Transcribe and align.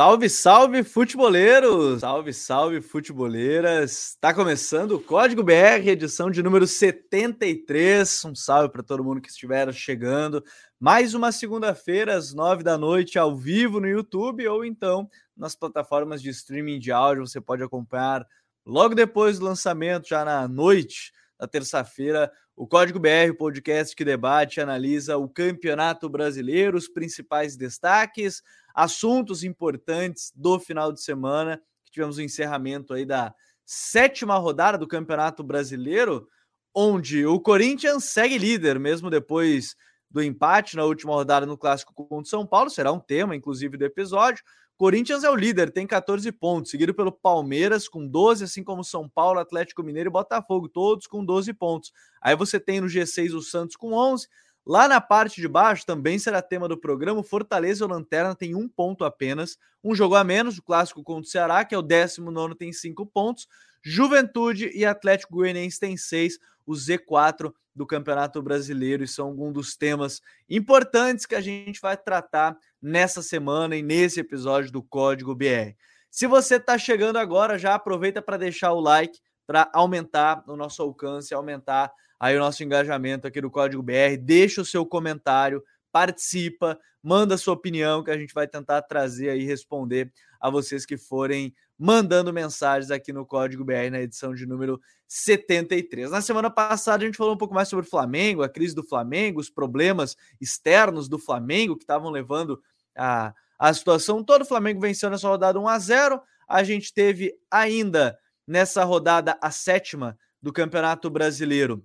Salve, 0.00 0.30
salve, 0.30 0.82
futeboleiros! 0.82 2.00
Salve, 2.00 2.32
salve, 2.32 2.80
futeboleiras! 2.80 4.12
Está 4.12 4.32
começando 4.32 4.92
o 4.92 4.98
Código 4.98 5.42
BR, 5.42 5.86
edição 5.86 6.30
de 6.30 6.42
número 6.42 6.66
73. 6.66 8.24
Um 8.24 8.34
salve 8.34 8.70
para 8.70 8.82
todo 8.82 9.04
mundo 9.04 9.20
que 9.20 9.28
estiver 9.28 9.70
chegando. 9.74 10.42
Mais 10.80 11.12
uma 11.12 11.30
segunda-feira, 11.30 12.16
às 12.16 12.32
nove 12.32 12.62
da 12.62 12.78
noite, 12.78 13.18
ao 13.18 13.36
vivo 13.36 13.78
no 13.78 13.86
YouTube 13.86 14.48
ou 14.48 14.64
então 14.64 15.06
nas 15.36 15.54
plataformas 15.54 16.22
de 16.22 16.30
streaming 16.30 16.78
de 16.78 16.90
áudio. 16.90 17.26
Você 17.26 17.38
pode 17.38 17.62
acompanhar 17.62 18.26
logo 18.64 18.94
depois 18.94 19.38
do 19.38 19.44
lançamento, 19.44 20.08
já 20.08 20.24
na 20.24 20.48
noite 20.48 21.12
da 21.40 21.48
terça-feira, 21.48 22.30
o 22.54 22.66
Código 22.66 23.00
BR, 23.00 23.30
o 23.30 23.36
podcast 23.36 23.96
que 23.96 24.04
debate 24.04 24.60
analisa 24.60 25.16
o 25.16 25.26
Campeonato 25.26 26.06
Brasileiro, 26.06 26.76
os 26.76 26.86
principais 26.86 27.56
destaques 27.56 28.42
assuntos 28.74 29.42
importantes 29.42 30.30
do 30.34 30.60
final 30.60 30.92
de 30.92 31.00
semana, 31.02 31.56
que 31.82 31.92
tivemos 31.92 32.18
o 32.18 32.22
encerramento 32.22 32.92
aí 32.92 33.06
da 33.06 33.34
sétima 33.64 34.36
rodada 34.36 34.76
do 34.76 34.86
Campeonato 34.86 35.42
Brasileiro, 35.42 36.28
onde 36.74 37.24
o 37.24 37.40
Corinthians 37.40 38.04
segue 38.04 38.36
líder, 38.36 38.78
mesmo 38.78 39.08
depois 39.08 39.74
do 40.10 40.22
empate 40.22 40.76
na 40.76 40.84
última 40.84 41.14
rodada 41.14 41.46
no 41.46 41.56
Clássico 41.56 41.94
contra 41.94 42.16
o 42.16 42.24
São 42.26 42.46
Paulo, 42.46 42.68
será 42.68 42.92
um 42.92 43.00
tema, 43.00 43.34
inclusive, 43.34 43.78
do 43.78 43.84
episódio. 43.84 44.44
Corinthians 44.80 45.24
é 45.24 45.28
o 45.28 45.36
líder, 45.36 45.70
tem 45.70 45.86
14 45.86 46.32
pontos, 46.32 46.70
seguido 46.70 46.94
pelo 46.94 47.12
Palmeiras 47.12 47.86
com 47.86 48.08
12, 48.08 48.44
assim 48.44 48.64
como 48.64 48.82
São 48.82 49.06
Paulo, 49.06 49.38
Atlético 49.38 49.82
Mineiro 49.82 50.08
e 50.08 50.10
Botafogo, 50.10 50.70
todos 50.70 51.06
com 51.06 51.22
12 51.22 51.52
pontos. 51.52 51.92
Aí 52.18 52.34
você 52.34 52.58
tem 52.58 52.80
no 52.80 52.86
G6 52.86 53.34
o 53.34 53.42
Santos 53.42 53.76
com 53.76 53.92
11, 53.92 54.26
Lá 54.66 54.86
na 54.88 55.00
parte 55.00 55.40
de 55.40 55.48
baixo 55.48 55.84
também 55.84 56.18
será 56.18 56.40
tema 56.40 56.68
do 56.68 56.78
programa. 56.78 57.22
Fortaleza 57.22 57.84
ou 57.84 57.90
Lanterna 57.90 58.34
tem 58.34 58.54
um 58.54 58.68
ponto 58.68 59.04
apenas, 59.04 59.58
um 59.82 59.94
jogo 59.94 60.14
a 60.14 60.22
menos. 60.22 60.58
O 60.58 60.62
clássico 60.62 61.02
contra 61.02 61.22
o 61.22 61.30
Ceará, 61.30 61.64
que 61.64 61.74
é 61.74 61.78
o 61.78 61.82
19, 61.82 62.54
tem 62.54 62.72
cinco 62.72 63.04
pontos. 63.04 63.48
Juventude 63.82 64.70
e 64.74 64.84
Atlético 64.84 65.34
Goianiense 65.34 65.80
tem 65.80 65.96
seis. 65.96 66.38
O 66.70 66.74
Z4 66.74 67.52
do 67.74 67.86
Campeonato 67.86 68.42
Brasileiro. 68.42 69.02
E 69.02 69.08
são 69.08 69.26
alguns 69.28 69.52
dos 69.52 69.76
temas 69.76 70.20
importantes 70.48 71.26
que 71.26 71.34
a 71.34 71.40
gente 71.40 71.80
vai 71.80 71.96
tratar 71.96 72.56
nessa 72.80 73.22
semana 73.22 73.76
e 73.76 73.82
nesse 73.82 74.20
episódio 74.20 74.70
do 74.70 74.82
Código 74.82 75.34
BR. 75.34 75.74
Se 76.10 76.26
você 76.26 76.56
está 76.56 76.76
chegando 76.76 77.16
agora, 77.16 77.58
já 77.58 77.74
aproveita 77.74 78.20
para 78.20 78.36
deixar 78.36 78.72
o 78.72 78.80
like 78.80 79.18
para 79.46 79.68
aumentar 79.72 80.44
o 80.46 80.56
nosso 80.56 80.82
alcance, 80.82 81.34
aumentar 81.34 81.90
aí 82.18 82.36
o 82.36 82.40
nosso 82.40 82.62
engajamento 82.62 83.26
aqui 83.26 83.40
do 83.40 83.50
Código 83.50 83.82
BR. 83.82 84.16
Deixa 84.20 84.60
o 84.60 84.64
seu 84.64 84.84
comentário, 84.86 85.62
participa, 85.92 86.78
manda 87.02 87.36
sua 87.36 87.54
opinião 87.54 88.02
que 88.02 88.10
a 88.10 88.18
gente 88.18 88.34
vai 88.34 88.46
tentar 88.46 88.82
trazer 88.82 89.30
aí 89.30 89.44
responder 89.44 90.12
a 90.40 90.50
vocês 90.50 90.86
que 90.86 90.96
forem 90.96 91.54
mandando 91.78 92.32
mensagens 92.32 92.90
aqui 92.90 93.12
no 93.12 93.24
Código 93.24 93.64
BR 93.64 93.90
na 93.90 94.00
edição 94.00 94.34
de 94.34 94.46
número 94.46 94.80
73. 95.08 96.10
Na 96.10 96.20
semana 96.20 96.50
passada 96.50 97.02
a 97.02 97.06
gente 97.06 97.16
falou 97.16 97.34
um 97.34 97.38
pouco 97.38 97.54
mais 97.54 97.68
sobre 97.68 97.86
o 97.86 97.88
Flamengo, 97.88 98.42
a 98.42 98.48
crise 98.48 98.74
do 98.74 98.82
Flamengo, 98.82 99.40
os 99.40 99.50
problemas 99.50 100.16
externos 100.40 101.08
do 101.08 101.18
Flamengo 101.18 101.76
que 101.76 101.84
estavam 101.84 102.10
levando 102.10 102.60
a, 102.96 103.34
a 103.58 103.72
situação 103.72 104.22
Todo 104.22 104.42
O 104.42 104.46
Flamengo 104.46 104.80
venceu 104.80 105.08
nessa 105.08 105.28
rodada 105.28 105.58
1 105.58 105.68
a 105.68 105.78
0. 105.78 106.22
A 106.46 106.62
gente 106.62 106.92
teve 106.92 107.34
ainda 107.50 108.18
nessa 108.46 108.84
rodada 108.84 109.38
a 109.40 109.50
sétima 109.50 110.18
do 110.42 110.52
Campeonato 110.52 111.08
Brasileiro 111.08 111.84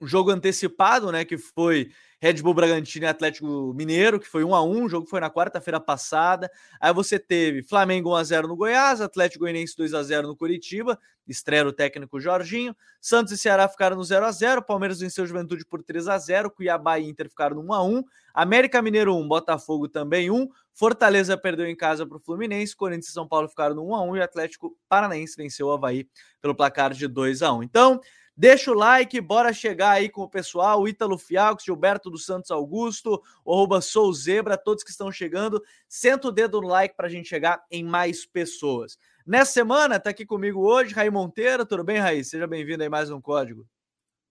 o 0.00 0.06
jogo 0.06 0.30
antecipado, 0.30 1.10
né, 1.10 1.24
que 1.24 1.38
foi 1.38 1.90
Red 2.18 2.34
Bull 2.42 2.54
Bragantino 2.54 3.04
e 3.04 3.08
Atlético 3.08 3.74
Mineiro, 3.74 4.18
que 4.18 4.26
foi 4.26 4.42
1 4.42 4.54
a 4.54 4.62
1, 4.62 4.84
o 4.84 4.88
jogo 4.88 5.06
foi 5.06 5.20
na 5.20 5.30
quarta-feira 5.30 5.78
passada. 5.78 6.50
Aí 6.80 6.92
você 6.92 7.18
teve 7.18 7.62
Flamengo 7.62 8.10
1 8.10 8.14
a 8.14 8.24
0 8.24 8.48
no 8.48 8.56
Goiás, 8.56 9.00
Atlético 9.00 9.44
Goianiense 9.44 9.76
2 9.76 9.92
a 9.92 10.02
0 10.02 10.28
no 10.28 10.36
Curitiba, 10.36 10.98
estreia 11.28 11.66
o 11.66 11.72
técnico 11.72 12.18
Jorginho. 12.18 12.74
Santos 13.00 13.34
e 13.34 13.38
Ceará 13.38 13.68
ficaram 13.68 13.96
no 13.96 14.04
0 14.04 14.24
a 14.24 14.32
0, 14.32 14.62
Palmeiras 14.62 15.00
venceu 15.00 15.26
Juventude 15.26 15.66
por 15.66 15.82
3 15.82 16.08
a 16.08 16.18
0, 16.18 16.50
Cuiabá 16.50 16.98
e 16.98 17.08
Inter 17.08 17.28
ficaram 17.28 17.56
no 17.56 17.62
1 17.62 17.72
a 17.74 17.84
1, 17.84 18.02
América 18.32 18.80
Mineiro 18.80 19.14
1, 19.14 19.28
Botafogo 19.28 19.86
também 19.86 20.30
1, 20.30 20.48
Fortaleza 20.72 21.36
perdeu 21.36 21.66
em 21.66 21.76
casa 21.76 22.06
para 22.06 22.16
o 22.16 22.20
Fluminense, 22.20 22.74
Corinthians 22.74 23.08
e 23.08 23.12
São 23.12 23.28
Paulo 23.28 23.48
ficaram 23.48 23.74
no 23.74 23.86
1 23.88 23.94
a 23.94 24.02
1 24.02 24.16
e 24.16 24.18
o 24.20 24.22
Atlético 24.22 24.76
Paranaense 24.88 25.36
venceu 25.36 25.66
o 25.66 25.72
Havaí 25.72 26.08
pelo 26.40 26.54
placar 26.54 26.92
de 26.92 27.06
2 27.06 27.42
a 27.42 27.52
1. 27.52 27.62
Então, 27.62 28.00
Deixa 28.38 28.70
o 28.70 28.74
like, 28.74 29.18
bora 29.18 29.50
chegar 29.50 29.92
aí 29.92 30.10
com 30.10 30.20
o 30.20 30.28
pessoal, 30.28 30.82
o 30.82 30.86
Ítalo 30.86 31.16
Fialco, 31.16 31.62
Gilberto 31.64 32.10
dos 32.10 32.26
Santos 32.26 32.50
Augusto, 32.50 33.22
o 33.42 33.54
arroba 33.54 33.80
Souzebra, 33.80 34.58
todos 34.58 34.84
que 34.84 34.90
estão 34.90 35.10
chegando. 35.10 35.62
Senta 35.88 36.28
o 36.28 36.32
dedo 36.32 36.60
no 36.60 36.68
like 36.68 36.94
para 36.94 37.06
a 37.06 37.10
gente 37.10 37.28
chegar 37.28 37.64
em 37.70 37.82
mais 37.82 38.26
pessoas. 38.26 38.98
Nessa 39.26 39.52
semana, 39.52 39.98
tá 39.98 40.10
aqui 40.10 40.26
comigo 40.26 40.60
hoje, 40.60 40.92
Raí 40.92 41.08
Monteiro. 41.08 41.64
Tudo 41.64 41.82
bem, 41.82 41.96
Raí? 41.96 42.22
Seja 42.22 42.46
bem-vindo 42.46 42.82
aí 42.82 42.90
mais 42.90 43.10
um 43.10 43.22
código. 43.22 43.66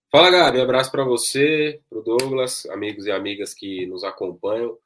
Fala, 0.08 0.30
Gabi. 0.30 0.60
Abraço 0.60 0.92
para 0.92 1.02
você, 1.02 1.82
para 1.90 1.98
o 1.98 2.02
Douglas, 2.02 2.64
amigos 2.66 3.06
e 3.06 3.10
amigas 3.10 3.52
que 3.52 3.86
nos 3.86 4.04
acompanham. 4.04 4.78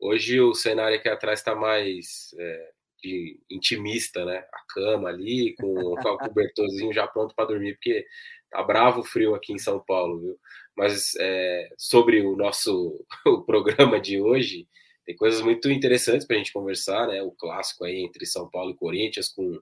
Hoje 0.00 0.40
o 0.40 0.52
cenário 0.52 0.98
aqui 0.98 1.08
atrás 1.08 1.38
está 1.38 1.54
mais 1.54 2.34
é, 2.36 2.70
de 3.00 3.38
intimista, 3.48 4.24
né? 4.24 4.44
A 4.52 4.74
cama 4.74 5.10
ali, 5.10 5.54
com 5.60 5.72
o 5.72 6.18
cobertorzinho 6.18 6.92
já 6.92 7.06
pronto 7.06 7.34
para 7.36 7.46
dormir, 7.46 7.74
porque 7.74 8.04
Tá 8.54 8.62
bravo 8.62 9.02
frio 9.02 9.34
aqui 9.34 9.52
em 9.52 9.58
São 9.58 9.80
Paulo, 9.80 10.20
viu? 10.20 10.38
Mas 10.76 11.16
é, 11.18 11.68
sobre 11.76 12.24
o 12.24 12.36
nosso 12.36 13.04
o 13.26 13.42
programa 13.42 14.00
de 14.00 14.20
hoje, 14.20 14.68
tem 15.04 15.16
coisas 15.16 15.42
muito 15.42 15.68
interessantes 15.68 16.24
para 16.24 16.36
a 16.36 16.38
gente 16.38 16.52
conversar, 16.52 17.08
né? 17.08 17.20
O 17.20 17.32
clássico 17.32 17.84
aí 17.84 18.04
entre 18.04 18.24
São 18.24 18.48
Paulo 18.48 18.70
e 18.70 18.76
Corinthians, 18.76 19.28
com 19.28 19.60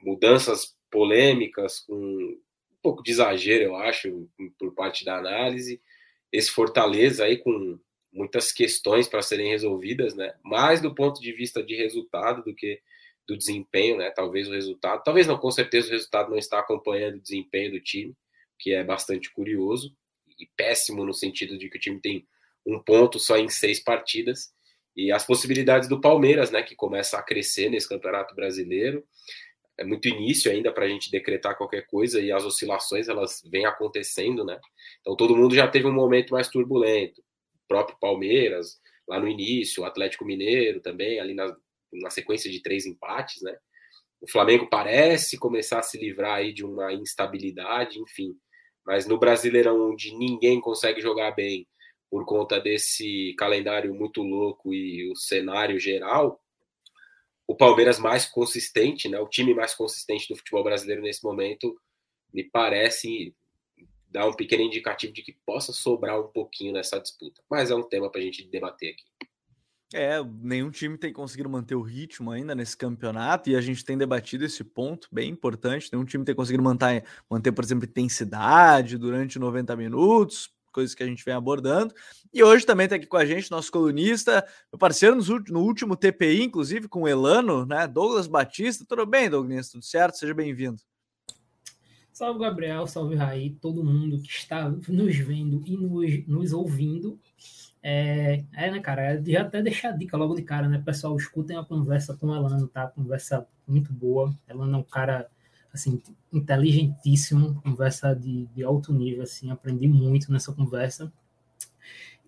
mudanças 0.00 0.76
polêmicas, 0.88 1.80
com 1.80 1.96
um 1.96 2.40
pouco 2.80 3.02
de 3.02 3.10
exagero, 3.10 3.64
eu 3.64 3.74
acho, 3.74 4.30
por 4.56 4.72
parte 4.76 5.04
da 5.04 5.18
análise. 5.18 5.82
Esse 6.30 6.52
Fortaleza 6.52 7.24
aí 7.24 7.36
com 7.36 7.80
muitas 8.12 8.52
questões 8.52 9.08
para 9.08 9.22
serem 9.22 9.50
resolvidas, 9.50 10.14
né? 10.14 10.36
Mais 10.44 10.80
do 10.80 10.94
ponto 10.94 11.20
de 11.20 11.32
vista 11.32 11.64
de 11.64 11.74
resultado 11.74 12.44
do 12.44 12.54
que 12.54 12.80
do 13.28 13.36
desempenho, 13.36 13.98
né? 13.98 14.10
Talvez 14.10 14.48
o 14.48 14.52
resultado, 14.52 15.02
talvez 15.04 15.26
não, 15.26 15.36
com 15.36 15.50
certeza 15.50 15.88
o 15.88 15.90
resultado 15.90 16.30
não 16.30 16.38
está 16.38 16.58
acompanhando 16.58 17.16
o 17.16 17.20
desempenho 17.20 17.72
do 17.72 17.80
time, 17.80 18.14
que 18.58 18.72
é 18.72 18.82
bastante 18.82 19.30
curioso 19.30 19.94
e 20.38 20.48
péssimo 20.56 21.04
no 21.04 21.12
sentido 21.12 21.58
de 21.58 21.68
que 21.68 21.76
o 21.76 21.80
time 21.80 22.00
tem 22.00 22.26
um 22.66 22.82
ponto 22.82 23.18
só 23.18 23.36
em 23.36 23.48
seis 23.48 23.78
partidas 23.80 24.50
e 24.96 25.12
as 25.12 25.26
possibilidades 25.26 25.88
do 25.88 26.00
Palmeiras, 26.00 26.50
né? 26.50 26.62
Que 26.62 26.74
começa 26.74 27.18
a 27.18 27.22
crescer 27.22 27.68
nesse 27.68 27.88
campeonato 27.88 28.34
brasileiro. 28.34 29.04
É 29.76 29.84
muito 29.84 30.08
início 30.08 30.50
ainda 30.50 30.72
para 30.72 30.86
a 30.86 30.88
gente 30.88 31.10
decretar 31.10 31.56
qualquer 31.56 31.86
coisa 31.86 32.20
e 32.20 32.32
as 32.32 32.44
oscilações 32.44 33.08
elas 33.08 33.42
vêm 33.46 33.66
acontecendo, 33.66 34.42
né? 34.42 34.58
Então 35.02 35.14
todo 35.14 35.36
mundo 35.36 35.54
já 35.54 35.68
teve 35.68 35.86
um 35.86 35.92
momento 35.92 36.32
mais 36.32 36.48
turbulento. 36.48 37.20
O 37.20 37.68
próprio 37.68 37.98
Palmeiras 38.00 38.80
lá 39.06 39.20
no 39.20 39.28
início, 39.28 39.82
o 39.82 39.86
Atlético 39.86 40.24
Mineiro 40.24 40.80
também 40.80 41.20
ali 41.20 41.34
na, 41.34 41.54
uma 41.92 42.10
sequência 42.10 42.50
de 42.50 42.60
três 42.62 42.86
empates, 42.86 43.42
né? 43.42 43.56
O 44.20 44.30
Flamengo 44.30 44.68
parece 44.68 45.38
começar 45.38 45.78
a 45.78 45.82
se 45.82 45.98
livrar 45.98 46.36
aí 46.36 46.52
de 46.52 46.64
uma 46.64 46.92
instabilidade, 46.92 48.00
enfim. 48.00 48.36
Mas 48.84 49.06
no 49.06 49.18
Brasileirão, 49.18 49.90
onde 49.90 50.16
ninguém 50.16 50.60
consegue 50.60 51.00
jogar 51.00 51.32
bem 51.32 51.66
por 52.10 52.24
conta 52.24 52.58
desse 52.58 53.34
calendário 53.38 53.94
muito 53.94 54.22
louco 54.22 54.72
e 54.72 55.10
o 55.10 55.16
cenário 55.16 55.78
geral, 55.78 56.42
o 57.46 57.54
Palmeiras 57.54 57.98
mais 57.98 58.26
consistente, 58.26 59.08
né? 59.08 59.18
O 59.20 59.28
time 59.28 59.54
mais 59.54 59.74
consistente 59.74 60.28
do 60.28 60.36
futebol 60.36 60.64
brasileiro 60.64 61.02
nesse 61.02 61.22
momento, 61.22 61.78
me 62.32 62.44
parece 62.44 63.34
dar 64.06 64.26
um 64.26 64.34
pequeno 64.34 64.62
indicativo 64.62 65.12
de 65.12 65.22
que 65.22 65.36
possa 65.46 65.72
sobrar 65.72 66.20
um 66.20 66.28
pouquinho 66.28 66.72
nessa 66.72 66.98
disputa. 66.98 67.42
Mas 67.48 67.70
é 67.70 67.74
um 67.74 67.82
tema 67.82 68.10
para 68.10 68.20
a 68.20 68.24
gente 68.24 68.48
debater 68.48 68.92
aqui. 68.92 69.04
É, 69.94 70.22
nenhum 70.22 70.70
time 70.70 70.98
tem 70.98 71.12
conseguido 71.12 71.48
manter 71.48 71.74
o 71.74 71.80
ritmo 71.80 72.30
ainda 72.30 72.54
nesse 72.54 72.76
campeonato 72.76 73.48
e 73.48 73.56
a 73.56 73.60
gente 73.60 73.82
tem 73.82 73.96
debatido 73.96 74.44
esse 74.44 74.62
ponto 74.62 75.08
bem 75.10 75.30
importante. 75.30 75.88
Nenhum 75.90 76.04
time 76.04 76.24
tem 76.24 76.34
conseguido 76.34 76.62
manter, 76.62 77.04
manter, 77.28 77.52
por 77.52 77.64
exemplo, 77.64 77.86
intensidade 77.86 78.98
durante 78.98 79.38
90 79.38 79.74
minutos, 79.76 80.50
coisas 80.70 80.94
que 80.94 81.02
a 81.02 81.06
gente 81.06 81.24
vem 81.24 81.32
abordando. 81.32 81.94
E 82.34 82.42
hoje 82.42 82.66
também 82.66 82.84
está 82.84 82.96
aqui 82.96 83.06
com 83.06 83.16
a 83.16 83.24
gente 83.24 83.50
nosso 83.50 83.72
colunista, 83.72 84.46
meu 84.70 84.78
parceiro 84.78 85.16
no 85.48 85.60
último 85.60 85.96
TPI, 85.96 86.42
inclusive 86.42 86.86
com 86.86 87.02
o 87.02 87.08
Elano, 87.08 87.64
né? 87.64 87.88
Douglas 87.88 88.26
Batista. 88.26 88.84
Tudo 88.86 89.06
bem, 89.06 89.30
Douglas? 89.30 89.70
Tudo 89.70 89.84
certo? 89.84 90.18
Seja 90.18 90.34
bem-vindo. 90.34 90.82
Salve, 92.12 92.40
Gabriel, 92.40 92.86
salve, 92.86 93.14
Raí, 93.14 93.50
todo 93.60 93.84
mundo 93.84 94.20
que 94.20 94.28
está 94.28 94.68
nos 94.68 95.16
vendo 95.16 95.62
e 95.64 95.76
nos, 95.76 96.26
nos 96.26 96.52
ouvindo. 96.52 97.18
É, 97.82 98.44
é, 98.54 98.70
né, 98.70 98.80
cara? 98.80 99.14
É 99.14 99.22
já 99.24 99.42
até 99.42 99.62
deixar 99.62 99.90
a 99.90 99.92
dica 99.92 100.16
logo 100.16 100.34
de 100.34 100.42
cara, 100.42 100.68
né? 100.68 100.82
Pessoal, 100.84 101.16
escutem 101.16 101.56
a 101.56 101.64
conversa 101.64 102.16
com 102.16 102.28
o 102.28 102.34
Elano, 102.34 102.66
tá? 102.68 102.88
Conversa 102.88 103.46
muito 103.66 103.92
boa. 103.92 104.34
Elano 104.48 104.76
é 104.76 104.80
um 104.80 104.82
cara, 104.82 105.28
assim, 105.72 106.02
inteligentíssimo, 106.32 107.60
conversa 107.62 108.14
de, 108.14 108.46
de 108.46 108.64
alto 108.64 108.92
nível, 108.92 109.22
assim, 109.22 109.50
aprendi 109.50 109.86
muito 109.88 110.32
nessa 110.32 110.52
conversa. 110.52 111.12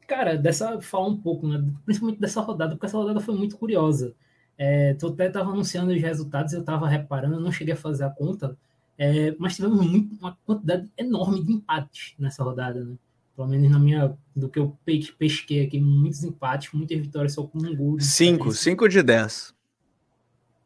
Cara, 0.07 0.37
dessa, 0.37 0.81
falar 0.81 1.09
um 1.09 1.17
pouco, 1.17 1.47
né? 1.47 1.65
Principalmente 1.85 2.21
dessa 2.21 2.41
rodada, 2.41 2.73
porque 2.73 2.87
essa 2.87 2.99
rodada 2.99 3.21
foi 3.21 3.35
muito 3.37 3.57
curiosa. 3.57 4.15
É, 4.59 4.95
tu 4.95 5.09
até 5.09 5.29
estava 5.29 5.51
anunciando 5.51 5.93
os 5.93 6.01
resultados, 6.01 6.53
eu 6.53 6.61
estava 6.61 6.89
reparando, 6.89 7.37
eu 7.37 7.41
não 7.41 7.53
cheguei 7.53 7.75
a 7.75 7.77
fazer 7.77 8.05
a 8.05 8.11
conta, 8.11 8.57
é, 8.99 9.35
mas 9.39 9.57
tivemos 9.57 9.87
muito, 9.87 10.15
uma 10.17 10.37
quantidade 10.45 10.91
enorme 10.99 11.43
de 11.43 11.53
empates 11.53 12.15
nessa 12.19 12.45
rodada, 12.45 12.85
né? 12.85 12.97
Pelo 13.35 13.49
menos 13.49 13.71
na 13.71 13.79
minha, 13.79 14.17
do 14.35 14.49
que 14.49 14.59
eu 14.59 14.77
pesquei 15.19 15.65
aqui, 15.65 15.81
muitos 15.81 16.23
empates, 16.25 16.73
muitas 16.73 16.99
vitórias 16.99 17.35
só 17.35 17.47
com 17.47 17.59
um 17.59 17.75
gol. 17.75 18.01
Cinco, 18.01 18.53
cinco 18.53 18.89
de 18.89 19.03
dez. 19.03 19.55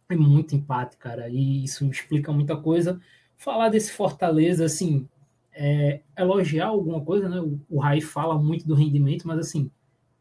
É 0.09 0.17
muito 0.17 0.55
empate, 0.55 0.97
cara, 0.97 1.29
e 1.29 1.65
isso 1.65 1.85
explica 1.87 2.33
muita 2.33 2.57
coisa. 2.57 3.01
Falar 3.37 3.69
desse 3.69 3.93
Fortaleza, 3.93 4.65
assim, 4.65 5.09
é, 5.53 6.01
elogiar 6.19 6.67
alguma 6.67 7.01
coisa, 7.01 7.29
né? 7.29 7.41
O, 7.41 7.61
o 7.71 7.79
Rai 7.79 8.01
fala 8.01 8.37
muito 8.37 8.67
do 8.67 8.75
rendimento, 8.75 9.27
mas 9.27 9.39
assim, 9.39 9.71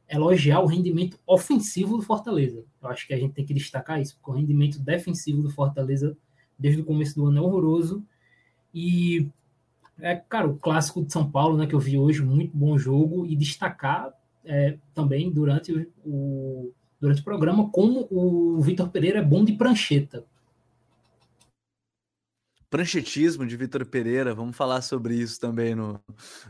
elogiar 0.10 0.60
o 0.60 0.68
rendimento 0.68 1.20
ofensivo 1.26 1.98
do 1.98 2.04
Fortaleza. 2.04 2.64
Eu 2.82 2.90
acho 2.90 3.08
que 3.08 3.14
a 3.14 3.18
gente 3.18 3.34
tem 3.34 3.46
que 3.46 3.54
destacar 3.54 4.00
isso, 4.00 4.16
porque 4.16 4.32
o 4.32 4.34
rendimento 4.34 4.80
defensivo 4.80 5.42
do 5.42 5.50
Fortaleza 5.50 6.16
desde 6.58 6.82
o 6.82 6.86
começo 6.86 7.16
do 7.16 7.26
ano 7.26 7.40
é 7.40 7.42
horroroso. 7.42 8.04
E 8.74 9.28
é, 10.00 10.16
cara, 10.16 10.48
o 10.48 10.58
clássico 10.58 11.04
de 11.04 11.12
São 11.12 11.30
Paulo, 11.30 11.58
né, 11.58 11.68
que 11.68 11.76
eu 11.76 11.80
vi 11.80 11.98
hoje, 11.98 12.24
muito 12.24 12.56
bom 12.56 12.78
jogo, 12.78 13.26
e 13.26 13.36
destacar 13.36 14.12
é, 14.46 14.78
também 14.94 15.32
durante 15.32 15.88
o, 16.06 16.74
durante 17.00 17.22
o 17.22 17.24
programa 17.24 17.70
como 17.70 18.08
o 18.10 18.62
Vitor 18.62 18.90
Pereira 18.90 19.20
é 19.20 19.24
bom 19.24 19.44
de 19.44 19.54
prancheta 19.54 20.26
pranchetismo 22.74 23.46
de 23.46 23.56
Vitor 23.56 23.86
Pereira. 23.86 24.34
Vamos 24.34 24.58
falar 24.58 24.82
sobre 24.82 25.14
isso 25.14 25.40
também 25.40 25.76
no, 25.76 26.04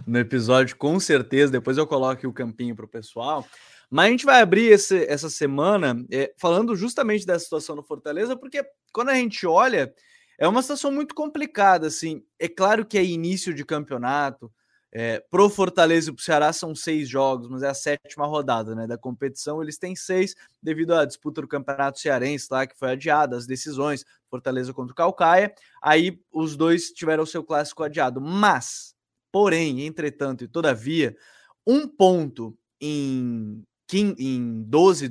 no 0.08 0.18
episódio, 0.18 0.78
com 0.78 0.98
certeza. 0.98 1.52
Depois 1.52 1.78
eu 1.78 1.86
coloco 1.86 2.26
o 2.26 2.32
campinho 2.32 2.74
para 2.74 2.86
o 2.86 2.88
pessoal. 2.88 3.46
Mas 3.92 4.06
a 4.06 4.10
gente 4.10 4.26
vai 4.26 4.42
abrir 4.42 4.72
esse, 4.72 5.04
essa 5.04 5.30
semana 5.30 6.02
é, 6.10 6.34
falando 6.38 6.78
justamente 6.78 7.26
dessa 7.26 7.44
situação 7.44 7.76
no 7.76 7.84
Fortaleza, 7.84 8.38
porque 8.38 8.66
quando 8.94 9.10
a 9.10 9.16
gente 9.16 9.46
olha, 9.46 9.94
é 10.38 10.48
uma 10.48 10.62
situação 10.62 10.92
muito 10.92 11.16
complicada. 11.16 11.88
Assim, 11.88 12.24
é 12.40 12.48
claro 12.48 12.86
que 12.86 12.98
é 12.98 13.04
início 13.04 13.54
de 13.54 13.66
campeonato, 13.66 14.52
é, 14.96 15.20
pro 15.28 15.50
Fortaleza 15.50 16.12
e 16.12 16.14
pro 16.14 16.24
Ceará 16.24 16.54
são 16.54 16.76
seis 16.76 17.10
jogos, 17.10 17.50
mas 17.50 17.64
é 17.64 17.68
a 17.68 17.74
sétima 17.74 18.28
rodada 18.28 18.76
né, 18.76 18.86
da 18.86 18.96
competição. 18.96 19.60
Eles 19.60 19.80
têm 19.80 19.96
seis 19.96 20.36
devido 20.62 20.94
à 20.94 21.04
disputa 21.04 21.42
do 21.42 21.48
Campeonato 21.48 22.00
Cearense 22.00 22.48
lá, 22.52 22.68
que 22.68 22.78
foi 22.78 22.92
adiada, 22.92 23.36
as 23.36 23.48
decisões, 23.48 24.06
Fortaleza 24.30 24.72
contra 24.72 24.94
o 24.94 24.96
Calcaia. 24.96 25.52
Aí 25.82 26.22
os 26.32 26.56
dois 26.56 26.92
tiveram 26.92 27.24
o 27.24 27.28
seu 27.28 27.44
clássico 27.44 27.82
adiado. 27.82 28.22
Mas, 28.22 28.94
porém, 29.32 29.84
entretanto 29.84 30.44
e 30.44 30.48
todavia, 30.48 31.18
um 31.66 31.88
ponto 31.88 32.56
em, 32.80 33.66
em 34.00 34.64
12, 34.64 35.10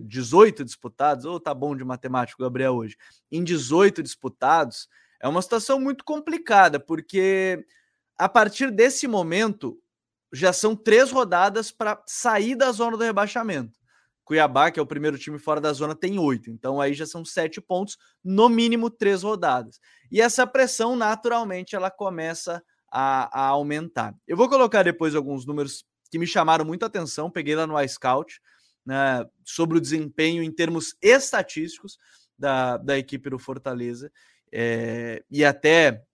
18 0.00 0.64
disputados, 0.64 1.24
ou 1.24 1.36
oh, 1.36 1.40
tá 1.40 1.52
bom 1.52 1.76
de 1.76 1.84
matemática, 1.84 2.42
Gabriel, 2.42 2.74
hoje, 2.74 2.96
em 3.30 3.42
18 3.42 4.02
disputados, 4.02 4.88
é 5.20 5.28
uma 5.28 5.42
situação 5.42 5.80
muito 5.80 6.04
complicada, 6.04 6.78
porque 6.78 7.64
a 8.18 8.28
partir 8.28 8.70
desse 8.70 9.06
momento, 9.06 9.78
já 10.32 10.52
são 10.52 10.74
três 10.74 11.10
rodadas 11.10 11.70
para 11.70 12.02
sair 12.06 12.56
da 12.56 12.72
zona 12.72 12.96
do 12.96 13.04
rebaixamento. 13.04 13.78
Cuiabá, 14.24 14.70
que 14.70 14.80
é 14.80 14.82
o 14.82 14.86
primeiro 14.86 15.18
time 15.18 15.38
fora 15.38 15.60
da 15.60 15.72
zona, 15.72 15.94
tem 15.94 16.18
oito. 16.18 16.50
Então 16.50 16.80
aí 16.80 16.94
já 16.94 17.06
são 17.06 17.24
sete 17.24 17.60
pontos, 17.60 17.98
no 18.24 18.48
mínimo 18.48 18.90
três 18.90 19.22
rodadas. 19.22 19.78
E 20.10 20.20
essa 20.20 20.46
pressão, 20.46 20.96
naturalmente, 20.96 21.76
ela 21.76 21.90
começa 21.90 22.62
a, 22.90 23.40
a 23.40 23.48
aumentar. 23.48 24.14
Eu 24.26 24.36
vou 24.36 24.48
colocar 24.48 24.82
depois 24.82 25.14
alguns 25.14 25.46
números 25.46 25.84
que 26.14 26.18
me 26.18 26.28
chamaram 26.28 26.64
muito 26.64 26.84
a 26.84 26.86
atenção, 26.86 27.28
peguei 27.28 27.56
lá 27.56 27.66
no 27.66 27.80
iScout, 27.80 28.40
né, 28.86 29.28
sobre 29.44 29.78
o 29.78 29.80
desempenho 29.80 30.44
em 30.44 30.52
termos 30.52 30.94
estatísticos 31.02 31.98
da, 32.38 32.76
da 32.76 32.96
equipe 32.96 33.28
do 33.28 33.36
Fortaleza. 33.36 34.12
É, 34.52 35.24
e 35.28 35.44
até 35.44 36.04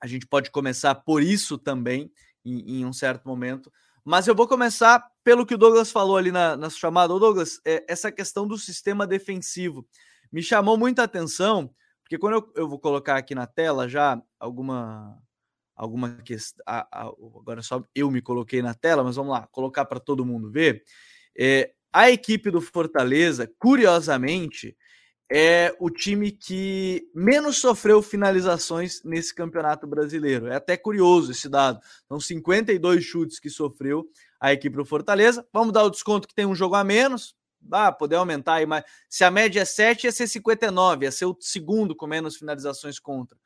a 0.00 0.06
gente 0.06 0.28
pode 0.28 0.48
começar 0.52 0.94
por 0.94 1.24
isso 1.24 1.58
também, 1.58 2.08
em, 2.44 2.82
em, 2.82 2.86
um 2.86 2.92
certo 2.92 3.26
momento. 3.26 3.72
Mas 4.04 4.28
eu 4.28 4.34
vou 4.34 4.46
começar 4.46 5.04
pelo 5.24 5.44
que 5.44 5.54
o 5.54 5.58
Douglas 5.58 5.90
falou 5.90 6.16
ali 6.16 6.30
na, 6.30 6.56
na 6.56 6.70
chamada. 6.70 7.12
Ô 7.12 7.18
Douglas, 7.18 7.60
é, 7.64 7.84
essa 7.88 8.12
questão 8.12 8.46
do 8.46 8.56
sistema 8.56 9.08
defensivo 9.08 9.84
me 10.30 10.40
chamou 10.40 10.78
muita 10.78 11.02
atenção, 11.02 11.68
porque 12.04 12.16
quando 12.16 12.34
eu, 12.34 12.52
eu 12.54 12.68
vou 12.68 12.78
colocar 12.78 13.16
aqui 13.16 13.34
na 13.34 13.48
tela 13.48 13.88
já 13.88 14.22
alguma 14.38 15.20
alguma 15.74 16.16
questão. 16.24 16.64
Agora 16.66 17.62
só 17.62 17.82
eu 17.94 18.10
me 18.10 18.22
coloquei 18.22 18.62
na 18.62 18.74
tela, 18.74 19.02
mas 19.02 19.16
vamos 19.16 19.32
lá, 19.32 19.46
colocar 19.50 19.84
para 19.84 20.00
todo 20.00 20.26
mundo 20.26 20.50
ver. 20.50 20.82
É, 21.38 21.72
a 21.92 22.10
equipe 22.10 22.50
do 22.50 22.60
Fortaleza, 22.60 23.50
curiosamente, 23.58 24.76
é 25.34 25.74
o 25.80 25.88
time 25.88 26.30
que 26.30 27.08
menos 27.14 27.56
sofreu 27.56 28.02
finalizações 28.02 29.02
nesse 29.02 29.34
campeonato 29.34 29.86
brasileiro. 29.86 30.46
É 30.46 30.56
até 30.56 30.76
curioso 30.76 31.32
esse 31.32 31.48
dado. 31.48 31.80
São 32.06 32.20
52 32.20 33.02
chutes 33.02 33.40
que 33.40 33.48
sofreu 33.48 34.04
a 34.38 34.52
equipe 34.52 34.76
do 34.76 34.84
Fortaleza. 34.84 35.46
Vamos 35.50 35.72
dar 35.72 35.84
o 35.84 35.90
desconto 35.90 36.28
que 36.28 36.34
tem 36.34 36.44
um 36.44 36.54
jogo 36.54 36.74
a 36.74 36.84
menos. 36.84 37.34
Ah, 37.70 37.92
poder 37.92 38.16
aumentar 38.16 38.54
aí, 38.54 38.66
mas 38.66 38.84
se 39.08 39.24
a 39.24 39.30
média 39.30 39.60
é 39.60 39.64
7, 39.64 40.04
ia 40.04 40.12
ser 40.12 40.26
59, 40.26 41.06
ia 41.06 41.12
ser 41.12 41.26
o 41.26 41.36
segundo 41.40 41.94
com 41.94 42.06
menos 42.06 42.36
finalizações 42.36 42.98
contra. 42.98 43.38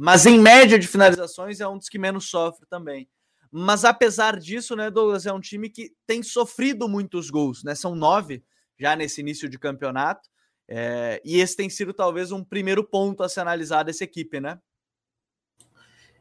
Mas 0.00 0.26
em 0.26 0.38
média 0.38 0.78
de 0.78 0.86
finalizações 0.86 1.58
é 1.58 1.66
um 1.66 1.76
dos 1.76 1.88
que 1.88 1.98
menos 1.98 2.30
sofre 2.30 2.64
também. 2.70 3.08
Mas 3.50 3.84
apesar 3.84 4.38
disso, 4.38 4.76
né, 4.76 4.92
Douglas, 4.92 5.26
é 5.26 5.32
um 5.32 5.40
time 5.40 5.68
que 5.68 5.90
tem 6.06 6.22
sofrido 6.22 6.88
muitos 6.88 7.30
gols, 7.30 7.64
né? 7.64 7.74
São 7.74 7.96
nove 7.96 8.44
já 8.78 8.94
nesse 8.94 9.20
início 9.20 9.48
de 9.48 9.58
campeonato. 9.58 10.28
É, 10.68 11.20
e 11.24 11.40
esse 11.40 11.56
tem 11.56 11.68
sido 11.68 11.92
talvez 11.92 12.30
um 12.30 12.44
primeiro 12.44 12.84
ponto 12.84 13.24
a 13.24 13.28
se 13.28 13.40
analisar 13.40 13.82
dessa 13.82 14.04
equipe, 14.04 14.38
né? 14.38 14.60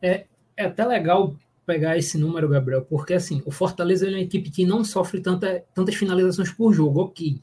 É, 0.01 0.25
é 0.55 0.65
até 0.65 0.83
legal 0.83 1.35
pegar 1.63 1.97
esse 1.97 2.17
número, 2.17 2.49
Gabriel, 2.49 2.83
porque 2.85 3.13
assim, 3.13 3.43
o 3.45 3.51
Fortaleza 3.51 4.07
é 4.07 4.09
uma 4.09 4.19
equipe 4.21 4.49
que 4.49 4.65
não 4.65 4.83
sofre 4.83 5.21
tanta, 5.21 5.63
tantas 5.75 5.93
finalizações 5.93 6.51
por 6.51 6.73
jogo, 6.73 7.01
ok. 7.01 7.39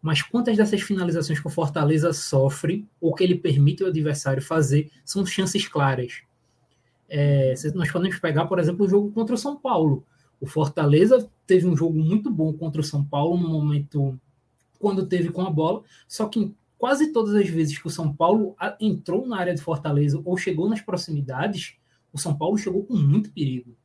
Mas 0.00 0.22
quantas 0.22 0.56
dessas 0.56 0.80
finalizações 0.80 1.40
que 1.40 1.46
o 1.46 1.50
Fortaleza 1.50 2.12
sofre, 2.12 2.86
ou 3.00 3.14
que 3.14 3.24
ele 3.24 3.34
permite 3.34 3.82
o 3.82 3.86
adversário 3.86 4.42
fazer, 4.42 4.90
são 5.04 5.26
chances 5.26 5.66
claras. 5.66 6.22
É, 7.08 7.54
nós 7.74 7.90
podemos 7.90 8.18
pegar, 8.18 8.46
por 8.46 8.58
exemplo, 8.58 8.86
o 8.86 8.88
jogo 8.88 9.10
contra 9.10 9.34
o 9.34 9.38
São 9.38 9.56
Paulo. 9.56 10.04
O 10.40 10.46
Fortaleza 10.46 11.28
teve 11.46 11.66
um 11.66 11.76
jogo 11.76 11.98
muito 11.98 12.30
bom 12.30 12.52
contra 12.52 12.80
o 12.80 12.84
São 12.84 13.04
Paulo 13.04 13.36
no 13.36 13.48
momento 13.48 14.18
quando 14.78 15.06
teve 15.06 15.30
com 15.30 15.42
a 15.42 15.50
bola, 15.50 15.82
só 16.06 16.28
que 16.28 16.54
quase 16.76 17.12
todas 17.12 17.34
as 17.34 17.48
vezes 17.48 17.76
que 17.76 17.86
o 17.88 17.90
São 17.90 18.14
Paulo 18.14 18.54
entrou 18.80 19.26
na 19.26 19.38
área 19.38 19.54
de 19.54 19.60
Fortaleza 19.60 20.22
ou 20.24 20.36
chegou 20.36 20.68
nas 20.68 20.80
proximidades, 20.80 21.74
o 22.12 22.18
São 22.18 22.36
Paulo 22.36 22.56
chegou 22.56 22.84
com 22.84 22.94
muito 22.94 23.32
perigo. 23.32 23.76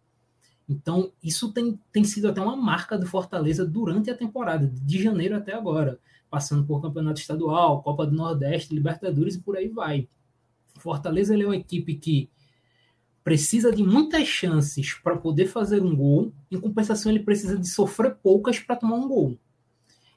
Então, 0.67 1.11
isso 1.21 1.51
tem, 1.51 1.79
tem 1.91 2.03
sido 2.03 2.29
até 2.29 2.39
uma 2.41 2.55
marca 2.55 2.97
do 2.97 3.05
Fortaleza 3.05 3.65
durante 3.65 4.09
a 4.09 4.15
temporada, 4.15 4.67
de 4.67 5.01
janeiro 5.01 5.35
até 5.35 5.53
agora, 5.53 5.99
passando 6.29 6.65
por 6.65 6.81
Campeonato 6.81 7.19
Estadual, 7.19 7.81
Copa 7.83 8.05
do 8.05 8.15
Nordeste, 8.15 8.73
Libertadores 8.73 9.35
e 9.35 9.41
por 9.41 9.57
aí 9.57 9.67
vai. 9.67 10.07
Fortaleza 10.75 11.39
é 11.39 11.45
uma 11.45 11.55
equipe 11.55 11.95
que 11.95 12.29
precisa 13.23 13.71
de 13.71 13.83
muitas 13.83 14.27
chances 14.27 14.93
para 14.93 15.15
poder 15.15 15.47
fazer 15.47 15.81
um 15.81 15.95
gol, 15.95 16.33
em 16.51 16.59
compensação, 16.59 17.11
ele 17.11 17.23
precisa 17.23 17.57
de 17.57 17.67
sofrer 17.67 18.15
poucas 18.15 18.59
para 18.59 18.75
tomar 18.75 18.95
um 18.95 19.07
gol. 19.07 19.37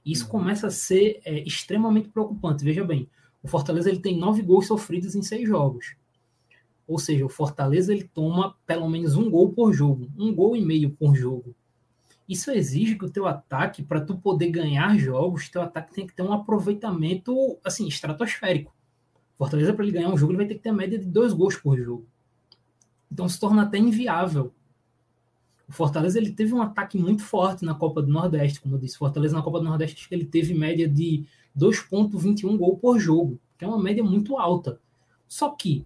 Isso 0.05 0.25
uhum. 0.25 0.31
começa 0.31 0.69
a 0.69 0.71
ser 0.71 1.21
é, 1.25 1.41
extremamente 1.41 2.09
preocupante. 2.09 2.65
Veja 2.65 2.85
bem, 2.85 3.09
o 3.43 3.49
Fortaleza 3.49 3.89
ele 3.89 4.01
tem 4.01 4.17
nove 4.17 4.43
gols 4.43 4.67
sofridos 4.67 5.15
em 5.15 5.23
seis 5.23 5.47
jogos. 5.49 5.97
Ou 6.87 6.99
seja, 6.99 7.25
o 7.25 7.29
Fortaleza 7.29 7.93
ele 7.93 8.05
toma 8.05 8.57
pelo 8.67 8.89
menos 8.89 9.17
um 9.17 9.31
gol 9.31 9.53
por 9.53 9.73
jogo, 9.73 10.09
um 10.17 10.35
gol 10.35 10.57
e 10.57 10.65
meio 10.65 10.91
por 10.91 11.15
jogo. 11.15 11.55
Isso 12.29 12.51
exige 12.51 12.97
que 12.97 13.05
o 13.05 13.11
teu 13.11 13.27
ataque, 13.27 13.83
para 13.83 14.01
tu 14.01 14.17
poder 14.17 14.51
ganhar 14.51 14.97
jogos, 14.99 15.49
teu 15.49 15.63
ataque 15.63 15.95
tem 15.95 16.07
que 16.07 16.15
ter 16.15 16.23
um 16.23 16.33
aproveitamento 16.33 17.59
assim 17.65 17.87
estratosférico. 17.87 18.75
Fortaleza 19.37 19.73
para 19.73 19.85
ele 19.85 19.93
ganhar 19.93 20.09
um 20.09 20.17
jogo 20.17 20.33
ele 20.33 20.39
vai 20.39 20.47
ter 20.47 20.55
que 20.55 20.63
ter 20.63 20.71
a 20.71 20.75
média 20.75 20.99
de 20.99 21.07
dois 21.07 21.33
gols 21.33 21.57
por 21.57 21.79
jogo. 21.79 22.07
Então 23.11 23.29
se 23.29 23.39
torna 23.39 23.63
até 23.63 23.79
inviável 23.79 24.53
o 25.69 25.73
Fortaleza 25.73 26.19
ele 26.19 26.33
teve 26.33 26.55
um 26.55 26.63
ataque 26.63 26.97
muito 26.97 27.25
forte 27.25 27.65
na 27.65 27.75
Copa 27.75 28.01
do 28.01 28.09
Nordeste, 28.09 28.61
como 28.61 28.77
eu 28.77 28.79
disse. 28.79 28.97
Fortaleza 28.97 29.35
na 29.35 29.43
Copa 29.43 29.59
do 29.59 29.65
Nordeste 29.65 30.07
ele 30.11 30.25
teve 30.25 30.55
média 30.55 30.89
de 30.89 31.27
2.21 31.59 32.57
gol 32.57 32.77
por 32.77 32.99
jogo, 33.01 33.39
que 33.59 33.65
é 33.65 33.69
uma 33.69 33.83
média 33.83 34.05
muito 34.05 34.39
alta. 34.39 34.79
Só 35.27 35.51
que 35.51 35.85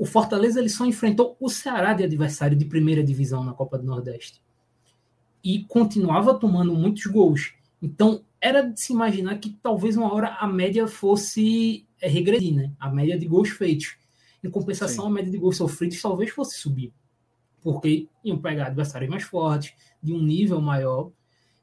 o 0.00 0.06
Fortaleza 0.06 0.58
ele 0.58 0.68
só 0.68 0.86
enfrentou 0.86 1.36
o 1.38 1.48
Ceará 1.48 1.92
de 1.92 2.02
adversário 2.02 2.56
de 2.56 2.64
primeira 2.64 3.04
divisão 3.04 3.44
na 3.44 3.52
Copa 3.52 3.78
do 3.78 3.84
Nordeste. 3.84 4.40
E 5.44 5.64
continuava 5.64 6.34
tomando 6.34 6.72
muitos 6.74 7.06
gols. 7.06 7.52
Então, 7.82 8.24
era 8.40 8.62
de 8.62 8.80
se 8.80 8.92
imaginar 8.92 9.38
que 9.38 9.50
talvez 9.62 9.96
uma 9.96 10.12
hora 10.12 10.36
a 10.40 10.46
média 10.46 10.88
fosse 10.88 11.86
é, 12.00 12.08
regredir, 12.08 12.54
né? 12.54 12.72
A 12.80 12.90
média 12.90 13.18
de 13.18 13.26
gols 13.26 13.50
feitos. 13.50 13.96
Em 14.42 14.50
compensação, 14.50 15.04
Sim. 15.04 15.10
a 15.10 15.14
média 15.14 15.30
de 15.30 15.38
gols 15.38 15.58
sofridos 15.58 16.00
talvez 16.00 16.30
fosse 16.30 16.58
subir 16.58 16.92
porque 17.62 18.08
iam 18.24 18.38
pegar 18.38 18.66
adversários 18.66 19.10
mais 19.10 19.22
fortes, 19.22 19.74
de 20.02 20.12
um 20.12 20.22
nível 20.22 20.60
maior, 20.60 21.10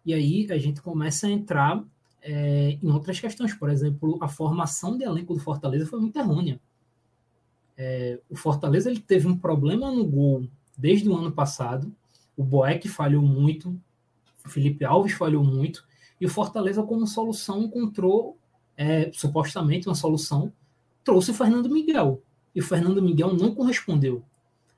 e 0.06 0.14
aí 0.14 0.48
a 0.52 0.58
gente 0.58 0.82
começa 0.82 1.28
a 1.28 1.30
entrar 1.30 1.84
é, 2.22 2.78
em 2.82 2.90
outras 2.90 3.20
questões. 3.20 3.54
Por 3.54 3.70
exemplo, 3.70 4.18
a 4.22 4.28
formação 4.28 4.98
de 4.98 5.04
elenco 5.04 5.34
do 5.34 5.40
Fortaleza 5.40 5.86
foi 5.86 6.00
muito 6.00 6.18
errônea. 6.18 6.60
É, 7.78 8.20
o 8.28 8.36
Fortaleza 8.36 8.90
ele 8.90 9.00
teve 9.00 9.28
um 9.28 9.38
problema 9.38 9.92
no 9.92 10.04
gol 10.04 10.48
desde 10.78 11.08
o 11.08 11.16
ano 11.16 11.32
passado. 11.32 11.94
O 12.36 12.44
Boeck 12.44 12.88
falhou 12.88 13.22
muito, 13.22 13.70
o 14.44 14.50
Felipe 14.50 14.84
Alves 14.84 15.14
falhou 15.14 15.44
muito, 15.44 15.86
e 16.20 16.26
o 16.26 16.30
Fortaleza, 16.30 16.82
como 16.82 17.06
solução, 17.06 17.64
encontrou 17.64 18.38
é, 18.76 19.12
supostamente 19.14 19.88
uma 19.88 19.96
solução, 19.96 20.52
trouxe 21.04 21.32
o 21.32 21.34
Fernando 21.34 21.70
Miguel. 21.70 22.22
E 22.56 22.60
o 22.60 22.64
Fernando 22.64 23.02
Miguel 23.02 23.34
não 23.34 23.54
correspondeu. 23.54 24.24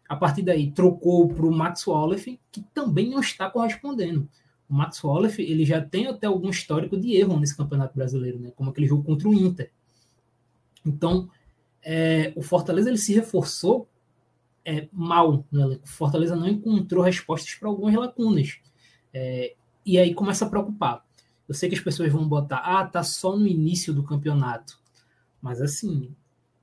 A 0.08 0.16
partir 0.16 0.42
daí, 0.42 0.72
trocou 0.72 1.28
para 1.30 1.46
o 1.46 1.52
Max 1.52 1.86
Wallace, 1.88 2.40
que 2.52 2.62
também 2.74 3.10
não 3.10 3.20
está 3.20 3.50
correspondendo. 3.50 4.28
O 4.70 4.74
Max 4.74 5.04
Wallace 5.04 5.42
ele 5.42 5.66
já 5.66 5.82
tem 5.82 6.08
até 6.08 6.28
algum 6.28 6.50
histórico 6.50 6.98
de 6.98 7.16
erro 7.16 7.40
nesse 7.40 7.56
Campeonato 7.56 7.96
Brasileiro, 7.96 8.40
né? 8.40 8.52
como 8.56 8.70
aquele 8.70 8.88
jogo 8.88 9.04
contra 9.04 9.30
o 9.30 9.34
Inter. 9.34 9.72
Então, 10.86 11.30
é, 11.84 12.34
o 12.36 12.42
Fortaleza 12.42 12.90
ele 12.90 12.98
se 12.98 13.14
reforçou 13.14 13.88
é, 14.66 14.88
mal 14.92 15.46
no 15.52 15.62
elenco. 15.62 15.86
O 15.86 15.90
Fortaleza 15.90 16.36
não 16.36 16.48
encontrou 16.48 17.04
respostas 17.04 17.56
para 17.56 17.70
algumas 17.70 17.96
lacunas. 17.96 18.60
É, 19.14 19.56
e 19.86 19.98
aí 19.98 20.14
começa 20.14 20.46
a 20.46 20.50
preocupar. 20.50 21.04
Eu 21.48 21.56
sei 21.56 21.68
que 21.68 21.76
as 21.76 21.82
pessoas 21.82 22.12
vão 22.12 22.28
botar, 22.28 22.58
ah, 22.58 22.86
tá 22.86 23.02
só 23.02 23.36
no 23.36 23.48
início 23.48 23.94
do 23.94 24.04
campeonato. 24.04 24.80
Mas 25.42 25.62
assim, 25.62 26.14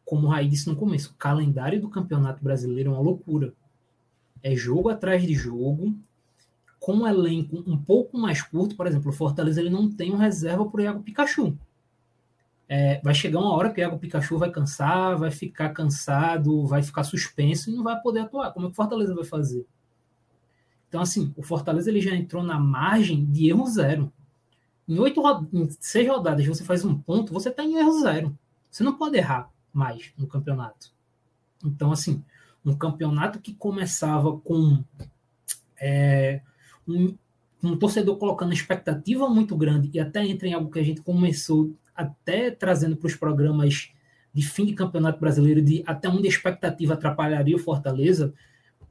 como 0.04 0.28
o 0.28 0.30
Raí 0.30 0.48
disse 0.48 0.68
no 0.68 0.76
começo, 0.76 1.10
o 1.10 1.14
calendário 1.14 1.80
do 1.80 1.88
campeonato 1.88 2.42
brasileiro 2.44 2.90
é 2.90 2.92
uma 2.94 3.02
loucura. 3.02 3.52
É 4.42 4.54
jogo 4.54 4.88
atrás 4.88 5.22
de 5.26 5.34
jogo, 5.34 5.92
com 6.78 6.98
um 6.98 7.08
elenco 7.08 7.64
um 7.66 7.76
pouco 7.76 8.16
mais 8.16 8.42
curto, 8.42 8.76
por 8.76 8.86
exemplo, 8.86 9.10
o 9.10 9.14
Fortaleza 9.14 9.60
ele 9.60 9.70
não 9.70 9.90
tem 9.90 10.12
um 10.12 10.16
reserva 10.16 10.64
para 10.64 10.78
o 10.80 10.84
Iago 10.84 11.02
Pikachu. 11.02 11.58
É, 12.68 13.00
vai 13.00 13.14
chegar 13.14 13.38
uma 13.38 13.54
hora 13.54 13.72
que 13.72 13.84
o 13.84 13.98
Pikachu 13.98 14.38
vai 14.38 14.50
cansar, 14.50 15.16
vai 15.16 15.30
ficar 15.30 15.70
cansado, 15.70 16.66
vai 16.66 16.82
ficar 16.82 17.04
suspenso 17.04 17.70
e 17.70 17.74
não 17.74 17.84
vai 17.84 18.00
poder 18.00 18.20
atuar. 18.20 18.52
Como 18.52 18.66
é 18.66 18.68
que 18.68 18.72
o 18.72 18.76
Fortaleza 18.76 19.14
vai 19.14 19.24
fazer? 19.24 19.64
Então, 20.88 21.00
assim, 21.00 21.32
o 21.36 21.42
Fortaleza 21.42 21.90
ele 21.90 22.00
já 22.00 22.14
entrou 22.14 22.42
na 22.42 22.58
margem 22.58 23.24
de 23.24 23.48
erro 23.48 23.66
zero. 23.66 24.12
Em, 24.88 24.98
oito, 24.98 25.20
em 25.52 25.68
seis 25.80 26.08
rodadas 26.08 26.46
você 26.46 26.64
faz 26.64 26.84
um 26.84 26.96
ponto, 26.96 27.32
você 27.32 27.48
está 27.50 27.64
em 27.64 27.76
erro 27.76 28.00
zero. 28.00 28.36
Você 28.70 28.82
não 28.82 28.96
pode 28.96 29.16
errar 29.16 29.50
mais 29.72 30.12
no 30.16 30.26
campeonato. 30.26 30.90
Então, 31.64 31.92
assim, 31.92 32.22
um 32.64 32.76
campeonato 32.76 33.40
que 33.40 33.54
começava 33.54 34.36
com 34.38 34.82
é, 35.80 36.40
um, 36.86 37.16
um 37.62 37.76
torcedor 37.76 38.16
colocando 38.16 38.52
expectativa 38.52 39.28
muito 39.28 39.56
grande 39.56 39.90
e 39.92 40.00
até 40.00 40.24
entra 40.26 40.48
em 40.48 40.54
algo 40.54 40.70
que 40.70 40.78
a 40.78 40.84
gente 40.84 41.00
começou 41.00 41.72
até 41.96 42.50
trazendo 42.50 42.96
para 42.96 43.06
os 43.06 43.16
programas 43.16 43.92
de 44.32 44.42
fim 44.42 44.66
de 44.66 44.74
campeonato 44.74 45.18
brasileiro, 45.18 45.62
de 45.62 45.82
até 45.86 46.08
onde 46.08 46.26
a 46.26 46.30
expectativa 46.30 46.92
atrapalharia 46.92 47.56
o 47.56 47.58
Fortaleza. 47.58 48.34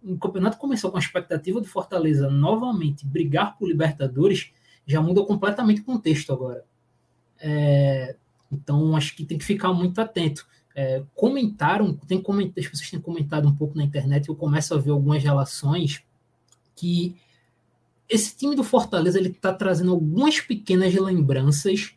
O 0.04 0.18
campeonato 0.18 0.58
começou 0.58 0.90
com 0.90 0.98
a 0.98 1.00
expectativa 1.00 1.62
do 1.62 1.68
Fortaleza 1.68 2.30
novamente 2.30 3.06
brigar 3.06 3.56
por 3.58 3.68
Libertadores, 3.68 4.52
já 4.88 5.02
muda 5.02 5.24
completamente 5.24 5.82
o 5.82 5.86
contexto 5.86 6.34
agora. 6.34 6.66
É, 7.40 8.16
então, 8.52 8.96
acho 8.96 9.16
que 9.16 9.24
tem 9.24 9.38
que 9.38 9.46
ficar 9.46 9.72
muito 9.72 10.00
atento. 10.02 10.48
É, 10.76 11.04
comentaram, 11.14 11.94
tem 11.94 12.20
coment, 12.20 12.52
as 12.58 12.68
pessoas 12.68 12.90
têm 12.90 13.00
comentado 13.00 13.48
um 13.48 13.56
pouco 13.56 13.78
na 13.78 13.84
internet, 13.84 14.28
eu 14.28 14.36
começo 14.36 14.74
a 14.74 14.78
ver 14.78 14.92
algumas 14.92 15.24
relações 15.24 16.04
que 16.76 17.16
esse 18.10 18.36
time 18.36 18.56
do 18.56 18.64
Fortaleza 18.64 19.18
ele 19.18 19.30
está 19.30 19.54
trazendo 19.54 19.92
algumas 19.92 20.40
pequenas 20.40 20.94
lembranças 20.94 21.96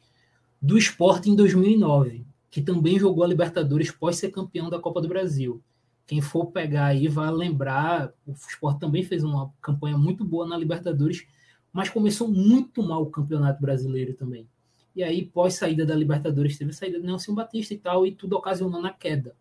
do 0.60 0.76
esporte 0.76 1.30
em 1.30 1.36
2009, 1.36 2.26
que 2.50 2.60
também 2.60 2.98
jogou 2.98 3.24
a 3.24 3.28
Libertadores 3.28 3.90
pós 3.90 4.16
ser 4.16 4.30
campeão 4.30 4.68
da 4.68 4.78
Copa 4.78 5.00
do 5.00 5.08
Brasil. 5.08 5.62
Quem 6.06 6.20
for 6.20 6.46
pegar 6.46 6.86
aí 6.86 7.06
vai 7.06 7.30
lembrar, 7.30 8.12
o 8.26 8.32
esporte 8.32 8.80
também 8.80 9.02
fez 9.02 9.22
uma 9.22 9.52
campanha 9.60 9.96
muito 9.96 10.24
boa 10.24 10.46
na 10.46 10.56
Libertadores, 10.56 11.26
mas 11.72 11.90
começou 11.90 12.28
muito 12.28 12.82
mal 12.82 13.02
o 13.02 13.10
Campeonato 13.10 13.60
Brasileiro 13.60 14.14
também. 14.14 14.48
E 14.96 15.02
aí, 15.02 15.24
pós 15.24 15.54
saída 15.54 15.86
da 15.86 15.94
Libertadores, 15.94 16.58
teve 16.58 16.70
a 16.70 16.74
saída 16.74 16.98
do 16.98 17.06
Nelson 17.06 17.34
Batista 17.34 17.74
e 17.74 17.78
tal, 17.78 18.06
e 18.06 18.12
tudo 18.12 18.36
ocasionou 18.36 18.80
na 18.80 18.92
queda. 18.92 19.36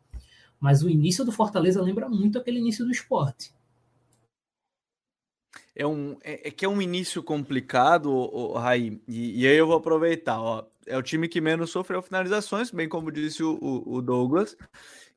Mas 0.60 0.84
o 0.84 0.90
início 0.90 1.24
do 1.24 1.32
Fortaleza 1.32 1.82
lembra 1.82 2.10
muito 2.10 2.38
aquele 2.38 2.60
início 2.60 2.86
do 2.86 2.92
esporte. 2.92 3.54
É, 5.76 5.86
um, 5.86 6.18
é, 6.24 6.48
é 6.48 6.52
que 6.52 6.66
é 6.66 6.70
um 6.70 6.82
início 6.82 7.24
complicado, 7.24 8.52
Raí, 8.54 9.00
e, 9.08 9.42
e, 9.42 9.48
aí 9.48 9.56
eu 9.56 9.68
vou 9.68 9.78
aproveitar. 9.78 10.42
Ó, 10.42 10.66
é 10.88 10.98
o 10.98 11.04
time 11.04 11.28
que 11.28 11.42
menos 11.42 11.70
sofreu 11.70 12.02
finalizações, 12.02 12.72
bem 12.72 12.90
como 12.90 13.12
disse 13.12 13.44
o, 13.44 13.58
o, 13.62 13.96
o 13.98 14.02
Douglas. 14.02 14.56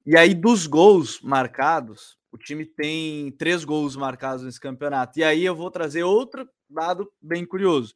E 0.04 0.16
aí, 0.16 0.34
dos 0.34 0.66
gols 0.66 1.20
marcados, 1.20 2.18
o 2.32 2.38
time 2.38 2.64
tem 2.64 3.32
três 3.32 3.64
gols 3.64 3.96
marcados 3.96 4.44
nesse 4.44 4.60
campeonato. 4.60 5.18
E 5.18 5.24
aí 5.24 5.44
eu 5.44 5.54
vou 5.54 5.70
trazer 5.70 6.02
outro 6.02 6.48
dado 6.68 7.10
bem 7.20 7.44
curioso. 7.44 7.94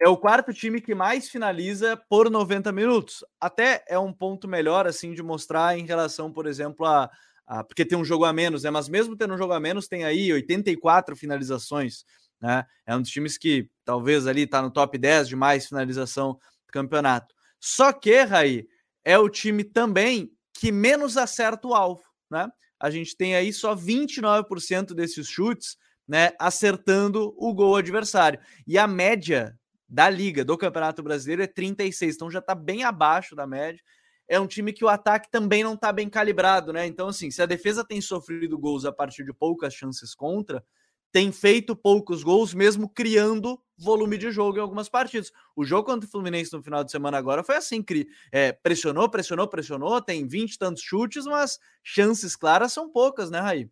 É 0.00 0.08
o 0.08 0.16
quarto 0.16 0.52
time 0.52 0.80
que 0.80 0.94
mais 0.94 1.28
finaliza 1.28 1.96
por 2.08 2.30
90 2.30 2.72
minutos. 2.72 3.24
Até 3.40 3.84
é 3.88 3.98
um 3.98 4.12
ponto 4.12 4.48
melhor, 4.48 4.86
assim, 4.86 5.14
de 5.14 5.22
mostrar 5.22 5.78
em 5.78 5.86
relação, 5.86 6.32
por 6.32 6.46
exemplo, 6.46 6.84
a, 6.86 7.10
a. 7.46 7.62
porque 7.62 7.84
tem 7.84 7.96
um 7.96 8.04
jogo 8.04 8.24
a 8.24 8.32
menos, 8.32 8.64
né? 8.64 8.70
Mas 8.70 8.88
mesmo 8.88 9.16
tendo 9.16 9.34
um 9.34 9.38
jogo 9.38 9.52
a 9.52 9.60
menos, 9.60 9.86
tem 9.86 10.04
aí 10.04 10.32
84 10.32 11.14
finalizações. 11.14 12.04
Né? 12.40 12.64
É 12.84 12.96
um 12.96 13.00
dos 13.00 13.10
times 13.10 13.38
que 13.38 13.68
talvez 13.84 14.26
ali 14.26 14.42
está 14.42 14.60
no 14.60 14.72
top 14.72 14.98
10 14.98 15.28
de 15.28 15.36
mais 15.36 15.66
finalização 15.68 16.36
campeonato. 16.72 17.32
Só 17.60 17.92
que, 17.92 18.22
Raí, 18.22 18.66
é 19.04 19.16
o 19.16 19.28
time 19.28 19.62
também 19.62 20.32
que 20.52 20.72
menos 20.72 21.16
acerta 21.16 21.68
o 21.68 21.74
alvo, 21.74 22.02
né? 22.30 22.48
A 22.80 22.90
gente 22.90 23.16
tem 23.16 23.36
aí 23.36 23.52
só 23.52 23.76
29% 23.76 24.94
desses 24.94 25.28
chutes, 25.28 25.76
né, 26.06 26.32
acertando 26.38 27.32
o 27.36 27.54
gol 27.54 27.76
adversário. 27.76 28.40
E 28.66 28.76
a 28.76 28.88
média 28.88 29.56
da 29.88 30.10
liga 30.10 30.44
do 30.44 30.58
Campeonato 30.58 31.02
Brasileiro 31.02 31.42
é 31.42 31.46
36, 31.46 32.16
então 32.16 32.30
já 32.30 32.40
está 32.40 32.54
bem 32.54 32.82
abaixo 32.82 33.36
da 33.36 33.46
média. 33.46 33.80
É 34.26 34.40
um 34.40 34.46
time 34.46 34.72
que 34.72 34.84
o 34.84 34.88
ataque 34.88 35.30
também 35.30 35.62
não 35.62 35.74
está 35.74 35.92
bem 35.92 36.08
calibrado, 36.08 36.72
né? 36.72 36.86
Então, 36.86 37.08
assim, 37.08 37.30
se 37.30 37.42
a 37.42 37.46
defesa 37.46 37.84
tem 37.84 38.00
sofrido 38.00 38.58
gols 38.58 38.84
a 38.84 38.90
partir 38.92 39.24
de 39.24 39.32
poucas 39.32 39.74
chances 39.74 40.14
contra, 40.14 40.64
tem 41.12 41.30
feito 41.30 41.76
poucos 41.76 42.22
gols, 42.22 42.54
mesmo 42.54 42.88
criando 42.88 43.60
volume 43.78 44.16
de 44.16 44.30
jogo 44.30 44.56
em 44.58 44.60
algumas 44.60 44.88
partidas. 44.88 45.30
O 45.54 45.64
jogo 45.64 45.84
contra 45.84 46.08
o 46.08 46.10
Fluminense 46.10 46.52
no 46.52 46.62
final 46.62 46.82
de 46.82 46.90
semana 46.90 47.18
agora 47.18 47.44
foi 47.44 47.56
assim: 47.56 47.84
é, 48.32 48.52
pressionou, 48.52 49.08
pressionou, 49.08 49.46
pressionou, 49.46 50.00
tem 50.00 50.26
20 50.26 50.54
e 50.54 50.58
tantos 50.58 50.82
chutes, 50.82 51.26
mas 51.26 51.60
chances 51.84 52.34
claras 52.34 52.72
são 52.72 52.90
poucas, 52.90 53.30
né, 53.30 53.40
Raí? 53.40 53.68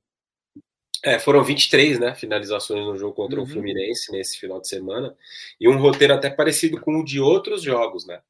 É, 1.03 1.19
foram 1.19 1.43
23, 1.43 1.99
né, 1.99 2.15
finalizações 2.15 2.85
no 2.85 2.95
jogo 2.95 3.15
contra 3.15 3.39
uhum. 3.39 3.47
o 3.47 3.49
Fluminense 3.49 4.13
nesse 4.13 4.39
final 4.39 4.61
de 4.61 4.69
semana, 4.69 5.17
e 5.59 5.67
um 5.67 5.79
roteiro 5.79 6.13
até 6.13 6.29
parecido 6.29 6.79
com 6.79 7.01
o 7.01 7.05
de 7.05 7.19
outros 7.19 7.63
jogos, 7.63 8.07
né? 8.07 8.21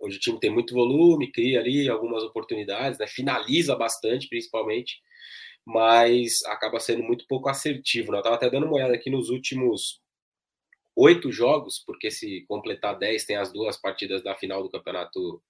Onde 0.00 0.16
o 0.16 0.18
time 0.18 0.40
tem 0.40 0.48
muito 0.48 0.72
volume, 0.72 1.30
cria 1.30 1.60
ali 1.60 1.90
algumas 1.90 2.22
oportunidades, 2.22 2.98
né? 2.98 3.06
Finaliza 3.06 3.76
bastante, 3.76 4.28
principalmente, 4.28 5.02
mas 5.72 6.42
acaba 6.46 6.80
sendo 6.80 7.02
muito 7.02 7.26
pouco 7.28 7.48
assertivo. 7.48 8.10
Né? 8.10 8.18
Eu 8.18 8.20
estava 8.20 8.36
até 8.36 8.50
dando 8.50 8.66
uma 8.66 8.74
olhada 8.74 8.94
aqui 8.94 9.08
nos 9.08 9.30
últimos 9.30 10.00
oito 10.96 11.30
jogos, 11.30 11.82
porque 11.86 12.10
se 12.10 12.44
completar 12.48 12.98
dez, 12.98 13.24
tem 13.24 13.36
as 13.36 13.52
duas 13.52 13.76
partidas 13.76 14.22
da 14.22 14.34
final 14.34 14.62
do 14.62 14.70
campeonato 14.70 15.42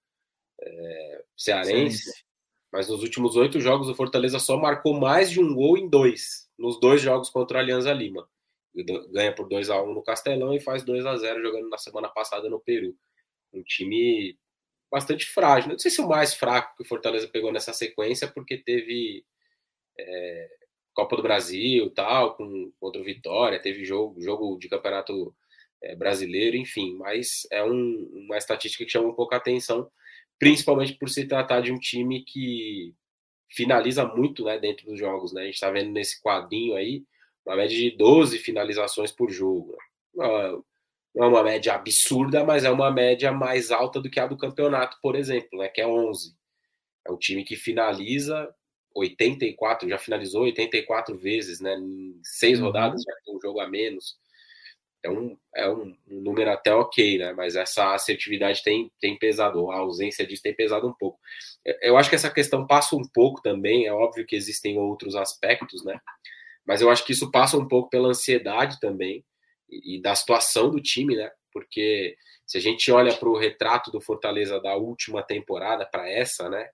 é, 0.61 1.25
cearense. 1.37 2.11
Sim. 2.11 2.23
Mas 2.71 2.89
nos 2.89 3.03
últimos 3.03 3.35
oito 3.35 3.61
jogos, 3.61 3.89
o 3.89 3.95
Fortaleza 3.95 4.39
só 4.39 4.57
marcou 4.59 4.99
mais 4.99 5.31
de 5.31 5.41
um 5.41 5.55
gol 5.55 5.77
em 5.77 5.89
dois, 5.89 6.49
nos 6.57 6.79
dois 6.79 7.01
jogos 7.01 7.31
contra 7.31 7.59
a 7.59 7.63
Alianza 7.63 7.93
Lima. 7.93 8.29
Ganha 9.11 9.35
por 9.35 9.49
2 9.49 9.69
a 9.71 9.83
1 9.83 9.91
um 9.91 9.95
no 9.95 10.03
Castelão 10.03 10.55
e 10.55 10.61
faz 10.61 10.85
2 10.85 11.05
a 11.05 11.17
0 11.17 11.43
jogando 11.43 11.69
na 11.69 11.79
semana 11.79 12.09
passada 12.09 12.49
no 12.49 12.61
Peru. 12.61 12.95
Um 13.53 13.65
time 13.65 14.39
bastante 14.89 15.27
frágil. 15.27 15.71
Não 15.71 15.79
sei 15.79 15.91
se 15.91 16.01
o 16.01 16.07
mais 16.07 16.35
fraco 16.35 16.77
que 16.77 16.85
o 16.85 16.87
Fortaleza 16.87 17.27
pegou 17.27 17.51
nessa 17.51 17.73
sequência, 17.73 18.29
porque 18.29 18.57
teve 18.57 19.25
é, 20.07 20.49
Copa 20.95 21.17
do 21.17 21.23
Brasil 21.23 21.91
tal, 21.91 22.37
com, 22.37 22.73
contra 22.81 23.01
o 23.01 23.05
Vitória, 23.05 23.61
teve 23.61 23.85
jogo, 23.85 24.21
jogo 24.21 24.59
de 24.59 24.69
campeonato 24.69 25.35
é, 25.83 25.97
brasileiro, 25.97 26.57
enfim, 26.57 26.97
mas 26.97 27.47
é 27.51 27.65
um, 27.65 28.11
uma 28.27 28.37
estatística 28.37 28.85
que 28.85 28.91
chama 28.91 29.09
um 29.09 29.15
pouco 29.15 29.35
a 29.35 29.39
atenção 29.39 29.91
principalmente 30.41 30.95
por 30.95 31.11
se 31.11 31.27
tratar 31.27 31.61
de 31.61 31.71
um 31.71 31.79
time 31.79 32.25
que 32.25 32.95
finaliza 33.51 34.07
muito 34.07 34.47
né, 34.47 34.59
dentro 34.59 34.87
dos 34.87 34.99
jogos. 34.99 35.35
Né? 35.35 35.43
A 35.43 35.45
gente 35.45 35.55
está 35.55 35.71
vendo 35.71 35.93
nesse 35.93 36.21
quadrinho 36.23 36.75
aí 36.75 37.05
uma 37.45 37.57
média 37.57 37.77
de 37.77 37.91
12 37.97 38.39
finalizações 38.39 39.13
por 39.13 39.31
jogo. 39.31 39.77
Não 40.15 41.25
é 41.25 41.27
uma 41.27 41.43
média 41.43 41.75
absurda, 41.75 42.43
mas 42.43 42.65
é 42.65 42.71
uma 42.71 42.91
média 42.91 43.31
mais 43.31 43.71
alta 43.71 44.01
do 44.01 44.11
que 44.11 44.19
a 44.19 44.27
do 44.27 44.39
campeonato, 44.39 44.97
por 45.03 45.15
exemplo, 45.15 45.59
né, 45.59 45.69
que 45.69 45.81
é 45.81 45.87
11. 45.87 46.35
É 47.07 47.13
um 47.13 47.19
time 47.19 47.45
que 47.45 47.57
finaliza 47.57 48.49
84, 48.95 49.89
já 49.89 49.99
finalizou 49.99 50.43
84 50.43 51.17
vezes, 51.17 51.61
né? 51.61 51.75
Em 51.75 52.21
seis 52.23 52.59
uhum. 52.59 52.67
rodadas 52.67 53.03
já 53.03 53.15
tem 53.25 53.37
um 53.37 53.41
jogo 53.41 53.61
a 53.61 53.69
menos. 53.69 54.19
é 55.03 55.11
um, 55.11 55.37
é 55.55 55.69
um, 55.71 55.97
número 56.07 56.51
até 56.51 56.75
ok, 56.75 57.19
né? 57.19 57.33
Mas 57.33 57.57
essa 57.57 57.95
assertividade 57.95 58.63
tem, 58.63 58.91
tem 59.01 59.19
pesado, 59.19 59.71
a 59.71 59.77
ausência 59.77 60.27
disso 60.27 60.43
tem 60.43 60.55
pesado 60.55 60.87
um 60.87 60.95
pouco. 60.95 61.19
Eu 61.83 61.97
acho 61.97 62.09
que 62.09 62.17
essa 62.17 62.31
questão 62.31 62.67
passa 62.67 62.97
um 62.97 63.07
pouco 63.15 63.41
também, 63.43 63.87
é 63.87 63.93
óbvio 63.93 64.27
que 64.27 64.37
existem 64.37 64.79
outros 64.79 65.15
aspectos, 65.17 65.85
né? 65.85 65.99
Mas 66.67 66.81
eu 66.83 66.91
acho 66.91 67.05
que 67.05 67.13
isso 67.13 67.31
passa 67.31 67.57
um 67.57 67.67
pouco 67.67 67.89
pela 67.91 68.09
ansiedade 68.09 68.79
também 68.81 69.25
e, 69.69 69.97
e 69.97 70.03
da 70.03 70.15
situação 70.15 70.71
do 70.71 70.81
time, 70.81 71.17
né? 71.17 71.31
Porque 71.53 72.17
se 72.47 72.59
a 72.59 72.61
gente 72.61 72.91
olha 72.91 73.15
para 73.15 73.29
o 73.29 73.39
retrato 73.39 73.91
do 73.91 74.01
Fortaleza 74.01 74.61
da 74.61 74.75
última 74.75 75.23
temporada 75.23 75.87
para 75.87 76.09
essa, 76.09 76.49
né? 76.49 76.69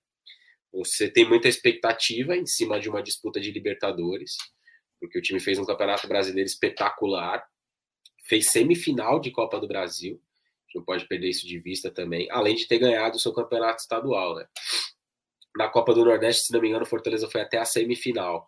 Você 0.77 1.09
tem 1.09 1.27
muita 1.27 1.49
expectativa 1.49 2.37
em 2.37 2.45
cima 2.45 2.79
de 2.79 2.89
uma 2.89 3.03
disputa 3.03 3.41
de 3.41 3.51
Libertadores, 3.51 4.37
porque 5.01 5.19
o 5.19 5.23
time 5.23 5.41
fez 5.41 5.59
um 5.59 5.65
campeonato 5.65 6.07
brasileiro 6.07 6.47
espetacular, 6.47 7.43
fez 8.25 8.51
semifinal 8.51 9.19
de 9.19 9.31
Copa 9.31 9.59
do 9.59 9.67
Brasil, 9.67 10.21
não 10.77 10.85
pode 10.85 11.07
perder 11.09 11.31
isso 11.31 11.47
de 11.47 11.59
vista 11.59 11.91
também, 11.91 12.29
além 12.31 12.55
de 12.55 12.69
ter 12.69 12.79
ganhado 12.79 13.17
o 13.17 13.21
seu 13.21 13.33
campeonato 13.33 13.81
estadual, 13.81 14.37
né? 14.37 14.47
Na 15.57 15.69
Copa 15.69 15.95
do 15.95 16.05
Nordeste, 16.05 16.47
se 16.47 16.53
não 16.53 16.61
me 16.61 16.69
engano, 16.69 16.85
Fortaleza 16.85 17.31
foi 17.31 17.41
até 17.41 17.57
a 17.57 17.65
semifinal, 17.65 18.47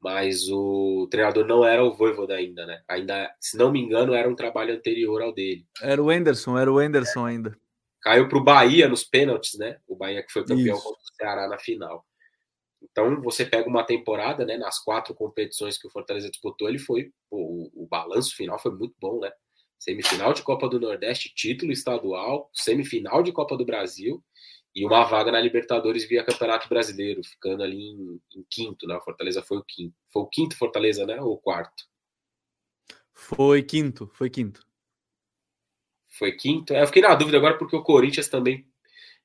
mas 0.00 0.48
o 0.48 1.06
treinador 1.10 1.46
não 1.46 1.64
era 1.64 1.84
o 1.84 1.92
Voivoda 1.92 2.34
ainda, 2.34 2.64
né? 2.64 2.82
Ainda, 2.88 3.30
se 3.38 3.58
não 3.58 3.70
me 3.70 3.80
engano, 3.80 4.14
era 4.14 4.28
um 4.28 4.34
trabalho 4.34 4.74
anterior 4.74 5.20
ao 5.20 5.34
dele. 5.34 5.66
Era 5.82 6.02
o 6.02 6.10
Enderson, 6.10 6.56
era 6.56 6.72
o 6.72 6.80
Enderson 6.80 7.26
ainda. 7.26 7.58
Caiu 8.06 8.28
para 8.28 8.38
o 8.38 8.44
Bahia 8.44 8.88
nos 8.88 9.02
pênaltis, 9.02 9.58
né? 9.58 9.80
O 9.84 9.96
Bahia 9.96 10.22
que 10.22 10.32
foi 10.32 10.44
campeão 10.44 10.76
isso. 10.76 10.84
contra 10.84 11.02
o 11.02 11.16
Ceará 11.16 11.48
na 11.48 11.58
final. 11.58 12.06
Então, 12.80 13.20
você 13.20 13.44
pega 13.44 13.68
uma 13.68 13.82
temporada, 13.82 14.46
né? 14.46 14.56
Nas 14.56 14.78
quatro 14.78 15.12
competições 15.12 15.76
que 15.76 15.88
o 15.88 15.90
Fortaleza 15.90 16.30
disputou, 16.30 16.68
ele 16.68 16.78
foi. 16.78 17.10
Pô, 17.28 17.36
o, 17.36 17.82
o 17.82 17.88
balanço 17.88 18.36
final 18.36 18.60
foi 18.60 18.70
muito 18.70 18.94
bom, 19.00 19.18
né? 19.18 19.32
Semifinal 19.76 20.32
de 20.32 20.44
Copa 20.44 20.68
do 20.68 20.78
Nordeste, 20.78 21.34
título 21.34 21.72
estadual, 21.72 22.48
semifinal 22.54 23.24
de 23.24 23.32
Copa 23.32 23.56
do 23.56 23.66
Brasil 23.66 24.22
e 24.72 24.86
uma 24.86 25.02
vaga 25.02 25.32
na 25.32 25.40
Libertadores 25.40 26.08
via 26.08 26.22
Campeonato 26.22 26.68
Brasileiro, 26.68 27.24
ficando 27.24 27.64
ali 27.64 27.88
em, 27.90 28.20
em 28.36 28.46
quinto, 28.48 28.86
né? 28.86 28.94
O 28.94 29.02
Fortaleza 29.02 29.42
foi 29.42 29.58
o 29.58 29.64
quinto. 29.64 29.96
Foi 30.12 30.22
o 30.22 30.28
quinto 30.28 30.56
Fortaleza, 30.56 31.04
né? 31.04 31.20
Ou 31.20 31.32
o 31.32 31.38
quarto? 31.38 31.82
Foi 33.12 33.64
quinto, 33.64 34.06
foi 34.14 34.30
quinto. 34.30 34.65
Foi 36.18 36.32
quinto. 36.32 36.72
É, 36.72 36.82
eu 36.82 36.86
fiquei 36.86 37.02
na 37.02 37.14
dúvida 37.14 37.36
agora 37.36 37.58
porque 37.58 37.76
o 37.76 37.82
Corinthians 37.82 38.28
também 38.28 38.64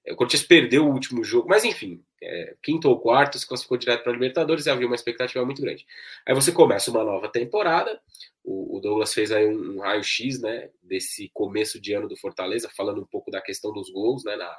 o 0.10 0.16
Corinthians 0.16 0.44
perdeu 0.44 0.88
o 0.88 0.92
último 0.92 1.24
jogo, 1.24 1.48
mas 1.48 1.64
enfim, 1.64 2.04
é, 2.22 2.56
quinto 2.64 2.90
ou 2.90 3.00
quarto, 3.00 3.38
se 3.38 3.48
classificou 3.48 3.78
direto 3.78 4.04
para 4.04 4.12
a 4.12 4.14
Libertadores 4.14 4.66
e 4.66 4.70
havia 4.70 4.88
uma 4.88 4.96
expectativa 4.96 5.46
muito 5.46 5.62
grande. 5.62 5.86
Aí 6.28 6.34
você 6.34 6.52
começa 6.52 6.90
uma 6.90 7.04
nova 7.04 7.30
temporada, 7.30 8.00
o, 8.44 8.78
o 8.78 8.80
Douglas 8.80 9.14
fez 9.14 9.32
aí 9.32 9.46
um, 9.46 9.78
um 9.78 9.80
raio-x 9.80 10.42
né, 10.42 10.70
desse 10.82 11.30
começo 11.34 11.80
de 11.80 11.94
ano 11.94 12.08
do 12.08 12.18
Fortaleza, 12.18 12.70
falando 12.76 13.02
um 13.02 13.06
pouco 13.06 13.30
da 13.30 13.42
questão 13.42 13.72
dos 13.72 13.92
gols 13.92 14.24
né, 14.24 14.36
na, 14.36 14.58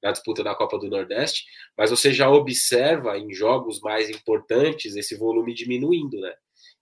na 0.00 0.12
disputa 0.12 0.44
da 0.44 0.54
Copa 0.54 0.78
do 0.78 0.88
Nordeste, 0.88 1.44
mas 1.76 1.90
você 1.90 2.12
já 2.12 2.30
observa 2.30 3.18
em 3.18 3.32
jogos 3.34 3.80
mais 3.80 4.08
importantes 4.08 4.94
esse 4.94 5.16
volume 5.16 5.54
diminuindo, 5.54 6.20
né? 6.20 6.32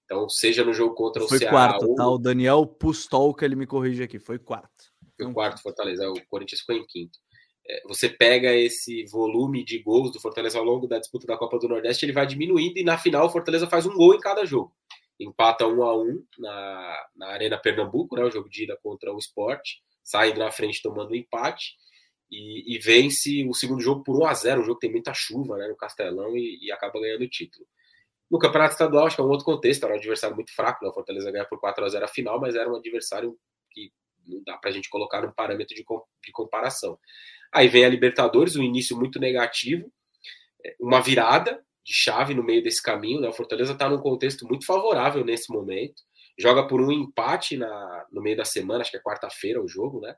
Então, 0.04 0.28
seja 0.28 0.62
no 0.62 0.74
jogo 0.74 0.94
contra 0.94 1.24
o 1.24 1.28
foi 1.28 1.38
Ceará... 1.38 1.52
Foi 1.52 1.68
quarto, 1.68 1.88
ou... 1.88 1.94
tá? 1.94 2.06
O 2.06 2.18
Daniel 2.18 2.66
Pustol, 2.66 3.32
que 3.32 3.42
ele 3.42 3.56
me 3.56 3.66
corrige 3.66 4.02
aqui, 4.02 4.18
foi 4.18 4.38
quarto. 4.38 4.91
Foi 5.22 5.30
o 5.30 5.34
quarto 5.34 5.62
Fortaleza, 5.62 6.10
o 6.10 6.26
Corinthians 6.26 6.60
ficou 6.60 6.74
em 6.74 6.84
quinto. 6.84 7.18
É, 7.68 7.82
você 7.86 8.08
pega 8.08 8.52
esse 8.52 9.04
volume 9.04 9.64
de 9.64 9.78
gols 9.78 10.10
do 10.10 10.20
Fortaleza 10.20 10.58
ao 10.58 10.64
longo 10.64 10.88
da 10.88 10.98
disputa 10.98 11.26
da 11.26 11.36
Copa 11.36 11.58
do 11.58 11.68
Nordeste, 11.68 12.04
ele 12.04 12.12
vai 12.12 12.26
diminuindo 12.26 12.78
e 12.78 12.82
na 12.82 12.98
final 12.98 13.26
o 13.26 13.30
Fortaleza 13.30 13.68
faz 13.68 13.86
um 13.86 13.94
gol 13.94 14.14
em 14.14 14.20
cada 14.20 14.44
jogo. 14.44 14.74
Empata 15.20 15.66
um 15.66 15.84
a 15.84 15.96
um 15.96 16.24
na, 16.38 17.06
na 17.14 17.28
Arena 17.28 17.56
Pernambuco, 17.56 18.16
né, 18.16 18.24
o 18.24 18.30
jogo 18.30 18.48
de 18.48 18.64
ida 18.64 18.76
contra 18.82 19.12
o 19.12 19.18
Sport, 19.18 19.62
saindo 20.02 20.40
na 20.40 20.50
frente 20.50 20.82
tomando 20.82 21.12
um 21.12 21.14
empate 21.14 21.76
e, 22.28 22.74
e, 22.74 22.78
vence 22.78 23.46
o 23.48 23.54
segundo 23.54 23.80
jogo 23.80 24.02
por 24.02 24.20
1 24.20 24.26
a 24.26 24.34
0 24.34 24.60
um 24.62 24.64
jogo 24.64 24.80
que 24.80 24.86
tem 24.86 24.92
muita 24.92 25.14
chuva 25.14 25.56
né, 25.58 25.68
no 25.68 25.76
Castelão 25.76 26.36
e, 26.36 26.58
e, 26.66 26.72
acaba 26.72 27.00
ganhando 27.00 27.22
o 27.22 27.28
título. 27.28 27.64
No 28.28 28.38
Campeonato 28.38 28.72
Estadual, 28.72 29.06
acho 29.06 29.16
que 29.16 29.22
é 29.22 29.24
um 29.24 29.28
outro 29.28 29.44
contexto, 29.44 29.84
era 29.84 29.92
um 29.92 29.98
adversário 29.98 30.34
muito 30.34 30.52
fraco, 30.52 30.82
né, 30.82 30.90
o 30.90 30.94
Fortaleza 30.94 31.30
ganha 31.30 31.44
por 31.44 31.60
4 31.60 31.84
a 31.84 31.88
0 31.90 32.04
a 32.04 32.08
final, 32.08 32.40
mas 32.40 32.56
era 32.56 32.72
um 32.72 32.76
adversário 32.76 33.38
que 33.70 33.92
não 34.26 34.42
dá 34.44 34.56
para 34.56 34.70
a 34.70 34.72
gente 34.72 34.88
colocar 34.88 35.22
num 35.22 35.32
parâmetro 35.32 35.74
de, 35.74 35.84
de 35.84 36.32
comparação. 36.32 36.98
Aí 37.52 37.68
vem 37.68 37.84
a 37.84 37.88
Libertadores, 37.88 38.56
um 38.56 38.62
início 38.62 38.96
muito 38.96 39.18
negativo, 39.18 39.92
é, 40.64 40.74
uma 40.80 41.00
virada 41.00 41.62
de 41.84 41.92
chave 41.92 42.34
no 42.34 42.42
meio 42.42 42.62
desse 42.62 42.82
caminho. 42.82 43.20
Né? 43.20 43.28
O 43.28 43.32
Fortaleza 43.32 43.72
está 43.72 43.88
num 43.88 44.00
contexto 44.00 44.46
muito 44.46 44.64
favorável 44.64 45.24
nesse 45.24 45.52
momento. 45.52 46.02
Joga 46.38 46.66
por 46.66 46.80
um 46.80 46.90
empate 46.90 47.56
na, 47.56 48.06
no 48.10 48.22
meio 48.22 48.36
da 48.36 48.44
semana, 48.44 48.80
acho 48.80 48.90
que 48.90 48.96
é 48.96 49.02
quarta-feira 49.02 49.62
o 49.62 49.68
jogo, 49.68 50.00
né? 50.00 50.16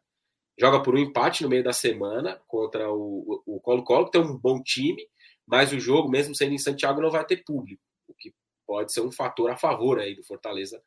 Joga 0.56 0.80
por 0.80 0.94
um 0.94 0.98
empate 0.98 1.42
no 1.42 1.48
meio 1.48 1.64
da 1.64 1.72
semana 1.72 2.40
contra 2.46 2.88
o 2.88 3.60
Colo-Colo, 3.60 4.04
que 4.04 4.12
tem 4.12 4.20
um 4.20 4.38
bom 4.38 4.62
time, 4.62 5.04
mas 5.44 5.72
o 5.72 5.80
jogo, 5.80 6.08
mesmo 6.08 6.32
sendo 6.32 6.52
em 6.52 6.58
Santiago, 6.58 7.00
não 7.00 7.10
vai 7.10 7.24
ter 7.24 7.42
público, 7.44 7.82
o 8.06 8.14
que 8.14 8.32
pode 8.64 8.92
ser 8.92 9.00
um 9.00 9.10
fator 9.10 9.50
a 9.50 9.56
favor 9.56 9.98
aí 9.98 10.14
do 10.14 10.24
Fortaleza 10.24 10.80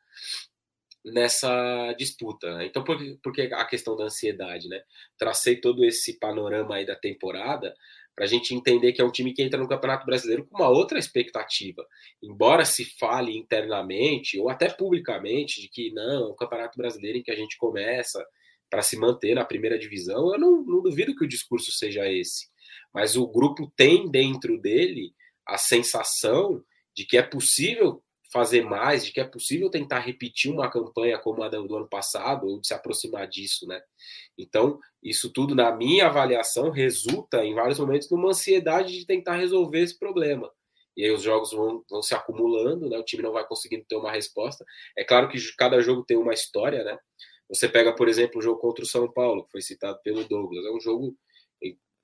nessa 1.12 1.92
disputa. 1.98 2.56
Né? 2.56 2.66
Então, 2.66 2.84
por, 2.84 2.98
por 3.22 3.32
que 3.32 3.42
a 3.42 3.64
questão 3.64 3.96
da 3.96 4.04
ansiedade, 4.04 4.68
né? 4.68 4.80
Tracei 5.16 5.60
todo 5.60 5.84
esse 5.84 6.18
panorama 6.18 6.76
aí 6.76 6.86
da 6.86 6.96
temporada 6.96 7.74
para 8.14 8.24
a 8.24 8.28
gente 8.28 8.52
entender 8.52 8.92
que 8.92 9.00
é 9.00 9.04
um 9.04 9.12
time 9.12 9.32
que 9.32 9.42
entra 9.42 9.60
no 9.60 9.68
Campeonato 9.68 10.04
Brasileiro 10.04 10.44
com 10.44 10.56
uma 10.56 10.68
outra 10.68 10.98
expectativa. 10.98 11.86
Embora 12.20 12.64
se 12.64 12.84
fale 12.98 13.36
internamente 13.36 14.40
ou 14.40 14.48
até 14.48 14.68
publicamente 14.68 15.60
de 15.60 15.68
que 15.68 15.92
não, 15.92 16.24
é 16.24 16.32
um 16.32 16.34
Campeonato 16.34 16.76
Brasileiro 16.76 17.18
em 17.18 17.22
que 17.22 17.30
a 17.30 17.36
gente 17.36 17.56
começa 17.56 18.26
para 18.68 18.82
se 18.82 18.96
manter 18.96 19.34
na 19.34 19.44
primeira 19.44 19.78
divisão, 19.78 20.32
eu 20.32 20.38
não, 20.38 20.62
não 20.64 20.82
duvido 20.82 21.14
que 21.14 21.24
o 21.24 21.28
discurso 21.28 21.70
seja 21.70 22.10
esse. 22.10 22.48
Mas 22.92 23.16
o 23.16 23.26
grupo 23.26 23.72
tem 23.76 24.10
dentro 24.10 24.60
dele 24.60 25.12
a 25.46 25.56
sensação 25.56 26.62
de 26.94 27.06
que 27.06 27.16
é 27.16 27.22
possível 27.22 28.02
fazer 28.32 28.62
mais, 28.62 29.04
de 29.04 29.12
que 29.12 29.20
é 29.20 29.24
possível 29.24 29.70
tentar 29.70 30.00
repetir 30.00 30.50
uma 30.50 30.70
campanha 30.70 31.18
como 31.18 31.42
a 31.42 31.48
do 31.48 31.76
ano 31.76 31.88
passado, 31.88 32.46
ou 32.46 32.60
de 32.60 32.66
se 32.66 32.74
aproximar 32.74 33.26
disso, 33.26 33.66
né? 33.66 33.80
Então, 34.36 34.78
isso 35.02 35.32
tudo, 35.32 35.54
na 35.54 35.74
minha 35.74 36.06
avaliação, 36.06 36.70
resulta 36.70 37.44
em 37.44 37.54
vários 37.54 37.78
momentos 37.78 38.10
numa 38.10 38.28
ansiedade 38.28 38.98
de 38.98 39.06
tentar 39.06 39.36
resolver 39.36 39.80
esse 39.80 39.98
problema. 39.98 40.50
E 40.96 41.04
aí 41.04 41.10
os 41.12 41.22
jogos 41.22 41.52
vão, 41.52 41.84
vão 41.88 42.02
se 42.02 42.14
acumulando, 42.14 42.88
né? 42.88 42.98
O 42.98 43.04
time 43.04 43.22
não 43.22 43.32
vai 43.32 43.46
conseguindo 43.46 43.84
ter 43.88 43.96
uma 43.96 44.10
resposta. 44.10 44.64
É 44.96 45.04
claro 45.04 45.28
que 45.28 45.38
cada 45.56 45.80
jogo 45.80 46.04
tem 46.04 46.16
uma 46.16 46.34
história, 46.34 46.82
né? 46.84 46.98
Você 47.48 47.68
pega, 47.68 47.94
por 47.94 48.08
exemplo, 48.08 48.40
o 48.40 48.42
jogo 48.42 48.60
contra 48.60 48.84
o 48.84 48.86
São 48.86 49.10
Paulo, 49.10 49.44
que 49.44 49.52
foi 49.52 49.62
citado 49.62 49.98
pelo 50.02 50.26
Douglas. 50.28 50.64
É 50.66 50.70
um 50.70 50.80
jogo 50.80 51.16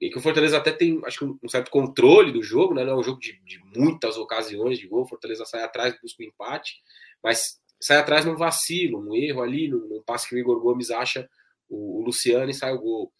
e 0.00 0.10
que 0.10 0.18
o 0.18 0.20
Fortaleza 0.20 0.56
até 0.56 0.72
tem, 0.72 1.00
acho 1.04 1.18
que 1.18 1.24
um 1.24 1.48
certo 1.48 1.70
controle 1.70 2.32
do 2.32 2.42
jogo, 2.42 2.74
né? 2.74 2.84
Não 2.84 2.94
é 2.94 2.96
um 2.96 3.02
jogo 3.02 3.20
de, 3.20 3.40
de 3.44 3.60
muitas 3.76 4.16
ocasiões 4.16 4.78
de 4.78 4.86
gol. 4.86 5.02
O 5.02 5.08
Fortaleza 5.08 5.44
sai 5.44 5.62
atrás, 5.62 5.96
busca 6.02 6.22
o 6.22 6.26
um 6.26 6.28
empate, 6.28 6.82
mas 7.22 7.60
sai 7.80 7.98
atrás 7.98 8.24
num 8.24 8.36
vacilo, 8.36 8.98
um 8.98 9.14
erro 9.14 9.42
ali, 9.42 9.68
num, 9.68 9.86
num 9.88 10.02
passe 10.02 10.28
que 10.28 10.34
o 10.34 10.38
Igor 10.38 10.60
Gomes 10.60 10.90
acha 10.90 11.28
o, 11.68 12.00
o, 12.00 12.04
Luciano 12.04 12.50
e 12.50 12.54
sai 12.54 12.72
o 12.72 12.80
gol. 12.80 13.12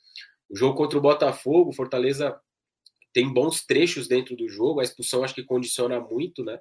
O 0.49 0.57
jogo 0.57 0.77
contra 0.77 0.99
o 0.99 1.03
Botafogo, 1.03 1.71
o 1.71 1.75
Fortaleza 1.75 2.39
tem 3.13 3.33
bons 3.33 3.65
trechos 3.65 4.09
dentro 4.09 4.37
do 4.37 4.49
jogo, 4.49 4.81
a 4.81 4.83
expulsão 4.83 5.23
acho 5.23 5.35
que 5.35 5.45
condiciona 5.45 6.01
muito, 6.01 6.45
né? 6.45 6.59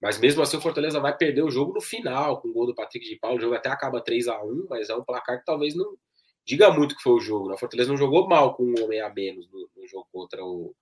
Mas 0.00 0.18
mesmo 0.18 0.40
assim 0.40 0.56
o 0.56 0.60
Fortaleza 0.60 1.00
vai 1.00 1.14
perder 1.14 1.42
o 1.42 1.50
jogo 1.50 1.74
no 1.74 1.80
final, 1.80 2.40
com 2.40 2.48
o 2.48 2.52
gol 2.52 2.66
do 2.66 2.74
Patrick 2.74 3.06
de 3.06 3.16
Paulo. 3.18 3.36
O 3.36 3.40
jogo 3.40 3.54
até 3.54 3.68
acaba 3.68 4.00
3 4.00 4.28
a 4.28 4.42
1 4.42 4.66
mas 4.70 4.88
é 4.88 4.94
um 4.94 5.04
placar 5.04 5.38
que 5.38 5.44
talvez 5.44 5.74
não, 5.74 5.96
diga 6.44 6.70
muito 6.72 6.96
que 6.96 7.02
foi 7.02 7.12
o 7.12 7.20
jogo. 7.20 7.48
Né? 7.48 7.54
O 7.54 7.58
Fortaleza 7.58 7.90
não 7.90 7.96
jogou 7.96 8.28
mal 8.28 8.54
com 8.54 8.64
um 8.64 8.84
homem 8.84 9.00
a 9.00 9.12
menos 9.12 9.48
no, 9.50 9.68
no 9.76 9.86
jogo 9.86 10.06
contra 10.12 10.44
o 10.44 10.74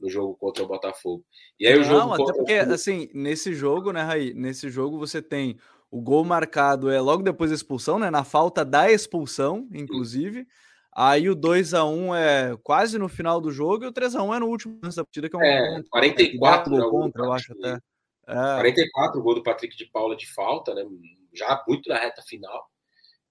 no 0.00 0.08
jogo 0.08 0.36
contra 0.36 0.62
o 0.62 0.68
Botafogo. 0.68 1.24
E 1.58 1.66
aí 1.66 1.74
não, 1.74 1.80
o 1.80 1.84
jogo 1.84 2.14
até 2.14 2.32
porque 2.32 2.60
o... 2.60 2.72
assim, 2.72 3.10
nesse 3.12 3.52
jogo, 3.52 3.92
né, 3.92 4.02
Raí, 4.02 4.32
nesse 4.32 4.70
jogo 4.70 4.96
você 4.96 5.20
tem 5.20 5.58
o 5.90 6.00
gol 6.00 6.24
marcado 6.24 6.90
é 6.90 7.00
logo 7.00 7.22
depois 7.22 7.50
da 7.50 7.56
expulsão, 7.56 7.98
né, 7.98 8.10
na 8.10 8.22
falta 8.22 8.64
da 8.64 8.90
expulsão, 8.90 9.68
inclusive. 9.72 10.46
Aí 10.94 11.28
o 11.28 11.34
2 11.34 11.74
a 11.74 11.84
1 11.84 12.14
é 12.14 12.56
quase 12.62 12.98
no 12.98 13.08
final 13.08 13.40
do 13.40 13.50
jogo 13.50 13.84
e 13.84 13.86
o 13.86 13.92
3 13.92 14.16
a 14.16 14.22
1 14.22 14.34
é 14.34 14.38
no 14.40 14.46
último 14.46 14.78
lance 14.82 14.96
da 14.96 15.04
partida 15.04 15.28
que 15.28 15.36
é 15.36 15.38
um 15.38 15.42
é, 15.42 15.68
contra, 15.76 15.90
44 15.90 16.74
é, 16.74 16.78
gol 16.78 16.90
contra, 16.90 17.24
eu 17.24 17.32
acho 17.32 17.52
até. 17.52 17.78
É. 18.26 18.54
44 18.56 19.20
o 19.20 19.22
gol 19.22 19.34
do 19.36 19.42
Patrick 19.42 19.76
de 19.76 19.86
Paula 19.86 20.16
de 20.16 20.26
falta, 20.32 20.74
né? 20.74 20.84
Já 21.32 21.62
muito 21.66 21.88
na 21.88 21.98
reta 21.98 22.20
final. 22.22 22.68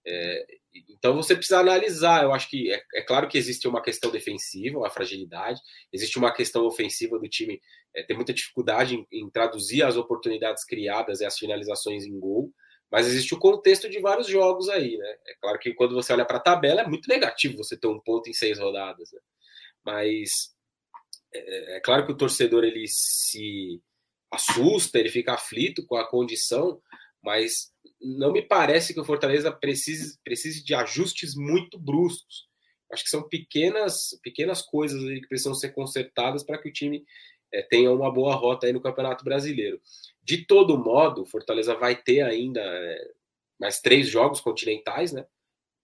É, 0.10 0.46
então 0.90 1.14
você 1.14 1.36
precisa 1.36 1.60
analisar. 1.60 2.24
Eu 2.24 2.34
acho 2.34 2.50
que 2.50 2.72
é, 2.72 2.82
é, 2.96 3.02
claro 3.02 3.28
que 3.28 3.38
existe 3.38 3.68
uma 3.68 3.82
questão 3.82 4.10
defensiva, 4.10 4.78
uma 4.78 4.90
fragilidade, 4.90 5.60
existe 5.92 6.18
uma 6.18 6.32
questão 6.34 6.66
ofensiva 6.66 7.20
do 7.20 7.28
time 7.28 7.62
é, 7.94 8.04
ter 8.04 8.14
muita 8.14 8.34
dificuldade 8.34 8.96
em, 8.96 9.06
em, 9.12 9.30
traduzir 9.30 9.84
as 9.84 9.98
oportunidades 9.98 10.64
criadas 10.64 11.20
e 11.20 11.26
as 11.26 11.38
finalizações 11.38 12.06
em 12.06 12.18
gol, 12.18 12.54
mas 12.90 13.06
existe 13.06 13.34
o 13.34 13.40
contexto 13.40 13.90
de 13.90 14.00
vários 14.00 14.28
jogos 14.28 14.70
aí, 14.70 14.98
né? 14.98 15.16
É 15.28 15.36
claro 15.42 15.60
que 15.60 15.74
quando 15.74 15.94
você 15.94 16.14
olha 16.14 16.26
para 16.26 16.38
a 16.38 16.42
tabela 16.42 16.82
é 16.82 16.88
muito 16.88 17.10
negativo 17.10 17.58
você 17.58 17.78
ter 17.78 17.88
um 17.88 18.00
ponto 18.00 18.30
em 18.30 18.34
seis 18.34 18.58
rodadas, 18.58 19.12
né? 19.12 19.20
mas 19.86 20.56
é, 21.34 21.78
é 21.78 21.80
claro 21.82 22.06
que 22.06 22.12
o 22.14 22.18
torcedor 22.18 22.64
ele 22.64 22.86
se 22.88 23.82
assusta, 24.32 25.00
ele 25.00 25.10
fica 25.10 25.34
aflito 25.34 25.86
com 25.86 25.98
a 25.98 26.08
condição, 26.08 26.82
mas 27.22 27.74
não 28.02 28.32
me 28.32 28.42
parece 28.42 28.94
que 28.94 29.00
o 29.00 29.06
Fortaleza 29.06 29.52
precise, 29.52 30.18
precise 30.24 30.64
de 30.64 30.74
ajustes 30.74 31.36
muito 31.36 31.80
bruscos. 31.80 32.48
Acho 32.92 33.04
que 33.04 33.10
são 33.10 33.28
pequenas, 33.28 34.18
pequenas 34.24 34.62
coisas 34.62 35.02
que 35.02 35.28
precisam 35.28 35.54
ser 35.54 35.74
consertadas 35.74 36.44
para 36.44 36.58
que 36.58 36.70
o 36.70 36.74
time 36.74 37.04
é, 37.52 37.62
tenha 37.62 37.92
uma 37.92 38.12
boa 38.12 38.36
rota 38.36 38.68
aí 38.68 38.74
no 38.74 38.82
Campeonato 38.82 39.24
Brasileiro. 39.24 39.82
De 40.24 40.46
todo 40.46 40.78
modo, 40.78 41.24
o 41.24 41.26
Fortaleza 41.26 41.76
vai 41.76 41.96
ter 41.96 42.22
ainda 42.22 42.62
é, 42.62 43.12
mais 43.60 43.82
três 43.82 44.08
jogos 44.08 44.40
continentais, 44.40 45.12
né? 45.12 45.26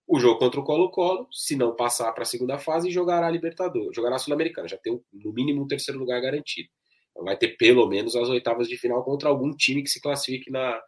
O 0.06 0.20
jogo 0.20 0.38
contra 0.38 0.60
o 0.60 0.64
Colo-Colo, 0.64 1.28
se 1.32 1.56
não 1.56 1.76
passar 1.76 2.12
para 2.12 2.24
a 2.24 2.26
segunda 2.26 2.58
fase, 2.58 2.92
jogará 2.92 3.28
a 3.28 3.32
Libertadores, 3.32 3.96
jogará 3.96 4.18
a 4.18 4.20
Sul-Americana, 4.20 4.68
já 4.68 4.78
tem 4.78 5.02
no 5.14 5.32
mínimo 5.32 5.64
um 5.64 5.68
terceiro 5.68 6.00
lugar 6.00 6.22
garantido. 6.22 6.70
Vai 7.16 7.38
ter 7.38 7.56
pelo 7.58 7.88
menos 7.88 8.16
as 8.16 8.28
oitavas 8.28 8.68
de 8.68 8.78
final 8.78 9.04
contra 9.04 9.30
algum 9.30 9.56
time 9.56 9.82
que 9.82 9.90
se 9.90 10.02
classifique 10.02 10.52
na, 10.52 10.82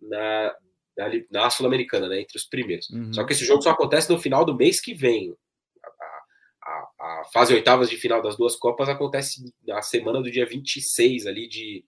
na, 0.00 0.54
na, 0.96 1.10
na 1.30 1.50
Sul-Americana, 1.50 2.08
né? 2.08 2.20
Entre 2.20 2.36
os 2.36 2.44
primeiros. 2.44 2.88
Uhum. 2.90 3.12
Só 3.12 3.24
que 3.24 3.32
esse 3.32 3.44
jogo 3.44 3.62
só 3.62 3.70
acontece 3.70 4.10
no 4.10 4.18
final 4.18 4.44
do 4.44 4.56
mês 4.56 4.80
que 4.80 4.94
vem. 4.94 5.34
A, 5.82 6.70
a, 6.70 7.20
a, 7.20 7.24
fase 7.32 7.54
oitavas 7.54 7.90
de 7.90 7.96
final 7.96 8.22
das 8.22 8.36
duas 8.36 8.56
Copas 8.56 8.88
acontece 8.88 9.42
na 9.66 9.82
semana 9.82 10.22
do 10.22 10.30
dia 10.30 10.46
26 10.46 11.26
ali 11.26 11.48
de, 11.48 11.84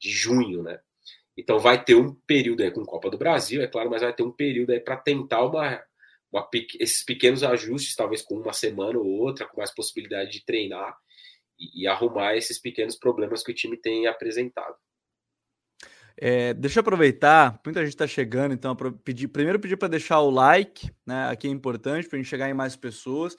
de 0.00 0.10
junho, 0.10 0.62
né? 0.62 0.78
Então 1.36 1.60
vai 1.60 1.82
ter 1.82 1.94
um 1.94 2.14
período 2.26 2.62
aí 2.62 2.70
com 2.70 2.84
Copa 2.84 3.08
do 3.08 3.16
Brasil, 3.16 3.62
é 3.62 3.68
claro, 3.68 3.88
mas 3.88 4.02
vai 4.02 4.12
ter 4.12 4.24
um 4.24 4.32
período 4.32 4.72
aí 4.72 4.80
para 4.80 4.96
tentar 4.96 5.44
uma, 5.44 5.80
uma, 6.32 6.48
esses 6.80 7.04
pequenos 7.04 7.44
ajustes, 7.44 7.94
talvez 7.94 8.22
com 8.22 8.34
uma 8.34 8.52
semana 8.52 8.98
ou 8.98 9.06
outra, 9.06 9.46
com 9.46 9.58
mais 9.58 9.72
possibilidade 9.72 10.32
de 10.32 10.44
treinar 10.44 10.96
e, 11.56 11.84
e 11.84 11.86
arrumar 11.86 12.34
esses 12.36 12.60
pequenos 12.60 12.96
problemas 12.96 13.44
que 13.44 13.52
o 13.52 13.54
time 13.54 13.76
tem 13.76 14.08
apresentado. 14.08 14.74
É, 16.20 16.52
deixa 16.52 16.78
eu 16.78 16.80
aproveitar, 16.80 17.60
muita 17.64 17.80
gente 17.80 17.90
está 17.90 18.04
chegando, 18.04 18.52
então 18.52 18.74
pedir, 19.04 19.28
primeiro 19.28 19.60
pedir 19.60 19.76
para 19.76 19.86
deixar 19.86 20.18
o 20.20 20.30
like, 20.30 20.90
né? 21.06 21.28
Aqui 21.28 21.46
é 21.46 21.50
importante 21.50 22.08
para 22.08 22.16
a 22.16 22.20
gente 22.20 22.28
chegar 22.28 22.50
em 22.50 22.54
mais 22.54 22.74
pessoas. 22.74 23.36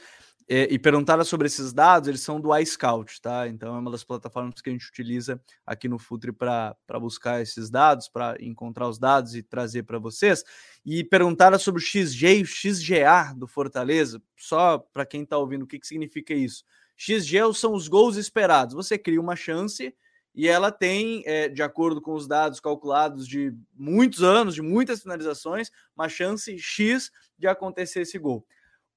É, 0.52 0.68
e 0.72 0.80
perguntaram 0.80 1.24
sobre 1.24 1.46
esses 1.46 1.72
dados, 1.72 2.08
eles 2.08 2.22
são 2.22 2.42
do 2.42 2.56
iScout, 2.58 3.22
tá? 3.22 3.48
Então 3.48 3.76
é 3.76 3.80
uma 3.80 3.92
das 3.92 4.04
plataformas 4.04 4.62
que 4.62 4.70
a 4.70 4.74
gente 4.74 4.88
utiliza 4.88 5.40
aqui 5.64 5.88
no 5.88 6.00
Futre 6.00 6.32
para 6.32 6.76
buscar 7.00 7.40
esses 7.40 7.70
dados, 7.70 8.08
para 8.08 8.36
encontrar 8.40 8.88
os 8.88 8.98
dados 8.98 9.36
e 9.36 9.44
trazer 9.44 9.84
para 9.84 10.00
vocês. 10.00 10.44
E 10.84 11.04
perguntaram 11.04 11.60
sobre 11.60 11.80
o 11.82 11.86
XG 11.86 12.40
e 12.40 12.42
o 12.42 12.48
XGA 12.48 13.32
do 13.38 13.46
Fortaleza, 13.46 14.20
só 14.36 14.80
para 14.80 15.06
quem 15.06 15.22
está 15.22 15.38
ouvindo, 15.38 15.64
o 15.64 15.68
que, 15.68 15.78
que 15.78 15.86
significa 15.86 16.34
isso? 16.34 16.64
XG 16.98 17.54
são 17.54 17.74
os 17.76 17.88
gols 17.88 18.16
esperados. 18.16 18.74
Você 18.74 18.98
cria 18.98 19.22
uma 19.22 19.36
chance 19.36 19.94
e 20.34 20.48
ela 20.48 20.72
tem, 20.72 21.24
é, 21.26 21.50
de 21.50 21.62
acordo 21.62 22.02
com 22.02 22.14
os 22.14 22.28
dados 22.28 22.60
calculados 22.60 23.28
de 23.28 23.54
muitos 23.76 24.24
anos, 24.24 24.56
de 24.56 24.62
muitas 24.62 25.02
finalizações, 25.02 25.70
uma 25.96 26.08
chance 26.08 26.58
X 26.58 27.12
de 27.38 27.48
acontecer 27.48 28.02
esse 28.02 28.18
gol. 28.18 28.46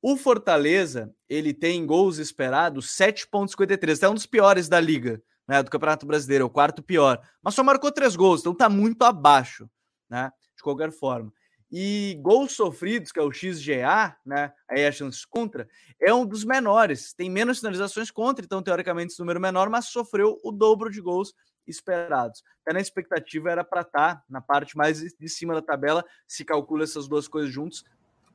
O 0.01 0.17
Fortaleza, 0.17 1.15
ele 1.29 1.55
tem 1.55 1.87
gols 1.87 2.19
esperados 2.19 2.89
7,53. 2.89 4.03
É 4.03 4.09
um 4.09 4.15
dos 4.15 4.27
piores 4.27 4.69
da 4.69 4.81
liga, 4.81 5.23
né? 5.47 5.63
Do 5.63 5.71
Campeonato 5.71 6.05
Brasileiro, 6.05 6.43
é 6.43 6.47
o 6.47 6.51
quarto 6.51 6.83
pior. 6.83 7.21
Mas 7.41 7.55
só 7.55 7.63
marcou 7.63 7.91
três 7.93 8.17
gols, 8.17 8.41
então 8.41 8.55
tá 8.55 8.69
muito 8.69 9.03
abaixo, 9.05 9.71
né? 10.11 10.33
De 10.57 10.63
qualquer 10.63 10.91
forma. 10.91 11.33
E 11.73 12.19
gols 12.21 12.53
sofridos, 12.53 13.11
que 13.11 13.19
é 13.19 13.23
o 13.23 13.33
XGA, 13.33 14.15
né? 14.27 14.53
Aí 14.69 14.85
a 14.85 14.93
chance 14.93 15.27
contra, 15.27 15.67
é 15.99 16.13
um 16.13 16.27
dos 16.27 16.45
menores. 16.45 17.15
Tem 17.15 17.31
menos 17.31 17.61
finalizações 17.61 18.11
contra, 18.11 18.45
então 18.45 18.63
teoricamente 18.63 19.13
esse 19.13 19.21
número 19.21 19.41
menor, 19.41 19.71
mas 19.71 19.87
sofreu 19.87 20.39
o 20.45 20.53
dobro 20.53 20.91
de 20.91 21.01
gols 21.01 21.35
esperados. 21.67 22.43
Até 22.63 22.75
na 22.75 22.81
expectativa 22.81 23.51
era 23.51 23.65
para 23.65 23.81
estar 23.81 24.17
tá 24.17 24.25
na 24.29 24.41
parte 24.41 24.77
mais 24.77 25.01
de 25.01 25.29
cima 25.29 25.55
da 25.55 25.63
tabela, 25.63 26.05
se 26.27 26.45
calcula 26.45 26.85
essas 26.85 27.09
duas 27.09 27.27
coisas 27.27 27.51
juntos, 27.51 27.85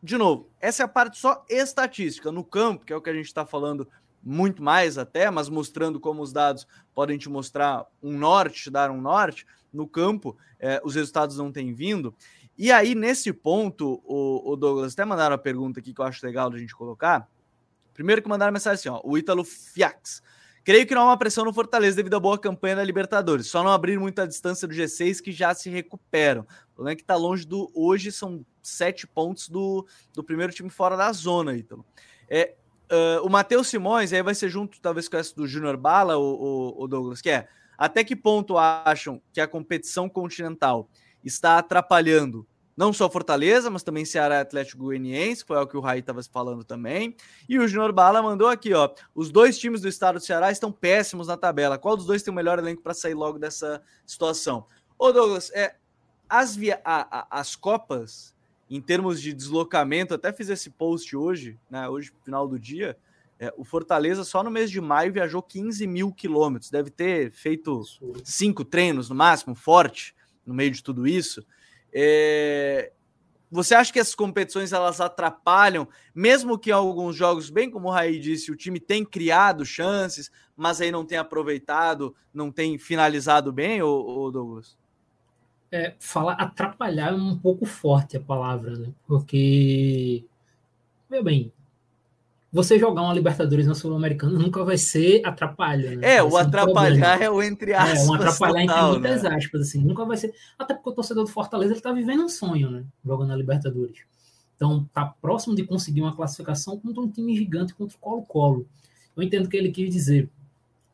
de 0.02 0.18
novo, 0.18 0.50
essa 0.60 0.84
é 0.84 0.86
a 0.86 0.88
parte 0.88 1.18
só 1.18 1.44
estatística. 1.50 2.32
No 2.32 2.44
campo, 2.44 2.86
que 2.86 2.94
é 2.94 2.96
o 2.96 3.02
que 3.02 3.10
a 3.10 3.14
gente 3.14 3.26
está 3.26 3.46
falando 3.46 3.88
muito 4.24 4.62
mais 4.62 4.98
até, 4.98 5.30
mas 5.32 5.50
mostrando 5.50 6.00
como 6.00 6.22
os 6.22 6.32
dados 6.32 6.68
podem 6.94 7.18
te 7.18 7.30
mostrar 7.30 7.86
um 8.02 8.18
norte, 8.18 8.64
te 8.64 8.70
dar 8.70 8.92
um 8.92 9.02
norte, 9.02 9.46
no 9.74 9.88
campo 9.88 10.38
é, 10.60 10.82
os 10.84 10.96
resultados 10.96 11.38
não 11.38 11.52
têm 11.52 11.74
vindo. 11.74 12.16
E 12.58 12.72
aí, 12.72 12.96
nesse 12.96 13.32
ponto, 13.32 14.02
o, 14.04 14.52
o, 14.52 14.56
Douglas 14.56 14.94
até 14.94 15.06
mandaram 15.06 15.36
a 15.36 15.38
pergunta 15.38 15.80
aqui 15.80 15.94
que 15.94 16.02
eu 16.02 16.06
acho 16.06 16.26
legal 16.26 16.52
a 16.52 16.58
gente 16.58 16.76
colocar. 16.76 17.30
Primeiro 17.94 18.22
que 18.22 18.28
mandaram 18.28 18.50
a 18.50 18.54
mensagem 18.54 18.80
assim, 18.80 18.90
ó, 18.90 19.00
o 19.04 19.18
Ítalo 19.18 19.44
Fiax. 19.44 20.24
Creio 20.64 20.86
que 20.86 20.94
não 20.94 21.04
há 21.04 21.06
uma 21.06 21.18
pressão 21.18 21.46
no 21.46 21.54
Fortaleza 21.54 21.96
devido 21.96 22.16
à 22.16 22.20
boa 22.20 22.38
campanha 22.38 22.78
da 22.78 22.84
Libertadores. 22.84 23.48
Só 23.48 23.64
não 23.64 23.72
abrir 23.72 23.98
muita 24.00 24.28
distância 24.28 24.68
do 24.68 24.74
G6 24.74 25.22
que 25.22 25.32
já 25.32 25.54
se 25.54 25.70
recuperam. 25.70 26.42
O 26.42 26.76
problema 26.76 26.94
é 26.94 26.96
que 26.96 27.04
está 27.04 27.16
longe 27.16 27.46
do. 27.46 27.72
Hoje 27.74 28.12
são 28.12 28.46
sete 28.62 29.08
pontos 29.08 29.48
do, 29.48 29.88
do 30.14 30.24
primeiro 30.24 30.52
time 30.52 30.70
fora 30.70 30.98
da 30.98 31.12
zona, 31.14 31.56
então. 31.56 31.86
É, 32.28 32.56
uh, 32.92 33.26
o 33.26 33.30
Matheus 33.30 33.68
Simões, 33.68 34.12
aí 34.12 34.22
vai 34.22 34.36
ser 34.36 34.50
junto, 34.50 34.82
talvez, 34.82 35.08
com 35.08 35.16
essa 35.16 35.34
do 35.34 35.48
Júnior 35.48 35.78
Bala, 35.78 36.18
o, 36.18 36.22
o, 36.22 36.84
o 36.84 36.88
Douglas, 36.88 37.22
que 37.22 37.30
é 37.30 37.48
até 37.78 38.04
que 38.04 38.16
ponto 38.16 38.58
acham 38.58 39.22
que 39.32 39.40
a 39.40 39.48
competição 39.48 40.10
continental 40.10 40.90
está 41.28 41.58
atrapalhando 41.58 42.48
não 42.78 42.94
só 42.94 43.10
Fortaleza, 43.10 43.72
mas 43.72 43.82
também 43.82 44.06
Ceará 44.06 44.40
Atlético 44.40 44.84
Goianiense, 44.84 45.44
foi 45.44 45.58
o 45.58 45.66
que 45.66 45.76
o 45.76 45.80
Raí 45.80 46.00
estava 46.00 46.22
falando 46.22 46.64
também. 46.64 47.16
E 47.50 47.58
o 47.58 47.68
Júnior 47.68 47.92
Bala 47.92 48.22
mandou 48.22 48.48
aqui, 48.48 48.72
ó. 48.72 48.94
Os 49.16 49.32
dois 49.32 49.58
times 49.58 49.82
do 49.82 49.88
estado 49.88 50.20
do 50.20 50.24
Ceará 50.24 50.52
estão 50.52 50.72
péssimos 50.72 51.26
na 51.26 51.36
tabela. 51.36 51.80
Qual 51.80 51.98
dos 51.98 52.06
dois 52.06 52.22
tem 52.22 52.32
o 52.32 52.36
melhor 52.36 52.60
elenco 52.60 52.84
para 52.84 52.94
sair 52.94 53.16
logo 53.16 53.40
dessa 53.40 53.82
situação? 54.06 54.68
Ô, 54.98 55.12
Douglas, 55.12 55.50
é, 55.56 55.76
as, 56.30 56.56
via, 56.56 56.80
a, 56.86 57.22
a, 57.22 57.40
as 57.40 57.56
Copas, 57.56 58.36
em 58.70 58.80
termos 58.80 59.20
de 59.20 59.34
deslocamento, 59.34 60.14
até 60.14 60.32
fiz 60.32 60.48
esse 60.48 60.70
post 60.70 61.16
hoje, 61.16 61.58
né? 61.72 61.90
Hoje, 61.90 62.14
final 62.24 62.48
do 62.48 62.60
dia. 62.60 62.96
É, 63.40 63.52
o 63.58 63.64
Fortaleza 63.64 64.24
só 64.24 64.44
no 64.44 64.52
mês 64.52 64.70
de 64.70 64.80
maio 64.80 65.14
viajou 65.14 65.42
15 65.42 65.88
mil 65.88 66.12
quilômetros. 66.12 66.70
Deve 66.70 66.92
ter 66.92 67.32
feito 67.32 67.82
cinco 68.24 68.64
treinos 68.64 69.10
no 69.10 69.16
máximo, 69.16 69.56
forte, 69.56 70.16
no 70.48 70.54
meio 70.54 70.72
de 70.72 70.82
tudo 70.82 71.06
isso. 71.06 71.46
É... 71.94 72.92
Você 73.50 73.76
acha 73.76 73.94
que 73.94 74.00
essas 74.00 74.16
competições 74.16 74.74
elas 74.74 75.00
atrapalham, 75.00 75.88
mesmo 76.14 76.58
que 76.58 76.72
alguns 76.72 77.16
jogos, 77.16 77.50
bem 77.50 77.70
como 77.70 77.88
o 77.88 77.92
Raí 77.92 78.20
disse, 78.20 78.52
o 78.52 78.58
time 78.58 78.80
tem 78.80 79.06
criado 79.06 79.66
chances, 79.66 80.30
mas 80.56 80.82
aí 80.82 80.92
não 80.92 81.06
tem 81.06 81.18
aproveitado, 81.18 82.16
não 82.34 82.52
tem 82.52 82.78
finalizado 82.78 83.54
bem, 83.54 83.82
ou 83.82 84.32
Douglas? 84.32 84.78
É, 85.72 85.96
falar 86.00 86.34
atrapalhar 86.34 87.12
é 87.12 87.16
um 87.16 87.38
pouco 87.38 87.66
forte 87.66 88.18
a 88.18 88.22
palavra, 88.22 88.78
né? 88.78 88.94
Porque, 89.06 90.26
bem, 91.10 91.52
você 92.58 92.80
jogar 92.80 93.04
uma 93.04 93.14
Libertadores 93.14 93.68
na 93.68 93.76
Sul-Americana 93.76 94.38
nunca 94.38 94.64
vai 94.64 94.78
ser 94.78 95.22
atrapalho. 95.24 95.98
Né? 95.98 96.16
É, 96.16 96.24
o 96.24 96.36
atrapalhar 96.36 97.20
um 97.20 97.24
é 97.24 97.30
o 97.30 97.44
entre 97.44 97.74
aspas. 97.74 98.00
É, 98.00 98.10
um 98.10 98.14
atrapalhar 98.16 98.66
total, 98.66 98.90
entre 98.96 99.00
muitas 99.00 99.24
né? 99.24 99.36
aspas, 99.36 99.62
assim. 99.62 99.84
Nunca 99.84 100.04
vai 100.06 100.18
ser. 100.18 100.34
Até 100.58 100.74
porque 100.74 100.90
o 100.90 100.94
torcedor 100.94 101.24
do 101.24 101.30
Fortaleza 101.30 101.74
ele 101.74 101.82
tá 101.82 101.92
vivendo 101.92 102.24
um 102.24 102.30
sonho, 102.30 102.72
né? 102.72 102.84
Jogando 103.06 103.30
na 103.30 103.36
Libertadores. 103.36 104.00
Então, 104.56 104.90
tá 104.92 105.06
próximo 105.22 105.56
de 105.56 105.64
conseguir 105.64 106.02
uma 106.02 106.16
classificação 106.16 106.80
contra 106.80 107.00
um 107.00 107.08
time 107.08 107.36
gigante 107.36 107.76
contra 107.76 107.96
o 107.96 108.00
Colo-Colo. 108.00 108.68
Eu 109.16 109.22
entendo 109.22 109.46
o 109.46 109.50
que 109.50 109.56
ele 109.56 109.72
quis 109.72 109.94
dizer. 109.94 110.28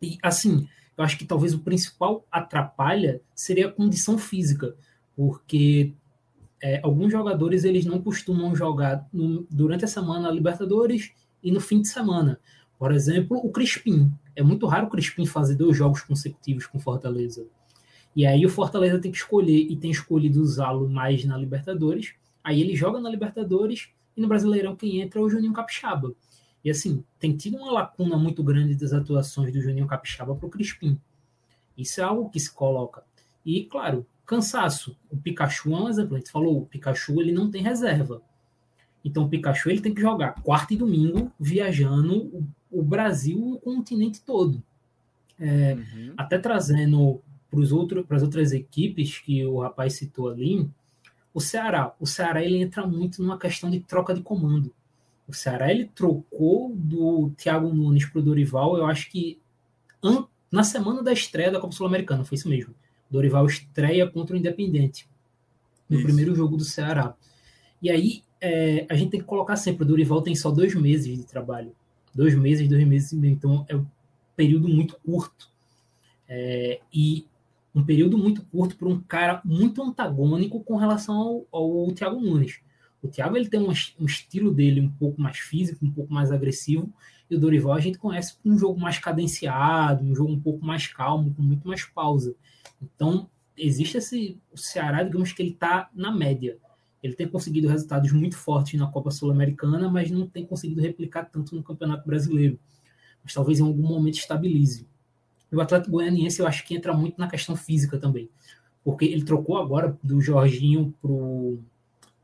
E, 0.02 0.18
assim, 0.22 0.68
eu 0.98 1.04
acho 1.04 1.18
que 1.18 1.24
talvez 1.24 1.54
o 1.54 1.60
principal 1.60 2.26
atrapalha 2.30 3.22
seria 3.34 3.68
a 3.68 3.72
condição 3.72 4.18
física, 4.18 4.76
porque 5.16 5.94
é, 6.62 6.82
alguns 6.84 7.10
jogadores 7.10 7.64
eles 7.64 7.86
não 7.86 8.02
costumam 8.02 8.54
jogar 8.54 9.08
no, 9.14 9.48
durante 9.50 9.86
a 9.86 9.88
semana 9.88 10.28
a 10.28 10.32
Libertadores 10.32 11.12
e 11.44 11.52
no 11.52 11.60
fim 11.60 11.82
de 11.82 11.88
semana. 11.88 12.40
Por 12.80 12.92
exemplo, 12.92 13.38
o 13.38 13.52
Crispim. 13.52 14.12
É 14.36 14.42
muito 14.42 14.66
raro 14.66 14.88
o 14.88 14.90
Crispim 14.90 15.26
fazer 15.26 15.56
dois 15.56 15.78
jogos 15.78 16.02
consecutivos 16.02 16.66
com 16.66 16.80
Fortaleza. 16.80 17.46
E 18.16 18.26
aí 18.26 18.46
o 18.46 18.50
Fortaleza 18.50 19.00
tem 19.00 19.12
que 19.12 19.18
escolher 19.18 19.68
e 19.70 19.76
tem 19.76 19.92
escolhido 19.92 20.42
usá-lo 20.42 20.90
mais 20.90 21.26
na 21.26 21.38
Libertadores. 21.38 22.14
Aí 22.44 22.62
ele 22.62 22.76
joga 22.76 23.00
na 23.00 23.10
Libertadores 23.10 23.90
e 24.16 24.22
no 24.22 24.28
Brasileirão 24.28 24.76
quem 24.76 25.02
entra 25.02 25.20
é 25.20 25.24
o 25.24 25.30
Juninho 25.30 25.54
Capixaba. 25.54 26.14
E 26.64 26.70
assim, 26.70 27.04
tem 27.20 27.36
tido 27.36 27.58
uma 27.58 27.72
lacuna 27.72 28.18
muito 28.18 28.44
grande 28.44 28.76
das 28.76 28.94
atuações 28.94 29.52
do 29.52 29.62
Juninho 29.62 29.88
Capixaba 29.88 30.36
para 30.36 30.46
o 30.46 30.50
Crispim. 30.50 31.00
Isso 31.78 32.00
é 32.00 32.04
algo 32.04 32.30
que 32.30 32.40
se 32.40 32.52
coloca. 32.52 33.04
E, 33.46 33.66
claro, 33.66 34.06
cansaço. 34.26 34.98
O 35.10 35.18
Pikachu 35.18 35.74
é 35.74 35.82
um 35.82 35.90
exemplo. 35.90 36.16
A 36.16 36.20
gente 36.20 36.32
falou, 36.32 36.60
o 36.60 36.66
Pikachu 36.66 37.20
ele 37.20 37.32
não 37.32 37.50
tem 37.50 37.62
reserva. 37.62 38.22
Então 39.04 39.24
o 39.24 39.30
Pikachu 39.30 39.70
ele 39.70 39.82
tem 39.82 39.94
que 39.94 40.02
jogar 40.02 40.42
quarta 40.42 40.74
e 40.74 40.78
domingo 40.78 41.32
viajando 41.40 42.28
o, 42.28 42.48
o 42.72 42.82
Brasil, 42.82 43.38
o 43.40 43.60
continente 43.60 44.22
todo. 44.22 44.64
É, 45.40 45.74
uhum. 45.74 46.14
Até 46.16 46.38
trazendo 46.38 47.22
para 47.50 48.18
as 48.18 48.24
outras 48.24 48.52
equipes 48.52 49.20
que 49.20 49.46
o 49.46 49.60
rapaz 49.60 49.94
citou 49.94 50.30
ali, 50.30 50.68
o 51.34 51.40
Ceará. 51.40 51.94
O 52.00 52.08
Ceará 52.08 52.44
ele 52.44 52.58
entra 52.58 52.86
muito 52.88 53.22
numa 53.22 53.38
questão 53.38 53.70
de 53.70 53.80
troca 53.80 54.14
de 54.14 54.22
comando. 54.22 54.74
O 55.28 55.34
Ceará 55.34 55.72
ele 55.72 55.86
trocou 55.86 56.74
do 56.76 57.32
Thiago 57.38 57.74
Nunes 57.74 58.06
para 58.06 58.20
o 58.20 58.24
Dorival, 58.24 58.78
eu 58.78 58.86
acho 58.86 59.10
que 59.10 59.40
na 60.52 60.64
semana 60.64 61.02
da 61.02 61.12
estreia 61.12 61.50
da 61.50 61.60
Copa 61.60 61.74
Sul-Americana, 61.74 62.24
foi 62.24 62.36
isso 62.36 62.48
mesmo. 62.50 62.76
Dorival 63.10 63.46
estreia 63.46 64.08
contra 64.08 64.36
o 64.36 64.40
Independente. 64.40 65.08
no 65.90 65.98
Isso. 65.98 66.06
primeiro 66.06 66.36
jogo 66.36 66.58
do 66.58 66.64
Ceará. 66.64 67.16
E 67.82 67.90
aí 67.90 68.24
é, 68.46 68.86
a 68.90 68.96
gente 68.96 69.12
tem 69.12 69.20
que 69.22 69.26
colocar 69.26 69.56
sempre, 69.56 69.84
o 69.84 69.88
Dorival 69.88 70.22
tem 70.22 70.36
só 70.36 70.52
dois 70.52 70.76
meses 70.76 71.18
de 71.18 71.24
trabalho. 71.24 71.74
Dois 72.14 72.36
meses, 72.36 72.68
dois 72.68 72.86
meses 72.86 73.14
e 73.14 73.16
meio. 73.16 73.36
Então 73.36 73.66
é 73.70 73.76
um 73.76 73.86
período 74.36 74.68
muito 74.68 75.00
curto. 75.00 75.50
É, 76.28 76.82
e 76.94 77.26
um 77.74 77.86
período 77.86 78.18
muito 78.18 78.44
curto 78.44 78.76
para 78.76 78.90
um 78.90 79.00
cara 79.00 79.42
muito 79.46 79.82
antagônico 79.82 80.62
com 80.62 80.76
relação 80.76 81.46
ao, 81.54 81.62
ao 81.62 81.92
Thiago 81.94 82.20
Nunes. 82.20 82.60
O 83.02 83.08
Thiago 83.08 83.38
ele 83.38 83.48
tem 83.48 83.62
um, 83.62 83.70
um, 83.70 84.06
estilo 84.06 84.54
dele 84.54 84.82
um 84.82 84.90
pouco 84.90 85.22
mais 85.22 85.38
físico, 85.38 85.86
um 85.86 85.92
pouco 85.92 86.14
mais 86.14 86.30
agressivo, 86.30 86.92
e 87.30 87.36
o 87.36 87.40
Dorival 87.40 87.74
a 87.74 87.80
gente 87.80 87.98
conhece 87.98 88.36
um 88.44 88.58
jogo 88.58 88.80
mais 88.80 89.00
cadenciado, 89.00 90.04
um 90.04 90.14
jogo 90.14 90.34
um 90.34 90.40
pouco 90.40 90.66
mais 90.66 90.86
calmo, 90.88 91.34
com 91.34 91.42
muito 91.42 91.66
mais 91.66 91.86
pausa. 91.86 92.36
Então, 92.82 93.30
existe 93.58 93.98
esse 93.98 94.38
o 94.52 94.58
Ceará, 94.58 95.02
digamos 95.02 95.32
que 95.32 95.42
ele 95.42 95.52
está 95.52 95.90
na 95.94 96.12
média. 96.12 96.58
Ele 97.04 97.14
tem 97.14 97.28
conseguido 97.28 97.68
resultados 97.68 98.12
muito 98.14 98.38
fortes 98.38 98.80
na 98.80 98.88
Copa 98.88 99.12
Sul-Americana, 99.12 99.90
mas 99.90 100.10
não 100.10 100.26
tem 100.26 100.46
conseguido 100.46 100.82
replicar 100.82 101.26
tanto 101.26 101.54
no 101.56 101.62
Campeonato 101.62 102.08
Brasileiro. 102.08 102.58
Mas 103.22 103.34
talvez 103.34 103.60
em 103.60 103.64
algum 103.64 103.86
momento 103.86 104.16
estabilize. 104.16 104.88
E 105.52 105.56
o 105.56 105.62
Atlético 105.62 105.92
Goianiense 105.92 106.40
eu 106.40 106.48
acho 106.48 106.66
que 106.66 106.74
entra 106.74 106.94
muito 106.94 107.20
na 107.20 107.30
questão 107.30 107.56
física 107.56 107.98
também. 107.98 108.30
Porque 108.84 109.06
ele 109.06 109.24
trocou 109.24 109.58
agora 109.58 109.98
do 110.02 110.22
Jorginho 110.22 110.94
pro 111.02 111.60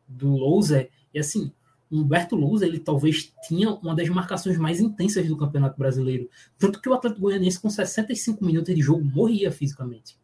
do 0.08 0.30
Louser, 0.30 0.90
e 1.14 1.20
assim, 1.20 1.52
o 1.92 1.98
Humberto 1.98 2.36
Louser, 2.36 2.68
ele 2.68 2.80
talvez 2.80 3.32
tinha 3.48 3.70
uma 3.72 3.96
das 3.96 4.10
marcações 4.10 4.58
mais 4.58 4.80
intensas 4.80 5.28
do 5.28 5.38
Campeonato 5.38 5.78
Brasileiro. 5.78 6.30
Tanto 6.58 6.82
que 6.82 6.90
o 6.90 6.94
Atlético 6.94 7.22
Goianiense, 7.22 7.60
com 7.60 7.70
65 7.70 8.44
minutos 8.44 8.74
de 8.74 8.82
jogo, 8.82 9.04
morria 9.04 9.52
fisicamente. 9.52 10.18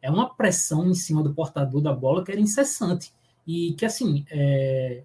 É 0.00 0.10
uma 0.10 0.34
pressão 0.34 0.88
em 0.88 0.94
cima 0.94 1.22
do 1.22 1.32
portador 1.32 1.80
da 1.80 1.92
bola 1.92 2.24
que 2.24 2.32
era 2.32 2.40
incessante. 2.40 3.12
E 3.46 3.72
que, 3.74 3.84
assim, 3.84 4.24
é, 4.30 5.02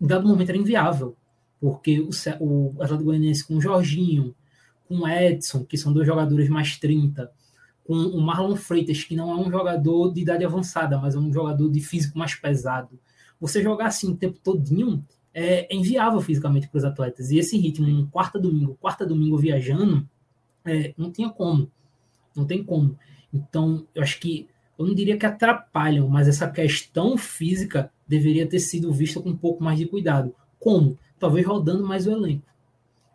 em 0.00 0.06
dado 0.06 0.26
momento 0.26 0.50
era 0.50 0.58
inviável. 0.58 1.16
Porque 1.60 2.00
o, 2.00 2.10
o 2.40 2.82
Atlético 2.82 3.04
Goianiense 3.04 3.46
com 3.46 3.56
o 3.56 3.60
Jorginho, 3.60 4.34
com 4.88 4.98
o 4.98 5.08
Edson, 5.08 5.64
que 5.64 5.76
são 5.76 5.92
dois 5.92 6.06
jogadores 6.06 6.48
mais 6.48 6.76
30, 6.76 7.30
com 7.84 7.94
o 7.94 8.20
Marlon 8.20 8.56
Freitas, 8.56 9.04
que 9.04 9.16
não 9.16 9.30
é 9.30 9.36
um 9.36 9.50
jogador 9.50 10.12
de 10.12 10.20
idade 10.20 10.44
avançada, 10.44 10.98
mas 10.98 11.14
é 11.14 11.18
um 11.18 11.32
jogador 11.32 11.70
de 11.70 11.80
físico 11.80 12.18
mais 12.18 12.34
pesado. 12.34 12.98
Você 13.40 13.62
jogar 13.62 13.86
assim 13.86 14.12
o 14.12 14.16
tempo 14.16 14.38
todinho 14.42 15.04
é, 15.32 15.72
é 15.72 15.76
inviável 15.76 16.20
fisicamente 16.20 16.68
para 16.68 16.78
os 16.78 16.84
atletas. 16.84 17.30
E 17.30 17.38
esse 17.38 17.56
ritmo, 17.58 17.86
um 17.86 18.06
quarta 18.06 18.38
domingo, 18.38 18.76
quarta 18.80 19.06
domingo 19.06 19.36
viajando, 19.36 20.08
é, 20.64 20.94
não 20.96 21.12
tinha 21.12 21.28
como. 21.28 21.70
Não 22.34 22.44
tem 22.44 22.64
como. 22.64 22.98
Então, 23.32 23.86
eu 23.94 24.02
acho 24.02 24.18
que, 24.18 24.48
eu 24.78 24.86
não 24.86 24.94
diria 24.94 25.16
que 25.16 25.24
atrapalham, 25.24 26.08
mas 26.08 26.28
essa 26.28 26.48
questão 26.48 27.16
física 27.16 27.90
deveria 28.06 28.46
ter 28.46 28.60
sido 28.60 28.92
vista 28.92 29.20
com 29.20 29.30
um 29.30 29.36
pouco 29.36 29.64
mais 29.64 29.78
de 29.78 29.86
cuidado. 29.86 30.34
Como? 30.58 30.98
Talvez 31.18 31.46
rodando 31.46 31.86
mais 31.86 32.06
o 32.06 32.12
elenco. 32.12 32.46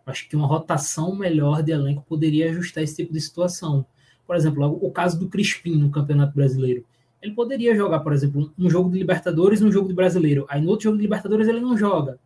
Acho 0.06 0.28
que 0.28 0.36
uma 0.36 0.48
rotação 0.48 1.16
melhor 1.16 1.62
de 1.62 1.72
elenco 1.72 2.04
poderia 2.08 2.50
ajustar 2.50 2.84
esse 2.84 2.96
tipo 2.96 3.14
de 3.14 3.22
situação. 3.22 3.86
Por 4.26 4.36
exemplo, 4.36 4.66
o 4.82 4.92
caso 4.92 5.20
do 5.20 5.28
Crispim 5.28 5.76
no 5.76 5.92
Campeonato 5.92 6.34
Brasileiro. 6.34 6.84
Ele 7.22 7.34
poderia 7.34 7.76
jogar, 7.76 8.00
por 8.00 8.14
exemplo, 8.14 8.52
um 8.58 8.70
jogo 8.70 8.90
de 8.90 8.98
Libertadores 8.98 9.62
e 9.62 9.64
um 9.64 9.72
jogo 9.72 9.88
de 9.88 9.94
Brasileiro. 9.94 10.46
Aí 10.50 10.60
no 10.60 10.70
outro 10.70 10.86
jogo 10.86 10.98
de 10.98 11.04
Libertadores 11.04 11.48
ele 11.48 11.60
não 11.60 11.78
joga. 11.78 12.18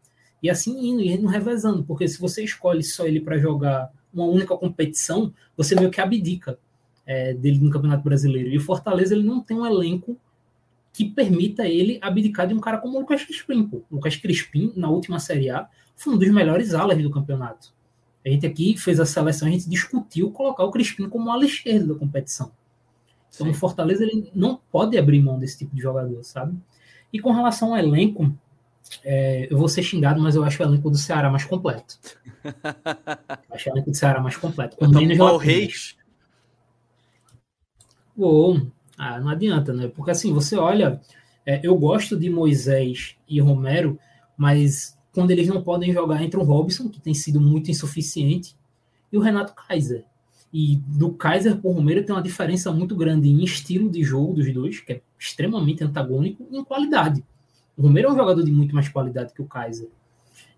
E 0.42 0.50
assim 0.50 0.88
indo, 0.88 1.02
e 1.02 1.12
indo 1.12 1.28
revezando. 1.28 1.84
Porque 1.84 2.08
se 2.08 2.20
você 2.20 2.44
escolhe 2.44 2.84
só 2.84 3.06
ele 3.06 3.20
para 3.20 3.38
jogar 3.38 3.92
uma 4.14 4.26
única 4.26 4.56
competição, 4.56 5.34
você 5.58 5.76
meio 5.76 5.92
que 5.92 6.00
abdica 6.00 6.58
é, 7.06 7.34
dele 7.34 7.60
no 7.60 7.70
Campeonato 7.70 8.04
Brasileiro. 8.04 8.50
E 8.50 8.58
o 8.58 8.62
Fortaleza 8.62 9.14
ele 9.14 9.24
não 9.24 9.42
tem 9.42 9.58
um 9.58 9.66
elenco 9.66 10.18
que 10.92 11.06
permita 11.06 11.68
ele 11.68 12.00
abdicar 12.02 12.48
de 12.48 12.54
um 12.54 12.60
cara 12.60 12.78
como 12.78 12.98
o 12.98 13.02
Lucas 13.02 13.24
Crispim. 13.24 13.68
Pô. 13.68 13.84
O 13.92 13.96
Lucas 13.96 14.16
Crispim, 14.16 14.72
na 14.76 14.90
última 14.90 15.20
Série 15.20 15.50
A, 15.50 15.68
foi 15.96 16.14
um 16.14 16.18
dos 16.18 16.30
melhores 16.30 16.74
alas 16.74 17.02
do 17.02 17.12
campeonato. 17.12 17.74
A 18.26 18.30
gente 18.30 18.46
aqui 18.46 18.78
fez 18.78 19.00
a 19.00 19.06
seleção, 19.06 19.48
a 19.48 19.52
gente 19.52 19.70
discutiu 19.70 20.32
colocar 20.32 20.64
o 20.64 20.72
Crispim 20.72 21.08
como 21.08 21.30
ala 21.30 21.46
esquerda 21.46 21.94
da 21.94 22.00
competição. 22.00 22.52
Então, 23.34 23.46
Sim. 23.46 23.52
o 23.52 23.54
Fortaleza 23.54 24.04
ele 24.04 24.32
não 24.34 24.60
pode 24.72 24.98
abrir 24.98 25.22
mão 25.22 25.38
desse 25.38 25.60
tipo 25.60 25.76
de 25.76 25.82
jogador, 25.82 26.24
sabe? 26.24 26.58
E 27.12 27.20
com 27.20 27.32
relação 27.32 27.74
ao 27.74 27.78
elenco, 27.78 28.34
é, 29.04 29.48
eu 29.52 29.58
vou 29.58 29.68
ser 29.68 29.84
xingado, 29.84 30.22
mas 30.22 30.36
eu 30.36 30.44
acho 30.44 30.64
o 30.64 30.66
elenco 30.66 30.90
do 30.90 30.98
Ceará 30.98 31.30
mais 31.30 31.44
completo. 31.44 32.00
acho 33.52 33.70
o 33.70 33.74
elenco 33.74 33.92
do 33.92 33.98
Ceará 33.98 34.20
mais 34.22 34.38
completo. 34.38 34.78
Com 34.78 34.86
o 34.86 35.38
Reis. 35.38 35.98
Uou, 38.18 38.62
ah, 38.98 39.20
não 39.20 39.30
adianta, 39.30 39.74
né? 39.74 39.88
Porque 39.88 40.12
assim, 40.12 40.34
você 40.34 40.56
olha, 40.56 41.02
é, 41.46 41.60
eu 41.64 41.78
gosto 41.78 42.18
de 42.18 42.30
Moisés 42.30 43.16
e 43.28 43.40
Romero, 43.40 44.00
mas 44.38 44.98
quando 45.14 45.32
eles 45.32 45.48
não 45.48 45.62
podem 45.62 45.94
jogar, 45.94 46.24
entra 46.24 46.40
o 46.40 46.44
Robson, 46.44 46.90
que 46.90 47.00
tem 47.00 47.14
sido 47.14 47.40
muito 47.40 47.70
insuficiente, 47.70 48.56
e 49.12 49.18
o 49.18 49.22
Renato 49.22 49.54
Kaiser. 49.54 50.04
E 50.52 50.78
do 50.88 51.12
Kaiser 51.12 51.58
por 51.58 51.74
Romero 51.74 52.04
tem 52.04 52.16
uma 52.16 52.22
diferença 52.22 52.72
muito 52.72 52.96
grande 52.96 53.30
em 53.30 53.44
estilo 53.44 53.90
de 53.90 54.04
jogo 54.04 54.34
dos 54.34 54.54
dois, 54.54 54.80
que 54.80 54.94
é 54.94 55.02
extremamente 55.20 55.84
antagônico, 55.84 56.48
e 56.50 56.58
em 56.58 56.64
qualidade. 56.64 57.24
O 57.78 57.82
Romero 57.82 58.10
é 58.10 58.12
um 58.14 58.16
jogador 58.16 58.44
de 58.44 58.52
muito 58.52 58.74
mais 58.74 58.88
qualidade 58.88 59.34
que 59.34 59.42
o 59.42 59.46
Kaiser. 59.46 59.90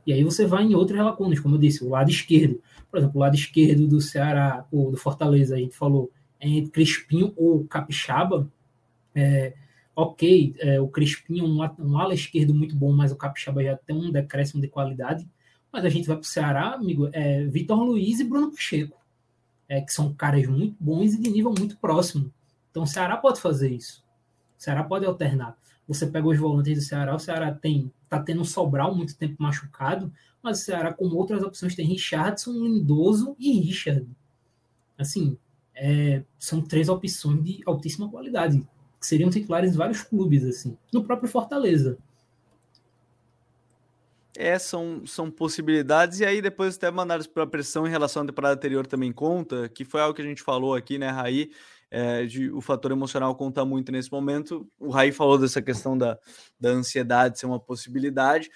E 0.05 0.13
aí 0.13 0.23
você 0.23 0.45
vai 0.45 0.63
em 0.63 0.75
outros 0.75 0.99
lacunas, 0.99 1.39
como 1.39 1.55
eu 1.55 1.59
disse, 1.59 1.83
o 1.83 1.89
lado 1.89 2.09
esquerdo. 2.09 2.61
Por 2.89 2.97
exemplo, 2.97 3.17
o 3.17 3.19
lado 3.19 3.35
esquerdo 3.35 3.87
do 3.87 3.99
Ceará, 3.99 4.65
ou 4.71 4.91
do 4.91 4.97
Fortaleza, 4.97 5.55
a 5.55 5.57
gente 5.57 5.75
falou, 5.75 6.09
entre 6.39 6.71
Crispim 6.71 7.33
ou 7.35 7.65
Capixaba, 7.65 8.49
é, 9.15 9.53
ok, 9.95 10.55
é, 10.59 10.79
o 10.79 10.87
Crispim 10.87 11.39
é 11.39 11.43
um, 11.43 11.59
um 11.79 11.97
ala 11.97 12.13
esquerdo 12.13 12.53
muito 12.53 12.75
bom, 12.75 12.91
mas 12.91 13.11
o 13.11 13.15
Capixaba 13.15 13.63
já 13.63 13.75
tem 13.75 13.95
um 13.95 14.11
decréscimo 14.11 14.61
de 14.61 14.67
qualidade. 14.67 15.27
Mas 15.71 15.83
a 15.83 15.89
gente 15.89 16.07
vai 16.07 16.15
para 16.15 16.23
o 16.23 16.27
Ceará, 16.27 16.73
amigo, 16.73 17.09
é 17.11 17.43
Vitor 17.45 17.83
Luiz 17.83 18.19
e 18.19 18.23
Bruno 18.23 18.51
Pacheco, 18.51 18.97
é, 19.67 19.81
que 19.81 19.91
são 19.91 20.13
caras 20.13 20.47
muito 20.47 20.75
bons 20.79 21.13
e 21.13 21.21
de 21.21 21.29
nível 21.29 21.53
muito 21.57 21.77
próximo. 21.77 22.31
Então 22.71 22.83
o 22.83 22.87
Ceará 22.87 23.17
pode 23.17 23.41
fazer 23.41 23.71
isso. 23.71 24.03
O 24.57 24.63
Ceará 24.63 24.83
pode 24.83 25.05
alternar. 25.05 25.57
Você 25.87 26.05
pega 26.05 26.27
os 26.27 26.37
volantes 26.37 26.77
do 26.77 26.83
Ceará, 26.83 27.15
o 27.15 27.19
Ceará 27.19 27.51
tem 27.53 27.91
tá 28.09 28.21
tendo 28.21 28.41
um 28.41 28.45
Sobral 28.45 28.95
muito 28.95 29.17
tempo 29.17 29.35
machucado, 29.39 30.11
mas 30.41 30.61
o 30.61 30.63
Ceará 30.63 30.93
com 30.93 31.05
outras 31.07 31.43
opções 31.43 31.75
tem 31.75 31.85
Richardson, 31.85 32.51
Lindoso 32.51 33.35
e 33.39 33.59
Richard. 33.59 34.07
Assim, 34.97 35.37
é, 35.77 36.23
são 36.39 36.61
três 36.61 36.89
opções 36.89 37.43
de 37.43 37.61
altíssima 37.65 38.09
qualidade, 38.09 38.65
que 38.99 39.07
seriam 39.07 39.29
titulares 39.29 39.73
em 39.73 39.77
vários 39.77 40.01
clubes, 40.01 40.43
assim, 40.43 40.77
no 40.91 41.03
próprio 41.03 41.29
Fortaleza. 41.29 41.97
É, 44.35 44.59
são, 44.59 45.03
são 45.05 45.31
possibilidades, 45.31 46.19
e 46.19 46.25
aí 46.25 46.41
depois 46.41 46.77
até 46.77 46.91
mandaram 46.91 47.23
para 47.25 47.43
a 47.43 47.47
pressão 47.47 47.87
em 47.87 47.89
relação 47.89 48.21
à 48.21 48.25
temporada 48.25 48.53
anterior 48.53 48.85
também 48.85 49.11
conta, 49.11 49.67
que 49.69 49.83
foi 49.83 50.01
algo 50.01 50.13
que 50.13 50.21
a 50.21 50.25
gente 50.25 50.43
falou 50.43 50.75
aqui, 50.75 50.97
né, 50.97 51.09
Raí, 51.09 51.49
é, 51.89 52.25
de, 52.25 52.51
o 52.51 52.61
fator 52.61 52.91
emocional 52.91 53.33
conta 53.35 53.63
muito 53.63 53.91
nesse 53.91 54.11
momento. 54.11 54.67
O 54.77 54.89
Raí 54.89 55.11
falou 55.11 55.37
dessa 55.37 55.61
questão 55.61 55.97
da, 55.97 56.19
da 56.59 56.69
ansiedade 56.69 57.39
ser 57.39 57.45
uma 57.45 57.59
possibilidade. 57.59 58.49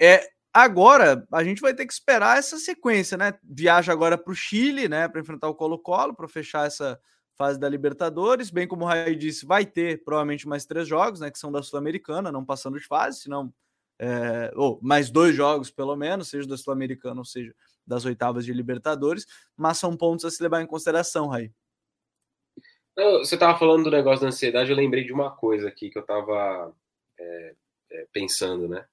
É, 0.00 0.28
Agora, 0.52 1.26
a 1.32 1.44
gente 1.44 1.60
vai 1.60 1.74
ter 1.74 1.86
que 1.86 1.92
esperar 1.92 2.38
essa 2.38 2.58
sequência, 2.58 3.16
né? 3.16 3.34
Viaja 3.42 3.92
agora 3.92 4.16
para 4.16 4.32
o 4.32 4.34
Chile, 4.34 4.88
né? 4.88 5.06
Para 5.08 5.20
enfrentar 5.20 5.48
o 5.48 5.54
Colo-Colo, 5.54 6.14
para 6.14 6.26
fechar 6.26 6.66
essa 6.66 6.98
fase 7.36 7.58
da 7.58 7.68
Libertadores. 7.68 8.50
Bem 8.50 8.66
como 8.66 8.84
o 8.84 8.88
Raí 8.88 9.14
disse, 9.14 9.46
vai 9.46 9.64
ter 9.64 10.02
provavelmente 10.02 10.48
mais 10.48 10.64
três 10.66 10.88
jogos, 10.88 11.20
né? 11.20 11.30
Que 11.30 11.38
são 11.38 11.52
da 11.52 11.62
Sul-Americana, 11.62 12.32
não 12.32 12.44
passando 12.44 12.78
de 12.78 12.86
fase, 12.86 13.20
senão. 13.20 13.52
É, 14.00 14.52
ou 14.54 14.78
mais 14.80 15.10
dois 15.10 15.34
jogos, 15.34 15.72
pelo 15.72 15.96
menos, 15.96 16.28
seja 16.28 16.46
da 16.46 16.56
Sul-Americana 16.56 17.20
ou 17.20 17.24
seja 17.24 17.52
das 17.84 18.04
oitavas 18.04 18.44
de 18.44 18.52
Libertadores, 18.52 19.26
mas 19.56 19.78
são 19.78 19.96
pontos 19.96 20.24
a 20.24 20.30
se 20.30 20.40
levar 20.40 20.62
em 20.62 20.66
consideração, 20.66 21.26
Raí. 21.26 21.50
Você 22.94 23.34
estava 23.34 23.58
falando 23.58 23.84
do 23.84 23.90
negócio 23.90 24.22
da 24.22 24.28
ansiedade, 24.28 24.70
eu 24.70 24.76
lembrei 24.76 25.04
de 25.04 25.12
uma 25.12 25.30
coisa 25.30 25.68
aqui 25.68 25.88
que 25.88 25.98
eu 25.98 26.02
estava 26.02 26.74
é, 27.18 27.54
é, 27.90 28.06
pensando, 28.12 28.68
né? 28.68 28.84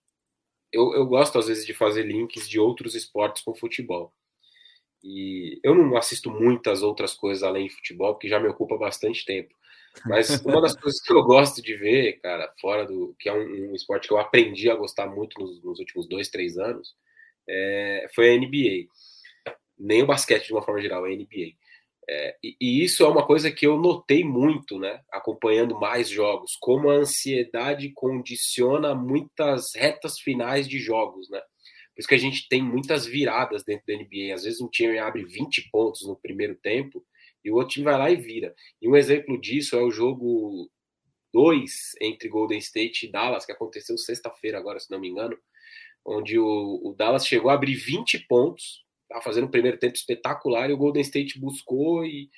Eu, 0.76 0.94
eu 0.94 1.06
gosto 1.06 1.40
às 1.40 1.48
vezes 1.48 1.66
de 1.66 1.74
fazer 1.74 2.04
links 2.04 2.50
de 2.50 2.60
outros 2.60 2.96
esportes 2.96 3.42
com 3.42 3.56
futebol. 3.56 4.14
E 5.04 5.60
eu 5.64 5.74
não 5.74 5.96
assisto 5.96 6.30
muitas 6.30 6.82
outras 6.82 7.14
coisas 7.14 7.44
além 7.44 7.68
de 7.68 7.74
futebol, 7.74 8.14
porque 8.14 8.28
já 8.28 8.40
me 8.40 8.50
ocupa 8.50 8.78
bastante 8.78 9.24
tempo. 9.24 9.54
Mas 10.06 10.28
uma 10.44 10.62
das 10.62 10.76
coisas 10.76 11.00
que 11.02 11.14
eu 11.14 11.24
gosto 11.24 11.62
de 11.62 11.76
ver, 11.76 12.20
cara, 12.22 12.52
fora 12.60 12.86
do. 12.86 13.16
que 13.20 13.30
é 13.30 13.34
um, 13.34 13.72
um 13.72 13.76
esporte 13.76 14.08
que 14.08 14.14
eu 14.14 14.18
aprendi 14.18 14.70
a 14.70 14.76
gostar 14.76 15.08
muito 15.08 15.40
nos, 15.40 15.64
nos 15.64 15.80
últimos 15.80 16.10
dois, 16.10 16.28
três 16.28 16.58
anos, 16.58 16.94
é, 17.48 18.08
foi 18.14 18.34
a 18.34 18.38
NBA. 18.38 18.88
Nem 19.78 20.04
o 20.04 20.08
basquete 20.08 20.48
de 20.48 20.54
uma 20.54 20.62
forma 20.62 20.82
geral, 20.82 21.06
a 21.06 21.10
NBA. 21.10 21.54
É, 22.08 22.38
e, 22.44 22.56
e, 22.62 22.84
isso 22.84 23.04
é 23.04 23.08
uma 23.08 23.26
coisa 23.26 23.52
que 23.52 23.66
eu 23.66 23.78
notei 23.78 24.24
muito, 24.24 24.78
né, 24.78 25.02
acompanhando 25.12 25.80
mais 25.80 26.08
jogos, 26.08 26.56
como 26.60 26.90
a 26.90 26.98
ansiedade 26.98 27.92
condiciona 27.96 28.94
muitas 28.94 29.74
retas 29.74 30.20
finais 30.20 30.68
de 30.68 30.78
jogos, 30.78 31.30
né? 31.30 31.42
Por 31.96 32.02
isso 32.02 32.10
que 32.10 32.16
a 32.16 32.20
gente 32.20 32.48
tem 32.50 32.62
muitas 32.62 33.06
viradas 33.06 33.64
dentro 33.64 33.86
da 33.88 33.94
NBA. 33.94 34.34
Às 34.34 34.44
vezes 34.44 34.60
um 34.60 34.68
time 34.68 35.00
abre 35.00 35.24
20 35.24 35.70
pontos 35.72 36.06
no 36.06 36.16
primeiro 36.18 36.54
tempo 36.56 37.04
e 37.44 37.50
o 37.50 37.56
outro 37.56 37.70
time 37.70 37.86
vai 37.86 37.98
lá 37.98 38.12
e 38.12 38.18
vira. 38.18 38.54
E 38.82 38.90
um 38.90 38.98
exemplo 38.98 39.40
disso 39.40 39.78
é 39.78 39.82
o 39.82 39.90
jogo 39.90 40.70
2 41.34 41.96
entre 42.02 42.28
Golden 42.28 42.58
State 42.60 43.06
e 43.06 43.12
Dallas, 43.12 43.46
que 43.46 43.52
aconteceu 43.52 43.98
sexta-feira 43.98 44.58
agora, 44.58 44.80
se 44.80 44.92
não 44.92 45.00
me 45.00 45.08
engano, 45.08 45.38
onde 46.06 46.38
o, 46.38 46.82
o 46.84 46.94
Dallas 46.94 47.26
chegou 47.26 47.50
a 47.50 47.54
abrir 47.54 47.76
20 47.76 48.28
pontos, 48.28 48.85
tá 49.10 49.22
fazendo 49.22 49.46
um 49.48 49.52
primeiro 49.52 49.78
tempo 49.78 49.96
espetacular, 49.96 50.70
e 50.70 50.74
o 50.74 50.78
Golden 50.78 51.02
State 51.02 51.40
buscou 51.40 52.06
e, 52.06 52.30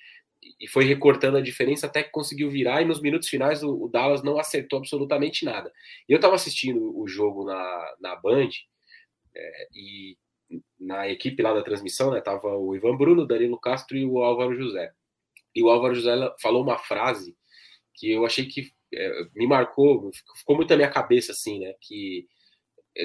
e 0.60 0.68
foi 0.68 0.86
recortando 0.86 1.38
a 1.38 1.42
diferença 1.42 1.88
até 1.88 2.04
que 2.04 2.12
conseguiu 2.12 2.50
virar, 2.50 2.82
e 2.82 2.86
nos 2.86 3.02
minutos 3.02 3.30
finais 3.30 3.64
o, 3.64 3.84
o 3.84 3.88
Dallas 3.88 4.24
não 4.24 4.40
acertou 4.40 4.80
absolutamente 4.80 5.46
nada. 5.46 5.72
E 6.08 6.14
eu 6.14 6.18
estava 6.18 6.36
assistindo 6.36 6.98
o 6.98 7.08
jogo 7.08 7.46
na, 7.46 7.96
na 8.00 8.16
Band, 8.16 8.50
é, 9.36 9.68
e 9.74 10.18
na 10.80 11.08
equipe 11.10 11.42
lá 11.44 11.54
da 11.54 11.64
transmissão, 11.64 12.12
né, 12.12 12.22
tava 12.22 12.48
o 12.58 12.76
Ivan 12.76 12.96
Bruno, 12.96 13.24
o 13.24 13.28
Danilo 13.28 13.60
Castro 13.60 13.98
e 13.98 14.06
o 14.06 14.20
Álvaro 14.20 14.56
José. 14.56 14.92
E 15.54 15.64
o 15.64 15.70
Álvaro 15.70 15.96
José 15.96 16.14
falou 16.42 16.64
uma 16.64 16.78
frase 16.78 17.36
que 17.96 18.12
eu 18.12 18.26
achei 18.26 18.46
que 18.46 18.72
é, 18.94 19.26
me 19.36 19.48
marcou, 19.48 20.12
ficou 20.38 20.56
muito 20.56 20.70
na 20.70 20.78
minha 20.78 20.90
cabeça, 20.90 21.32
assim, 21.32 21.60
né, 21.60 21.74
que 21.82 22.28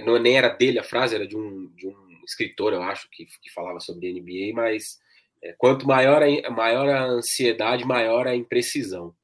não 0.04 0.18
nem 0.18 0.36
era 0.36 0.48
dele 0.48 0.78
a 0.78 0.84
frase, 0.84 1.14
era 1.14 1.26
de 1.26 1.36
um, 1.36 1.68
de 1.74 1.88
um 1.88 2.11
escritor, 2.24 2.72
eu 2.72 2.82
acho, 2.82 3.08
que, 3.10 3.24
que 3.24 3.52
falava 3.52 3.80
sobre 3.80 4.12
NBA, 4.12 4.54
mas 4.54 4.98
é, 5.42 5.52
quanto 5.52 5.86
maior 5.86 6.22
a, 6.22 6.50
maior 6.50 6.88
a 6.88 7.04
ansiedade, 7.04 7.84
maior 7.84 8.26
a 8.26 8.34
imprecisão. 8.34 9.14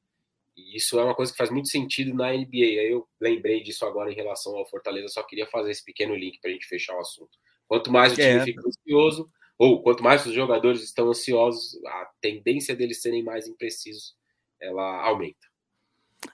E 0.55 0.75
isso 0.75 0.99
é 0.99 1.03
uma 1.03 1.15
coisa 1.15 1.31
que 1.31 1.37
faz 1.37 1.49
muito 1.49 1.69
sentido 1.69 2.13
na 2.13 2.31
NBA. 2.33 2.83
Eu 2.89 3.07
lembrei 3.19 3.63
disso 3.63 3.85
agora 3.85 4.11
em 4.11 4.15
relação 4.15 4.55
ao 4.55 4.67
Fortaleza, 4.67 5.07
só 5.07 5.23
queria 5.23 5.47
fazer 5.47 5.71
esse 5.71 5.83
pequeno 5.83 6.15
link 6.15 6.39
para 6.41 6.49
a 6.49 6.53
gente 6.53 6.67
fechar 6.67 6.95
o 6.95 6.99
assunto. 6.99 7.37
Quanto 7.67 7.91
mais 7.91 8.13
o 8.13 8.15
time 8.15 8.27
é. 8.27 8.43
fica 8.43 8.61
ansioso, 8.67 9.29
ou 9.57 9.81
quanto 9.81 10.03
mais 10.03 10.25
os 10.25 10.33
jogadores 10.33 10.83
estão 10.83 11.09
ansiosos, 11.09 11.79
a 11.85 12.09
tendência 12.21 12.75
deles 12.75 13.01
serem 13.01 13.23
mais 13.23 13.47
imprecisos, 13.47 14.15
ela 14.59 15.03
aumenta. 15.05 15.48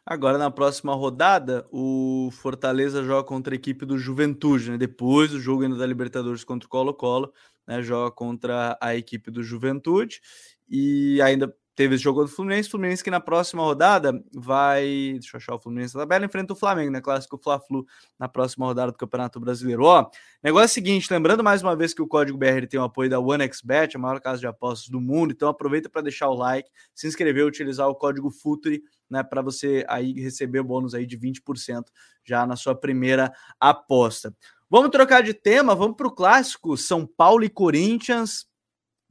Agora, 0.05 0.37
na 0.37 0.49
próxima 0.51 0.93
rodada, 0.93 1.65
o 1.71 2.29
Fortaleza 2.31 3.03
joga 3.03 3.27
contra 3.27 3.53
a 3.53 3.57
equipe 3.57 3.85
do 3.85 3.97
Juventude, 3.97 4.71
né? 4.71 4.77
Depois 4.77 5.31
do 5.31 5.39
jogo 5.39 5.63
ainda 5.63 5.75
da 5.75 5.85
Libertadores 5.85 6.43
contra 6.43 6.65
o 6.67 6.69
Colo-Colo, 6.69 7.33
né? 7.67 7.81
Joga 7.81 8.11
contra 8.11 8.77
a 8.81 8.95
equipe 8.95 9.29
do 9.31 9.43
Juventude 9.43 10.21
e 10.69 11.21
ainda 11.21 11.55
teve 11.75 11.95
esse 11.95 12.03
jogo 12.03 12.23
do 12.23 12.29
Fluminense. 12.29 12.69
Fluminense 12.69 13.03
que 13.03 13.11
na 13.11 13.19
próxima 13.19 13.61
rodada 13.61 14.23
vai. 14.33 15.13
Deixa 15.19 15.35
eu 15.35 15.37
achar 15.37 15.55
o 15.55 15.59
Fluminense 15.59 15.93
na 15.93 16.01
tabela. 16.01 16.25
Enfrenta 16.25 16.53
o 16.53 16.55
Flamengo, 16.55 16.91
né? 16.91 17.01
Clássico 17.01 17.37
Fla-Flu 17.37 17.85
na 18.17 18.27
próxima 18.27 18.65
rodada 18.65 18.91
do 18.91 18.97
Campeonato 18.97 19.39
Brasileiro. 19.39 19.83
Ó, 19.83 20.09
negócio 20.41 20.63
é 20.63 20.65
o 20.65 20.69
seguinte: 20.69 21.11
lembrando 21.11 21.43
mais 21.43 21.61
uma 21.61 21.75
vez 21.75 21.93
que 21.93 22.01
o 22.01 22.07
código 22.07 22.37
BR 22.37 22.65
tem 22.69 22.79
o 22.79 22.83
apoio 22.83 23.09
da 23.09 23.19
OneXBet, 23.19 23.97
a 23.97 23.99
maior 23.99 24.19
casa 24.21 24.39
de 24.39 24.47
apostas 24.47 24.87
do 24.89 25.01
mundo. 25.01 25.31
Então 25.31 25.49
aproveita 25.49 25.89
para 25.89 26.01
deixar 26.01 26.29
o 26.29 26.35
like, 26.35 26.69
se 26.93 27.07
inscrever, 27.07 27.45
utilizar 27.45 27.87
o 27.87 27.95
código 27.95 28.31
FUTURI. 28.31 28.81
Né, 29.07 29.21
para 29.21 29.39
você 29.39 29.85
aí 29.87 30.13
receber 30.13 30.63
bônus 30.63 30.95
aí 30.95 31.05
de 31.05 31.15
20% 31.15 31.83
já 32.23 32.43
na 32.43 32.55
sua 32.55 32.73
primeira 32.73 33.31
aposta. 33.59 34.35
Vamos 34.67 34.89
trocar 34.89 35.21
de 35.21 35.31
tema, 35.31 35.75
vamos 35.75 35.95
para 35.95 36.07
o 36.07 36.11
clássico 36.11 36.75
São 36.75 37.05
Paulo 37.05 37.43
e 37.43 37.49
Corinthians, 37.49 38.47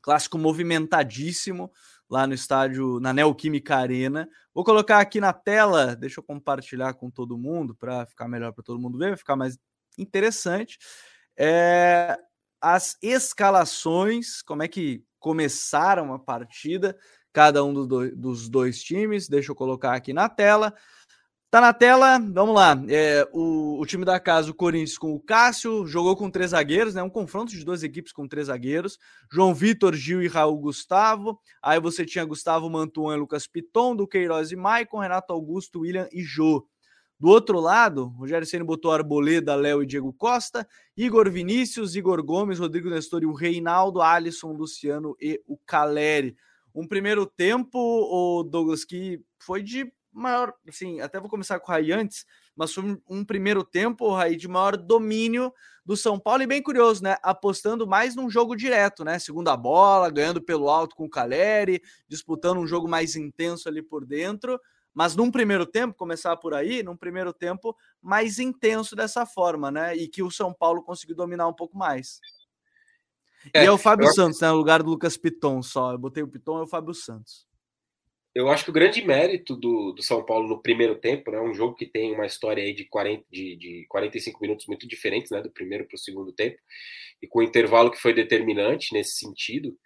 clássico 0.03 0.37
movimentadíssimo 0.37 1.71
lá 2.15 2.29
no 2.29 2.35
estádio, 2.35 3.01
na 3.01 3.13
Neoquímica 3.13 3.75
Arena. 3.75 4.29
Vou 4.55 4.63
colocar 4.63 5.01
aqui 5.01 5.21
na 5.21 5.33
tela, 5.33 5.97
deixa 5.97 6.21
eu 6.21 6.25
compartilhar 6.25 6.95
com 6.95 7.11
todo 7.11 7.37
mundo 7.37 7.75
para 7.75 8.07
ficar 8.07 8.29
melhor 8.29 8.53
para 8.53 8.63
todo 8.63 8.79
mundo 8.79 8.97
ver, 8.97 9.09
vai 9.09 9.17
ficar 9.17 9.35
mais 9.35 9.59
interessante. 9.99 10.79
É, 11.37 12.17
as 12.61 12.97
escalações, 13.03 14.43
como 14.43 14.63
é 14.63 14.69
que 14.69 15.03
começaram 15.19 16.15
a 16.15 16.19
partida, 16.21 16.97
cada 17.33 17.65
um 17.65 17.75
do 17.75 17.85
do, 17.85 18.17
dos 18.17 18.49
dois 18.49 18.81
times, 18.81 19.29
deixa 19.29 19.51
eu 19.51 19.57
colocar 19.57 19.93
aqui 19.93 20.13
na 20.13 20.29
tela. 20.29 20.73
Tá 21.55 21.61
na 21.61 21.73
tela, 21.73 22.19
vamos 22.19 22.53
lá. 22.53 22.77
É, 22.89 23.29
o, 23.33 23.81
o, 23.81 23.87
time 23.87 24.05
da 24.05 24.19
casa, 24.19 24.51
o 24.51 24.55
Corinthians, 24.55 24.99
com 24.99 25.15
o 25.15 25.21
Cássio, 25.21 25.87
jogou 25.87 26.17
com 26.17 26.29
três 26.29 26.51
zagueiros, 26.51 26.97
né? 26.97 27.03
Um 27.05 27.09
confronto 27.09 27.53
de 27.53 27.65
duas 27.65 27.85
equipes 27.85 28.13
com 28.13 28.27
três 28.27 28.49
zagueiros. 28.49 28.99
João 29.31 29.55
Vitor, 29.55 29.95
Gil 29.95 30.21
e 30.21 30.27
Raul 30.27 30.59
Gustavo. 30.59 31.39
Aí 31.63 31.79
você 31.79 32.05
tinha 32.05 32.25
Gustavo 32.25 32.69
Mantuan 32.69 33.15
e 33.15 33.21
Lucas 33.21 33.47
Piton, 33.47 33.95
do 33.95 34.05
Queiroz 34.05 34.51
e 34.51 34.57
Maicon, 34.57 34.99
Renato 34.99 35.33
Augusto, 35.33 35.83
William 35.83 36.09
e 36.13 36.25
Jô. 36.25 36.67
Do 37.21 37.29
outro 37.29 37.61
lado, 37.61 38.07
Rogério 38.19 38.45
Ceni 38.45 38.65
botou 38.65 38.91
Arboleda, 38.91 39.55
Léo 39.55 39.81
e 39.81 39.87
Diego 39.87 40.13
Costa, 40.13 40.67
Igor 40.97 41.31
Vinícius, 41.31 41.95
Igor 41.95 42.21
Gomes, 42.25 42.59
Rodrigo 42.59 42.91
Nestor 42.91 43.23
e 43.23 43.27
o 43.27 43.33
Reinaldo, 43.33 44.03
Alisson, 44.03 44.51
Luciano 44.55 45.15
e 45.21 45.41
o 45.47 45.57
Caleri. 45.57 46.35
Um 46.75 46.89
primeiro 46.89 47.25
tempo, 47.25 47.79
o 47.79 48.43
Douglas, 48.43 48.85
que 48.85 49.21
foi 49.39 49.63
de 49.63 49.89
maior, 50.15 50.55
assim, 50.69 51.01
até 51.01 51.19
vou 51.19 51.29
começar 51.29 51.59
com 51.59 51.71
o 51.71 51.75
Raí 51.75 51.93
antes, 51.93 52.25
mas 52.55 52.73
foi 52.73 52.85
um, 52.85 53.01
um 53.09 53.25
primeiro 53.25 53.65
tempo, 53.65 54.07
o 54.07 54.15
Raí, 54.15 54.37
de 54.37 54.47
maior 54.47 54.77
domínio 54.77 55.53
do 55.85 55.97
São 55.97 56.19
Paulo 56.19 56.43
e 56.43 56.47
bem 56.47 56.63
curioso, 56.63 57.03
né? 57.03 57.17
Apostando 57.23 57.87
mais 57.87 58.15
num 58.15 58.31
jogo 58.31 58.57
direto, 58.57 59.05
né? 59.05 59.19
Segunda 59.19 59.57
bola, 59.57 60.09
ganhando 60.11 60.41
pelo 60.41 60.71
alto 60.71 60.95
com 60.95 61.05
o 61.05 61.11
Caleri, 61.11 61.83
disputando 62.09 62.59
um 62.59 62.67
jogo 62.67 62.89
mais 62.89 63.17
intenso 63.17 63.69
ali 63.69 63.83
por 63.83 64.07
dentro. 64.07 64.59
Mas 64.95 65.17
num 65.17 65.31
primeiro 65.31 65.67
tempo, 65.67 65.95
começar 65.95 66.37
por 66.37 66.55
aí, 66.55 66.83
num 66.83 66.97
primeiro 66.97 67.33
tempo 67.33 67.77
mais 68.01 68.39
intenso 68.39 68.95
dessa 68.95 69.27
forma, 69.27 69.71
né? 69.71 69.97
E 69.97 70.07
que 70.07 70.23
o 70.23 70.31
São 70.31 70.55
Paulo 70.55 70.83
conseguiu 70.83 71.17
dominar 71.17 71.49
um 71.49 71.53
pouco 71.53 71.77
mais. 71.77 72.21
É, 73.53 73.65
e 73.65 73.67
é 73.67 73.71
o 73.71 73.77
Fábio 73.77 74.07
eu... 74.07 74.13
Santos, 74.13 74.41
né? 74.41 74.49
No 74.49 74.57
lugar 74.57 74.83
do 74.83 74.89
Lucas 74.89 75.17
Piton 75.17 75.61
só. 75.61 75.93
Eu 75.93 75.99
botei 75.99 76.23
o 76.23 76.29
Piton, 76.29 76.61
é 76.61 76.63
o 76.63 76.67
Fábio 76.67 76.95
Santos 76.95 77.47
eu 78.35 78.49
acho 78.49 78.65
que 78.65 78.71
o 78.71 78.75
grande 78.75 79.01
mérito 79.03 79.55
do, 79.55 79.93
do 79.93 80.03
São 80.03 80.25
Paulo 80.25 80.49
no 80.49 80.61
primeiro 80.61 80.97
tempo, 80.97 81.31
né, 81.31 81.41
um 81.41 81.55
jogo 81.55 81.77
que 81.77 81.87
tem 81.87 82.13
uma 82.13 82.27
história 82.27 82.63
aí 82.63 82.75
de, 82.75 82.85
40, 82.87 83.25
de, 83.31 83.57
de 83.57 83.87
45 83.89 84.41
minutos 84.41 84.67
muito 84.67 84.89
diferentes, 84.89 85.31
né, 85.31 85.41
do 85.41 85.51
primeiro 85.51 85.87
para 85.87 85.95
o 85.95 85.99
segundo 85.99 86.33
tempo, 86.33 86.59
e 87.23 87.29
com 87.29 87.39
o 87.39 87.43
intervalo 87.43 87.93
que 87.93 88.01
foi 88.01 88.13
determinante 88.13 88.93
nesse 88.93 89.19
sentido, 89.19 89.77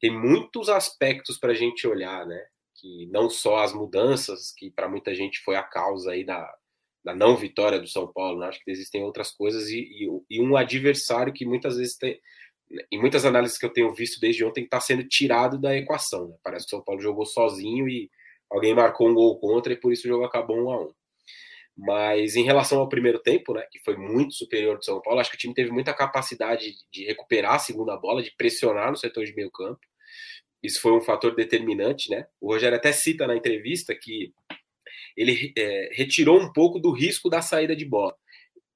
tem 0.00 0.10
muitos 0.10 0.68
aspectos 0.70 1.38
para 1.38 1.52
a 1.52 1.54
gente 1.54 1.86
olhar, 1.86 2.26
né, 2.26 2.42
que 2.76 3.06
não 3.08 3.28
só 3.28 3.58
as 3.58 3.74
mudanças, 3.74 4.52
que 4.56 4.70
para 4.70 4.88
muita 4.88 5.14
gente 5.14 5.40
foi 5.40 5.56
a 5.56 5.62
causa 5.62 6.12
aí 6.12 6.24
da, 6.24 6.50
da 7.04 7.14
não 7.14 7.36
vitória 7.36 7.78
do 7.78 7.88
São 7.88 8.10
Paulo, 8.10 8.40
né, 8.40 8.46
acho 8.46 8.64
que 8.64 8.70
existem 8.70 9.04
outras 9.04 9.30
coisas, 9.32 9.68
e, 9.68 9.80
e, 9.80 10.08
e 10.30 10.40
um 10.40 10.56
adversário 10.56 11.32
que 11.32 11.44
muitas 11.44 11.76
vezes 11.76 11.98
tem, 11.98 12.18
em 12.90 12.98
muitas 12.98 13.24
análises 13.24 13.58
que 13.58 13.64
eu 13.64 13.72
tenho 13.72 13.92
visto 13.94 14.20
desde 14.20 14.44
ontem, 14.44 14.64
está 14.64 14.80
sendo 14.80 15.04
tirado 15.04 15.58
da 15.58 15.76
equação. 15.76 16.28
Né? 16.28 16.36
Parece 16.42 16.66
que 16.66 16.74
o 16.74 16.76
São 16.76 16.84
Paulo 16.84 17.00
jogou 17.00 17.24
sozinho 17.24 17.88
e 17.88 18.10
alguém 18.50 18.74
marcou 18.74 19.08
um 19.08 19.14
gol 19.14 19.38
contra 19.38 19.72
e 19.72 19.76
por 19.76 19.92
isso 19.92 20.06
o 20.06 20.10
jogo 20.10 20.24
acabou 20.24 20.56
um 20.56 20.70
a 20.70 20.82
um. 20.82 20.92
Mas 21.76 22.34
em 22.34 22.42
relação 22.42 22.80
ao 22.80 22.88
primeiro 22.88 23.20
tempo, 23.20 23.54
né, 23.54 23.64
que 23.70 23.78
foi 23.80 23.96
muito 23.96 24.34
superior 24.34 24.76
do 24.76 24.84
São 24.84 25.00
Paulo, 25.00 25.20
acho 25.20 25.30
que 25.30 25.36
o 25.36 25.38
time 25.38 25.54
teve 25.54 25.70
muita 25.70 25.94
capacidade 25.94 26.74
de 26.92 27.04
recuperar 27.04 27.54
a 27.54 27.58
segunda 27.58 27.96
bola, 27.96 28.22
de 28.22 28.34
pressionar 28.36 28.90
no 28.90 28.96
setor 28.96 29.24
de 29.24 29.34
meio 29.34 29.50
campo. 29.50 29.80
Isso 30.60 30.80
foi 30.80 30.92
um 30.92 31.00
fator 31.00 31.36
determinante, 31.36 32.10
né? 32.10 32.26
O 32.40 32.52
Rogério 32.52 32.76
até 32.76 32.90
cita 32.90 33.28
na 33.28 33.36
entrevista 33.36 33.94
que 33.94 34.32
ele 35.16 35.52
é, 35.56 35.90
retirou 35.92 36.40
um 36.40 36.52
pouco 36.52 36.80
do 36.80 36.90
risco 36.90 37.30
da 37.30 37.40
saída 37.40 37.76
de 37.76 37.84
bola 37.84 38.12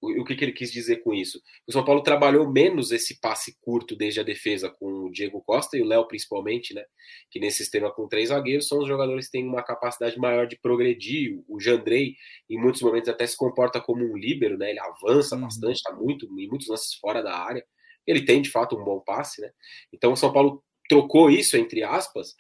o 0.02 0.24
que, 0.24 0.34
que, 0.34 0.44
ele 0.44 0.52
quis 0.52 0.72
dizer 0.72 0.96
com 0.96 1.14
isso? 1.14 1.40
O 1.64 1.72
São 1.72 1.84
Paulo 1.84 2.02
trabalhou 2.02 2.50
menos 2.50 2.90
esse 2.90 3.20
passe 3.20 3.56
curto 3.60 3.94
desde 3.94 4.18
a 4.18 4.24
defesa 4.24 4.68
com 4.68 4.86
o 5.04 5.10
Diego 5.12 5.40
Costa 5.40 5.76
e 5.76 5.80
o 5.80 5.86
Léo 5.86 6.08
principalmente, 6.08 6.74
né? 6.74 6.84
Que 7.30 7.38
nesse 7.38 7.58
sistema 7.58 7.92
com 7.92 8.08
três 8.08 8.30
zagueiros 8.30 8.66
são 8.66 8.80
os 8.80 8.88
jogadores 8.88 9.26
que 9.26 9.32
têm 9.32 9.46
uma 9.46 9.62
capacidade 9.62 10.18
maior 10.18 10.48
de 10.48 10.58
progredir. 10.58 11.40
O 11.48 11.60
Jandrei, 11.60 12.16
em 12.50 12.60
muitos 12.60 12.82
momentos, 12.82 13.08
até 13.08 13.24
se 13.24 13.36
comporta 13.36 13.80
como 13.80 14.02
um 14.04 14.16
líbero, 14.16 14.58
né? 14.58 14.70
Ele 14.70 14.80
avança 14.80 15.36
uhum. 15.36 15.42
bastante, 15.42 15.76
está 15.76 15.94
muito 15.94 16.26
em 16.26 16.48
muitos 16.48 16.66
lances 16.66 16.94
fora 16.94 17.22
da 17.22 17.38
área. 17.38 17.64
Ele 18.04 18.24
tem 18.24 18.42
de 18.42 18.50
fato 18.50 18.76
um 18.76 18.82
bom 18.82 18.98
passe, 18.98 19.40
né? 19.40 19.50
Então 19.92 20.12
o 20.12 20.16
São 20.16 20.32
Paulo 20.32 20.64
trocou 20.88 21.30
isso 21.30 21.56
entre 21.56 21.84
aspas 21.84 22.34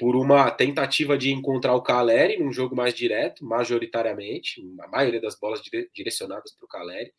por 0.00 0.16
uma 0.16 0.50
tentativa 0.50 1.18
de 1.18 1.30
encontrar 1.30 1.74
o 1.74 1.82
Caleri 1.82 2.38
num 2.38 2.50
jogo 2.50 2.74
mais 2.74 2.94
direto, 2.94 3.44
majoritariamente, 3.44 4.62
a 4.80 4.88
maioria 4.88 5.20
das 5.20 5.38
bolas 5.38 5.60
direcionadas 5.94 6.54
para 6.56 6.64
o 6.64 6.68
Caleri, 6.68 7.12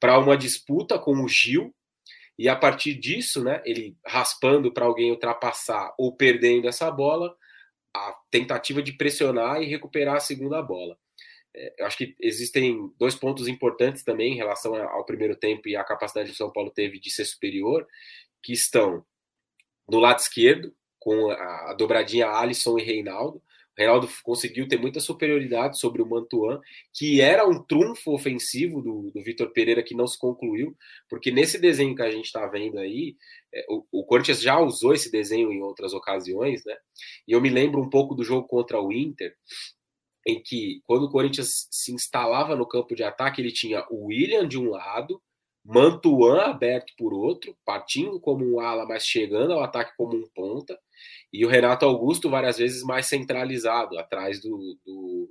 para 0.00 0.18
uma 0.18 0.36
disputa 0.36 0.98
com 0.98 1.12
o 1.22 1.28
Gil, 1.28 1.72
e 2.36 2.48
a 2.48 2.56
partir 2.56 2.94
disso, 2.94 3.44
né, 3.44 3.62
ele 3.64 3.96
raspando 4.04 4.74
para 4.74 4.84
alguém 4.84 5.12
ultrapassar 5.12 5.94
ou 5.96 6.16
perdendo 6.16 6.66
essa 6.66 6.90
bola, 6.90 7.36
a 7.94 8.12
tentativa 8.32 8.82
de 8.82 8.94
pressionar 8.94 9.62
e 9.62 9.66
recuperar 9.66 10.16
a 10.16 10.20
segunda 10.20 10.60
bola. 10.60 10.98
É, 11.54 11.72
eu 11.78 11.86
acho 11.86 11.96
que 11.96 12.16
existem 12.20 12.92
dois 12.98 13.14
pontos 13.14 13.46
importantes 13.46 14.02
também 14.02 14.32
em 14.32 14.36
relação 14.36 14.74
ao 14.74 15.04
primeiro 15.04 15.36
tempo 15.36 15.68
e 15.68 15.76
a 15.76 15.84
capacidade 15.84 16.30
que 16.30 16.34
o 16.34 16.36
São 16.36 16.50
Paulo 16.50 16.72
teve 16.72 16.98
de 16.98 17.12
ser 17.12 17.26
superior, 17.26 17.86
que 18.42 18.52
estão 18.52 19.06
no 19.88 20.00
lado 20.00 20.18
esquerdo, 20.18 20.74
com 21.04 21.30
a, 21.30 21.70
a 21.70 21.74
dobradinha 21.74 22.26
Alisson 22.26 22.78
e 22.78 22.82
Reinaldo. 22.82 23.36
O 23.36 23.42
Reinaldo 23.76 24.08
conseguiu 24.22 24.66
ter 24.66 24.78
muita 24.78 25.00
superioridade 25.00 25.78
sobre 25.78 26.00
o 26.00 26.08
Mantuan, 26.08 26.60
que 26.92 27.20
era 27.20 27.46
um 27.46 27.62
trunfo 27.62 28.12
ofensivo 28.12 28.80
do, 28.80 29.10
do 29.10 29.22
Vitor 29.22 29.50
Pereira 29.50 29.82
que 29.82 29.94
não 29.94 30.06
se 30.06 30.18
concluiu, 30.18 30.74
porque 31.10 31.30
nesse 31.30 31.60
desenho 31.60 31.94
que 31.94 32.02
a 32.02 32.10
gente 32.10 32.26
está 32.26 32.46
vendo 32.46 32.78
aí, 32.78 33.16
é, 33.52 33.66
o, 33.68 33.84
o 34.00 34.04
Corinthians 34.04 34.40
já 34.40 34.58
usou 34.58 34.94
esse 34.94 35.10
desenho 35.10 35.52
em 35.52 35.60
outras 35.60 35.92
ocasiões, 35.92 36.64
né? 36.64 36.76
E 37.28 37.32
eu 37.32 37.40
me 37.40 37.50
lembro 37.50 37.82
um 37.82 37.90
pouco 37.90 38.14
do 38.14 38.24
jogo 38.24 38.46
contra 38.46 38.80
o 38.80 38.92
Inter, 38.92 39.34
em 40.26 40.40
que 40.40 40.80
quando 40.86 41.04
o 41.04 41.10
Corinthians 41.10 41.68
se 41.70 41.92
instalava 41.92 42.56
no 42.56 42.66
campo 42.66 42.94
de 42.94 43.02
ataque, 43.02 43.42
ele 43.42 43.52
tinha 43.52 43.84
o 43.90 44.06
William 44.06 44.48
de 44.48 44.56
um 44.56 44.70
lado, 44.70 45.20
Mantuan 45.64 46.42
aberto 46.42 46.92
por 46.96 47.14
outro, 47.14 47.56
partindo 47.64 48.20
como 48.20 48.44
um 48.44 48.60
ala, 48.60 48.84
mas 48.84 49.06
chegando 49.06 49.54
ao 49.54 49.62
ataque 49.62 49.96
como 49.96 50.14
um 50.14 50.28
ponta, 50.34 50.78
e 51.32 51.44
o 51.44 51.48
Renato 51.48 51.86
Augusto 51.86 52.28
várias 52.28 52.58
vezes 52.58 52.82
mais 52.82 53.06
centralizado, 53.06 53.98
atrás 53.98 54.40
do, 54.42 54.78
do 54.84 55.30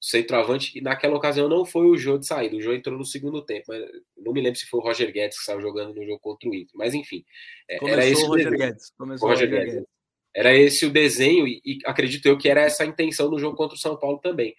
centroavante, 0.00 0.78
e 0.78 0.80
naquela 0.80 1.16
ocasião 1.16 1.48
não 1.48 1.64
foi 1.64 1.86
o 1.86 1.96
Jô 1.96 2.16
de 2.16 2.26
saída, 2.26 2.54
o 2.54 2.60
Jô 2.60 2.72
entrou 2.72 2.96
no 2.96 3.04
segundo 3.04 3.42
tempo, 3.42 3.64
mas 3.68 3.82
não 4.16 4.32
me 4.32 4.40
lembro 4.40 4.58
se 4.58 4.66
foi 4.66 4.78
o 4.78 4.82
Roger 4.82 5.12
Guedes 5.12 5.38
que 5.38 5.44
saiu 5.44 5.60
jogando 5.60 5.92
no 5.92 6.04
jogo 6.06 6.20
contra 6.20 6.48
o 6.48 6.54
Inter, 6.54 6.76
mas 6.76 6.94
enfim, 6.94 7.24
é, 7.68 7.78
Começou 7.78 8.00
era 8.00 8.10
esse 8.10 8.24
o 8.24 8.28
Roger 8.28 8.50
Guedes. 8.52 8.92
Começou 8.96 9.28
Roger, 9.28 9.48
Roger 9.48 9.58
Guedes. 9.58 9.74
Guedes. 9.74 9.94
Era 10.36 10.54
esse 10.54 10.86
o 10.86 10.90
desenho, 10.90 11.46
e, 11.48 11.60
e 11.64 11.78
acredito 11.84 12.26
eu 12.26 12.38
que 12.38 12.48
era 12.48 12.62
essa 12.62 12.84
a 12.84 12.86
intenção 12.86 13.30
no 13.30 13.38
jogo 13.38 13.56
contra 13.56 13.76
o 13.76 13.80
São 13.80 13.96
Paulo 13.96 14.18
também 14.18 14.54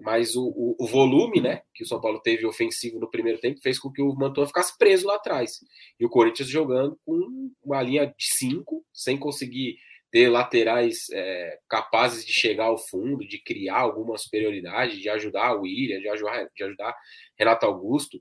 mas 0.00 0.34
o, 0.34 0.46
o, 0.48 0.76
o, 0.78 0.86
volume 0.86 1.40
né, 1.40 1.62
que 1.74 1.84
o 1.84 1.86
São 1.86 2.00
Paulo 2.00 2.20
teve 2.20 2.46
ofensivo 2.46 2.98
no 2.98 3.10
primeiro 3.10 3.38
tempo 3.38 3.60
fez 3.60 3.78
com 3.78 3.90
que 3.90 4.00
o 4.00 4.14
Mantua 4.14 4.46
ficasse 4.46 4.76
preso 4.78 5.06
lá 5.06 5.16
atrás. 5.16 5.60
E 5.98 6.04
o 6.04 6.08
Corinthians 6.08 6.48
jogando 6.48 6.98
com 7.04 7.50
uma 7.62 7.82
linha 7.82 8.06
de 8.06 8.34
cinco, 8.34 8.84
sem 8.92 9.18
conseguir 9.18 9.76
ter 10.10 10.28
laterais 10.28 11.08
é, 11.12 11.58
capazes 11.68 12.24
de 12.24 12.32
chegar 12.32 12.64
ao 12.64 12.78
fundo, 12.78 13.26
de 13.26 13.40
criar 13.40 13.78
alguma 13.78 14.18
superioridade, 14.18 15.00
de 15.00 15.08
ajudar 15.08 15.54
o 15.54 15.62
William, 15.62 16.00
de 16.00 16.08
ajudar, 16.08 16.48
de 16.54 16.64
ajudar 16.64 16.96
Renato 17.38 17.66
Augusto. 17.66 18.20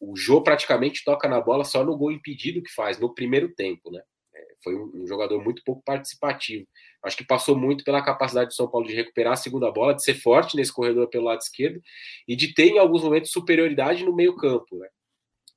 O 0.00 0.16
Jô 0.16 0.42
praticamente 0.42 1.04
toca 1.04 1.28
na 1.28 1.40
bola 1.40 1.64
só 1.64 1.84
no 1.84 1.96
gol 1.96 2.10
impedido 2.10 2.62
que 2.62 2.72
faz, 2.72 2.98
no 2.98 3.14
primeiro 3.14 3.54
tempo, 3.54 3.90
né? 3.90 4.00
foi 4.62 4.74
um, 4.74 4.90
um, 4.94 5.06
jogador 5.06 5.42
muito 5.42 5.62
pouco 5.64 5.82
participativo. 5.84 6.66
Acho 7.02 7.16
que 7.16 7.24
passou 7.24 7.56
muito 7.56 7.84
pela 7.84 8.02
capacidade 8.02 8.48
do 8.48 8.54
São 8.54 8.68
Paulo 8.68 8.86
de 8.86 8.94
recuperar 8.94 9.34
a 9.34 9.36
segunda 9.36 9.70
bola, 9.70 9.94
de 9.94 10.02
ser 10.02 10.14
forte 10.14 10.56
nesse 10.56 10.72
corredor 10.72 11.08
pelo 11.08 11.24
lado 11.24 11.40
esquerdo 11.40 11.80
e 12.26 12.34
de 12.34 12.52
ter 12.52 12.68
em 12.68 12.78
alguns 12.78 13.02
momentos 13.02 13.30
superioridade 13.30 14.04
no 14.04 14.14
meio-campo, 14.14 14.76
né? 14.76 14.88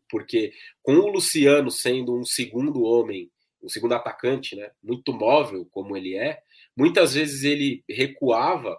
Porque 0.09 0.53
com 0.83 0.93
o 0.93 1.07
Luciano 1.07 1.71
sendo 1.71 2.15
um 2.15 2.23
segundo 2.23 2.83
homem, 2.83 3.31
um 3.63 3.69
segundo 3.69 3.93
atacante, 3.93 4.55
né, 4.55 4.71
muito 4.83 5.13
móvel 5.13 5.67
como 5.71 5.95
ele 5.95 6.15
é, 6.15 6.39
muitas 6.75 7.13
vezes 7.13 7.43
ele 7.43 7.83
recuava 7.89 8.77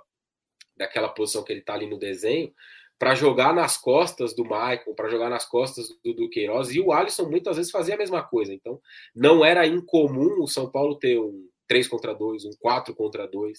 daquela 0.77 1.09
posição 1.09 1.43
que 1.43 1.53
ele 1.53 1.61
está 1.61 1.75
ali 1.75 1.87
no 1.87 1.99
desenho 1.99 2.53
para 2.99 3.17
jogar 3.17 3.53
nas 3.53 3.77
costas 3.77 4.35
do 4.35 4.45
Michael, 4.45 4.95
para 4.95 5.09
jogar 5.09 5.29
nas 5.29 5.45
costas 5.45 5.89
do, 6.05 6.15
do 6.15 6.31
Queiroz, 6.31 6.71
e 6.71 6.81
o 6.81 6.93
Alisson 6.93 7.29
muitas 7.29 7.57
vezes 7.57 7.73
fazia 7.73 7.97
a 7.97 7.99
mesma 7.99 8.23
coisa. 8.23 8.55
Então, 8.55 8.81
não 9.13 9.45
era 9.45 9.67
incomum 9.67 10.41
o 10.41 10.47
São 10.47 10.71
Paulo 10.71 10.97
ter 10.97 11.19
um 11.19 11.49
3 11.73 11.89
contra 11.89 12.13
2, 12.13 12.45
um 12.45 12.51
4 12.61 12.95
contra 12.95 13.27
2, 13.27 13.59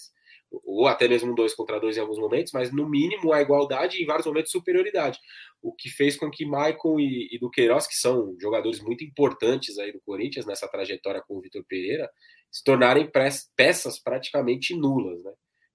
ou 0.64 0.86
até 0.86 1.08
mesmo 1.08 1.32
um 1.32 1.34
2 1.34 1.52
contra 1.52 1.80
2 1.80 1.96
em 1.96 2.00
alguns 2.00 2.16
momentos, 2.16 2.52
mas 2.52 2.72
no 2.72 2.88
mínimo 2.88 3.32
a 3.32 3.42
igualdade 3.42 3.98
e 3.98 4.04
em 4.04 4.06
vários 4.06 4.24
momentos 4.24 4.52
superioridade. 4.52 5.18
O 5.60 5.74
que 5.74 5.88
fez 5.90 6.16
com 6.16 6.30
que 6.30 6.44
Michael 6.44 7.00
e, 7.00 7.34
e 7.34 7.38
do 7.40 7.50
Queiroz, 7.50 7.88
que 7.88 7.96
são 7.96 8.36
jogadores 8.40 8.80
muito 8.80 9.02
importantes 9.02 9.80
aí 9.80 9.90
do 9.90 10.00
Corinthians 10.06 10.46
nessa 10.46 10.68
trajetória 10.68 11.24
com 11.26 11.36
o 11.36 11.40
Vitor 11.40 11.64
Pereira, 11.68 12.08
se 12.52 12.62
tornarem 12.62 13.10
peças 13.56 14.00
praticamente 14.00 14.76
nulas, 14.76 15.20
né? 15.24 15.32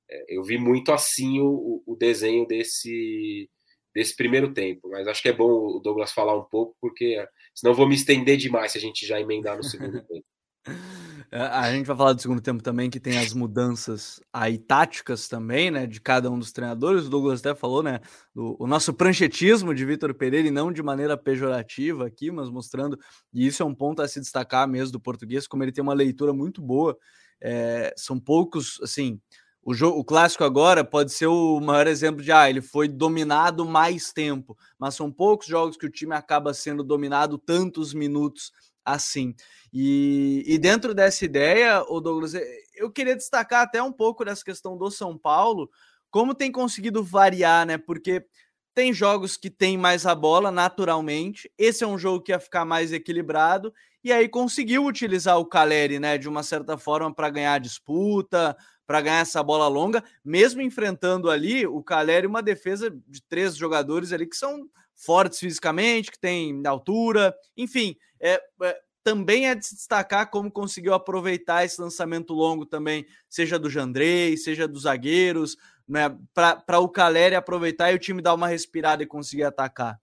É, 0.09 0.37
eu 0.37 0.41
vi 0.41 0.57
muito 0.57 0.93
assim 0.93 1.41
o, 1.41 1.83
o 1.85 1.95
desenho 1.97 2.47
desse 2.47 3.49
desse 3.93 4.15
primeiro 4.15 4.53
tempo. 4.53 4.87
Mas 4.89 5.09
acho 5.09 5.21
que 5.21 5.27
é 5.27 5.33
bom 5.33 5.49
o 5.49 5.81
Douglas 5.83 6.13
falar 6.13 6.37
um 6.37 6.45
pouco, 6.45 6.73
porque 6.79 7.21
senão 7.53 7.73
vou 7.73 7.87
me 7.87 7.95
estender 7.95 8.37
demais 8.37 8.71
se 8.71 8.77
a 8.77 8.81
gente 8.81 9.05
já 9.05 9.19
emendar 9.19 9.57
no 9.57 9.63
segundo 9.63 10.01
tempo. 10.07 10.25
A 11.31 11.71
gente 11.71 11.85
vai 11.85 11.95
falar 11.95 12.13
do 12.13 12.21
segundo 12.21 12.41
tempo 12.41 12.63
também, 12.63 12.89
que 12.89 12.99
tem 12.99 13.19
as 13.19 13.33
mudanças 13.33 14.19
aí 14.33 14.57
táticas 14.57 15.27
também, 15.27 15.69
né, 15.69 15.85
de 15.85 16.01
cada 16.01 16.29
um 16.29 16.39
dos 16.39 16.51
treinadores. 16.51 17.05
O 17.05 17.09
Douglas 17.09 17.39
até 17.39 17.53
falou, 17.53 17.83
né, 17.83 17.99
do, 18.33 18.55
o 18.59 18.65
nosso 18.65 18.93
pranchetismo 18.93 19.73
de 19.73 19.85
Vitor 19.85 20.13
Pereira, 20.15 20.47
e 20.47 20.51
não 20.51 20.71
de 20.71 20.81
maneira 20.81 21.15
pejorativa 21.15 22.07
aqui, 22.07 22.31
mas 22.31 22.49
mostrando, 22.49 22.97
e 23.31 23.45
isso 23.45 23.61
é 23.61 23.65
um 23.65 23.75
ponto 23.75 24.01
a 24.01 24.07
se 24.07 24.19
destacar 24.19 24.67
mesmo 24.67 24.93
do 24.93 24.99
português, 24.99 25.47
como 25.47 25.63
ele 25.63 25.71
tem 25.71 25.83
uma 25.83 25.93
leitura 25.93 26.33
muito 26.33 26.61
boa. 26.61 26.97
É, 27.39 27.93
são 27.95 28.19
poucos, 28.19 28.79
assim, 28.81 29.21
o, 29.63 29.73
jogo, 29.73 29.99
o 29.99 30.03
clássico 30.03 30.43
agora 30.43 30.83
pode 30.83 31.11
ser 31.11 31.27
o 31.27 31.59
maior 31.59 31.85
exemplo 31.85 32.23
de 32.23 32.31
ah, 32.31 32.49
ele 32.49 32.61
foi 32.61 32.87
dominado 32.87 33.63
mais 33.65 34.11
tempo, 34.11 34.57
mas 34.79 34.95
são 34.95 35.11
poucos 35.11 35.45
jogos 35.45 35.77
que 35.77 35.85
o 35.85 35.91
time 35.91 36.15
acaba 36.15 36.55
sendo 36.55 36.83
dominado 36.83 37.37
tantos 37.37 37.93
minutos 37.93 38.51
assim. 38.85 39.35
E, 39.73 40.43
e 40.47 40.57
dentro 40.57 40.93
dessa 40.93 41.25
ideia, 41.25 41.83
o 41.87 41.99
Douglas, 41.99 42.33
eh, 42.35 42.45
eu 42.75 42.91
queria 42.91 43.15
destacar 43.15 43.61
até 43.61 43.81
um 43.81 43.91
pouco 43.91 44.25
dessa 44.25 44.43
questão 44.43 44.77
do 44.77 44.89
São 44.89 45.17
Paulo, 45.17 45.69
como 46.09 46.33
tem 46.33 46.51
conseguido 46.51 47.03
variar, 47.03 47.65
né? 47.65 47.77
Porque 47.77 48.25
tem 48.73 48.93
jogos 48.93 49.35
que 49.35 49.49
tem 49.49 49.77
mais 49.77 50.05
a 50.05 50.15
bola 50.15 50.51
naturalmente. 50.51 51.51
Esse 51.57 51.83
é 51.83 51.87
um 51.87 51.97
jogo 51.97 52.23
que 52.23 52.31
ia 52.31 52.39
ficar 52.39 52.65
mais 52.65 52.93
equilibrado 52.93 53.73
e 54.03 54.11
aí 54.13 54.29
conseguiu 54.29 54.85
utilizar 54.85 55.37
o 55.37 55.45
Caleri, 55.45 55.99
né, 55.99 56.17
de 56.17 56.29
uma 56.29 56.43
certa 56.43 56.77
forma 56.77 57.13
para 57.13 57.29
ganhar 57.29 57.53
a 57.55 57.59
disputa, 57.59 58.55
para 58.87 59.01
ganhar 59.01 59.19
essa 59.19 59.43
bola 59.43 59.67
longa, 59.67 60.03
mesmo 60.23 60.61
enfrentando 60.61 61.29
ali 61.29 61.67
o 61.67 61.83
Caleri, 61.83 62.25
uma 62.25 62.41
defesa 62.41 62.89
de 62.89 63.21
três 63.27 63.55
jogadores 63.55 64.13
ali 64.13 64.25
que 64.25 64.37
são 64.37 64.67
fortes 64.95 65.39
fisicamente, 65.39 66.11
que 66.11 66.19
tem 66.19 66.65
altura, 66.65 67.35
enfim, 67.55 67.95
é, 68.19 68.41
é, 68.61 68.79
também 69.03 69.47
é 69.47 69.55
de 69.55 69.65
se 69.65 69.75
destacar 69.75 70.29
como 70.29 70.51
conseguiu 70.51 70.93
aproveitar 70.93 71.65
esse 71.65 71.81
lançamento 71.81 72.33
longo 72.33 72.65
também, 72.65 73.05
seja 73.29 73.57
do 73.57 73.69
Jandrei, 73.69 74.37
seja 74.37 74.67
dos 74.67 74.83
zagueiros, 74.83 75.57
né, 75.87 76.15
para 76.33 76.79
o 76.79 76.89
Caleri 76.89 77.35
aproveitar 77.35 77.91
e 77.91 77.95
o 77.95 77.99
time 77.99 78.21
dar 78.21 78.33
uma 78.33 78.47
respirada 78.47 79.01
e 79.01 79.07
conseguir 79.07 79.43
atacar. 79.43 79.99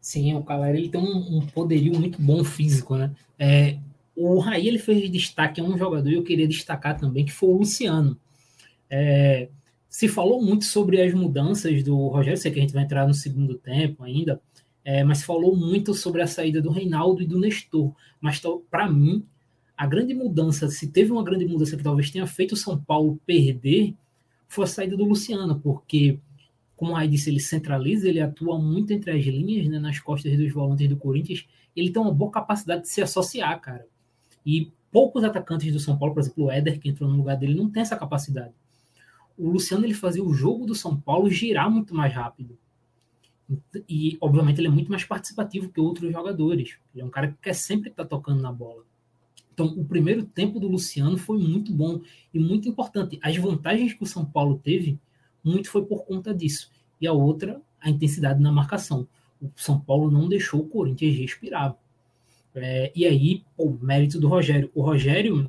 Sim, 0.00 0.34
o 0.34 0.42
Caleri 0.42 0.88
tem 0.88 1.00
um, 1.00 1.38
um 1.38 1.46
poderio 1.46 1.98
muito 1.98 2.20
bom 2.20 2.44
físico, 2.44 2.96
né? 2.96 3.14
É, 3.38 3.78
o 4.14 4.38
Raí 4.38 4.66
ele 4.66 4.78
fez 4.78 5.10
destaque 5.10 5.60
a 5.60 5.64
um 5.64 5.76
jogador 5.78 6.08
e 6.08 6.14
eu 6.14 6.22
queria 6.22 6.46
destacar 6.46 6.98
também 6.98 7.24
que 7.24 7.32
foi 7.32 7.48
o 7.48 7.58
Luciano. 7.58 8.18
É, 8.90 9.48
se 9.88 10.08
falou 10.08 10.42
muito 10.42 10.64
sobre 10.64 11.00
as 11.00 11.14
mudanças 11.14 11.82
do 11.82 12.08
Rogério, 12.08 12.38
sei 12.38 12.50
que 12.50 12.58
a 12.58 12.62
gente 12.62 12.74
vai 12.74 12.84
entrar 12.84 13.06
no 13.06 13.14
segundo 13.14 13.54
tempo 13.54 14.04
ainda, 14.04 14.40
é, 14.90 15.04
mas 15.04 15.22
falou 15.22 15.54
muito 15.54 15.92
sobre 15.92 16.22
a 16.22 16.26
saída 16.26 16.62
do 16.62 16.70
Reinaldo 16.70 17.20
e 17.20 17.26
do 17.26 17.38
Nestor. 17.38 17.92
Mas 18.18 18.40
para 18.70 18.90
mim, 18.90 19.22
a 19.76 19.86
grande 19.86 20.14
mudança, 20.14 20.66
se 20.68 20.88
teve 20.88 21.12
uma 21.12 21.22
grande 21.22 21.44
mudança 21.44 21.76
que 21.76 21.82
talvez 21.82 22.10
tenha 22.10 22.26
feito 22.26 22.52
o 22.52 22.56
São 22.56 22.82
Paulo 22.82 23.20
perder, 23.26 23.94
foi 24.48 24.64
a 24.64 24.66
saída 24.66 24.96
do 24.96 25.04
Luciano, 25.04 25.60
porque, 25.60 26.18
como 26.74 26.92
o 26.92 26.94
Raí 26.94 27.06
disse, 27.06 27.28
ele 27.28 27.38
centraliza, 27.38 28.08
ele 28.08 28.18
atua 28.18 28.58
muito 28.58 28.90
entre 28.90 29.10
as 29.10 29.22
linhas, 29.26 29.68
né, 29.68 29.78
nas 29.78 30.00
costas 30.00 30.34
dos 30.38 30.50
volantes 30.50 30.88
do 30.88 30.96
Corinthians, 30.96 31.46
ele 31.76 31.90
tem 31.90 32.00
uma 32.00 32.10
boa 32.10 32.30
capacidade 32.30 32.84
de 32.84 32.88
se 32.88 33.02
associar, 33.02 33.60
cara. 33.60 33.86
E 34.44 34.72
poucos 34.90 35.22
atacantes 35.22 35.70
do 35.70 35.78
São 35.78 35.98
Paulo, 35.98 36.14
por 36.14 36.20
exemplo, 36.20 36.44
o 36.46 36.50
Éder, 36.50 36.80
que 36.80 36.88
entrou 36.88 37.10
no 37.10 37.16
lugar 37.18 37.36
dele, 37.36 37.54
não 37.54 37.68
tem 37.68 37.82
essa 37.82 37.94
capacidade. 37.94 38.54
O 39.36 39.50
Luciano 39.50 39.84
ele 39.84 39.92
fazia 39.92 40.24
o 40.24 40.32
jogo 40.32 40.64
do 40.64 40.74
São 40.74 40.98
Paulo 40.98 41.28
girar 41.28 41.70
muito 41.70 41.94
mais 41.94 42.14
rápido. 42.14 42.56
E, 43.88 44.18
obviamente, 44.20 44.60
ele 44.60 44.68
é 44.68 44.70
muito 44.70 44.90
mais 44.90 45.04
participativo 45.04 45.70
que 45.70 45.80
outros 45.80 46.12
jogadores. 46.12 46.76
Ele 46.94 47.02
é 47.02 47.04
um 47.04 47.10
cara 47.10 47.28
que 47.28 47.38
quer 47.40 47.54
sempre 47.54 47.90
estar 47.90 48.04
tocando 48.04 48.42
na 48.42 48.52
bola. 48.52 48.84
Então, 49.52 49.66
o 49.66 49.84
primeiro 49.84 50.24
tempo 50.24 50.60
do 50.60 50.68
Luciano 50.68 51.16
foi 51.16 51.38
muito 51.38 51.72
bom 51.72 52.00
e 52.32 52.38
muito 52.38 52.68
importante. 52.68 53.18
As 53.22 53.36
vantagens 53.36 53.94
que 53.94 54.02
o 54.02 54.06
São 54.06 54.24
Paulo 54.24 54.60
teve, 54.62 54.98
muito 55.42 55.70
foi 55.70 55.84
por 55.84 56.04
conta 56.04 56.34
disso. 56.34 56.70
E 57.00 57.06
a 57.06 57.12
outra, 57.12 57.60
a 57.80 57.88
intensidade 57.88 58.40
na 58.40 58.52
marcação. 58.52 59.08
O 59.40 59.50
São 59.56 59.80
Paulo 59.80 60.10
não 60.10 60.28
deixou 60.28 60.60
o 60.60 60.68
Corinthians 60.68 61.16
respirar. 61.16 61.76
É, 62.54 62.92
e 62.94 63.06
aí, 63.06 63.42
o 63.56 63.70
mérito 63.70 64.20
do 64.20 64.28
Rogério. 64.28 64.70
O 64.74 64.82
Rogério, 64.82 65.48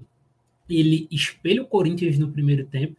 ele 0.70 1.08
espelha 1.12 1.62
o 1.62 1.68
Corinthians 1.68 2.18
no 2.18 2.32
primeiro 2.32 2.66
tempo, 2.66 2.96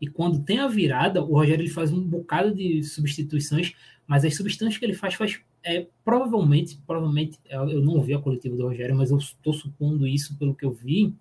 e 0.00 0.06
quando 0.06 0.42
tem 0.42 0.58
a 0.58 0.66
virada, 0.66 1.22
o 1.22 1.34
Rogério 1.34 1.62
ele 1.62 1.70
faz 1.70 1.92
um 1.92 2.00
bocado 2.00 2.54
de 2.54 2.82
substituições, 2.82 3.74
mas 4.10 4.24
as 4.24 4.34
substituições 4.34 4.76
que 4.76 4.84
ele 4.84 4.92
faz, 4.92 5.14
faz 5.14 5.38
é, 5.62 5.86
provavelmente, 6.04 6.76
provavelmente, 6.84 7.38
eu 7.48 7.80
não 7.80 8.02
vi 8.02 8.12
a 8.12 8.18
coletiva 8.18 8.56
do 8.56 8.66
Rogério, 8.66 8.96
mas 8.96 9.12
eu 9.12 9.18
estou 9.18 9.52
supondo 9.52 10.04
isso 10.04 10.36
pelo 10.36 10.52
que 10.52 10.64
eu 10.64 10.72
vi, 10.72 11.14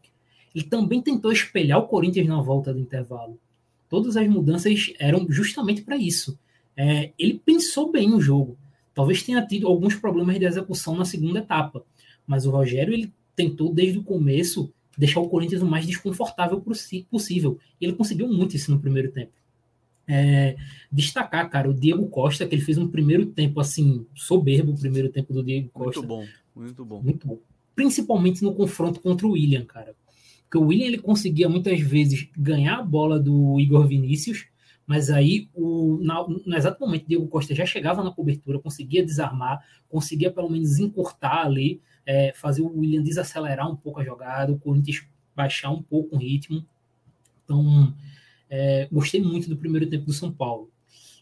ele 0.55 0.65
também 0.65 0.99
tentou 0.99 1.31
espelhar 1.31 1.77
o 1.77 1.87
Corinthians 1.87 2.25
na 2.25 2.41
volta 2.41 2.73
do 2.73 2.79
intervalo. 2.79 3.39
Todas 3.87 4.17
as 4.17 4.27
mudanças 4.27 4.91
eram 4.97 5.27
justamente 5.29 5.83
para 5.83 5.97
isso. 5.97 6.39
É, 6.75 7.11
ele 7.19 7.39
pensou 7.45 7.91
bem 7.91 8.11
o 8.11 8.19
jogo. 8.19 8.57
Talvez 8.95 9.21
tenha 9.21 9.45
tido 9.45 9.67
alguns 9.67 9.93
problemas 9.93 10.39
de 10.39 10.45
execução 10.45 10.95
na 10.95 11.05
segunda 11.05 11.37
etapa, 11.37 11.85
mas 12.25 12.47
o 12.47 12.49
Rogério 12.49 12.91
ele 12.91 13.13
tentou 13.35 13.71
desde 13.71 13.99
o 13.99 14.03
começo 14.03 14.73
deixar 14.97 15.19
o 15.19 15.29
Corinthians 15.29 15.61
o 15.61 15.67
mais 15.67 15.85
desconfortável 15.85 16.59
possível. 16.59 17.59
E 17.79 17.85
ele 17.85 17.93
conseguiu 17.93 18.27
muito 18.27 18.55
isso 18.55 18.71
no 18.71 18.79
primeiro 18.79 19.11
tempo. 19.11 19.31
É, 20.11 20.55
destacar, 20.91 21.47
cara, 21.51 21.69
o 21.69 21.73
Diego 21.73 22.07
Costa, 22.07 22.47
que 22.47 22.55
ele 22.55 22.63
fez 22.63 22.79
um 22.79 22.87
primeiro 22.87 23.27
tempo 23.27 23.59
assim, 23.59 24.07
soberbo, 24.15 24.71
o 24.71 24.79
primeiro 24.79 25.09
tempo 25.09 25.31
do 25.31 25.43
Diego 25.43 25.69
Costa. 25.69 26.01
Muito 26.01 26.07
bom, 26.07 26.25
muito 26.55 26.85
bom. 26.85 27.01
Muito 27.03 27.27
bom. 27.27 27.39
Principalmente 27.75 28.41
no 28.41 28.55
confronto 28.55 28.99
contra 28.99 29.27
o 29.27 29.33
William, 29.33 29.63
cara. 29.65 29.95
Porque 30.43 30.57
o 30.57 30.67
William 30.67 30.87
ele 30.87 30.97
conseguia 30.97 31.47
muitas 31.47 31.79
vezes 31.79 32.27
ganhar 32.35 32.79
a 32.79 32.83
bola 32.83 33.19
do 33.19 33.59
Igor 33.59 33.87
Vinícius, 33.87 34.47
Mas 34.89 35.11
aí, 35.11 35.47
o, 35.53 35.99
na, 36.01 36.27
no 36.27 36.57
exato 36.57 36.83
momento, 36.83 37.05
Diego 37.07 37.27
Costa 37.27 37.53
já 37.53 37.63
chegava 37.63 38.03
na 38.03 38.09
cobertura, 38.09 38.57
conseguia 38.57 39.05
desarmar, 39.05 39.63
conseguia 39.87 40.31
pelo 40.31 40.49
menos 40.49 40.79
encurtar 40.79 41.45
ali, 41.45 41.79
é, 42.03 42.33
fazer 42.33 42.63
o 42.63 42.79
William 42.79 43.03
desacelerar 43.03 43.71
um 43.71 43.75
pouco 43.75 43.99
a 43.99 44.03
jogada, 44.03 44.51
o 44.51 44.57
Corinthians 44.57 45.05
baixar 45.35 45.69
um 45.69 45.83
pouco 45.83 46.15
o 46.15 46.17
ritmo. 46.17 46.65
Então, 47.45 47.93
é, 48.49 48.87
gostei 48.91 49.21
muito 49.21 49.49
do 49.49 49.57
primeiro 49.57 49.87
tempo 49.87 50.05
do 50.05 50.13
São 50.13 50.31
Paulo. 50.31 50.69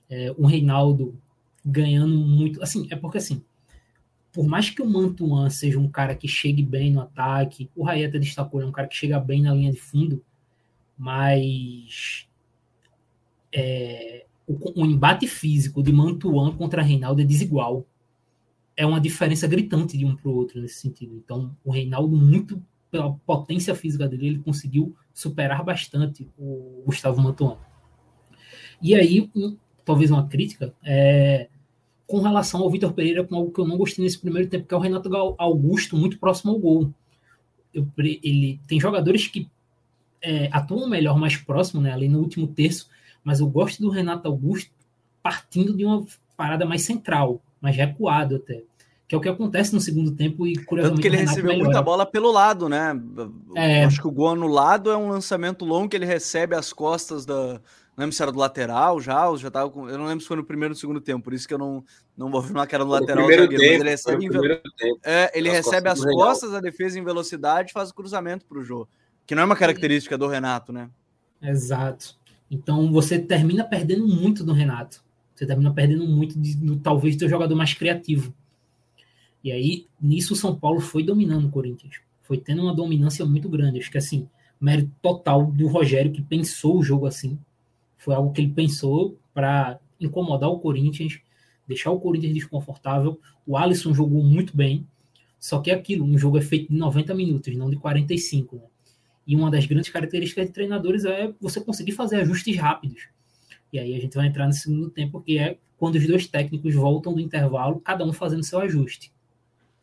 É, 0.10 0.34
o 0.38 0.46
Reinaldo 0.46 1.20
ganhando 1.66 2.16
muito. 2.16 2.64
Assim, 2.64 2.88
é 2.90 2.96
porque 2.96 3.18
assim, 3.18 3.44
por 4.32 4.48
mais 4.48 4.70
que 4.70 4.82
o 4.82 4.90
Mantuan 4.90 5.50
seja 5.50 5.80
um 5.80 5.90
cara 5.90 6.16
que 6.16 6.28
chegue 6.28 6.64
bem 6.64 6.92
no 6.92 7.02
ataque, 7.02 7.70
o 7.76 7.84
Raí 7.84 8.06
até 8.06 8.18
destacou, 8.18 8.62
é 8.62 8.66
um 8.66 8.72
cara 8.72 8.88
que 8.88 8.96
chega 8.96 9.20
bem 9.20 9.42
na 9.42 9.54
linha 9.54 9.72
de 9.72 9.80
fundo, 9.80 10.24
mas 10.98 12.28
é, 13.54 14.26
o, 14.48 14.82
o, 14.82 14.86
embate 14.86 15.28
físico 15.28 15.84
de 15.84 15.92
Mantuan 15.92 16.56
contra 16.56 16.82
Reinaldo 16.82 17.22
é 17.22 17.26
desigual. 17.26 17.86
É 18.76 18.86
uma 18.86 19.02
diferença 19.02 19.48
gritante 19.48 19.98
de 19.98 20.06
um 20.06 20.16
para 20.16 20.30
o 20.30 20.36
outro 20.36 20.62
nesse 20.62 20.82
sentido. 20.82 21.16
Então, 21.16 21.56
o 21.66 21.72
Reinaldo, 21.72 22.16
muito 22.16 22.64
pela 22.92 23.12
potência 23.26 23.74
física 23.74 24.08
dele, 24.08 24.28
ele 24.28 24.40
conseguiu 24.40 24.96
superar 25.18 25.64
bastante 25.64 26.30
o 26.38 26.84
Gustavo 26.86 27.20
Mantuan. 27.20 27.58
E 28.80 28.94
aí, 28.94 29.32
um, 29.36 29.58
talvez 29.84 30.12
uma 30.12 30.28
crítica, 30.28 30.76
é, 30.86 31.50
com 32.06 32.22
relação 32.22 32.62
ao 32.62 32.70
Vitor 32.70 32.94
Pereira, 32.94 33.24
com 33.24 33.36
algo 33.36 33.52
que 33.52 33.60
eu 33.60 33.68
não 33.68 33.80
gostei 33.80 34.06
nesse 34.06 34.20
primeiro 34.20 34.48
tempo, 34.48 34.68
que 34.68 34.74
é 34.76 34.78
o 34.78 34.80
Renato 34.80 35.10
Augusto 35.40 35.98
muito 35.98 36.20
próximo 36.20 36.52
ao 36.52 36.60
gol. 36.60 36.94
Eu, 37.74 37.88
ele 37.98 38.62
tem 38.68 38.80
jogadores 38.80 39.28
que 39.28 39.50
é, 40.22 40.50
atuam 40.52 40.88
melhor 40.88 41.18
mais 41.18 41.36
próximo, 41.36 41.82
né, 41.82 41.92
ali 41.92 42.08
no 42.08 42.20
último 42.20 42.46
terço, 42.46 42.88
mas 43.24 43.40
eu 43.40 43.50
gosto 43.50 43.82
do 43.82 43.90
Renato 43.90 44.28
Augusto 44.28 44.70
partindo 45.24 45.76
de 45.76 45.84
uma 45.84 46.06
parada 46.38 46.64
mais 46.64 46.84
central, 46.84 47.42
mais 47.60 47.76
recuado 47.76 48.36
até. 48.36 48.62
Que 49.08 49.16
é 49.16 49.18
o 49.18 49.22
que 49.22 49.30
acontece 49.30 49.74
no 49.74 49.80
segundo 49.80 50.12
tempo 50.12 50.46
e 50.46 50.58
curiosamente. 50.58 51.02
Tanto 51.02 51.02
que 51.02 51.08
ele 51.08 51.26
recebeu 51.26 51.52
melhora. 51.52 51.64
muita 51.66 51.82
bola 51.82 52.06
pelo 52.06 52.30
lado, 52.30 52.68
né? 52.68 53.00
É... 53.56 53.86
Acho 53.86 54.02
que 54.02 54.08
o 54.08 54.12
gol 54.12 54.30
anulado 54.30 54.92
é 54.92 54.98
um 54.98 55.10
lançamento 55.10 55.64
longo 55.64 55.88
que 55.88 55.96
ele 55.96 56.06
recebe 56.06 56.56
as 56.56 56.74
costas 56.74 57.26
da. 57.26 57.62
Não 57.98 58.04
lembro 58.04 58.16
se 58.16 58.22
era 58.22 58.32
do 58.32 58.38
lateral 58.38 59.02
já, 59.02 59.26
já 59.38 59.50
tava 59.50 59.72
com... 59.72 59.90
Eu 59.90 59.98
não 59.98 60.06
lembro 60.06 60.22
se 60.22 60.28
foi 60.28 60.38
no 60.38 60.44
primeiro 60.44 60.72
ou 60.72 60.76
no 60.76 60.80
segundo 60.80 61.02
tempo, 61.02 61.24
por 61.24 61.34
isso 61.34 61.48
que 61.48 61.54
eu 61.56 61.58
não, 61.58 61.84
não 62.16 62.30
vou 62.30 62.42
afirmar 62.42 62.68
que 62.68 62.76
era 62.76 62.86
no 62.86 62.92
lateral. 62.92 63.24
Zagueiro, 63.26 63.50
tempo, 63.50 63.64
ele 63.64 63.90
recebe, 63.90 64.26
em... 64.26 64.30
é, 65.04 65.32
ele 65.34 65.50
as 65.50 65.56
recebe 65.56 65.90
costas 65.90 66.06
as 66.06 66.14
costas 66.14 66.52
da 66.52 66.60
defesa 66.60 67.00
em 67.00 67.04
velocidade 67.04 67.72
e 67.72 67.74
faz 67.74 67.90
o 67.90 67.96
cruzamento 67.96 68.46
para 68.46 68.60
o 68.60 68.64
jogo. 68.64 68.88
Que 69.26 69.34
não 69.34 69.42
é 69.42 69.46
uma 69.46 69.56
característica 69.56 70.16
do 70.16 70.28
Renato, 70.28 70.72
né? 70.72 70.92
Exato. 71.42 72.16
Então 72.52 72.92
você 72.92 73.18
termina 73.18 73.64
perdendo 73.64 74.08
muito 74.08 74.46
no 74.46 74.54
Renato. 74.54 75.04
Você 75.34 75.48
termina 75.48 75.74
perdendo 75.74 76.06
muito 76.06 76.40
de, 76.40 76.56
no, 76.58 76.78
talvez 76.78 77.16
do 77.16 77.28
jogador 77.28 77.56
mais 77.56 77.74
criativo. 77.74 78.32
E 79.48 79.52
aí, 79.54 79.88
nisso, 80.02 80.34
o 80.34 80.36
São 80.36 80.54
Paulo 80.54 80.82
foi 80.82 81.04
dominando 81.04 81.48
o 81.48 81.50
Corinthians. 81.50 82.02
Foi 82.22 82.38
tendo 82.38 82.64
uma 82.64 82.76
dominância 82.76 83.26
muito 83.26 83.48
grande. 83.48 83.80
Acho 83.80 83.90
que 83.90 83.98
assim, 83.98 84.28
mérito 84.60 84.92
total 85.02 85.50
do 85.50 85.68
Rogério 85.68 86.12
que 86.12 86.22
pensou 86.22 86.78
o 86.78 86.84
jogo 86.84 87.06
assim. 87.06 87.40
Foi 87.96 88.14
algo 88.14 88.34
que 88.34 88.42
ele 88.42 88.52
pensou 88.52 89.18
para 89.34 89.80
incomodar 90.02 90.50
o 90.50 90.60
Corinthians, 90.60 91.22
deixar 91.66 91.92
o 91.92 92.00
Corinthians 92.02 92.34
desconfortável. 92.34 93.22
O 93.46 93.56
Alisson 93.56 93.94
jogou 93.94 94.22
muito 94.22 94.54
bem. 94.54 94.86
Só 95.40 95.62
que 95.62 95.72
é 95.72 95.76
aquilo, 95.76 96.04
um 96.04 96.18
jogo 96.18 96.38
é 96.38 96.42
feito 96.42 96.70
de 96.70 96.78
90 96.78 97.16
minutos, 97.16 97.56
não 97.56 97.70
de 97.70 97.78
45. 97.78 98.58
Né? 98.58 98.64
E 99.26 99.34
uma 99.34 99.50
das 99.50 99.66
grandes 99.66 99.90
características 99.90 100.48
de 100.48 100.52
treinadores 100.52 101.06
é 101.06 101.34
você 101.40 101.62
conseguir 101.62 101.94
fazer 101.94 102.18
ajustes 102.18 102.58
rápidos. 102.58 103.08
E 103.72 103.80
aí 103.80 103.96
a 103.96 104.00
gente 104.02 104.18
vai 104.18 104.28
entrar 104.28 104.46
no 104.46 104.52
segundo 104.52 104.90
tempo, 104.90 105.22
que 105.22 105.38
é 105.38 105.58
quando 105.78 105.96
os 105.96 106.06
dois 106.06 106.28
técnicos 106.28 106.76
voltam 106.76 107.14
do 107.14 107.22
intervalo, 107.22 107.80
cada 107.80 108.04
um 108.04 108.12
fazendo 108.12 108.44
seu 108.44 108.60
ajuste. 108.60 109.16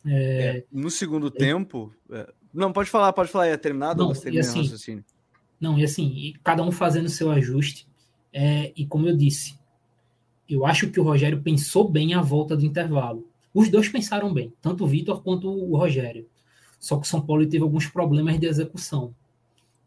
É... 0.05 0.57
É, 0.57 0.65
no 0.71 0.89
segundo 0.89 1.27
é... 1.27 1.31
tempo. 1.31 1.93
É, 2.11 2.31
não, 2.53 2.71
pode 2.71 2.89
falar, 2.89 3.11
pode 3.13 3.31
falar, 3.31 3.47
é 3.47 3.57
terminado 3.57 4.03
não, 4.03 4.13
e 4.31 4.39
assim, 4.39 5.03
Não, 5.59 5.77
e 5.77 5.83
assim, 5.83 6.07
e 6.15 6.33
cada 6.43 6.63
um 6.63 6.71
fazendo 6.71 7.09
seu 7.09 7.31
ajuste. 7.31 7.87
É, 8.31 8.71
e 8.75 8.85
como 8.85 9.07
eu 9.07 9.15
disse, 9.15 9.57
eu 10.49 10.65
acho 10.65 10.89
que 10.89 10.99
o 10.99 11.03
Rogério 11.03 11.41
pensou 11.41 11.89
bem 11.89 12.13
a 12.13 12.21
volta 12.21 12.55
do 12.55 12.65
intervalo. 12.65 13.27
Os 13.53 13.69
dois 13.69 13.87
pensaram 13.87 14.33
bem, 14.33 14.53
tanto 14.61 14.83
o 14.83 14.87
Vitor 14.87 15.23
quanto 15.23 15.49
o 15.49 15.77
Rogério. 15.77 16.27
Só 16.79 16.97
que 16.97 17.07
o 17.07 17.09
São 17.09 17.21
Paulo 17.21 17.47
teve 17.47 17.63
alguns 17.63 17.87
problemas 17.87 18.39
de 18.39 18.45
execução 18.45 19.13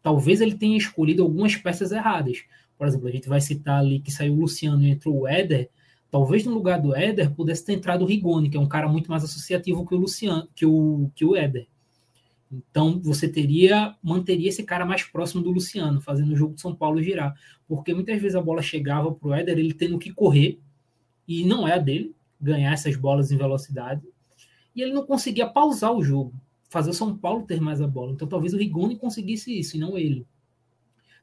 talvez 0.01 0.41
ele 0.41 0.55
tenha 0.55 0.77
escolhido 0.77 1.23
algumas 1.23 1.55
peças 1.55 1.91
erradas. 1.91 2.43
Por 2.77 2.87
exemplo, 2.87 3.07
a 3.07 3.11
gente 3.11 3.27
vai 3.27 3.41
citar 3.41 3.79
ali 3.79 3.99
que 3.99 4.11
saiu 4.11 4.33
o 4.33 4.41
Luciano 4.41 4.83
e 4.83 4.89
entrou 4.89 5.21
o 5.21 5.27
Éder. 5.27 5.69
Talvez 6.11 6.43
no 6.45 6.53
lugar 6.53 6.81
do 6.81 6.95
Éder 6.95 7.31
pudesse 7.31 7.65
ter 7.65 7.73
entrado 7.73 8.03
o 8.03 8.05
Rigoni, 8.05 8.49
que 8.49 8.57
é 8.57 8.59
um 8.59 8.67
cara 8.67 8.87
muito 8.87 9.09
mais 9.09 9.23
associativo 9.23 9.85
que 9.85 9.93
o 9.93 9.97
Luciano, 9.97 10.47
que 10.55 10.65
o, 10.65 11.11
que 11.15 11.23
o 11.23 11.35
Éder. 11.35 11.67
Então 12.51 12.99
você 12.99 13.29
teria, 13.29 13.95
manteria 14.01 14.49
esse 14.49 14.63
cara 14.63 14.85
mais 14.85 15.03
próximo 15.03 15.43
do 15.43 15.51
Luciano, 15.51 16.01
fazendo 16.01 16.33
o 16.33 16.35
jogo 16.35 16.55
de 16.55 16.61
São 16.61 16.73
Paulo 16.73 17.01
girar. 17.01 17.35
Porque 17.67 17.93
muitas 17.93 18.19
vezes 18.19 18.35
a 18.35 18.41
bola 18.41 18.61
chegava 18.61 19.11
para 19.11 19.29
o 19.29 19.33
Éder, 19.33 19.59
ele 19.59 19.73
tendo 19.73 19.99
que 19.99 20.11
correr, 20.11 20.59
e 21.27 21.45
não 21.45 21.67
é 21.67 21.73
a 21.73 21.77
dele, 21.77 22.15
ganhar 22.41 22.73
essas 22.73 22.95
bolas 22.95 23.31
em 23.31 23.37
velocidade, 23.37 24.01
e 24.75 24.81
ele 24.81 24.93
não 24.93 25.05
conseguia 25.05 25.45
pausar 25.45 25.93
o 25.93 26.03
jogo 26.03 26.33
fazer 26.69 26.91
o 26.91 26.93
São 26.93 27.17
Paulo 27.17 27.45
ter 27.45 27.59
mais 27.59 27.81
a 27.81 27.87
bola. 27.87 28.13
Então 28.13 28.27
talvez 28.27 28.53
o 28.53 28.57
Rigoni 28.57 28.95
conseguisse 28.95 29.57
isso 29.57 29.75
e 29.75 29.79
não 29.79 29.97
ele. 29.97 30.25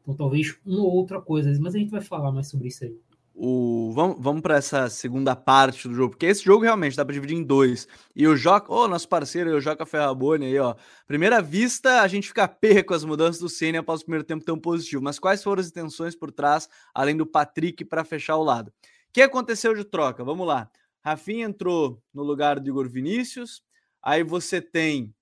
Então 0.02 0.14
talvez 0.14 0.58
uma 0.66 0.80
ou 0.80 0.92
outra 0.92 1.20
coisa, 1.20 1.56
mas 1.60 1.74
a 1.74 1.78
gente 1.78 1.90
vai 1.90 2.00
falar 2.00 2.32
mais 2.32 2.48
sobre 2.48 2.68
isso 2.68 2.84
aí. 2.84 2.96
O, 3.38 3.92
vamos 3.92 4.16
vamos 4.18 4.40
para 4.40 4.56
essa 4.56 4.88
segunda 4.88 5.36
parte 5.36 5.86
do 5.86 5.94
jogo, 5.94 6.10
porque 6.12 6.24
esse 6.24 6.42
jogo 6.42 6.64
realmente 6.64 6.96
dá 6.96 7.04
para 7.04 7.12
dividir 7.12 7.36
em 7.36 7.42
dois. 7.42 7.86
E 8.14 8.26
o 8.26 8.34
Joca, 8.34 8.72
ô, 8.72 8.84
oh, 8.84 8.88
nosso 8.88 9.06
parceiro, 9.06 9.54
o 9.54 9.60
Joca 9.60 9.84
Ferraboni 9.84 10.46
aí, 10.46 10.58
ó. 10.58 10.74
Primeira 11.06 11.42
vista, 11.42 12.00
a 12.00 12.08
gente 12.08 12.28
fica 12.28 12.48
perra 12.48 12.82
com 12.82 12.94
as 12.94 13.04
mudanças 13.04 13.38
do 13.38 13.48
Senna 13.50 13.80
após 13.80 14.00
o 14.00 14.04
primeiro 14.04 14.24
tempo 14.24 14.42
tão 14.42 14.58
positivo. 14.58 15.02
Mas 15.02 15.18
quais 15.18 15.42
foram 15.42 15.60
as 15.60 15.68
intenções 15.68 16.16
por 16.16 16.32
trás, 16.32 16.66
além 16.94 17.14
do 17.14 17.26
Patrick, 17.26 17.84
para 17.84 18.04
fechar 18.04 18.36
o 18.36 18.42
lado? 18.42 18.68
O 18.68 19.12
que 19.12 19.20
aconteceu 19.20 19.74
de 19.74 19.84
troca? 19.84 20.24
Vamos 20.24 20.46
lá. 20.46 20.70
Rafinha 21.04 21.44
entrou 21.44 22.02
no 22.14 22.22
lugar 22.22 22.58
do 22.58 22.70
Igor 22.70 22.88
Vinícius. 22.88 23.62
Aí 24.02 24.22
você 24.22 24.62
tem 24.62 25.14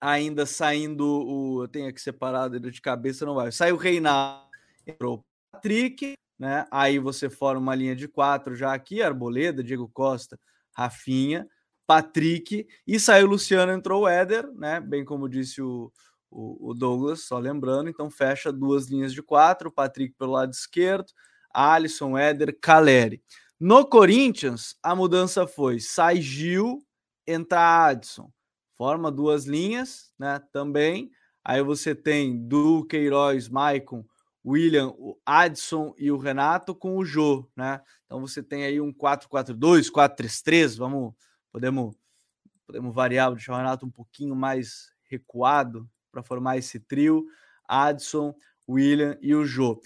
ainda 0.00 0.46
saindo 0.46 1.04
o. 1.04 1.64
Eu 1.64 1.68
tenho 1.68 1.88
aqui 1.88 2.00
separado 2.00 2.54
ele 2.54 2.70
de 2.70 2.80
cabeça, 2.80 3.26
não 3.26 3.34
vai. 3.34 3.50
Saiu 3.50 3.74
o 3.74 3.78
Reinaldo, 3.78 4.46
entrou 4.86 5.16
o 5.18 5.24
Patrick, 5.50 6.14
né? 6.38 6.66
Aí 6.70 6.98
você 6.98 7.30
forma 7.30 7.60
uma 7.60 7.74
linha 7.74 7.96
de 7.96 8.08
quatro 8.08 8.54
já 8.54 8.72
aqui: 8.72 9.02
Arboleda, 9.02 9.62
Diego 9.62 9.88
Costa, 9.92 10.38
Rafinha, 10.72 11.46
Patrick, 11.86 12.66
e 12.86 13.00
saiu 13.00 13.26
o 13.26 13.30
Luciano, 13.30 13.72
entrou 13.72 14.02
o 14.02 14.08
Éder, 14.08 14.50
né? 14.54 14.80
Bem 14.80 15.04
como 15.04 15.28
disse 15.28 15.60
o, 15.62 15.92
o, 16.30 16.70
o 16.70 16.74
Douglas, 16.74 17.24
só 17.24 17.38
lembrando. 17.38 17.88
Então 17.88 18.10
fecha 18.10 18.52
duas 18.52 18.88
linhas 18.88 19.12
de 19.12 19.22
quatro: 19.22 19.70
Patrick 19.70 20.14
pelo 20.18 20.32
lado 20.32 20.52
esquerdo, 20.52 21.12
Alisson, 21.52 22.16
Éder, 22.16 22.56
Caleri. 22.60 23.22
No 23.58 23.86
Corinthians, 23.86 24.76
a 24.82 24.94
mudança 24.94 25.46
foi: 25.46 25.80
sai 25.80 26.20
Gil, 26.20 26.84
entra 27.26 27.86
Adson 27.86 28.30
forma 28.82 29.12
duas 29.12 29.44
linhas, 29.44 30.12
né? 30.18 30.42
Também. 30.52 31.08
Aí 31.44 31.62
você 31.62 31.94
tem 31.94 32.36
do 32.48 32.84
Queiroz, 32.84 33.48
Maicon, 33.48 34.04
William, 34.44 34.88
o 34.98 35.18
Adson 35.24 35.94
e 35.96 36.10
o 36.10 36.16
Renato 36.16 36.74
com 36.74 36.96
o 36.96 37.04
Jô, 37.04 37.48
né? 37.56 37.80
Então 38.06 38.20
você 38.20 38.42
tem 38.42 38.64
aí 38.64 38.80
um 38.80 38.92
4-4-2, 38.92 39.90
4-3-3, 39.90 40.76
vamos, 40.76 41.14
podemos, 41.50 41.94
podemos 42.66 42.94
variar, 42.94 43.32
deixar 43.32 43.54
o 43.54 43.56
Renato 43.56 43.86
um 43.86 43.90
pouquinho 43.90 44.34
mais 44.34 44.90
recuado 45.04 45.88
para 46.10 46.22
formar 46.22 46.58
esse 46.58 46.80
trio, 46.80 47.24
Adson, 47.66 48.34
William 48.68 49.16
e 49.20 49.34
o 49.34 49.44
Jô. 49.44 49.80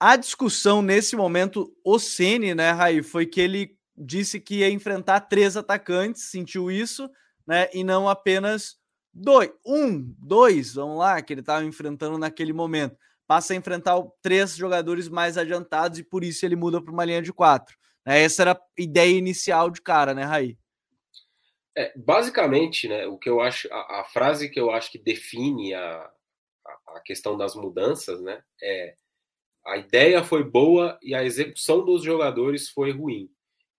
A 0.00 0.16
discussão 0.16 0.80
nesse 0.80 1.16
momento, 1.16 1.74
o 1.84 1.98
Ceni, 1.98 2.54
né, 2.54 2.70
Raí, 2.70 3.02
foi 3.02 3.26
que 3.26 3.40
ele 3.40 3.76
disse 3.96 4.40
que 4.40 4.58
ia 4.58 4.70
enfrentar 4.70 5.20
três 5.22 5.56
atacantes, 5.56 6.22
sentiu 6.22 6.70
isso, 6.70 7.10
né? 7.46 7.68
E 7.74 7.82
não 7.82 8.08
apenas 8.08 8.76
dois, 9.12 9.50
um, 9.66 10.14
dois, 10.18 10.74
vamos 10.74 10.98
lá, 10.98 11.20
que 11.20 11.32
ele 11.32 11.40
estava 11.40 11.64
enfrentando 11.64 12.16
naquele 12.16 12.52
momento. 12.52 12.96
Passa 13.28 13.52
a 13.52 13.56
enfrentar 13.56 14.02
três 14.22 14.56
jogadores 14.56 15.08
mais 15.08 15.38
adiantados 15.38 15.98
e 15.98 16.02
por 16.02 16.24
isso 16.24 16.44
ele 16.44 16.56
muda 16.56 16.82
para 16.82 16.92
uma 16.92 17.04
linha 17.04 17.22
de 17.22 17.32
quatro. 17.32 17.76
Né? 18.04 18.22
Essa 18.22 18.42
era 18.42 18.52
a 18.52 18.60
ideia 18.76 19.16
inicial 19.16 19.70
de 19.70 19.82
cara, 19.82 20.14
né, 20.14 20.24
Raí? 20.24 20.58
É, 21.76 21.92
basicamente, 21.96 22.88
né, 22.88 23.06
o 23.06 23.18
que 23.18 23.28
eu 23.28 23.40
acho, 23.40 23.72
a, 23.72 24.00
a, 24.00 24.04
frase 24.04 24.48
que 24.48 24.58
eu 24.58 24.70
acho 24.70 24.90
que 24.90 24.98
define 24.98 25.74
a, 25.74 26.10
a, 26.66 26.96
a 26.96 27.00
questão 27.04 27.36
das 27.36 27.54
mudanças, 27.54 28.20
né, 28.20 28.42
é 28.60 28.96
a 29.64 29.76
ideia 29.76 30.24
foi 30.24 30.42
boa 30.42 30.98
e 31.02 31.14
a 31.14 31.22
execução 31.22 31.84
dos 31.84 32.02
jogadores 32.02 32.70
foi 32.70 32.90
ruim. 32.90 33.30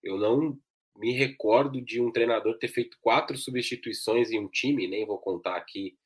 Eu 0.04 0.18
não 0.18 0.58
me 0.96 1.12
recordo 1.12 1.82
de 1.82 2.00
um 2.00 2.12
treinador 2.12 2.60
ter 2.60 2.68
feito 2.68 2.98
quatro 3.02 3.36
substituições 3.36 4.30
em 4.32 4.40
um 4.40 4.48
time, 4.48 4.88
nem 4.88 5.06
vou 5.08 5.18
contar 5.18 5.56
aqui 5.56 5.98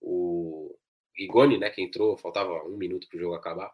o 0.00 0.76
Rigoni, 1.22 1.58
né, 1.58 1.70
que 1.70 1.82
entrou, 1.82 2.16
faltava 2.16 2.64
um 2.64 2.76
minuto 2.76 3.08
para 3.08 3.16
o 3.16 3.20
jogo 3.20 3.34
acabar. 3.34 3.72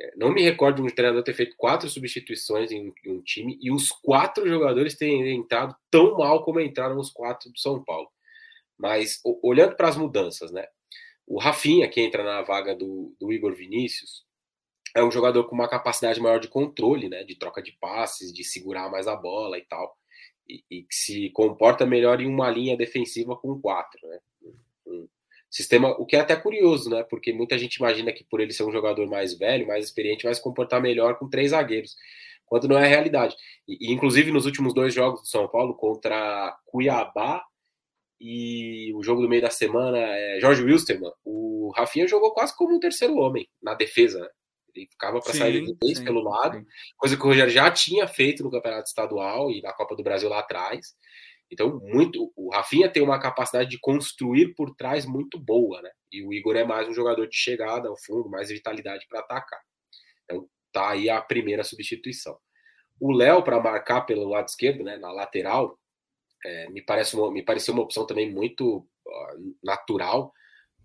É, 0.00 0.14
não 0.16 0.32
me 0.32 0.42
recordo 0.42 0.76
de 0.76 0.82
um 0.82 0.94
treinador 0.94 1.22
ter 1.22 1.34
feito 1.34 1.54
quatro 1.56 1.88
substituições 1.88 2.72
em, 2.72 2.92
um 3.06 3.20
time 3.20 3.58
e 3.60 3.70
os 3.70 3.90
quatro 3.90 4.48
jogadores 4.48 4.96
terem 4.96 5.36
entrado 5.36 5.76
tão 5.90 6.16
mal 6.16 6.42
como 6.42 6.58
entraram 6.58 6.98
os 6.98 7.10
quatro 7.10 7.50
do 7.50 7.58
São 7.58 7.84
Paulo. 7.84 8.08
Mas 8.78 9.20
olhando 9.42 9.76
para 9.76 9.88
as 9.88 9.96
mudanças, 9.96 10.50
né? 10.50 10.66
O 11.26 11.38
Rafinha, 11.38 11.88
que 11.88 12.00
entra 12.00 12.24
na 12.24 12.40
vaga 12.42 12.74
do, 12.74 13.14
do 13.20 13.30
Igor 13.30 13.54
Vinícius, 13.54 14.24
é 14.96 15.04
um 15.04 15.10
jogador 15.10 15.44
com 15.44 15.54
uma 15.54 15.68
capacidade 15.68 16.18
maior 16.18 16.40
de 16.40 16.48
controle, 16.48 17.08
né? 17.08 17.22
De 17.22 17.36
troca 17.36 17.62
de 17.62 17.72
passes, 17.72 18.32
de 18.32 18.42
segurar 18.42 18.90
mais 18.90 19.06
a 19.06 19.14
bola 19.14 19.58
e 19.58 19.62
tal. 19.66 19.96
E, 20.48 20.64
e 20.70 20.82
que 20.82 20.94
se 20.94 21.30
comporta 21.30 21.84
melhor 21.84 22.20
em 22.20 22.26
uma 22.26 22.50
linha 22.50 22.76
defensiva 22.76 23.36
com 23.36 23.60
quatro, 23.60 24.00
né? 24.08 24.18
Um 24.86 25.06
sistema, 25.50 25.90
o 25.98 26.06
que 26.06 26.16
é 26.16 26.20
até 26.20 26.36
curioso, 26.36 26.88
né? 26.88 27.02
Porque 27.02 27.32
muita 27.32 27.58
gente 27.58 27.76
imagina 27.76 28.12
que 28.12 28.24
por 28.24 28.40
ele 28.40 28.52
ser 28.52 28.64
um 28.64 28.72
jogador 28.72 29.06
mais 29.08 29.36
velho, 29.36 29.66
mais 29.66 29.84
experiente, 29.84 30.24
vai 30.24 30.34
se 30.34 30.42
comportar 30.42 30.80
melhor 30.80 31.18
com 31.18 31.28
três 31.28 31.50
zagueiros, 31.50 31.96
quando 32.46 32.68
não 32.68 32.78
é 32.78 32.84
a 32.84 32.88
realidade. 32.88 33.34
E, 33.66 33.92
inclusive 33.92 34.30
nos 34.30 34.46
últimos 34.46 34.72
dois 34.72 34.94
jogos 34.94 35.22
do 35.22 35.26
São 35.28 35.48
Paulo 35.48 35.74
contra 35.74 36.56
Cuiabá 36.66 37.42
e 38.20 38.92
o 38.94 39.02
jogo 39.02 39.22
do 39.22 39.28
meio 39.28 39.42
da 39.42 39.50
semana 39.50 39.98
é 39.98 40.38
Jorge 40.40 40.62
Wilstermann. 40.62 41.12
O 41.24 41.72
Rafinha 41.74 42.06
jogou 42.06 42.32
quase 42.32 42.56
como 42.56 42.76
um 42.76 42.80
terceiro 42.80 43.16
homem 43.16 43.48
na 43.62 43.74
defesa. 43.74 44.20
Né? 44.20 44.28
Ele 44.74 44.86
ficava 44.86 45.20
para 45.20 45.32
sair 45.32 45.64
de 45.64 45.74
três 45.74 45.98
pelo 46.00 46.22
lado, 46.22 46.58
sim. 46.58 46.66
coisa 46.96 47.16
que 47.16 47.22
o 47.22 47.26
Rogério 47.26 47.52
já 47.52 47.70
tinha 47.70 48.06
feito 48.06 48.44
no 48.44 48.50
Campeonato 48.50 48.88
Estadual 48.88 49.50
e 49.50 49.60
na 49.62 49.72
Copa 49.72 49.96
do 49.96 50.02
Brasil 50.02 50.28
lá 50.28 50.40
atrás. 50.40 50.94
Então, 51.50 51.80
muito 51.82 52.32
o 52.36 52.50
Rafinha 52.50 52.88
tem 52.88 53.02
uma 53.02 53.18
capacidade 53.18 53.68
de 53.68 53.78
construir 53.78 54.54
por 54.54 54.74
trás 54.76 55.04
muito 55.04 55.38
boa, 55.38 55.82
né? 55.82 55.90
E 56.12 56.22
o 56.22 56.32
Igor 56.32 56.56
é 56.56 56.64
mais 56.64 56.88
um 56.88 56.94
jogador 56.94 57.26
de 57.26 57.36
chegada 57.36 57.88
ao 57.88 57.96
fundo, 57.98 58.30
mais 58.30 58.48
vitalidade 58.48 59.06
para 59.08 59.20
atacar. 59.20 59.60
Então, 60.24 60.48
tá 60.72 60.90
aí 60.90 61.10
a 61.10 61.20
primeira 61.20 61.64
substituição. 61.64 62.38
O 63.00 63.12
Léo 63.12 63.42
para 63.42 63.60
marcar 63.60 64.02
pelo 64.02 64.28
lado 64.28 64.48
esquerdo, 64.48 64.84
né, 64.84 64.96
na 64.96 65.10
lateral, 65.10 65.78
é, 66.44 66.68
me, 66.70 66.82
parece 66.82 67.16
uma, 67.16 67.30
me 67.32 67.42
pareceu 67.42 67.74
uma 67.74 67.82
opção 67.82 68.06
também 68.06 68.30
muito 68.30 68.78
uh, 68.78 69.56
natural, 69.62 70.32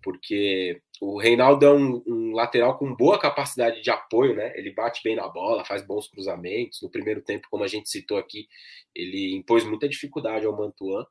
porque 0.06 0.80
o 1.00 1.18
Reinaldo 1.18 1.66
é 1.66 1.72
um, 1.72 2.00
um, 2.06 2.30
lateral 2.30 2.78
com 2.78 2.94
boa 2.94 3.18
capacidade 3.18 3.82
de 3.82 3.90
apoio, 3.90 4.36
né? 4.36 4.56
Ele 4.56 4.70
bate 4.72 5.02
bem 5.02 5.16
na 5.16 5.26
bola, 5.26 5.64
faz 5.64 5.84
bons 5.84 6.06
cruzamentos. 6.06 6.80
No 6.80 6.88
primeiro 6.88 7.20
tempo, 7.20 7.48
como 7.50 7.64
a 7.64 7.66
gente 7.66 7.90
citou 7.90 8.16
aqui, 8.16 8.46
ele 8.94 9.34
impôs 9.34 9.64
muita 9.64 9.88
dificuldade 9.88 10.46
ao 10.46 10.56
Mantuan. 10.56 11.04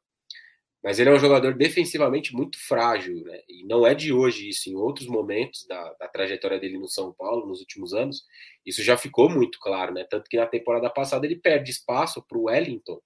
Mas 0.81 0.97
ele 0.97 1.09
é 1.09 1.13
um 1.13 1.19
jogador 1.19 1.53
defensivamente 1.55 2.33
muito 2.33 2.57
frágil, 2.57 3.21
né? 3.25 3.41
E 3.49 3.65
não 3.65 3.85
é 3.85 3.93
de 3.93 4.13
hoje 4.13 4.47
isso. 4.47 4.69
Em 4.69 4.75
outros 4.75 5.07
momentos 5.07 5.67
da, 5.67 5.93
da 5.99 6.07
trajetória 6.07 6.57
dele 6.57 6.77
no 6.77 6.87
São 6.87 7.11
Paulo, 7.11 7.45
nos 7.45 7.59
últimos 7.59 7.93
anos, 7.93 8.23
isso 8.65 8.81
já 8.81 8.95
ficou 8.95 9.29
muito 9.29 9.59
claro, 9.59 9.93
né? 9.93 10.05
Tanto 10.09 10.29
que 10.29 10.37
na 10.37 10.47
temporada 10.47 10.89
passada 10.89 11.25
ele 11.25 11.35
perde 11.35 11.69
espaço 11.69 12.25
para 12.25 12.37
o 12.37 12.43
Wellington, 12.43 13.01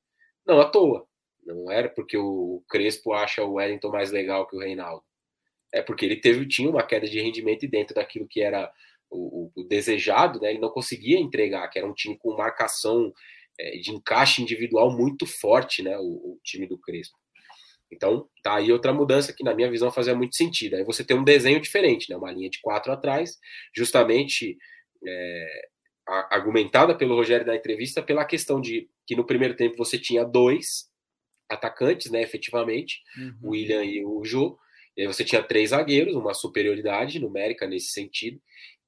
não 0.46 0.62
à 0.62 0.66
toa. 0.70 1.08
Não 1.44 1.72
era 1.72 1.90
porque 1.90 2.16
o 2.16 2.64
Crespo 2.70 3.12
acha 3.12 3.44
o 3.44 3.54
Wellington 3.54 3.90
mais 3.90 4.12
legal 4.12 4.46
que 4.46 4.56
o 4.56 4.60
Reinaldo. 4.60 5.09
É 5.74 5.82
porque 5.82 6.05
ele 6.05 6.15
teve, 6.15 6.47
tinha 6.47 6.70
uma 6.70 6.84
queda 6.84 7.07
de 7.07 7.22
rendimento 7.22 7.63
e 7.63 7.67
dentro 7.67 7.95
daquilo 7.95 8.28
que 8.28 8.41
era 8.41 8.72
o, 9.09 9.51
o, 9.55 9.61
o 9.61 9.63
desejado, 9.63 10.39
né, 10.39 10.51
ele 10.51 10.59
não 10.59 10.70
conseguia 10.70 11.20
entregar, 11.20 11.67
que 11.70 11.80
era 11.80 11.88
um 11.88 11.93
time 11.93 12.17
com 12.17 12.36
marcação 12.36 13.13
é, 13.59 13.78
de 13.78 13.91
encaixe 13.91 14.41
individual 14.41 14.95
muito 14.95 15.26
forte, 15.26 15.84
né, 15.84 15.97
o, 15.97 16.03
o, 16.03 16.39
time 16.43 16.67
do 16.67 16.78
Crespo. 16.78 17.17
Então, 17.91 18.30
tá 18.43 18.55
aí 18.55 18.72
outra 18.72 18.93
mudança 18.93 19.34
que, 19.34 19.43
na 19.43 19.53
minha 19.53 19.70
visão, 19.70 19.91
fazia 19.91 20.15
muito 20.15 20.36
sentido. 20.36 20.76
Aí 20.76 20.84
você 20.84 21.03
tem 21.03 21.17
um 21.17 21.24
desenho 21.24 21.59
diferente, 21.59 22.09
né, 22.09 22.15
uma 22.15 22.32
linha 22.32 22.49
de 22.49 22.61
quatro 22.61 22.91
atrás, 22.91 23.38
justamente 23.76 24.57
é, 25.05 25.70
argumentada 26.07 26.95
pelo 26.95 27.15
Rogério 27.15 27.45
na 27.45 27.55
entrevista 27.55 28.01
pela 28.01 28.26
questão 28.26 28.61
de 28.61 28.89
que 29.05 29.15
no 29.15 29.26
primeiro 29.26 29.55
tempo 29.55 29.78
você 29.78 29.97
tinha 29.97 30.24
dois 30.24 30.88
atacantes, 31.49 32.11
né, 32.11 32.22
efetivamente, 32.22 33.01
uhum. 33.17 33.38
o 33.41 33.49
William 33.49 33.84
e 33.84 34.05
o 34.05 34.24
Jô. 34.24 34.57
E 35.00 35.04
aí 35.04 35.08
você 35.08 35.24
tinha 35.24 35.41
três 35.41 35.70
zagueiros, 35.70 36.14
uma 36.14 36.34
superioridade 36.34 37.22
numérica 37.22 37.66
nesse 37.66 37.88
sentido. 37.93 38.38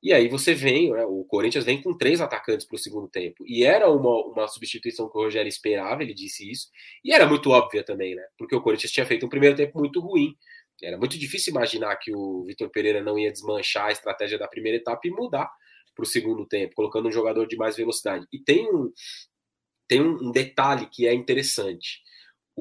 E 0.04 0.12
aí 0.12 0.28
você 0.28 0.54
vem, 0.54 0.92
né, 0.92 1.06
o 1.06 1.24
Corinthians 1.24 1.64
vem 1.64 1.82
com 1.82 1.98
três 1.98 2.20
atacantes 2.20 2.68
para 2.68 2.76
o 2.76 2.80
segundo 2.80 3.08
tempo. 3.08 3.46
E 3.48 3.64
era 3.64 3.90
uma, 3.90 4.26
uma 4.26 4.48
substituição 4.50 5.10
que 5.10 5.18
o 5.18 5.22
Rogério 5.22 5.48
esperava, 5.48 6.04
ele 6.04 6.14
disse 6.14 6.52
isso. 6.52 6.68
E 7.02 7.14
era 7.14 7.26
muito 7.26 7.50
óbvia 7.50 7.82
também, 7.82 8.14
né? 8.14 8.24
Porque 8.38 8.54
o 8.54 8.62
Corinthians 8.62 8.92
tinha 8.92 9.06
feito 9.06 9.26
um 9.26 9.30
primeiro 9.30 9.56
tempo 9.56 9.80
muito 9.80 10.02
ruim. 10.02 10.36
Era 10.84 10.98
muito 10.98 11.18
difícil 11.18 11.52
imaginar 11.52 11.96
que 11.96 12.14
o 12.14 12.44
Vitor 12.44 12.70
Pereira 12.70 13.02
não 13.02 13.18
ia 13.18 13.32
desmanchar 13.32 13.86
a 13.86 13.92
estratégia 13.94 14.38
da 14.38 14.50
primeira 14.50 14.80
etapa 14.80 15.00
e 15.06 15.12
mudar 15.12 15.50
para 15.96 16.04
o 16.04 16.06
segundo 16.06 16.46
tempo, 16.46 16.76
colocando 16.76 17.08
um 17.08 17.12
jogador 17.12 17.48
de 17.48 17.56
mais 17.56 17.78
velocidade. 17.78 18.28
E 18.34 18.40
tem 18.40 18.68
um, 18.70 18.92
tem 19.88 20.02
um 20.02 20.30
detalhe 20.30 20.90
que 20.92 21.08
é 21.08 21.14
interessante 21.14 22.02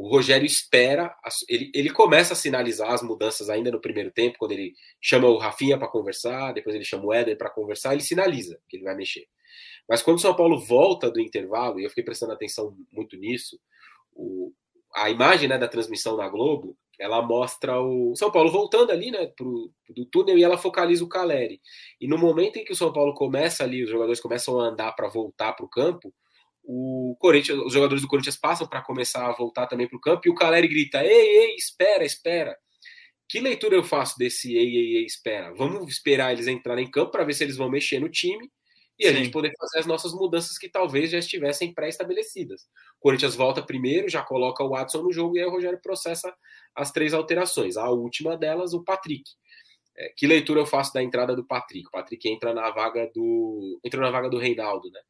o 0.00 0.08
Rogério 0.08 0.46
espera, 0.46 1.14
ele, 1.46 1.70
ele 1.74 1.90
começa 1.90 2.32
a 2.32 2.36
sinalizar 2.36 2.90
as 2.90 3.02
mudanças 3.02 3.50
ainda 3.50 3.70
no 3.70 3.78
primeiro 3.78 4.10
tempo, 4.10 4.38
quando 4.38 4.52
ele 4.52 4.72
chama 4.98 5.28
o 5.28 5.36
Rafinha 5.36 5.76
para 5.76 5.88
conversar, 5.88 6.52
depois 6.52 6.74
ele 6.74 6.84
chama 6.84 7.04
o 7.04 7.12
Éder 7.12 7.36
para 7.36 7.50
conversar, 7.50 7.92
ele 7.92 8.02
sinaliza 8.02 8.58
que 8.66 8.78
ele 8.78 8.84
vai 8.84 8.96
mexer. 8.96 9.28
Mas 9.86 10.00
quando 10.00 10.16
o 10.16 10.20
São 10.20 10.34
Paulo 10.34 10.58
volta 10.58 11.10
do 11.10 11.20
intervalo, 11.20 11.78
e 11.78 11.84
eu 11.84 11.90
fiquei 11.90 12.02
prestando 12.02 12.32
atenção 12.32 12.74
muito 12.90 13.14
nisso, 13.18 13.60
o, 14.14 14.54
a 14.94 15.10
imagem 15.10 15.50
né, 15.50 15.58
da 15.58 15.68
transmissão 15.68 16.16
na 16.16 16.30
Globo, 16.30 16.78
ela 16.98 17.20
mostra 17.20 17.78
o 17.78 18.16
São 18.16 18.30
Paulo 18.30 18.50
voltando 18.50 18.92
ali, 18.92 19.10
né, 19.10 19.26
pro, 19.26 19.70
do 19.90 20.06
túnel 20.06 20.38
e 20.38 20.42
ela 20.42 20.56
focaliza 20.56 21.04
o 21.04 21.08
Caleri. 21.08 21.60
E 22.00 22.08
no 22.08 22.16
momento 22.16 22.56
em 22.56 22.64
que 22.64 22.72
o 22.72 22.76
São 22.76 22.90
Paulo 22.90 23.12
começa 23.12 23.64
ali, 23.64 23.84
os 23.84 23.90
jogadores 23.90 24.20
começam 24.20 24.58
a 24.58 24.64
andar 24.64 24.92
para 24.92 25.08
voltar 25.08 25.52
para 25.52 25.66
o 25.66 25.68
campo, 25.68 26.10
o 26.64 27.16
Corinthians, 27.18 27.58
os 27.58 27.72
jogadores 27.72 28.02
do 28.02 28.08
Corinthians 28.08 28.36
passam 28.36 28.66
para 28.66 28.82
começar 28.82 29.26
a 29.26 29.32
voltar 29.32 29.66
também 29.66 29.88
para 29.88 29.96
o 29.96 30.00
campo 30.00 30.22
e 30.26 30.30
o 30.30 30.34
Caleri 30.34 30.68
grita: 30.68 31.04
Ei, 31.04 31.10
ei, 31.12 31.54
espera, 31.56 32.04
espera. 32.04 32.56
Que 33.28 33.40
leitura 33.40 33.76
eu 33.76 33.84
faço 33.84 34.18
desse 34.18 34.56
ei, 34.56 34.76
ei, 34.76 34.96
ei, 34.96 35.04
espera? 35.04 35.54
Vamos 35.54 35.88
esperar 35.88 36.32
eles 36.32 36.48
entrarem 36.48 36.86
em 36.86 36.90
campo 36.90 37.12
para 37.12 37.24
ver 37.24 37.34
se 37.34 37.44
eles 37.44 37.56
vão 37.56 37.70
mexer 37.70 38.00
no 38.00 38.08
time 38.08 38.50
e 38.98 39.04
Sim. 39.04 39.08
a 39.08 39.12
gente 39.16 39.30
poder 39.30 39.52
fazer 39.58 39.78
as 39.78 39.86
nossas 39.86 40.12
mudanças 40.12 40.58
que 40.58 40.68
talvez 40.68 41.10
já 41.10 41.18
estivessem 41.18 41.72
pré-estabelecidas. 41.72 42.62
O 42.98 43.00
Corinthians 43.00 43.34
volta 43.34 43.62
primeiro, 43.62 44.08
já 44.08 44.22
coloca 44.22 44.62
o 44.62 44.70
Watson 44.70 45.02
no 45.02 45.12
jogo 45.12 45.36
e 45.36 45.40
aí 45.40 45.46
o 45.46 45.50
Rogério 45.50 45.80
processa 45.80 46.34
as 46.74 46.92
três 46.92 47.14
alterações. 47.14 47.76
A 47.76 47.88
última 47.88 48.36
delas, 48.36 48.74
o 48.74 48.84
Patrick. 48.84 49.24
É, 49.96 50.12
que 50.16 50.26
leitura 50.26 50.60
eu 50.60 50.66
faço 50.66 50.92
da 50.92 51.02
entrada 51.02 51.34
do 51.34 51.46
Patrick? 51.46 51.86
O 51.88 51.90
Patrick 51.90 52.28
entra 52.28 52.52
na 52.52 52.70
vaga 52.70 53.10
do 53.14 53.80
entra 53.84 54.00
na 54.00 54.10
vaga 54.10 54.28
do 54.28 54.38
Reinaldo, 54.38 54.90
né? 54.90 55.00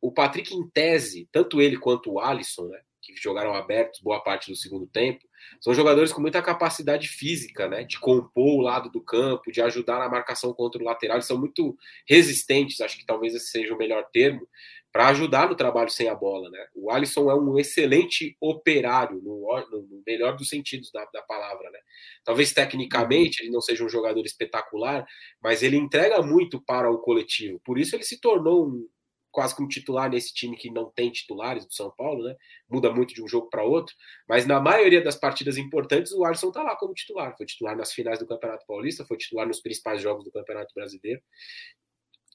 O 0.00 0.12
Patrick, 0.12 0.54
em 0.54 0.68
tese, 0.68 1.28
tanto 1.32 1.60
ele 1.60 1.76
quanto 1.76 2.12
o 2.12 2.20
Alisson, 2.20 2.66
né, 2.68 2.80
que 3.02 3.14
jogaram 3.16 3.54
abertos 3.54 4.00
boa 4.00 4.22
parte 4.22 4.50
do 4.50 4.56
segundo 4.56 4.86
tempo, 4.86 5.20
são 5.60 5.72
jogadores 5.72 6.12
com 6.12 6.20
muita 6.20 6.42
capacidade 6.42 7.08
física, 7.08 7.68
né, 7.68 7.84
de 7.84 7.98
compor 7.98 8.58
o 8.58 8.60
lado 8.60 8.90
do 8.90 9.02
campo, 9.02 9.50
de 9.50 9.62
ajudar 9.62 9.98
na 9.98 10.08
marcação 10.08 10.52
contra 10.52 10.80
o 10.80 10.84
lateral. 10.84 11.16
Eles 11.16 11.26
são 11.26 11.38
muito 11.38 11.76
resistentes, 12.08 12.80
acho 12.80 12.98
que 12.98 13.06
talvez 13.06 13.34
esse 13.34 13.48
seja 13.48 13.74
o 13.74 13.78
melhor 13.78 14.06
termo, 14.12 14.46
para 14.92 15.08
ajudar 15.08 15.48
no 15.48 15.54
trabalho 15.54 15.90
sem 15.90 16.08
a 16.08 16.14
bola. 16.14 16.50
Né? 16.50 16.66
O 16.74 16.90
Alisson 16.90 17.30
é 17.30 17.34
um 17.34 17.58
excelente 17.58 18.36
operário, 18.40 19.20
no, 19.22 19.46
no 19.70 20.02
melhor 20.06 20.36
dos 20.36 20.48
sentidos 20.48 20.90
da, 20.90 21.04
da, 21.12 21.22
palavra. 21.22 21.70
Né? 21.70 21.78
Talvez 22.24 22.52
tecnicamente 22.52 23.42
ele 23.42 23.50
não 23.50 23.60
seja 23.60 23.84
um 23.84 23.88
jogador 23.88 24.24
espetacular, 24.24 25.06
mas 25.42 25.62
ele 25.62 25.76
entrega 25.76 26.22
muito 26.22 26.60
para 26.60 26.90
o 26.90 26.98
coletivo. 26.98 27.60
Por 27.64 27.78
isso 27.78 27.94
ele 27.94 28.04
se 28.04 28.20
tornou 28.20 28.66
um, 28.66 28.88
quase 29.30 29.54
como 29.54 29.68
titular 29.68 30.10
nesse 30.10 30.32
time 30.32 30.56
que 30.56 30.70
não 30.70 30.90
tem 30.90 31.10
titulares 31.10 31.66
do 31.66 31.72
São 31.72 31.90
Paulo, 31.90 32.24
né? 32.24 32.36
Muda 32.68 32.92
muito 32.92 33.14
de 33.14 33.22
um 33.22 33.28
jogo 33.28 33.48
para 33.48 33.62
outro, 33.62 33.94
mas 34.28 34.46
na 34.46 34.60
maioria 34.60 35.02
das 35.02 35.16
partidas 35.16 35.56
importantes 35.56 36.12
o 36.12 36.24
Alisson 36.24 36.50
tá 36.50 36.62
lá 36.62 36.76
como 36.76 36.94
titular. 36.94 37.36
Foi 37.36 37.46
titular 37.46 37.76
nas 37.76 37.92
finais 37.92 38.18
do 38.18 38.26
Campeonato 38.26 38.66
Paulista, 38.66 39.04
foi 39.04 39.16
titular 39.16 39.46
nos 39.46 39.60
principais 39.60 40.00
jogos 40.00 40.24
do 40.24 40.32
Campeonato 40.32 40.72
Brasileiro. 40.74 41.20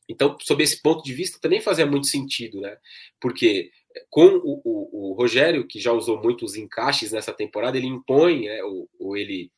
Então, 0.07 0.37
sob 0.41 0.61
esse 0.61 0.81
ponto 0.81 1.01
de 1.03 1.13
vista, 1.13 1.39
também 1.41 1.61
fazia 1.61 1.85
muito 1.85 2.07
sentido, 2.07 2.59
né? 2.59 2.77
Porque 3.21 3.71
com 4.09 4.25
o, 4.25 4.61
o, 4.63 5.11
o 5.11 5.13
Rogério, 5.13 5.67
que 5.67 5.79
já 5.79 5.91
usou 5.91 6.21
muitos 6.21 6.55
encaixes 6.55 7.11
nessa 7.11 7.33
temporada, 7.33 7.77
ele 7.77 7.87
impõe, 7.87 8.45
né, 8.45 8.63
ou, 8.63 8.89
ou 8.99 9.15
ele 9.15 9.51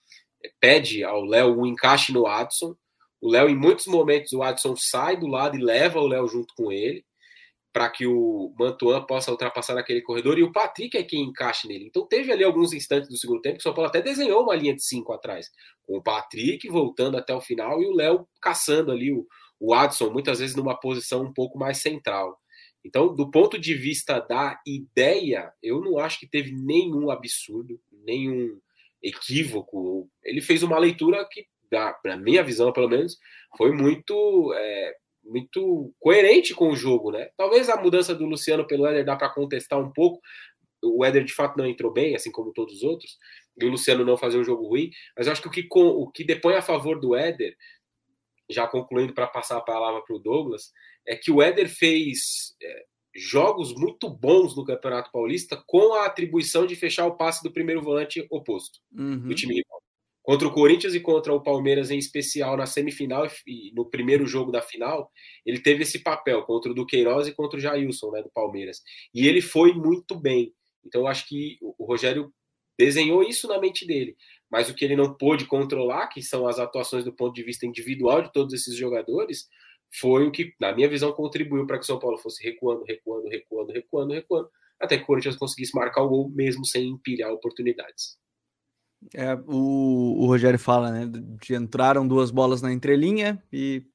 pede 0.59 1.03
ao 1.03 1.23
Léo 1.23 1.59
um 1.59 1.65
encaixe 1.65 2.11
no 2.11 2.27
Adson. 2.27 2.75
O 3.21 3.29
Léo, 3.29 3.49
em 3.49 3.55
muitos 3.55 3.87
momentos, 3.87 4.33
o 4.33 4.43
Adson 4.43 4.75
sai 4.75 5.17
do 5.17 5.25
lado 5.25 5.57
e 5.57 5.63
leva 5.63 5.99
o 5.99 6.07
Léo 6.07 6.27
junto 6.27 6.53
com 6.55 6.71
ele 6.71 7.03
para 7.75 7.89
que 7.89 8.07
o 8.07 8.55
Mantuan 8.57 9.05
possa 9.05 9.29
ultrapassar 9.31 9.75
naquele 9.75 10.01
corredor 10.01 10.39
e 10.39 10.43
o 10.43 10.51
Patrick 10.53 10.95
é 10.95 11.03
quem 11.03 11.23
encaixe 11.23 11.67
nele. 11.67 11.87
Então 11.87 12.07
teve 12.07 12.31
ali 12.31 12.41
alguns 12.41 12.71
instantes 12.71 13.09
do 13.09 13.17
segundo 13.17 13.41
tempo 13.41 13.57
que 13.57 13.59
o 13.59 13.63
São 13.63 13.73
Paulo 13.73 13.89
até 13.89 14.01
desenhou 14.01 14.43
uma 14.43 14.55
linha 14.55 14.73
de 14.73 14.81
cinco 14.81 15.11
atrás, 15.11 15.51
com 15.83 15.97
o 15.97 16.01
Patrick 16.01 16.69
voltando 16.69 17.17
até 17.17 17.35
o 17.35 17.41
final 17.41 17.81
e 17.81 17.85
o 17.85 17.93
Léo 17.93 18.25
caçando 18.41 18.93
ali 18.93 19.11
o, 19.11 19.27
o 19.59 19.73
Adson, 19.73 20.09
muitas 20.09 20.39
vezes 20.39 20.55
numa 20.55 20.79
posição 20.79 21.21
um 21.23 21.33
pouco 21.33 21.59
mais 21.59 21.79
central. 21.79 22.39
Então, 22.81 23.13
do 23.13 23.29
ponto 23.29 23.59
de 23.59 23.73
vista 23.73 24.21
da 24.21 24.57
ideia, 24.65 25.51
eu 25.61 25.81
não 25.81 25.99
acho 25.99 26.17
que 26.17 26.29
teve 26.29 26.53
nenhum 26.53 27.11
absurdo, 27.11 27.77
nenhum 28.05 28.57
equívoco. 29.03 30.09
Ele 30.23 30.39
fez 30.39 30.63
uma 30.63 30.79
leitura 30.79 31.27
que, 31.29 31.45
na 32.05 32.15
minha 32.15 32.41
visão, 32.41 32.71
pelo 32.71 32.87
menos, 32.87 33.17
foi 33.57 33.73
muito 33.73 34.53
é, 34.55 34.93
muito 35.25 35.93
coerente 35.99 36.53
com 36.53 36.69
o 36.69 36.75
jogo, 36.75 37.11
né? 37.11 37.29
Talvez 37.35 37.69
a 37.69 37.81
mudança 37.81 38.13
do 38.13 38.25
Luciano 38.25 38.65
pelo 38.65 38.85
Éder 38.85 39.05
dá 39.05 39.15
para 39.15 39.29
contestar 39.29 39.79
um 39.79 39.91
pouco. 39.91 40.21
O 40.83 41.03
Éder 41.03 41.23
de 41.23 41.33
fato 41.33 41.57
não 41.57 41.65
entrou 41.65 41.91
bem, 41.91 42.15
assim 42.15 42.31
como 42.31 42.53
todos 42.53 42.75
os 42.75 42.83
outros, 42.83 43.17
e 43.57 43.65
o 43.65 43.69
Luciano 43.69 44.05
não 44.05 44.17
fazer 44.17 44.37
um 44.37 44.43
jogo 44.43 44.67
ruim, 44.67 44.91
mas 45.17 45.25
eu 45.25 45.33
acho 45.33 45.41
que 45.41 45.47
o 45.47 45.51
que, 45.51 45.67
o 45.71 46.11
que 46.11 46.23
depõe 46.23 46.55
a 46.55 46.61
favor 46.61 46.99
do 46.99 47.15
Éder, 47.15 47.55
já 48.49 48.67
concluindo 48.67 49.13
para 49.13 49.27
passar 49.27 49.57
a 49.57 49.61
palavra 49.61 50.01
para 50.01 50.15
o 50.15 50.19
Douglas, 50.19 50.71
é 51.07 51.15
que 51.15 51.31
o 51.31 51.41
Éder 51.41 51.67
fez 51.69 52.55
é, 52.61 52.85
jogos 53.15 53.73
muito 53.73 54.09
bons 54.09 54.55
no 54.55 54.65
Campeonato 54.65 55.11
Paulista 55.11 55.61
com 55.65 55.93
a 55.93 56.05
atribuição 56.05 56.67
de 56.67 56.75
fechar 56.75 57.05
o 57.05 57.15
passe 57.15 57.41
do 57.41 57.51
primeiro 57.51 57.81
volante 57.81 58.25
oposto 58.29 58.79
uhum. 58.91 59.27
do 59.27 59.33
time 59.33 59.55
rival. 59.55 59.81
Contra 60.25 60.47
o 60.47 60.51
Corinthians 60.51 60.95
e 60.95 60.99
contra 60.99 61.31
o 61.31 61.39
Palmeiras 61.39 61.91
em 61.91 61.99
especial 61.99 62.57
na 62.57 62.65
semifinal 62.65 63.29
e 63.45 63.71
no 63.75 63.85
primeiro 63.85 64.25
jogo 64.25 64.51
da 64.51 64.59
final, 64.59 65.11
ele 65.45 65.59
teve 65.59 65.83
esse 65.83 65.99
papel 65.99 66.41
contra 66.41 66.71
o 66.71 66.73
Duqueiroz 66.73 67.27
e 67.27 67.31
contra 67.31 67.59
o 67.59 67.61
Jailson, 67.61 68.09
né, 68.09 68.23
do 68.23 68.31
Palmeiras. 68.31 68.81
E 69.13 69.27
ele 69.27 69.39
foi 69.39 69.71
muito 69.73 70.19
bem. 70.19 70.51
Então 70.83 71.01
eu 71.01 71.07
acho 71.07 71.27
que 71.27 71.59
o 71.61 71.85
Rogério 71.85 72.33
desenhou 72.75 73.21
isso 73.21 73.47
na 73.47 73.59
mente 73.61 73.85
dele. 73.85 74.17
Mas 74.49 74.67
o 74.67 74.73
que 74.73 74.83
ele 74.83 74.95
não 74.95 75.13
pôde 75.13 75.45
controlar, 75.45 76.07
que 76.07 76.23
são 76.23 76.47
as 76.47 76.57
atuações 76.57 77.05
do 77.05 77.13
ponto 77.13 77.35
de 77.35 77.43
vista 77.43 77.67
individual 77.67 78.23
de 78.23 78.33
todos 78.33 78.51
esses 78.51 78.75
jogadores, 78.75 79.47
foi 79.99 80.25
o 80.25 80.31
que, 80.31 80.55
na 80.59 80.73
minha 80.73 80.89
visão, 80.89 81.11
contribuiu 81.11 81.67
para 81.67 81.77
que 81.77 81.83
o 81.83 81.85
São 81.85 81.99
Paulo 81.99 82.17
fosse 82.17 82.43
recuando, 82.43 82.83
recuando, 82.83 83.27
recuando, 83.29 83.71
recuando, 83.71 84.13
recuando, 84.13 84.49
até 84.79 84.97
que 84.97 85.03
o 85.03 85.05
Corinthians 85.05 85.35
conseguisse 85.35 85.75
marcar 85.75 86.01
o 86.01 86.09
gol 86.09 86.29
mesmo 86.29 86.65
sem 86.65 86.87
empilhar 86.87 87.31
oportunidades. 87.31 88.17
É, 89.13 89.35
o, 89.47 90.23
o 90.23 90.25
Rogério 90.27 90.59
fala, 90.59 90.91
né, 90.91 91.05
de 91.41 91.55
entraram 91.55 92.07
duas 92.07 92.31
bolas 92.31 92.61
na 92.61 92.71
entrelinha 92.71 93.41
e 93.51 93.85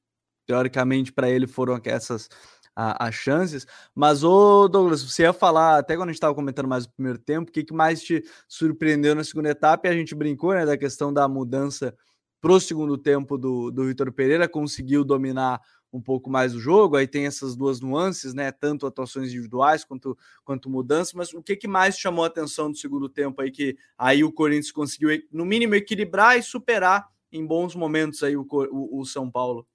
teoricamente 0.45 1.11
para 1.11 1.29
ele 1.29 1.47
foram 1.47 1.79
essas 1.83 2.29
as 2.75 3.15
chances. 3.15 3.67
Mas, 3.93 4.23
ô 4.23 4.67
Douglas, 4.67 5.03
você 5.03 5.23
ia 5.23 5.33
falar, 5.33 5.77
até 5.77 5.95
quando 5.95 6.09
a 6.09 6.11
gente 6.11 6.17
estava 6.17 6.33
comentando 6.33 6.67
mais 6.67 6.85
o 6.85 6.91
primeiro 6.91 7.19
tempo, 7.19 7.49
o 7.49 7.53
que, 7.53 7.63
que 7.63 7.73
mais 7.73 8.01
te 8.01 8.23
surpreendeu 8.47 9.13
na 9.13 9.23
segunda 9.23 9.49
etapa? 9.49 9.87
E 9.87 9.91
a 9.91 9.93
gente 9.93 10.15
brincou 10.15 10.53
né, 10.53 10.65
da 10.65 10.77
questão 10.77 11.13
da 11.13 11.27
mudança 11.27 11.93
para 12.39 12.53
o 12.53 12.59
segundo 12.59 12.97
tempo 12.97 13.37
do, 13.37 13.69
do 13.69 13.85
Vitor 13.85 14.11
Pereira, 14.11 14.47
conseguiu 14.47 15.03
dominar 15.03 15.61
um 15.91 16.01
pouco 16.01 16.29
mais 16.29 16.55
o 16.55 16.59
jogo, 16.59 16.95
aí 16.95 17.05
tem 17.05 17.25
essas 17.25 17.55
duas 17.55 17.81
nuances, 17.81 18.33
né? 18.33 18.51
Tanto 18.51 18.87
atuações 18.87 19.29
individuais 19.29 19.83
quanto, 19.83 20.17
quanto 20.43 20.69
mudanças, 20.69 21.13
mas 21.13 21.33
o 21.33 21.43
que, 21.43 21.55
que 21.55 21.67
mais 21.67 21.97
chamou 21.97 22.23
a 22.23 22.27
atenção 22.27 22.71
do 22.71 22.77
segundo 22.77 23.09
tempo 23.09 23.41
aí 23.41 23.51
que 23.51 23.77
aí 23.97 24.23
o 24.23 24.31
Corinthians 24.31 24.71
conseguiu, 24.71 25.09
no 25.31 25.45
mínimo, 25.45 25.75
equilibrar 25.75 26.37
e 26.37 26.43
superar 26.43 27.09
em 27.31 27.45
bons 27.45 27.75
momentos 27.75 28.23
aí 28.23 28.37
o, 28.37 28.47
o, 28.49 28.99
o 28.99 29.05
São 29.05 29.29
Paulo? 29.29 29.67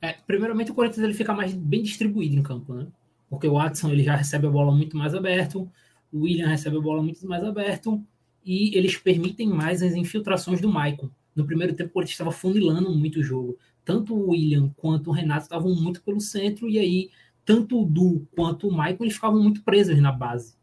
É, 0.00 0.14
primeiramente 0.26 0.70
o 0.70 0.74
Corinthians 0.74 1.04
ele 1.04 1.14
fica 1.14 1.34
mais 1.34 1.52
bem 1.52 1.82
distribuído 1.82 2.36
em 2.36 2.42
campo, 2.42 2.72
né? 2.72 2.86
Porque 3.28 3.46
o 3.46 3.52
Watson 3.52 3.90
ele 3.90 4.02
já 4.02 4.16
recebe 4.16 4.46
a 4.46 4.50
bola 4.50 4.72
muito 4.72 4.96
mais 4.96 5.14
aberto, 5.14 5.70
o 6.12 6.22
William 6.22 6.48
recebe 6.48 6.78
a 6.78 6.80
bola 6.80 7.02
muito 7.02 7.26
mais 7.26 7.44
aberto 7.44 8.02
e 8.44 8.76
eles 8.76 8.96
permitem 8.96 9.48
mais 9.48 9.82
as 9.82 9.92
infiltrações 9.92 10.60
do 10.60 10.68
Maicon. 10.68 11.10
No 11.34 11.44
primeiro 11.44 11.74
tempo 11.74 11.90
o 11.90 11.92
Corinthians 11.92 12.14
estava 12.14 12.32
funilando 12.32 12.90
muito 12.94 13.20
o 13.20 13.22
jogo 13.22 13.58
tanto 13.84 14.14
o 14.14 14.30
William 14.30 14.70
quanto 14.76 15.10
o 15.10 15.12
Renato 15.12 15.42
estavam 15.42 15.74
muito 15.74 16.02
pelo 16.02 16.20
centro, 16.20 16.68
e 16.68 16.78
aí 16.78 17.10
tanto 17.44 17.82
o 17.82 17.84
Du 17.84 18.26
quanto 18.36 18.68
o 18.68 18.70
Michael 18.70 18.98
eles 19.00 19.14
ficavam 19.14 19.42
muito 19.42 19.62
presos 19.62 19.98
na 20.00 20.12
base. 20.12 20.54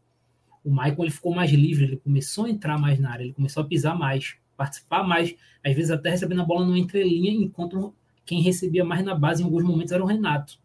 O 0.64 0.70
Michael 0.70 0.96
ele 1.00 1.10
ficou 1.10 1.34
mais 1.34 1.50
livre, 1.50 1.84
ele 1.84 1.96
começou 1.98 2.46
a 2.46 2.50
entrar 2.50 2.78
mais 2.78 2.98
na 2.98 3.10
área, 3.10 3.24
ele 3.24 3.34
começou 3.34 3.62
a 3.62 3.66
pisar 3.66 3.98
mais, 3.98 4.36
participar 4.56 5.02
mais, 5.02 5.34
às 5.64 5.74
vezes 5.74 5.90
até 5.90 6.10
recebendo 6.10 6.40
a 6.40 6.44
bola 6.44 6.64
no 6.64 6.76
entrelinha, 6.76 7.30
enquanto 7.30 7.92
quem 8.24 8.40
recebia 8.40 8.84
mais 8.84 9.04
na 9.04 9.14
base 9.14 9.42
em 9.42 9.44
alguns 9.44 9.64
momentos 9.64 9.92
era 9.92 10.02
o 10.02 10.06
Renato. 10.06 10.58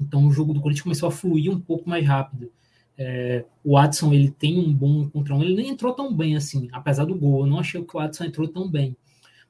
Então 0.00 0.26
o 0.26 0.30
jogo 0.30 0.54
do 0.54 0.60
Corinthians 0.60 0.84
começou 0.84 1.08
a 1.08 1.12
fluir 1.12 1.50
um 1.50 1.60
pouco 1.60 1.88
mais 1.88 2.06
rápido. 2.06 2.50
É, 2.98 3.44
o 3.64 3.74
Watson 3.74 4.12
ele 4.12 4.30
tem 4.30 4.58
um 4.58 4.74
bom 4.74 5.08
contra 5.08 5.34
um, 5.34 5.42
ele 5.42 5.54
nem 5.54 5.68
entrou 5.70 5.92
tão 5.92 6.12
bem 6.12 6.36
assim, 6.36 6.68
apesar 6.72 7.04
do 7.04 7.14
gol. 7.14 7.40
Eu 7.42 7.46
não 7.46 7.60
achei 7.60 7.82
que 7.82 7.96
o 7.96 8.00
Watson 8.00 8.24
entrou 8.24 8.48
tão 8.48 8.68
bem 8.68 8.96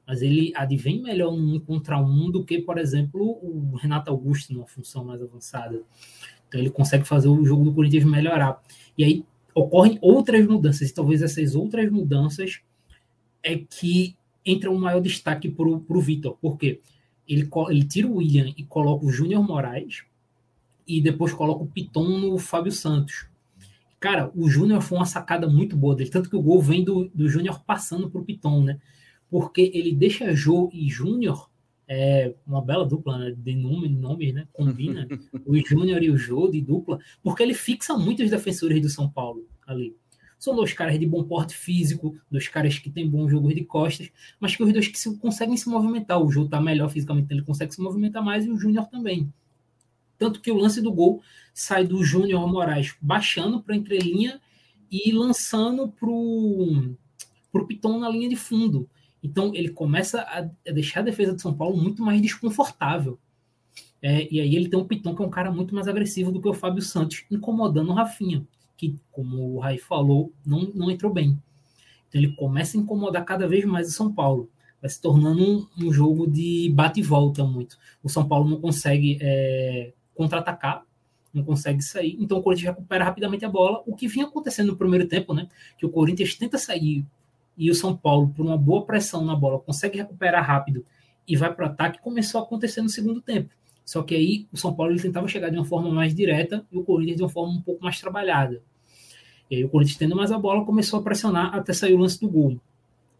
mas 0.09 0.23
ele 0.23 0.55
advém 0.57 1.03
melhor 1.03 1.31
um 1.31 1.61
contra 1.61 2.01
um 2.01 2.31
do 2.31 2.43
que, 2.43 2.63
por 2.63 2.79
exemplo, 2.79 3.39
o 3.43 3.77
Renato 3.77 4.11
Augusto 4.11 4.55
numa 4.55 4.67
função 4.67 5.05
mais 5.05 5.21
avançada. 5.21 5.83
Então 6.49 6.59
ele 6.59 6.71
consegue 6.71 7.05
fazer 7.05 7.29
o 7.29 7.45
jogo 7.45 7.65
do 7.65 7.75
Corinthians 7.75 8.07
melhorar. 8.07 8.59
E 8.97 9.05
aí 9.05 9.25
ocorrem 9.55 9.99
outras 10.01 10.47
mudanças, 10.47 10.89
e 10.89 10.95
talvez 10.95 11.21
essas 11.21 11.55
outras 11.55 11.93
mudanças 11.93 12.63
é 13.43 13.59
que 13.59 14.17
entra 14.47 14.71
um 14.71 14.79
maior 14.79 15.01
destaque 15.01 15.51
para 15.51 15.69
o 15.69 16.01
Vitor, 16.01 16.39
porque 16.41 16.81
ele, 17.29 17.47
ele 17.69 17.85
tira 17.85 18.09
o 18.09 18.17
William 18.17 18.51
e 18.57 18.65
coloca 18.65 19.05
o 19.05 19.11
Júnior 19.11 19.47
Moraes 19.47 20.05
e 20.87 21.03
depois 21.03 21.35
coloca 21.35 21.65
o 21.65 21.67
Piton 21.67 22.19
no 22.19 22.39
Fábio 22.39 22.73
Santos. 22.73 23.27
Cara, 24.01 24.31
o 24.35 24.49
Júnior 24.49 24.81
foi 24.81 24.99
uma 24.99 25.07
sacada 25.07 25.49
muito 25.49 25.77
boa 25.77 25.95
dele, 25.95 26.11
tanto 26.11 26.31
que 26.31 26.37
o 26.37 26.43
gol 26.43 26.63
vem 26.63 26.85
do, 26.85 27.09
do 27.15 27.29
Júnior 27.29 27.63
passando 27.65 28.09
para 28.09 28.21
o 28.21 28.25
Piton, 28.25 28.63
né? 28.63 28.81
porque 29.31 29.71
ele 29.75 29.93
deixa 29.93 30.35
Jô 30.35 30.71
e 30.73 30.89
Júnior, 30.89 31.51
é 31.87 32.35
uma 32.47 32.61
bela 32.61 32.85
dupla 32.85 33.19
né, 33.19 33.35
de 33.37 33.55
nome, 33.55 33.89
nome, 33.89 34.33
né? 34.33 34.47
Combina 34.53 35.09
o 35.47 35.57
Júnior 35.57 36.03
e 36.03 36.11
o 36.11 36.17
Jô 36.17 36.49
de 36.49 36.61
dupla, 36.61 36.99
porque 37.23 37.43
ele 37.43 37.55
fixa 37.55 37.97
muitos 37.97 38.31
defensores 38.31 38.81
do 38.81 38.89
São 38.89 39.09
Paulo 39.09 39.47
ali. 39.67 39.97
São 40.39 40.55
dois 40.55 40.73
caras 40.73 40.99
de 40.99 41.07
bom 41.07 41.25
porte 41.25 41.57
físico, 41.57 42.17
dois 42.31 42.47
caras 42.47 42.79
que 42.79 42.91
têm 42.91 43.09
bons 43.09 43.29
jogos 43.31 43.55
de 43.55 43.65
costas, 43.65 44.11
mas 44.39 44.55
que 44.55 44.63
os 44.63 44.73
dois 44.73 44.87
que 44.87 44.99
se, 44.99 45.17
conseguem 45.17 45.57
se 45.57 45.69
movimentar. 45.69 46.23
O 46.23 46.31
Jô 46.31 46.47
tá 46.47 46.61
melhor 46.61 46.89
fisicamente, 46.91 47.33
ele 47.33 47.43
consegue 47.43 47.75
se 47.75 47.81
movimentar 47.81 48.23
mais 48.23 48.47
e 48.47 48.51
o 48.51 48.57
Júnior 48.57 48.87
também. 48.87 49.33
Tanto 50.19 50.41
que 50.41 50.51
o 50.51 50.57
lance 50.57 50.83
do 50.83 50.93
gol 50.93 51.23
sai 51.55 51.87
do 51.87 52.03
Júnior 52.05 52.47
Moraes 52.49 52.95
baixando 53.01 53.62
para 53.62 53.77
entrelinha 53.77 54.41
e 54.91 55.12
lançando 55.12 55.89
pro, 55.89 56.95
pro 57.53 57.66
Piton 57.66 57.99
na 57.99 58.09
linha 58.09 58.29
de 58.29 58.37
fundo. 58.37 58.89
Então 59.23 59.55
ele 59.55 59.69
começa 59.69 60.23
a, 60.23 60.49
deixar 60.71 61.01
a 61.01 61.05
defesa 61.05 61.35
de 61.35 61.43
São 61.43 61.55
Paulo 61.55 61.77
muito 61.77 62.03
mais 62.03 62.21
desconfortável. 62.21 63.19
É, 64.01 64.33
e 64.33 64.41
aí 64.41 64.55
ele 64.55 64.69
tem 64.69 64.79
um 64.79 64.85
Piton 64.85 65.14
que 65.14 65.23
é 65.23 65.27
um 65.27 65.31
cara 65.31 65.51
muito 65.51 65.75
mais 65.75 65.89
agressivo 65.89 66.31
do 66.31 66.41
que 66.41 66.49
o 66.49 66.55
Fábio 66.55 66.83
Santos, 66.83 67.25
incomodando 67.31 67.91
o 67.91 67.95
Rafinha, 67.95 68.47
que, 68.77 68.97
como 69.11 69.55
o 69.55 69.59
Rai 69.59 69.79
falou, 69.79 70.33
não, 70.47 70.61
não 70.75 70.91
entrou 70.91 71.12
bem. 71.12 71.41
Então 72.09 72.21
ele 72.21 72.33
começa 72.35 72.77
a 72.77 72.81
incomodar 72.81 73.25
cada 73.25 73.47
vez 73.47 73.64
mais 73.64 73.89
o 73.89 73.93
São 73.93 74.12
Paulo. 74.12 74.49
Vai 74.81 74.89
se 74.89 75.01
tornando 75.01 75.43
um, 75.43 75.87
um 75.87 75.93
jogo 75.93 76.31
de 76.31 76.71
bate 76.73 77.01
e 77.01 77.03
volta 77.03 77.45
muito. 77.45 77.77
O 78.03 78.09
São 78.09 78.27
Paulo 78.27 78.49
não 78.49 78.61
consegue 78.61 79.19
é, 79.21 79.93
contra-atacar, 80.19 80.83
não 81.33 81.45
consegue 81.45 81.81
sair. 81.81 82.16
Então 82.19 82.39
o 82.39 82.43
Corinthians 82.43 82.75
recupera 82.75 83.05
rapidamente 83.05 83.45
a 83.45 83.49
bola. 83.49 83.83
O 83.87 83.95
que 83.95 84.09
vinha 84.09 84.27
acontecendo 84.27 84.73
no 84.73 84.77
primeiro 84.77 85.07
tempo, 85.07 85.33
né? 85.33 85.49
Que 85.79 85.87
o 85.87 85.89
Corinthians 85.89 86.35
tenta 86.35 86.59
sair 86.59 87.07
e 87.57 87.71
o 87.71 87.75
São 87.75 87.97
Paulo, 87.97 88.33
por 88.37 88.45
uma 88.45 88.59
boa 88.59 88.85
pressão 88.85 89.25
na 89.25 89.37
bola, 89.37 89.61
consegue 89.61 89.99
recuperar 89.99 90.45
rápido 90.45 90.85
e 91.27 91.37
vai 91.37 91.55
para 91.55 91.66
o 91.66 91.69
ataque, 91.69 92.01
começou 92.01 92.41
a 92.41 92.45
acontecer 92.45 92.83
no 92.83 92.89
segundo 92.89 93.21
tempo. 93.21 93.51
Só 93.85 94.03
que 94.03 94.14
aí 94.14 94.47
o 94.53 94.57
São 94.57 94.75
Paulo 94.75 94.93
ele 94.93 95.01
tentava 95.01 95.27
chegar 95.29 95.51
de 95.51 95.57
uma 95.57 95.64
forma 95.64 95.91
mais 95.91 96.14
direta 96.14 96.66
e 96.71 96.77
o 96.77 96.83
Corinthians 96.83 97.16
de 97.16 97.23
uma 97.23 97.29
forma 97.29 97.53
um 97.55 97.62
pouco 97.62 97.83
mais 97.83 98.01
trabalhada. 98.01 98.61
E 99.51 99.57
aí 99.57 99.64
o 99.64 99.69
Corinthians 99.69 99.99
tendo 99.99 100.16
mais 100.16 100.33
a 100.33 100.39
bola 100.39 100.64
começou 100.64 101.01
a 101.01 101.03
pressionar 101.03 101.55
até 101.55 101.73
sair 101.73 101.95
o 101.95 101.99
lance 101.99 102.21
do 102.21 102.29
gol. 102.29 102.61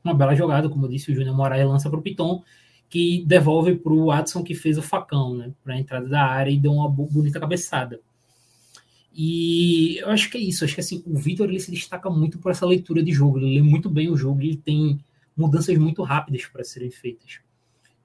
Uma 0.05 0.15
bela 0.15 0.35
jogada, 0.35 0.69
como 0.69 0.87
eu 0.87 0.91
disse, 0.91 1.11
o 1.11 1.15
Júnior 1.15 1.37
Moraes 1.37 1.67
lança 1.67 1.89
para 1.89 1.99
o 1.99 2.03
Piton, 2.03 2.43
que 2.89 3.25
devolve 3.27 3.77
para 3.77 3.93
o 3.93 4.07
Watson 4.07 4.43
que 4.43 4.55
fez 4.55 4.79
o 4.79 4.83
facão, 4.83 5.37
né, 5.37 5.53
para 5.63 5.75
a 5.75 5.79
entrada 5.79 6.09
da 6.09 6.25
área 6.25 6.51
e 6.51 6.59
deu 6.59 6.73
uma 6.73 6.89
bonita 6.89 7.39
cabeçada. 7.39 8.01
E 9.21 9.99
eu 9.99 10.11
acho 10.11 10.31
que 10.31 10.39
é 10.39 10.41
isso. 10.41 10.65
Acho 10.65 10.75
que 10.75 10.81
assim, 10.81 11.03
o 11.05 11.19
Vitor 11.19 11.49
ele 11.49 11.59
se 11.59 11.73
destaca 11.73 12.09
muito 12.09 12.39
por 12.39 12.53
essa 12.53 12.65
leitura 12.65 13.03
de 13.03 13.13
jogo. 13.13 13.39
Ele 13.39 13.57
lê 13.57 13.63
muito 13.63 13.91
bem 13.91 14.09
o 14.09 14.17
jogo 14.17 14.41
ele 14.41 14.57
tem 14.57 15.01
mudanças 15.37 15.77
muito 15.77 16.03
rápidas 16.03 16.47
para 16.47 16.63
serem 16.63 16.91
feitas. 16.91 17.41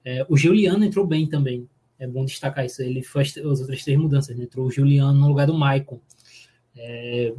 É, 0.04 0.26
o 0.28 0.36
Juliano 0.36 0.84
entrou 0.84 1.06
bem 1.06 1.26
também. 1.26 1.68
É 1.98 2.06
bom 2.06 2.24
destacar 2.24 2.66
isso. 2.66 2.82
Ele 2.82 3.02
fez 3.02 3.38
as 3.38 3.60
outras 3.60 3.84
três 3.84 3.98
mudanças. 3.98 4.36
Né? 4.36 4.44
Entrou 4.44 4.66
o 4.66 4.70
Juliano 4.70 5.18
no 5.18 5.28
lugar 5.28 5.46
do 5.46 5.54
Maicon. 5.54 6.00
É, 6.76 7.32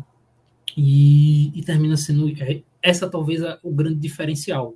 e, 0.78 1.58
e, 1.58 1.62
termina 1.62 1.98
sendo 1.98 2.30
é, 2.41 2.62
essa 2.82 3.10
talvez 3.10 3.43
a, 3.43 3.60
o 3.62 3.72
grande 3.74 4.00
diferencial. 4.00 4.74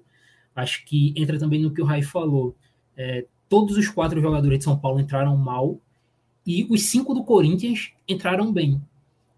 Acho 0.59 0.85
que 0.85 1.13
entra 1.15 1.37
também 1.37 1.61
no 1.61 1.71
que 1.71 1.81
o 1.81 1.85
Rai 1.85 2.01
falou. 2.01 2.55
É, 2.95 3.25
todos 3.47 3.77
os 3.77 3.87
quatro 3.87 4.21
jogadores 4.21 4.59
de 4.59 4.63
São 4.63 4.77
Paulo 4.77 4.99
entraram 4.99 5.35
mal 5.35 5.79
e 6.45 6.67
os 6.69 6.85
cinco 6.85 7.13
do 7.13 7.23
Corinthians 7.23 7.91
entraram 8.07 8.51
bem. 8.51 8.81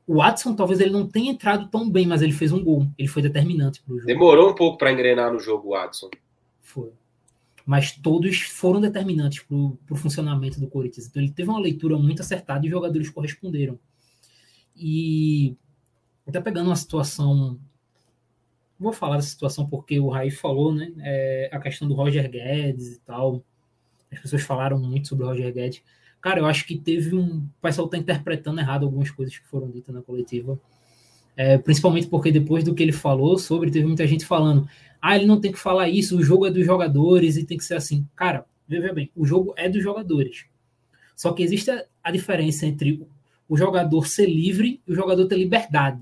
O 0.07 0.15
Watson 0.15 0.55
talvez 0.55 0.79
ele 0.79 0.91
não 0.91 1.07
tenha 1.07 1.31
entrado 1.31 1.67
tão 1.69 1.89
bem, 1.89 2.05
mas 2.05 2.21
ele 2.21 2.33
fez 2.33 2.51
um 2.51 2.63
gol. 2.63 2.87
Ele 2.97 3.07
foi 3.07 3.21
determinante 3.21 3.81
para 3.81 3.93
o 3.93 3.97
jogo. 3.97 4.07
Demorou 4.07 4.51
um 4.51 4.55
pouco 4.55 4.77
para 4.77 4.91
engrenar 4.91 5.31
no 5.31 5.39
jogo, 5.39 5.69
o 5.69 5.71
Watson. 5.71 6.09
Foi. 6.61 6.91
Mas 7.65 7.91
todos 7.91 8.41
foram 8.41 8.81
determinantes 8.81 9.43
para 9.43 9.55
o 9.55 9.95
funcionamento 9.95 10.59
do 10.59 10.67
Corinthians. 10.67 11.07
Então 11.07 11.21
ele 11.21 11.31
teve 11.31 11.49
uma 11.49 11.59
leitura 11.59 11.97
muito 11.97 12.21
acertada 12.21 12.65
e 12.65 12.67
os 12.67 12.71
jogadores 12.71 13.09
corresponderam. 13.09 13.79
E 14.75 15.55
até 16.27 16.41
pegando 16.41 16.67
uma 16.67 16.75
situação. 16.75 17.59
Vou 18.81 18.91
falar 18.91 19.17
dessa 19.17 19.29
situação 19.29 19.63
porque 19.67 19.99
o 19.99 20.09
Raí 20.09 20.31
falou, 20.31 20.73
né? 20.73 20.91
É, 21.01 21.49
a 21.51 21.59
questão 21.59 21.87
do 21.87 21.93
Roger 21.93 22.27
Guedes 22.27 22.95
e 22.95 22.99
tal. 23.01 23.43
as 24.11 24.19
pessoas 24.19 24.41
falaram 24.41 24.79
muito 24.79 25.07
sobre 25.07 25.23
o 25.23 25.27
Roger 25.27 25.53
Guedes. 25.53 25.83
Cara, 26.19 26.39
eu 26.39 26.47
acho 26.47 26.65
que 26.65 26.75
teve 26.75 27.15
um. 27.15 27.37
O 27.37 27.61
pessoal 27.61 27.87
tá 27.87 27.95
interpretando 27.95 28.59
errado 28.59 28.83
algumas 28.83 29.11
coisas 29.11 29.37
que 29.37 29.45
foram 29.47 29.69
ditas 29.69 29.93
na 29.93 30.01
coletiva. 30.01 30.59
É, 31.37 31.59
principalmente 31.59 32.07
porque 32.07 32.31
depois 32.31 32.63
do 32.63 32.73
que 32.73 32.81
ele 32.81 32.91
falou 32.91 33.37
sobre, 33.37 33.69
teve 33.69 33.85
muita 33.85 34.07
gente 34.07 34.25
falando: 34.25 34.67
ah, 34.99 35.15
ele 35.15 35.27
não 35.27 35.39
tem 35.39 35.51
que 35.51 35.59
falar 35.59 35.87
isso, 35.87 36.17
o 36.17 36.23
jogo 36.23 36.47
é 36.47 36.51
dos 36.51 36.65
jogadores 36.65 37.37
e 37.37 37.45
tem 37.45 37.59
que 37.59 37.63
ser 37.63 37.75
assim. 37.75 38.07
Cara, 38.15 38.45
veja 38.67 38.91
bem, 38.91 39.11
o 39.15 39.27
jogo 39.27 39.53
é 39.57 39.69
dos 39.69 39.83
jogadores. 39.83 40.45
Só 41.15 41.33
que 41.33 41.43
existe 41.43 41.69
a, 41.69 41.85
a 42.03 42.11
diferença 42.11 42.65
entre 42.65 43.05
o 43.47 43.55
jogador 43.55 44.07
ser 44.07 44.25
livre 44.25 44.81
e 44.87 44.91
o 44.91 44.95
jogador 44.95 45.27
ter 45.27 45.37
liberdade. 45.37 46.01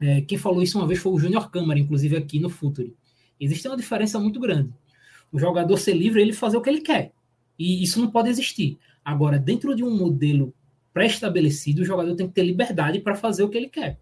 É, 0.00 0.22
quem 0.22 0.38
falou 0.38 0.62
isso 0.62 0.78
uma 0.78 0.86
vez 0.86 0.98
foi 0.98 1.12
o 1.12 1.18
Júnior 1.18 1.50
Câmara, 1.50 1.78
inclusive 1.78 2.16
aqui 2.16 2.40
no 2.40 2.48
Futuri. 2.48 2.96
Existe 3.38 3.68
uma 3.68 3.76
diferença 3.76 4.18
muito 4.18 4.40
grande. 4.40 4.72
O 5.30 5.38
jogador 5.38 5.76
ser 5.76 5.94
livre, 5.94 6.20
ele 6.20 6.32
fazer 6.32 6.56
o 6.56 6.62
que 6.62 6.70
ele 6.70 6.80
quer. 6.80 7.12
E 7.58 7.82
isso 7.82 8.00
não 8.00 8.10
pode 8.10 8.30
existir. 8.30 8.78
Agora, 9.04 9.38
dentro 9.38 9.74
de 9.74 9.84
um 9.84 9.94
modelo 9.94 10.54
pré-estabelecido, 10.92 11.82
o 11.82 11.84
jogador 11.84 12.14
tem 12.16 12.26
que 12.26 12.34
ter 12.34 12.42
liberdade 12.42 13.00
para 13.00 13.14
fazer 13.14 13.42
o 13.42 13.48
que 13.48 13.58
ele 13.58 13.68
quer. 13.68 13.98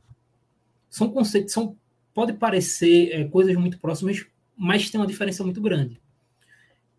São 0.89 1.11
conceitos, 1.11 1.53
são, 1.53 1.77
pode 2.15 2.33
parecer 2.33 3.11
é, 3.13 3.25
coisas 3.25 3.55
muito 3.57 3.79
próximas, 3.79 4.25
mas 4.57 4.89
tem 4.89 5.01
uma 5.01 5.07
diferença 5.07 5.45
muito 5.45 5.61
grande. 5.61 6.01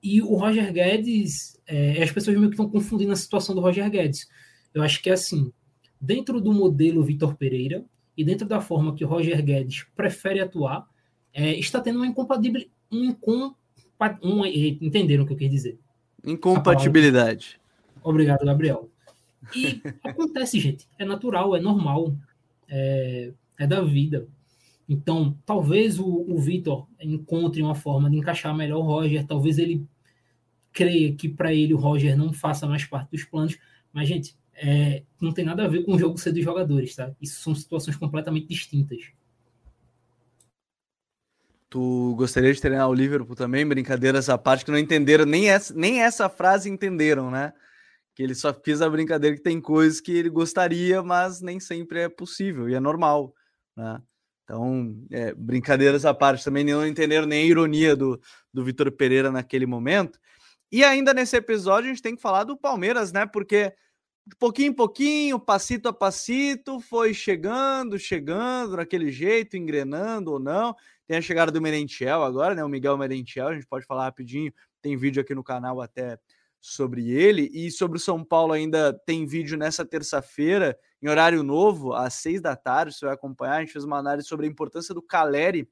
E 0.02 0.22
o 0.22 0.36
Roger 0.36 0.72
Guedes, 0.72 1.60
é, 1.66 2.02
as 2.04 2.12
pessoas 2.12 2.38
meio 2.38 2.50
que 2.50 2.56
estão 2.56 2.70
confundindo 2.70 3.12
a 3.12 3.16
situação 3.16 3.56
do 3.56 3.62
Roger 3.62 3.90
Guedes. 3.90 4.30
Eu 4.74 4.84
acho 4.84 5.02
que 5.02 5.10
é 5.10 5.14
assim, 5.14 5.52
dentro 6.00 6.40
do 6.40 6.54
modelo 6.54 7.04
Vitor 7.04 7.36
Pereira 7.36 7.84
e 8.20 8.24
dentro 8.26 8.46
da 8.46 8.60
forma 8.60 8.94
que 8.94 9.06
o 9.06 9.08
Roger 9.08 9.42
Guedes 9.42 9.86
prefere 9.96 10.42
atuar, 10.42 10.86
é, 11.34 11.54
está 11.54 11.80
tendo 11.80 11.96
uma 11.96 12.06
incompatibilidade, 12.06 12.70
incom, 12.92 13.56
um, 14.22 14.46
entenderam 14.46 15.24
o 15.24 15.26
que 15.26 15.32
eu 15.32 15.38
quis 15.38 15.50
dizer? 15.50 15.80
Incompatibilidade. 16.26 17.62
Obrigado, 18.04 18.44
Gabriel. 18.44 18.90
E 19.56 19.82
acontece, 20.04 20.60
gente. 20.60 20.86
É 21.00 21.06
natural, 21.06 21.56
é 21.56 21.62
normal. 21.62 22.14
É, 22.68 23.32
é 23.58 23.66
da 23.66 23.82
vida. 23.82 24.28
Então, 24.90 25.34
talvez 25.46 25.98
o, 25.98 26.06
o 26.06 26.38
Vitor 26.38 26.90
encontre 27.00 27.62
uma 27.62 27.74
forma 27.74 28.10
de 28.10 28.18
encaixar 28.18 28.54
melhor 28.54 28.80
o 28.80 28.86
Roger. 28.86 29.26
Talvez 29.26 29.58
ele 29.58 29.88
creia 30.74 31.16
que 31.16 31.30
para 31.30 31.54
ele 31.54 31.74
o 31.74 31.78
Roger 31.78 32.18
não 32.18 32.34
faça 32.34 32.68
mais 32.68 32.84
parte 32.84 33.12
dos 33.12 33.24
planos. 33.24 33.58
Mas, 33.94 34.10
gente, 34.10 34.36
é, 34.62 35.04
não 35.20 35.34
tem 35.34 35.46
nada 35.46 35.66
a 35.66 35.68
ver 35.68 35.84
com 35.84 35.94
o 35.94 36.00
jogo 36.00 36.18
ser 36.18 36.32
dos 36.32 36.44
jogadores, 36.44 36.96
tá? 36.96 37.12
Isso 37.22 37.42
são 37.42 37.56
situações 37.56 37.96
completamente 37.98 38.48
distintas. 38.48 39.12
Tu 41.70 42.16
gostaria 42.18 42.54
de 42.54 42.60
treinar 42.60 42.90
o 42.90 42.94
Liverpool 42.94 43.36
também? 43.36 43.66
Brincadeiras 43.66 44.28
à 44.28 44.38
parte, 44.38 44.66
que 44.66 44.72
não 44.72 44.78
entenderam, 44.78 45.26
nem 45.26 45.50
essa, 45.50 45.74
nem 45.74 46.02
essa 46.02 46.28
frase 46.28 46.70
entenderam, 46.70 47.30
né? 47.30 47.54
que 48.20 48.24
ele 48.24 48.36
só 48.36 48.54
fez 48.54 48.82
a 48.82 48.90
brincadeira 48.90 49.38
que 49.38 49.42
tem 49.42 49.62
coisas 49.62 50.02
que 50.02 50.12
ele 50.12 50.30
gostaria, 50.30 51.02
mas 51.02 51.40
nem 51.40 51.58
sempre 51.58 52.02
é 52.02 52.10
possível 52.10 52.68
e 52.68 52.74
é 52.74 52.80
normal, 52.80 53.34
né? 53.78 54.02
Então, 54.44 54.94
é, 55.10 55.34
brincadeiras 55.34 56.04
à 56.04 56.14
parte, 56.14 56.44
também 56.44 56.66
não 56.66 56.86
entenderam 56.86 57.26
nem 57.26 57.44
a 57.44 57.46
ironia 57.46 57.96
do, 57.96 58.20
do 58.54 58.62
Vitor 58.62 58.92
Pereira 58.92 59.32
naquele 59.32 59.66
momento. 59.66 60.20
E 60.70 60.84
ainda 60.84 61.14
nesse 61.14 61.38
episódio 61.38 61.90
a 61.90 61.94
gente 61.94 62.02
tem 62.02 62.14
que 62.14 62.22
falar 62.22 62.44
do 62.44 62.58
Palmeiras, 62.58 63.14
né? 63.14 63.26
Porque 63.26 63.74
de 64.30 64.36
pouquinho 64.36 64.70
em 64.70 64.74
pouquinho, 64.74 65.40
passito 65.40 65.90
a 65.90 65.94
passito, 65.94 66.80
foi 66.80 67.16
chegando, 67.16 67.98
chegando 67.98 68.78
daquele 68.78 69.12
jeito, 69.12 69.58
engrenando 69.58 70.32
ou 70.32 70.40
não. 70.40 70.76
Tem 71.08 71.18
a 71.18 71.22
chegada 71.22 71.52
do 71.52 71.60
Merentiel 71.60 72.24
agora, 72.24 72.54
né? 72.54 72.64
O 72.64 72.70
Miguel 72.70 72.96
Merentiel, 72.96 73.48
a 73.48 73.54
gente 73.56 73.66
pode 73.66 73.88
falar 73.88 74.04
rapidinho, 74.04 74.54
tem 74.84 74.96
vídeo 74.96 75.20
aqui 75.20 75.34
no 75.34 75.44
canal 75.44 75.82
até 75.82 76.20
sobre 76.62 77.10
ele. 77.10 77.50
E 77.52 77.72
sobre 77.72 77.98
o 77.98 78.00
São 78.00 78.24
Paulo 78.24 78.54
ainda 78.54 78.94
tem 78.94 79.26
vídeo 79.26 79.58
nessa 79.58 79.84
terça-feira, 79.84 80.78
em 81.02 81.10
horário 81.10 81.42
novo, 81.42 81.94
às 81.94 82.14
seis 82.14 82.40
da 82.40 82.56
tarde. 82.56 82.94
Você 82.94 83.06
vai 83.06 83.16
acompanhar. 83.16 83.56
A 83.56 83.60
gente 83.62 83.74
fez 83.74 83.84
uma 83.84 83.98
análise 83.98 84.28
sobre 84.28 84.46
a 84.46 84.50
importância 84.50 84.94
do 84.94 85.02
Caleri 85.02 85.68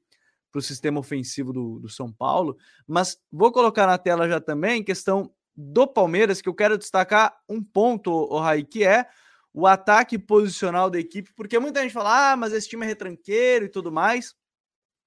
para 0.50 0.58
o 0.58 0.62
sistema 0.62 0.98
ofensivo 0.98 1.52
do, 1.52 1.78
do 1.78 1.88
São 1.88 2.12
Paulo. 2.12 2.56
Mas 2.88 3.18
vou 3.30 3.52
colocar 3.52 3.86
na 3.86 3.98
tela 3.98 4.28
já 4.28 4.40
também 4.40 4.82
questão 4.82 5.32
do 5.60 5.88
Palmeiras, 5.88 6.40
que 6.40 6.48
eu 6.48 6.54
quero 6.54 6.78
destacar 6.78 7.36
um 7.48 7.60
ponto, 7.60 8.12
o 8.12 8.38
Raí, 8.38 8.62
que 8.62 8.84
é 8.84 9.08
o 9.52 9.66
ataque 9.66 10.16
posicional 10.16 10.88
da 10.88 11.00
equipe, 11.00 11.32
porque 11.34 11.58
muita 11.58 11.82
gente 11.82 11.92
fala, 11.92 12.30
ah, 12.30 12.36
mas 12.36 12.52
esse 12.52 12.68
time 12.68 12.84
é 12.84 12.88
retranqueiro 12.88 13.64
e 13.64 13.68
tudo 13.68 13.90
mais. 13.90 14.36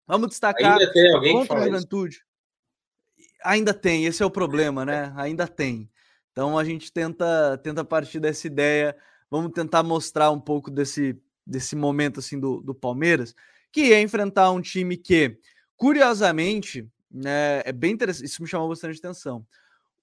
Vamos 0.06 0.28
destacar 0.28 0.74
Ainda 0.74 0.91
tem 0.91 1.14
alguém 1.14 1.34
contra 1.38 1.58
a 1.58 1.64
juventude. 1.64 2.18
Isso. 3.18 3.30
Ainda 3.45 3.74
tem, 3.74 4.06
esse 4.06 4.22
é 4.22 4.26
o 4.26 4.30
problema, 4.30 4.84
né? 4.84 5.14
Ainda 5.16 5.47
tem. 5.47 5.89
Então 6.34 6.60
a 6.60 6.66
gente 6.66 6.91
tenta, 6.91 7.58
tenta 7.64 7.86
partir 7.86 8.20
dessa 8.20 8.45
ideia, 8.45 8.93
vamos 9.30 9.54
tentar 9.54 9.84
mostrar 9.84 10.32
um 10.32 10.39
pouco 10.39 10.70
desse, 10.70 11.18
desse 11.47 11.78
momento 11.78 12.20
assim 12.20 12.38
do, 12.38 12.60
do 12.60 12.76
Palmeiras, 12.76 13.34
que 13.72 13.93
é 13.93 14.02
enfrentar 14.02 14.52
um 14.52 14.60
time 14.60 14.97
que, 14.97 15.39
curiosamente, 15.78 16.86
né, 17.10 17.62
é 17.64 17.72
bem 17.72 17.93
interessante, 17.93 18.26
isso 18.26 18.41
me 18.41 18.49
chamou 18.49 18.68
bastante 18.68 18.99
atenção. 18.99 19.47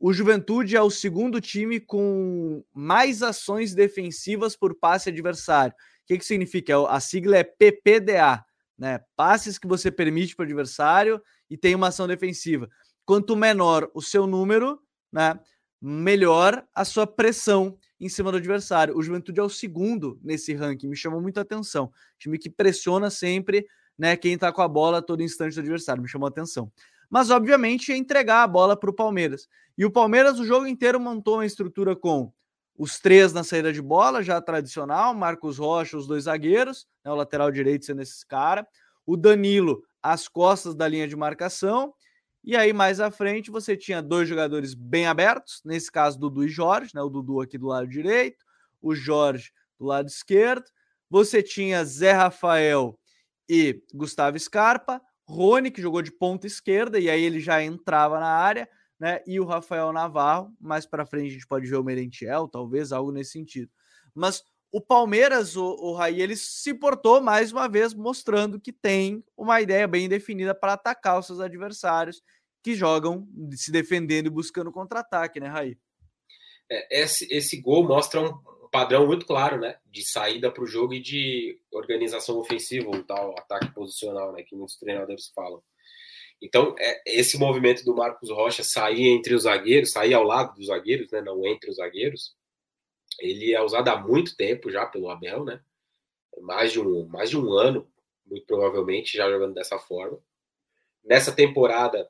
O 0.00 0.12
Juventude 0.12 0.76
é 0.76 0.82
o 0.82 0.90
segundo 0.90 1.40
time 1.40 1.80
com 1.80 2.62
mais 2.72 3.22
ações 3.22 3.74
defensivas 3.74 4.54
por 4.54 4.74
passe 4.74 5.08
adversário. 5.08 5.74
O 5.74 6.06
que, 6.06 6.18
que 6.18 6.24
significa? 6.24 6.72
É 6.72 6.76
a 6.88 7.00
sigla 7.00 7.38
é 7.38 7.44
PPDA, 7.44 8.44
né? 8.78 9.00
Passes 9.16 9.58
que 9.58 9.66
você 9.66 9.90
permite 9.90 10.36
para 10.36 10.44
o 10.44 10.46
adversário 10.46 11.20
e 11.50 11.56
tem 11.56 11.74
uma 11.74 11.88
ação 11.88 12.06
defensiva. 12.06 12.68
Quanto 13.04 13.34
menor 13.34 13.90
o 13.92 14.00
seu 14.00 14.26
número, 14.26 14.80
né, 15.12 15.38
melhor 15.80 16.64
a 16.74 16.84
sua 16.84 17.06
pressão 17.06 17.76
em 18.00 18.08
cima 18.08 18.30
do 18.30 18.36
adversário. 18.36 18.96
O 18.96 19.02
Juventude 19.02 19.40
é 19.40 19.42
o 19.42 19.48
segundo 19.48 20.18
nesse 20.22 20.54
ranking, 20.54 20.88
me 20.88 20.96
chamou 20.96 21.20
muita 21.20 21.40
atenção. 21.40 21.90
Time 22.18 22.38
que 22.38 22.50
pressiona 22.50 23.10
sempre, 23.10 23.66
né, 23.98 24.16
quem 24.16 24.38
tá 24.38 24.52
com 24.52 24.62
a 24.62 24.68
bola 24.68 24.98
a 24.98 25.02
todo 25.02 25.22
instante 25.22 25.54
do 25.54 25.60
adversário, 25.60 26.02
me 26.02 26.08
chamou 26.08 26.26
a 26.26 26.30
atenção. 26.30 26.70
Mas 27.10 27.30
obviamente 27.30 27.92
é 27.92 27.96
entregar 27.96 28.42
a 28.42 28.46
bola 28.48 28.76
para 28.76 28.90
o 28.90 28.94
Palmeiras. 28.94 29.48
E 29.76 29.84
o 29.84 29.90
Palmeiras 29.90 30.38
o 30.38 30.44
jogo 30.44 30.66
inteiro 30.66 31.00
montou 31.00 31.36
uma 31.36 31.46
estrutura 31.46 31.96
com 31.96 32.32
os 32.76 32.98
três 33.00 33.32
na 33.32 33.42
saída 33.42 33.72
de 33.72 33.82
bola, 33.82 34.22
já 34.22 34.40
tradicional, 34.40 35.14
Marcos 35.14 35.58
Rocha, 35.58 35.96
os 35.96 36.06
dois 36.06 36.24
zagueiros, 36.24 36.86
né, 37.04 37.10
o 37.10 37.16
lateral 37.16 37.50
direito 37.50 37.84
sendo 37.84 38.02
esse 38.02 38.24
cara, 38.26 38.66
o 39.04 39.16
Danilo 39.16 39.82
às 40.02 40.28
costas 40.28 40.74
da 40.76 40.86
linha 40.86 41.08
de 41.08 41.16
marcação 41.16 41.92
e 42.44 42.56
aí, 42.56 42.72
mais 42.72 43.00
à 43.00 43.10
frente, 43.10 43.50
você 43.50 43.76
tinha 43.76 44.00
dois 44.00 44.28
jogadores 44.28 44.72
bem 44.72 45.06
abertos, 45.06 45.60
nesse 45.64 45.90
caso, 45.90 46.18
Dudu 46.18 46.44
e 46.44 46.48
Jorge, 46.48 46.92
né? 46.94 47.02
O 47.02 47.10
Dudu 47.10 47.40
aqui 47.40 47.58
do 47.58 47.66
lado 47.66 47.86
direito, 47.86 48.44
o 48.80 48.94
Jorge 48.94 49.52
do 49.78 49.84
lado 49.84 50.08
esquerdo. 50.08 50.64
Você 51.10 51.42
tinha 51.42 51.84
Zé 51.84 52.12
Rafael 52.12 52.98
e 53.48 53.82
Gustavo 53.92 54.38
Scarpa, 54.38 54.98
Rony, 55.28 55.70
que 55.70 55.82
jogou 55.82 56.00
de 56.00 56.10
ponta 56.10 56.46
esquerda, 56.46 56.98
e 56.98 57.10
aí 57.10 57.22
ele 57.22 57.38
já 57.38 57.62
entrava 57.62 58.18
na 58.18 58.28
área, 58.28 58.68
né? 58.98 59.20
E 59.26 59.38
o 59.38 59.44
Rafael 59.44 59.92
Navarro. 59.92 60.50
Mais 60.58 60.86
para 60.86 61.04
frente 61.04 61.28
a 61.28 61.32
gente 61.32 61.46
pode 61.46 61.68
ver 61.68 61.76
o 61.76 61.84
Merentiel, 61.84 62.48
talvez 62.48 62.92
algo 62.92 63.12
nesse 63.12 63.32
sentido. 63.32 63.70
Mas 64.14 64.42
o 64.72 64.80
Palmeiras, 64.80 65.54
o, 65.54 65.64
o 65.64 65.92
Raí, 65.94 66.20
ele 66.20 66.34
se 66.34 66.72
portou 66.72 67.20
mais 67.20 67.52
uma 67.52 67.68
vez 67.68 67.92
mostrando 67.92 68.58
que 68.58 68.72
tem 68.72 69.22
uma 69.36 69.60
ideia 69.60 69.86
bem 69.86 70.08
definida 70.08 70.54
para 70.54 70.72
atacar 70.72 71.18
os 71.18 71.26
seus 71.26 71.40
adversários 71.40 72.22
que 72.62 72.74
jogam 72.74 73.28
se 73.52 73.70
defendendo 73.70 74.26
e 74.26 74.30
buscando 74.30 74.72
contra-ataque, 74.72 75.40
né, 75.40 75.48
Raí? 75.48 75.78
É, 76.70 77.02
esse, 77.02 77.26
esse 77.30 77.60
gol 77.60 77.86
mostra 77.86 78.20
um 78.20 78.32
padrão 78.70 79.06
muito 79.06 79.26
claro, 79.26 79.60
né, 79.60 79.78
de 79.86 80.02
saída 80.02 80.50
para 80.50 80.62
o 80.62 80.66
jogo 80.66 80.94
e 80.94 81.00
de 81.00 81.60
organização 81.72 82.38
ofensiva, 82.38 82.90
um 82.90 83.02
tal 83.02 83.32
ataque 83.38 83.72
posicional, 83.72 84.32
né, 84.32 84.42
que 84.42 84.54
muitos 84.54 84.76
treinadores 84.76 85.28
falam. 85.34 85.62
Então, 86.40 86.74
é, 86.78 87.02
esse 87.04 87.36
movimento 87.36 87.84
do 87.84 87.94
Marcos 87.94 88.30
Rocha 88.30 88.62
sair 88.62 89.08
entre 89.08 89.34
os 89.34 89.42
zagueiros, 89.42 89.90
sair 89.90 90.14
ao 90.14 90.22
lado 90.22 90.54
dos 90.54 90.66
zagueiros, 90.66 91.10
né, 91.10 91.20
não 91.20 91.44
entre 91.46 91.70
os 91.70 91.76
zagueiros, 91.76 92.36
ele 93.18 93.52
é 93.52 93.62
usado 93.62 93.88
há 93.88 93.96
muito 93.96 94.36
tempo 94.36 94.70
já 94.70 94.86
pelo 94.86 95.10
Abel, 95.10 95.44
né? 95.44 95.60
Mais 96.40 96.72
de 96.72 96.80
um, 96.80 97.06
mais 97.06 97.30
de 97.30 97.36
um 97.36 97.52
ano, 97.52 97.90
muito 98.24 98.46
provavelmente, 98.46 99.16
já 99.16 99.28
jogando 99.28 99.54
dessa 99.54 99.78
forma. 99.78 100.18
Nessa 101.04 101.32
temporada, 101.32 102.08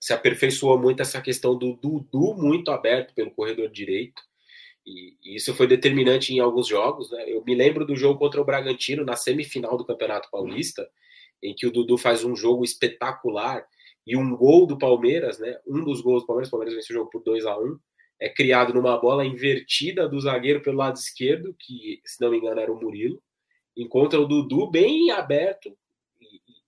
se 0.00 0.12
aperfeiçoou 0.12 0.78
muito 0.78 1.00
essa 1.00 1.20
questão 1.20 1.56
do 1.56 1.74
Dudu 1.74 2.34
muito 2.34 2.72
aberto 2.72 3.14
pelo 3.14 3.30
corredor 3.30 3.68
direito. 3.68 4.20
E, 4.86 5.16
isso 5.24 5.54
foi 5.54 5.66
determinante 5.66 6.34
em 6.34 6.40
alguns 6.40 6.66
jogos. 6.66 7.10
Né? 7.10 7.24
Eu 7.28 7.44
me 7.44 7.54
lembro 7.54 7.84
do 7.84 7.96
jogo 7.96 8.18
contra 8.18 8.40
o 8.40 8.44
Bragantino, 8.44 9.04
na 9.04 9.16
semifinal 9.16 9.76
do 9.76 9.84
Campeonato 9.84 10.28
Paulista, 10.30 10.88
em 11.42 11.54
que 11.54 11.66
o 11.66 11.72
Dudu 11.72 11.96
faz 11.98 12.24
um 12.24 12.36
jogo 12.36 12.64
espetacular 12.64 13.64
e 14.06 14.16
um 14.16 14.36
gol 14.36 14.66
do 14.66 14.78
Palmeiras, 14.78 15.38
né? 15.38 15.58
um 15.66 15.84
dos 15.84 16.00
gols 16.00 16.22
do 16.22 16.26
Palmeiras, 16.26 16.48
o 16.48 16.50
Palmeiras 16.50 16.74
vence 16.74 16.92
o 16.92 16.96
jogo 16.96 17.10
por 17.10 17.22
2 17.22 17.46
a 17.46 17.58
1 17.58 17.78
é 18.22 18.28
criado 18.28 18.72
numa 18.72 18.96
bola 18.96 19.26
invertida 19.26 20.08
do 20.08 20.20
zagueiro 20.20 20.62
pelo 20.62 20.76
lado 20.76 20.94
esquerdo, 20.94 21.56
que, 21.58 22.00
se 22.04 22.20
não 22.20 22.30
me 22.30 22.38
engano, 22.38 22.60
era 22.60 22.72
o 22.72 22.80
Murilo, 22.80 23.20
encontra 23.76 24.20
o 24.20 24.26
Dudu 24.26 24.70
bem 24.70 25.10
aberto, 25.10 25.76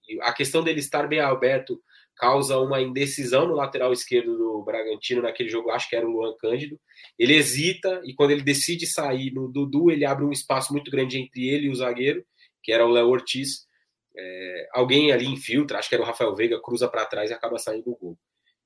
e 0.08 0.20
a 0.22 0.32
questão 0.32 0.64
dele 0.64 0.80
estar 0.80 1.06
bem 1.06 1.20
aberto 1.20 1.80
causa 2.16 2.58
uma 2.58 2.80
indecisão 2.80 3.46
no 3.46 3.54
lateral 3.54 3.92
esquerdo 3.92 4.36
do 4.36 4.62
Bragantino 4.62 5.22
naquele 5.22 5.48
jogo, 5.48 5.70
acho 5.70 5.88
que 5.88 5.96
era 5.96 6.06
o 6.06 6.10
Luan 6.10 6.34
Cândido. 6.38 6.78
Ele 7.18 7.34
hesita 7.34 8.00
e 8.04 8.14
quando 8.14 8.30
ele 8.30 8.42
decide 8.42 8.86
sair 8.86 9.32
no 9.32 9.48
Dudu, 9.48 9.90
ele 9.90 10.04
abre 10.04 10.24
um 10.24 10.32
espaço 10.32 10.72
muito 10.72 10.90
grande 10.90 11.18
entre 11.18 11.48
ele 11.48 11.66
e 11.66 11.70
o 11.70 11.74
zagueiro, 11.74 12.24
que 12.62 12.72
era 12.72 12.86
o 12.86 12.90
Léo 12.90 13.08
Ortiz. 13.08 13.66
É, 14.16 14.68
alguém 14.72 15.12
ali 15.12 15.26
infiltra, 15.26 15.78
acho 15.78 15.88
que 15.88 15.94
era 15.94 16.04
o 16.04 16.06
Rafael 16.06 16.34
Veiga, 16.34 16.60
cruza 16.60 16.88
para 16.88 17.06
trás 17.06 17.30
e 17.30 17.34
acaba 17.34 17.58
saindo 17.58 17.84
do 17.84 17.96
gol. 17.96 18.18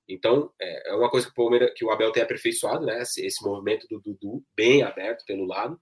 Então, 0.09 0.51
é, 0.61 0.91
é 0.91 0.95
uma 0.95 1.11
coisa 1.11 1.27
que 1.27 1.33
o, 1.33 1.35
Palmeiras, 1.35 1.73
que 1.75 1.85
o 1.85 1.91
Abel 1.91 2.11
tem 2.11 2.23
aperfeiçoado, 2.23 2.87
né? 2.87 3.03
Esse, 3.03 3.25
esse, 3.27 3.45
movimento 3.45 3.87
do 3.89 4.01
Dudu 4.01 4.43
bem 4.57 4.83
aberto 4.83 5.25
pelo 5.27 5.45
lado. 5.45 5.79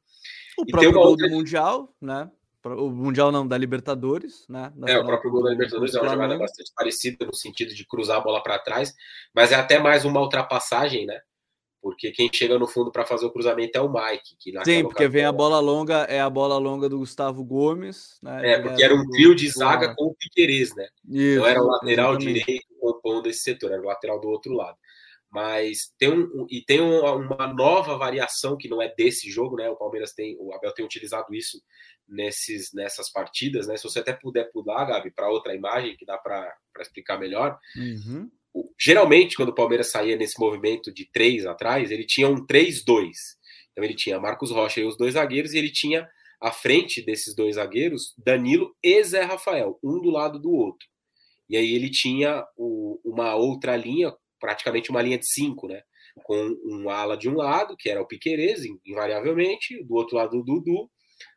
O 0.58 0.64
e 0.66 0.70
próprio 0.70 0.92
gol 0.92 1.06
outra... 1.10 1.28
do 1.28 1.34
Mundial, 1.34 1.94
né? 2.00 2.28
O 2.74 2.90
Mundial 2.90 3.30
não, 3.30 3.46
da 3.46 3.56
Libertadores, 3.56 4.44
né? 4.48 4.72
Da 4.74 4.90
é, 4.90 4.98
o 4.98 5.06
próprio 5.06 5.30
gol 5.30 5.42
da 5.42 5.50
Libertadores 5.50 5.94
é 5.94 6.00
uma 6.00 6.10
jogada 6.10 6.38
bastante 6.38 6.72
parecida 6.74 7.24
no 7.24 7.34
sentido 7.34 7.74
de 7.74 7.86
cruzar 7.86 8.18
a 8.18 8.20
bola 8.20 8.42
para 8.42 8.58
trás, 8.58 8.92
mas 9.34 9.52
é 9.52 9.54
até 9.54 9.78
mais 9.78 10.04
uma 10.04 10.20
ultrapassagem, 10.20 11.06
né? 11.06 11.20
Porque 11.80 12.10
quem 12.10 12.28
chega 12.32 12.58
no 12.58 12.66
fundo 12.66 12.90
para 12.90 13.06
fazer 13.06 13.26
o 13.26 13.30
cruzamento 13.30 13.78
é 13.78 13.80
o 13.80 13.88
Mike. 13.88 14.36
Que 14.40 14.64
Sim, 14.64 14.82
porque 14.82 15.06
vem 15.06 15.24
a 15.24 15.30
bola 15.30 15.60
longa, 15.60 15.98
é 16.08 16.20
a 16.20 16.28
bola 16.28 16.58
longa 16.58 16.88
do 16.88 16.98
Gustavo 16.98 17.44
Gomes. 17.44 18.18
Né? 18.20 18.54
É, 18.54 18.60
porque 18.60 18.82
era 18.82 18.92
um 18.92 19.08
trio 19.08 19.36
de 19.36 19.48
zaga 19.48 19.94
com 19.94 20.06
o 20.06 20.14
Piquerez, 20.14 20.74
né? 20.74 20.88
Isso, 21.08 21.38
então 21.38 21.46
era 21.46 21.62
o 21.62 21.66
lateral 21.66 22.10
exatamente. 22.14 22.44
direito 22.44 22.66
compondo 22.80 23.28
esse 23.28 23.40
setor, 23.40 23.70
era 23.70 23.80
o 23.80 23.84
lateral 23.84 24.20
do 24.20 24.28
outro 24.28 24.52
lado. 24.52 24.76
Mas 25.30 25.92
tem 25.98 26.10
um, 26.10 26.46
e 26.48 26.62
tem 26.64 26.80
uma 26.80 27.52
nova 27.52 27.96
variação 27.98 28.56
que 28.56 28.68
não 28.68 28.80
é 28.80 28.92
desse 28.94 29.28
jogo, 29.30 29.56
né? 29.56 29.68
O 29.68 29.76
Palmeiras 29.76 30.12
tem, 30.12 30.36
o 30.38 30.52
Abel 30.54 30.72
tem 30.72 30.84
utilizado 30.84 31.34
isso 31.34 31.60
nesses, 32.08 32.72
nessas 32.72 33.10
partidas, 33.10 33.66
né? 33.66 33.76
Se 33.76 33.84
você 33.84 33.98
até 33.98 34.12
puder 34.12 34.50
pular, 34.50 34.84
Gabi, 34.84 35.10
para 35.10 35.30
outra 35.30 35.54
imagem 35.54 35.96
que 35.96 36.06
dá 36.06 36.16
para 36.16 36.54
explicar 36.80 37.18
melhor. 37.18 37.58
Uhum. 37.76 38.30
Geralmente, 38.78 39.36
quando 39.36 39.50
o 39.50 39.54
Palmeiras 39.54 39.90
saía 39.90 40.16
nesse 40.16 40.40
movimento 40.40 40.92
de 40.92 41.10
três 41.10 41.44
atrás, 41.44 41.90
ele 41.90 42.06
tinha 42.06 42.28
um 42.28 42.46
3-2. 42.46 43.10
Então 43.72 43.84
ele 43.84 43.94
tinha 43.94 44.18
Marcos 44.18 44.50
Rocha 44.50 44.80
e 44.80 44.86
os 44.86 44.96
dois 44.96 45.14
zagueiros, 45.14 45.52
e 45.52 45.58
ele 45.58 45.70
tinha 45.70 46.08
à 46.40 46.50
frente 46.50 47.04
desses 47.04 47.34
dois 47.34 47.56
zagueiros 47.56 48.14
Danilo 48.16 48.74
e 48.82 49.02
Zé 49.04 49.22
Rafael, 49.22 49.78
um 49.82 50.00
do 50.00 50.10
lado 50.10 50.38
do 50.38 50.50
outro. 50.50 50.86
E 51.48 51.56
aí 51.56 51.74
ele 51.74 51.90
tinha 51.90 52.44
o, 52.56 52.98
uma 53.04 53.34
outra 53.34 53.76
linha, 53.76 54.12
praticamente 54.40 54.90
uma 54.90 55.02
linha 55.02 55.18
de 55.18 55.26
cinco, 55.28 55.68
né? 55.68 55.82
Com 56.24 56.56
um 56.64 56.88
ala 56.88 57.16
de 57.16 57.28
um 57.28 57.34
lado, 57.34 57.76
que 57.76 57.90
era 57.90 58.00
o 58.00 58.06
Piquerez, 58.06 58.62
invariavelmente, 58.86 59.82
do 59.84 59.94
outro 59.94 60.16
lado 60.16 60.38
o 60.38 60.42
Dudu, 60.42 60.90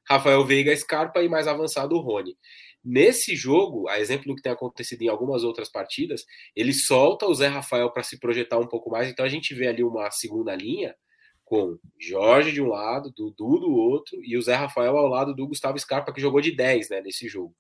Rafael 0.07 0.45
Veiga 0.45 0.75
Scarpa 0.75 1.21
e 1.21 1.29
mais 1.29 1.47
avançado 1.47 1.95
o 1.95 2.01
Rony. 2.01 2.35
Nesse 2.83 3.35
jogo, 3.35 3.89
a 3.89 3.99
exemplo 3.99 4.27
do 4.27 4.35
que 4.35 4.41
tem 4.41 4.51
acontecido 4.51 5.01
em 5.01 5.09
algumas 5.09 5.43
outras 5.43 5.69
partidas, 5.69 6.23
ele 6.55 6.73
solta 6.73 7.25
o 7.25 7.33
Zé 7.33 7.47
Rafael 7.47 7.91
para 7.91 8.03
se 8.03 8.17
projetar 8.17 8.57
um 8.57 8.67
pouco 8.67 8.89
mais. 8.89 9.09
Então 9.09 9.25
a 9.25 9.29
gente 9.29 9.53
vê 9.53 9.67
ali 9.67 9.83
uma 9.83 10.09
segunda 10.11 10.55
linha 10.55 10.95
com 11.43 11.77
Jorge 11.99 12.51
de 12.51 12.61
um 12.61 12.67
lado, 12.67 13.11
Dudu 13.11 13.59
do 13.59 13.71
outro 13.71 14.17
e 14.23 14.37
o 14.37 14.41
Zé 14.41 14.55
Rafael 14.55 14.95
ao 14.95 15.07
lado 15.07 15.35
do 15.35 15.47
Gustavo 15.47 15.77
Scarpa, 15.77 16.13
que 16.13 16.21
jogou 16.21 16.39
de 16.39 16.55
10 16.55 16.89
né, 16.89 17.01
nesse 17.01 17.27
jogo. 17.27 17.53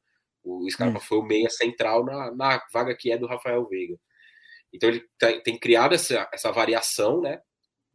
O 0.43 0.69
Scarpa 0.69 0.99
hum. 0.99 1.01
foi 1.01 1.17
o 1.17 1.23
meia 1.23 1.49
central 1.49 2.05
na, 2.05 2.33
na 2.33 2.63
vaga 2.71 2.95
que 2.95 3.11
é 3.11 3.17
do 3.17 3.27
Rafael 3.27 3.67
Veiga. 3.67 3.99
Então 4.73 4.89
ele 4.89 5.03
tem, 5.43 5.57
criado 5.57 5.95
essa, 5.95 6.29
essa 6.33 6.51
variação, 6.51 7.21
né? 7.21 7.41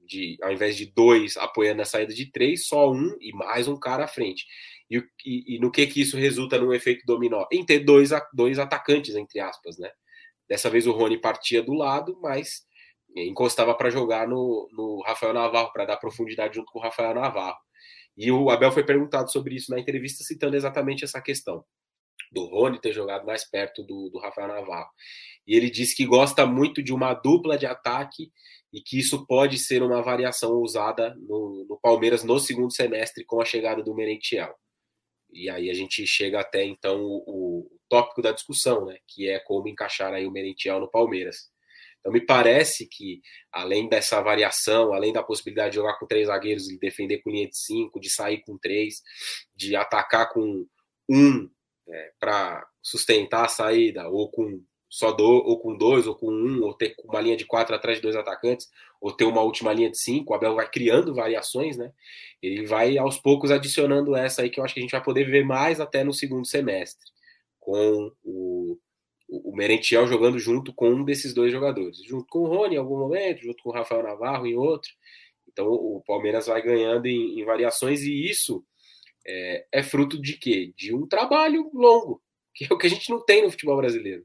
De, 0.07 0.37
ao 0.43 0.53
invés 0.53 0.77
de 0.77 0.87
dois 0.87 1.37
apoiando 1.37 1.81
a 1.81 1.87
saída 1.87 2.13
de 2.13 2.31
três, 2.31 2.67
só 2.67 2.91
um 2.91 3.17
e 3.21 3.33
mais 3.33 3.67
um 3.69 3.79
cara 3.79 4.05
à 4.05 4.09
frente. 4.09 4.45
E, 4.91 4.99
e, 5.25 5.57
e, 5.57 5.59
no 5.59 5.71
que 5.71 5.87
que 5.87 6.03
isso 6.03 6.17
resulta 6.17 6.59
num 6.59 6.75
efeito 6.75 7.05
dominó? 7.07 7.47
Em 7.51 7.65
ter 7.65 7.81
dois, 7.81 8.11
dois 8.33 8.59
atacantes, 8.59 9.15
entre 9.15 9.41
aspas, 9.41 9.79
né? 9.79 9.91
Dessa 10.49 10.69
vez 10.69 10.87
o 10.87 10.93
Rony 10.93 11.19
partia 11.19 11.63
do 11.63 11.73
lado, 11.73 12.19
mas 12.21 12.67
encostava 13.17 13.75
para 13.75 13.91
jogar 13.91 14.29
no, 14.29 14.69
no 14.73 15.03
Rafael 15.07 15.33
Navarro, 15.33 15.73
para 15.73 15.87
dar 15.87 15.97
profundidade 15.97 16.57
junto 16.57 16.71
com 16.71 16.79
o 16.81 16.83
Rafael 16.83 17.15
Navarro. 17.15 17.57
E 18.17 18.31
o 18.31 18.51
Abel 18.51 18.73
foi 18.73 18.85
perguntado 18.85 19.33
sobre 19.33 19.55
isso 19.55 19.71
na 19.71 19.81
entrevista, 19.81 20.23
citando 20.23 20.57
exatamente 20.57 21.05
essa 21.05 21.21
questão 21.21 21.65
do 22.31 22.45
Rony 22.47 22.81
ter 22.81 22.93
jogado 22.93 23.27
mais 23.27 23.49
perto 23.49 23.83
do, 23.83 24.11
do 24.11 24.19
Rafael 24.19 24.49
Navarro. 24.49 24.91
E 25.47 25.57
ele 25.57 25.71
disse 25.71 25.95
que 25.95 26.07
gosta 26.07 26.47
muito 26.47 26.83
de 26.83 26.93
uma 26.93 27.15
dupla 27.15 27.57
de 27.59 27.67
ataque 27.67 28.31
e 28.73 28.81
que 28.81 28.99
isso 28.99 29.27
pode 29.27 29.59
ser 29.59 29.83
uma 29.83 30.03
variação 30.03 30.55
usada 30.55 31.15
no, 31.21 31.67
no 31.69 31.79
Palmeiras 31.81 32.25
no 32.25 32.39
segundo 32.39 32.75
semestre 32.75 33.25
com 33.25 33.41
a 33.41 33.45
chegada 33.45 33.83
do 33.83 33.95
Merentiel. 33.95 34.55
E 35.33 35.51
aí 35.51 35.71
a 35.71 35.75
gente 35.75 36.07
chega 36.07 36.41
até 36.41 36.65
então 36.65 37.01
o, 37.01 37.21
o 37.27 37.81
tópico 37.89 38.23
da 38.23 38.33
discussão, 38.33 38.87
né, 38.87 38.99
que 39.07 39.29
é 39.29 39.39
como 39.39 39.69
encaixar 39.69 40.13
aí 40.13 40.27
o 40.27 40.31
Merentiel 40.31 40.81
no 40.81 40.91
Palmeiras. 40.91 41.53
Então 42.01 42.13
me 42.13 42.21
parece 42.21 42.87
que 42.87 43.21
além 43.51 43.89
dessa 43.89 44.21
variação, 44.21 44.93
além 44.93 45.13
da 45.13 45.23
possibilidade 45.23 45.71
de 45.71 45.77
jogar 45.77 45.99
com 45.99 46.07
três 46.07 46.27
zagueiros 46.27 46.69
e 46.69 46.79
defender 46.79 47.23
com 47.23 47.31
linha 47.31 47.49
de 47.49 47.57
cinco, 47.57 47.99
de 47.99 48.11
sair 48.11 48.43
com 48.43 48.59
três, 48.59 48.97
de 49.57 49.75
atacar 49.75 50.33
com 50.33 50.67
um 51.09 51.49
é, 51.89 52.13
para 52.19 52.67
sustentar 52.83 53.45
a 53.45 53.49
saída, 53.49 54.09
ou 54.09 54.31
com 54.31 54.63
só 54.89 55.11
do, 55.11 55.25
ou 55.25 55.59
com 55.59 55.77
dois, 55.77 56.07
ou 56.07 56.15
com 56.15 56.31
um, 56.33 56.63
ou 56.63 56.73
ter 56.73 56.95
uma 57.05 57.21
linha 57.21 57.37
de 57.37 57.45
quatro 57.45 57.75
atrás 57.75 57.99
de 57.99 58.03
dois 58.03 58.15
atacantes, 58.15 58.71
ou 59.01 59.13
ter 59.13 59.25
uma 59.25 59.43
última 59.43 59.73
linha 59.73 59.91
de 59.91 59.99
cinco, 59.99 60.33
o 60.33 60.37
Abel 60.37 60.55
vai 60.55 60.71
criando 60.71 61.13
variações, 61.13 61.77
né? 61.77 61.93
Ele 62.41 62.65
vai 62.65 62.97
aos 62.97 63.19
poucos 63.19 63.51
adicionando 63.51 64.15
essa 64.15 64.43
aí 64.43 64.51
que 64.51 64.61
eu 64.61 64.65
acho 64.65 64.73
que 64.73 64.79
a 64.79 64.83
gente 64.83 64.93
vai 64.93 65.03
poder 65.03 65.25
ver 65.25 65.45
mais 65.45 65.81
até 65.81 66.05
no 66.05 66.13
segundo 66.13 66.47
semestre, 66.47 67.05
com 67.59 68.13
o, 68.23 68.79
o 69.29 69.57
Merentiel 69.57 70.07
jogando 70.07 70.39
junto 70.39 70.73
com 70.73 70.91
um 70.91 71.05
desses 71.05 71.35
dois 71.35 71.51
jogadores, 71.51 71.99
junto 72.05 72.27
com 72.29 72.41
o 72.41 72.47
Rony 72.47 72.77
em 72.77 72.79
algum 72.79 72.99
momento, 72.99 73.43
junto 73.43 73.63
com 73.65 73.71
o 73.71 73.73
Rafael 73.73 74.03
Navarro 74.05 74.47
em 74.47 74.55
outro. 74.55 74.93
Então 75.49 75.67
o 75.67 76.03
Palmeiras 76.07 76.47
vai 76.47 76.63
ganhando 76.63 77.07
em, 77.07 77.41
em 77.41 77.45
variações 77.45 78.03
e 78.03 78.31
isso 78.31 78.65
é, 79.27 79.67
é 79.73 79.83
fruto 79.83 80.21
de 80.21 80.35
quê? 80.35 80.73
De 80.77 80.95
um 80.95 81.07
trabalho 81.07 81.71
longo, 81.73 82.23
que 82.55 82.65
é 82.65 82.69
o 82.75 82.79
que 82.79 82.87
a 82.87 82.91
gente 82.91 83.11
não 83.11 83.25
tem 83.25 83.43
no 83.43 83.51
futebol 83.51 83.77
brasileiro. 83.77 84.25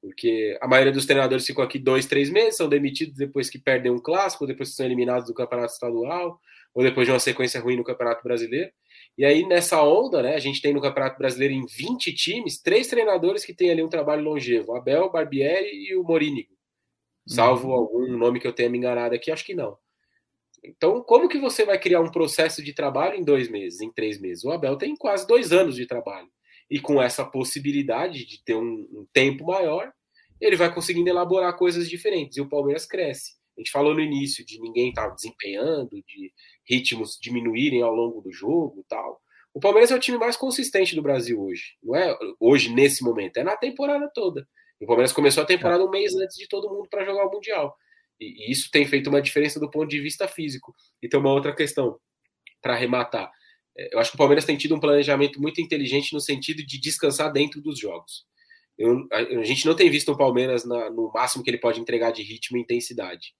Porque 0.00 0.58
a 0.60 0.66
maioria 0.66 0.92
dos 0.92 1.06
treinadores 1.06 1.46
ficam 1.46 1.62
aqui 1.62 1.78
dois, 1.78 2.06
três 2.06 2.28
meses, 2.28 2.56
são 2.56 2.68
demitidos 2.68 3.16
depois 3.16 3.48
que 3.48 3.58
perdem 3.58 3.92
um 3.92 4.00
clássico, 4.00 4.46
depois 4.46 4.70
que 4.70 4.74
são 4.74 4.84
eliminados 4.84 5.28
do 5.28 5.34
campeonato 5.34 5.72
estadual, 5.72 6.40
ou 6.74 6.82
depois 6.82 7.06
de 7.06 7.12
uma 7.12 7.20
sequência 7.20 7.60
ruim 7.60 7.76
no 7.76 7.84
campeonato 7.84 8.22
brasileiro. 8.24 8.72
E 9.16 9.24
aí, 9.24 9.46
nessa 9.46 9.80
onda, 9.82 10.22
né, 10.22 10.34
a 10.34 10.40
gente 10.40 10.60
tem 10.60 10.72
no 10.72 10.80
campeonato 10.80 11.18
brasileiro 11.18 11.54
em 11.54 11.64
20 11.66 12.12
times, 12.14 12.60
três 12.60 12.88
treinadores 12.88 13.44
que 13.44 13.54
têm 13.54 13.70
ali 13.70 13.82
um 13.82 13.88
trabalho 13.88 14.24
longevo: 14.24 14.74
Abel, 14.74 15.10
Barbieri 15.10 15.68
e 15.70 15.94
o 15.94 16.02
Morínigo. 16.02 16.52
Salvo 17.26 17.68
uhum. 17.68 17.74
algum 17.74 18.16
nome 18.16 18.40
que 18.40 18.46
eu 18.46 18.52
tenha 18.52 18.68
me 18.68 18.78
enganado 18.78 19.14
aqui, 19.14 19.30
acho 19.30 19.44
que 19.44 19.54
não. 19.54 19.78
Então, 20.64 21.02
como 21.02 21.28
que 21.28 21.38
você 21.38 21.64
vai 21.64 21.78
criar 21.78 22.00
um 22.00 22.10
processo 22.10 22.62
de 22.62 22.72
trabalho 22.72 23.16
em 23.16 23.24
dois 23.24 23.48
meses, 23.48 23.80
em 23.80 23.92
três 23.92 24.20
meses? 24.20 24.44
O 24.44 24.50
Abel 24.50 24.76
tem 24.76 24.94
quase 24.94 25.26
dois 25.26 25.52
anos 25.52 25.74
de 25.74 25.86
trabalho. 25.86 26.28
E 26.70 26.80
com 26.80 27.02
essa 27.02 27.24
possibilidade 27.24 28.24
de 28.24 28.42
ter 28.44 28.54
um, 28.54 28.88
um 28.92 29.06
tempo 29.12 29.46
maior, 29.46 29.92
ele 30.40 30.56
vai 30.56 30.72
conseguindo 30.72 31.08
elaborar 31.08 31.56
coisas 31.56 31.88
diferentes. 31.88 32.36
E 32.36 32.40
o 32.40 32.48
Palmeiras 32.48 32.86
cresce. 32.86 33.32
A 33.56 33.60
gente 33.60 33.70
falou 33.70 33.92
no 33.92 34.00
início 34.00 34.44
de 34.46 34.60
ninguém 34.60 34.88
estar 34.88 35.08
tá 35.08 35.14
desempenhando, 35.14 36.02
de 36.06 36.32
ritmos 36.64 37.18
diminuírem 37.20 37.82
ao 37.82 37.94
longo 37.94 38.20
do 38.20 38.32
jogo 38.32 38.84
tal. 38.88 39.20
O 39.52 39.60
Palmeiras 39.60 39.90
é 39.90 39.96
o 39.96 40.00
time 40.00 40.16
mais 40.16 40.36
consistente 40.36 40.94
do 40.94 41.02
Brasil 41.02 41.40
hoje. 41.40 41.76
Não 41.82 41.94
é 41.94 42.16
hoje, 42.40 42.72
nesse 42.72 43.04
momento, 43.04 43.36
é 43.36 43.44
na 43.44 43.56
temporada 43.56 44.10
toda. 44.14 44.48
O 44.80 44.86
Palmeiras 44.86 45.12
começou 45.12 45.42
a 45.42 45.46
temporada 45.46 45.84
um 45.84 45.90
mês 45.90 46.14
antes 46.14 46.36
de 46.36 46.48
todo 46.48 46.70
mundo 46.70 46.88
para 46.88 47.04
jogar 47.04 47.26
o 47.26 47.30
Mundial. 47.30 47.76
E, 48.22 48.50
isso 48.50 48.70
tem 48.70 48.86
feito 48.86 49.08
uma 49.08 49.20
diferença 49.20 49.58
do 49.58 49.70
ponto 49.70 49.88
de 49.88 50.00
vista 50.00 50.28
físico. 50.28 50.74
E 51.02 51.08
tem 51.08 51.18
uma 51.18 51.32
outra 51.32 51.54
questão 51.54 51.98
para 52.60 52.74
arrematar. 52.74 53.30
É, 53.76 53.94
eu 53.94 53.98
acho 53.98 54.10
que 54.10 54.16
o 54.16 54.18
Palmeiras 54.18 54.44
tem 54.44 54.56
tido 54.56 54.74
um 54.74 54.80
planejamento 54.80 55.40
muito 55.40 55.60
inteligente 55.60 56.12
no 56.12 56.20
sentido 56.20 56.64
de 56.64 56.78
descansar 56.78 57.32
dentro 57.32 57.60
dos 57.60 57.78
jogos. 57.78 58.24
Eu, 58.78 59.06
a, 59.12 59.44
gente 59.44 59.66
não 59.66 59.74
tem 59.74 59.90
visto 59.90 60.12
o 60.12 60.16
Palmeiras 60.16 60.64
na, 60.64 60.90
no 60.90 61.10
máximo 61.12 61.42
que 61.42 61.50
ele 61.50 61.58
pode 61.58 61.80
entregar 61.80 62.10
de 62.10 62.22
ritmo 62.22 62.56
e 62.56 62.60
intensidade. 62.60 63.34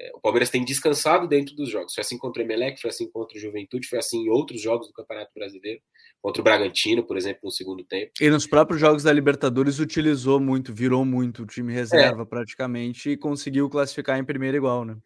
É, 0.00 0.12
o 0.14 0.20
Palmeiras 0.20 0.48
tem 0.48 0.64
descansado 0.64 1.26
dentro 1.26 1.56
dos 1.56 1.68
jogos. 1.68 1.92
Foi 1.92 2.02
assim 2.02 2.16
contra 2.16 2.40
o 2.40 2.44
Emelec, 2.44 2.80
foi 2.80 2.90
assim 2.90 3.10
contra 3.10 3.36
o 3.36 3.40
Juventude, 3.40 3.88
foi 3.88 3.98
assim 3.98 4.26
em 4.26 4.28
outros 4.28 4.62
jogos 4.62 4.86
do 4.86 4.92
Campeonato 4.92 5.32
Brasileiro, 5.34 5.80
contra 6.22 6.40
o 6.40 6.44
Bragantino, 6.44 7.02
por 7.02 7.16
exemplo, 7.16 7.40
no 7.44 7.50
segundo 7.50 7.82
tempo. 7.82 8.12
E 8.20 8.30
nos 8.30 8.46
próprios 8.46 8.80
jogos 8.80 9.02
da 9.02 9.12
Libertadores 9.12 9.80
utilizou 9.80 10.38
muito, 10.38 10.72
virou 10.72 11.04
muito 11.04 11.42
o 11.42 11.46
time 11.46 11.72
reserva 11.72 12.22
é. 12.22 12.26
praticamente 12.26 13.10
e 13.10 13.16
conseguiu 13.16 13.68
classificar 13.68 14.18
em 14.18 14.24
primeiro 14.24 14.56
igual, 14.56 14.84
né? 14.84 14.96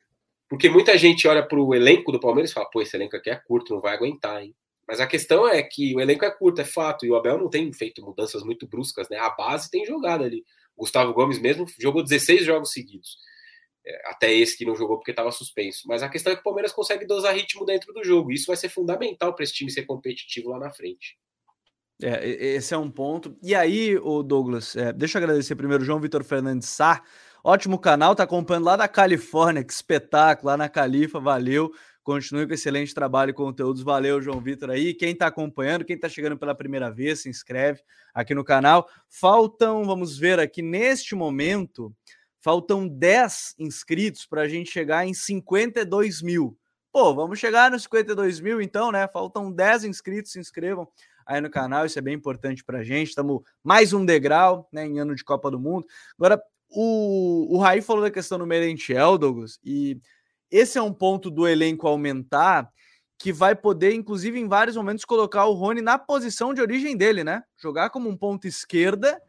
Porque 0.47 0.69
muita 0.69 0.99
gente 0.99 1.27
olha 1.27 1.43
para 1.43 1.59
o 1.59 1.75
elenco 1.75 2.13
do 2.13 2.21
Palmeiras 2.21 2.51
e 2.51 2.55
fala: 2.55 2.69
pô, 2.71 2.83
esse 2.83 2.95
elenco 2.95 3.17
aqui 3.17 3.31
é 3.31 3.37
curto, 3.37 3.73
não 3.73 3.81
vai 3.81 3.95
aguentar, 3.95 4.43
hein? 4.43 4.55
Mas 4.87 5.01
a 5.01 5.07
questão 5.07 5.49
é 5.49 5.63
que 5.63 5.97
o 5.97 6.01
elenco 6.01 6.27
é 6.27 6.31
curto, 6.31 6.61
é 6.61 6.65
fato, 6.65 7.07
e 7.07 7.11
o 7.11 7.17
Abel 7.17 7.39
não 7.39 7.49
tem 7.49 7.73
feito 7.73 8.03
mudanças 8.03 8.43
muito 8.43 8.69
bruscas, 8.69 9.09
né? 9.09 9.17
A 9.17 9.31
base 9.31 9.71
tem 9.71 9.87
jogado 9.87 10.25
ali. 10.25 10.45
O 10.77 10.83
Gustavo 10.83 11.15
Gomes 11.15 11.39
mesmo 11.39 11.65
jogou 11.81 12.03
16 12.03 12.45
jogos 12.45 12.73
seguidos. 12.73 13.17
É, 13.85 14.11
até 14.11 14.33
esse 14.33 14.57
que 14.57 14.65
não 14.65 14.77
jogou 14.77 14.97
porque 14.97 15.11
estava 15.11 15.33
suspenso. 15.33 15.83
Mas 15.87 16.03
a 16.03 16.09
questão 16.09 16.33
é 16.33 16.37
que 16.37 16.41
o 16.41 16.45
Palmeiras 16.45 16.73
consegue 16.73 17.05
dosar 17.05 17.35
ritmo 17.35 17.65
dentro 17.65 17.93
do 17.93 18.05
jogo. 18.05 18.31
Isso 18.31 18.47
vai 18.47 18.57
ser 18.57 18.69
fundamental 18.69 19.35
para 19.35 19.43
esse 19.43 19.55
time 19.55 19.71
ser 19.71 19.83
competitivo 19.83 20.51
lá 20.51 20.59
na 20.59 20.71
frente. 20.71 21.19
É, 22.03 22.29
esse 22.29 22.75
é 22.75 22.79
um 22.79 22.91
ponto. 22.91 23.37
E 23.43 23.55
aí, 23.55 23.97
o 23.97 24.23
Douglas, 24.23 24.77
é, 24.77 24.93
deixa 24.93 25.19
eu 25.19 25.23
agradecer 25.23 25.57
primeiro 25.57 25.85
João 25.85 26.01
Vitor 26.01 26.23
Fernandes 26.25 26.69
Sá. 26.69 27.03
Ótimo 27.45 27.77
canal, 27.77 28.15
tá 28.15 28.23
acompanhando 28.23 28.67
lá 28.67 28.77
da 28.77 28.87
Califórnia, 28.87 29.65
que 29.65 29.73
espetáculo, 29.73 30.47
lá 30.47 30.57
na 30.57 30.69
Califa, 30.69 31.19
valeu. 31.19 31.73
Continue 32.03 32.47
com 32.47 32.55
excelente 32.55 32.93
trabalho 32.93 33.31
e 33.31 33.35
conteúdos. 33.35 33.83
Valeu, 33.83 34.21
João 34.21 34.41
Vitor 34.41 34.71
aí. 34.71 34.93
Quem 34.93 35.13
está 35.13 35.29
acompanhando, 35.29 35.85
quem 35.85 35.95
está 35.95 36.09
chegando 36.09 36.37
pela 36.37 36.55
primeira 36.55 36.91
vez, 36.91 37.23
se 37.23 37.29
inscreve 37.29 37.81
aqui 38.13 38.35
no 38.35 38.43
canal. 38.43 38.89
Faltam, 39.09 39.85
vamos 39.85 40.19
ver 40.19 40.41
aqui 40.41 40.63
neste 40.63 41.15
momento, 41.15 41.95
faltam 42.43 42.89
10 42.89 43.55
inscritos 43.59 44.27
para 44.27 44.43
a 44.43 44.49
gente 44.49 44.71
chegar 44.71 45.07
em 45.07 45.15
52 45.15 46.21
mil. 46.21 46.59
Pô, 46.93 47.15
vamos 47.15 47.39
chegar 47.39 47.71
nos 47.71 47.85
52 47.85 48.41
mil 48.41 48.61
então, 48.61 48.93
né? 48.93 49.09
Faltam 49.09 49.51
10 49.51 49.85
inscritos, 49.85 50.33
se 50.33 50.41
inscrevam 50.41 50.87
aí 51.25 51.41
no 51.41 51.49
canal, 51.49 51.87
isso 51.87 51.99
é 51.99 52.03
bem 52.03 52.15
importante 52.15 52.65
para 52.65 52.81
a 52.81 52.85
gente. 52.85 53.11
Estamos 53.11 53.43
mais 53.63 53.93
um 53.93 54.05
degrau 54.05 54.69
né, 54.73 54.85
em 54.85 54.99
ano 54.99 55.15
de 55.15 55.25
Copa 55.25 55.51
do 55.51 55.59
Mundo. 55.59 55.87
Agora, 56.19 56.43
o, 56.69 57.57
o 57.57 57.59
Raí 57.59 57.81
falou 57.81 58.03
da 58.03 58.11
questão 58.11 58.39
do 58.39 58.47
Merentiel, 58.47 59.17
Douglas, 59.17 59.59
e 59.65 59.99
esse 60.51 60.77
é 60.77 60.83
um 60.83 60.93
ponto 60.93 61.31
do 61.31 61.47
elenco 61.47 61.87
aumentar 61.87 62.69
que 63.19 63.33
vai 63.33 63.55
poder, 63.55 63.95
inclusive, 63.95 64.39
em 64.39 64.49
vários 64.49 64.77
momentos, 64.77 65.05
colocar 65.05 65.47
o 65.47 65.53
Rony 65.53 65.81
na 65.81 65.97
posição 65.97 66.53
de 66.53 66.61
origem 66.61 66.97
dele, 66.97 67.23
né? 67.23 67.45
Jogar 67.57 67.91
como 67.91 68.09
um 68.09 68.17
ponto 68.17 68.49
esquerda 68.49 69.23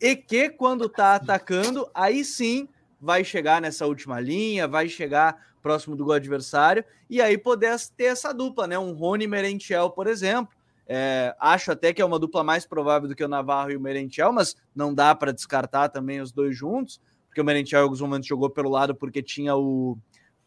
e 0.00 0.16
que, 0.16 0.48
quando 0.48 0.88
tá 0.88 1.14
atacando, 1.14 1.88
aí 1.94 2.24
sim 2.24 2.68
vai 3.00 3.24
chegar 3.24 3.60
nessa 3.60 3.86
última 3.86 4.20
linha, 4.20 4.66
vai 4.66 4.88
chegar 4.88 5.50
próximo 5.62 5.94
do 5.94 6.04
gol 6.04 6.14
adversário 6.14 6.84
e 7.08 7.20
aí 7.20 7.36
poder 7.36 7.76
ter 7.96 8.04
essa 8.04 8.32
dupla, 8.32 8.66
né? 8.66 8.78
Um 8.78 8.92
Rony 8.92 9.26
Merentiel, 9.26 9.90
por 9.90 10.06
exemplo. 10.06 10.52
É, 10.86 11.36
acho 11.38 11.70
até 11.70 11.92
que 11.92 12.02
é 12.02 12.04
uma 12.04 12.18
dupla 12.18 12.42
mais 12.42 12.66
provável 12.66 13.08
do 13.08 13.14
que 13.14 13.22
o 13.22 13.28
Navarro 13.28 13.70
e 13.70 13.76
o 13.76 13.80
Merentiel, 13.80 14.32
mas 14.32 14.56
não 14.74 14.92
dá 14.92 15.14
para 15.14 15.32
descartar 15.32 15.88
também 15.88 16.20
os 16.20 16.32
dois 16.32 16.56
juntos, 16.56 17.00
porque 17.28 17.40
o 17.40 17.44
Merentiel 17.44 17.80
em 17.80 17.84
alguns 17.84 18.00
momentos 18.00 18.26
jogou 18.26 18.50
pelo 18.50 18.70
lado 18.70 18.94
porque 18.94 19.22
tinha 19.22 19.54
o 19.54 19.96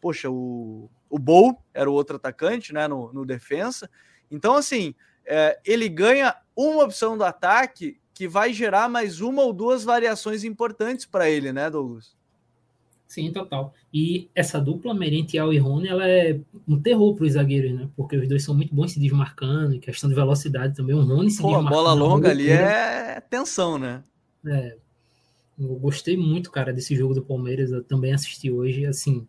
poxa, 0.04 0.28
o, 0.28 0.90
o 1.08 1.18
Bol 1.18 1.58
era 1.72 1.90
o 1.90 1.94
outro 1.94 2.16
atacante, 2.16 2.74
né, 2.74 2.86
no, 2.86 3.10
no 3.10 3.24
defensa. 3.24 3.88
Então, 4.30 4.54
assim, 4.54 4.94
é, 5.24 5.58
ele 5.64 5.88
ganha 5.88 6.36
uma 6.54 6.84
opção 6.84 7.16
do 7.16 7.24
ataque 7.24 7.98
que 8.14 8.28
vai 8.28 8.52
gerar 8.52 8.88
mais 8.88 9.20
uma 9.20 9.42
ou 9.42 9.52
duas 9.52 9.82
variações 9.82 10.44
importantes 10.44 11.04
para 11.04 11.28
ele, 11.28 11.52
né, 11.52 11.68
Douglas? 11.68 12.14
Sim, 13.08 13.30
total. 13.32 13.74
E 13.92 14.28
essa 14.34 14.60
dupla 14.60 14.94
Merentiel 14.94 15.52
e 15.52 15.58
Rony, 15.58 15.88
ela 15.88 16.08
é 16.08 16.40
um 16.66 16.80
terror 16.80 17.14
para 17.14 17.26
os 17.26 17.32
zagueiros, 17.32 17.72
né? 17.72 17.88
Porque 17.96 18.16
os 18.16 18.28
dois 18.28 18.42
são 18.42 18.54
muito 18.54 18.74
bons 18.74 18.92
se 18.92 19.00
desmarcando, 19.00 19.74
em 19.74 19.80
questão 19.80 20.08
de 20.08 20.16
velocidade 20.16 20.74
também. 20.74 20.96
O 20.96 21.02
Rony 21.02 21.30
se 21.30 21.42
Pô, 21.42 21.54
a 21.54 21.62
bola 21.62 21.92
longa 21.92 22.30
ali 22.30 22.48
é 22.50 23.20
tensão, 23.20 23.78
né? 23.78 24.02
É. 24.46 24.76
Eu 25.58 25.76
gostei 25.76 26.16
muito, 26.16 26.50
cara, 26.50 26.72
desse 26.72 26.96
jogo 26.96 27.14
do 27.14 27.22
Palmeiras. 27.22 27.70
Eu 27.70 27.84
também 27.84 28.12
assisti 28.12 28.50
hoje. 28.50 28.84
Assim, 28.86 29.26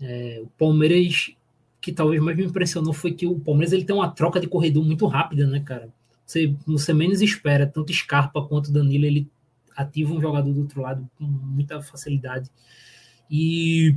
é, 0.00 0.40
o 0.42 0.46
Palmeiras, 0.58 1.32
que 1.80 1.90
talvez 1.90 2.22
mais 2.22 2.36
me 2.36 2.44
impressionou 2.44 2.92
foi 2.92 3.12
que 3.12 3.26
o 3.26 3.40
Palmeiras 3.40 3.72
ele 3.72 3.84
tem 3.84 3.96
uma 3.96 4.10
troca 4.10 4.38
de 4.38 4.46
corredor 4.46 4.84
muito 4.84 5.06
rápida, 5.06 5.46
né, 5.46 5.60
cara? 5.60 5.92
Você, 6.30 6.54
você 6.64 6.94
menos 6.94 7.20
espera, 7.20 7.66
tanto 7.66 7.92
Scarpa 7.92 8.40
quanto 8.46 8.70
Danilo, 8.70 9.04
ele 9.04 9.28
ativa 9.76 10.14
um 10.14 10.20
jogador 10.20 10.52
do 10.52 10.60
outro 10.60 10.80
lado 10.80 11.10
com 11.18 11.24
muita 11.24 11.82
facilidade. 11.82 12.48
E 13.28 13.96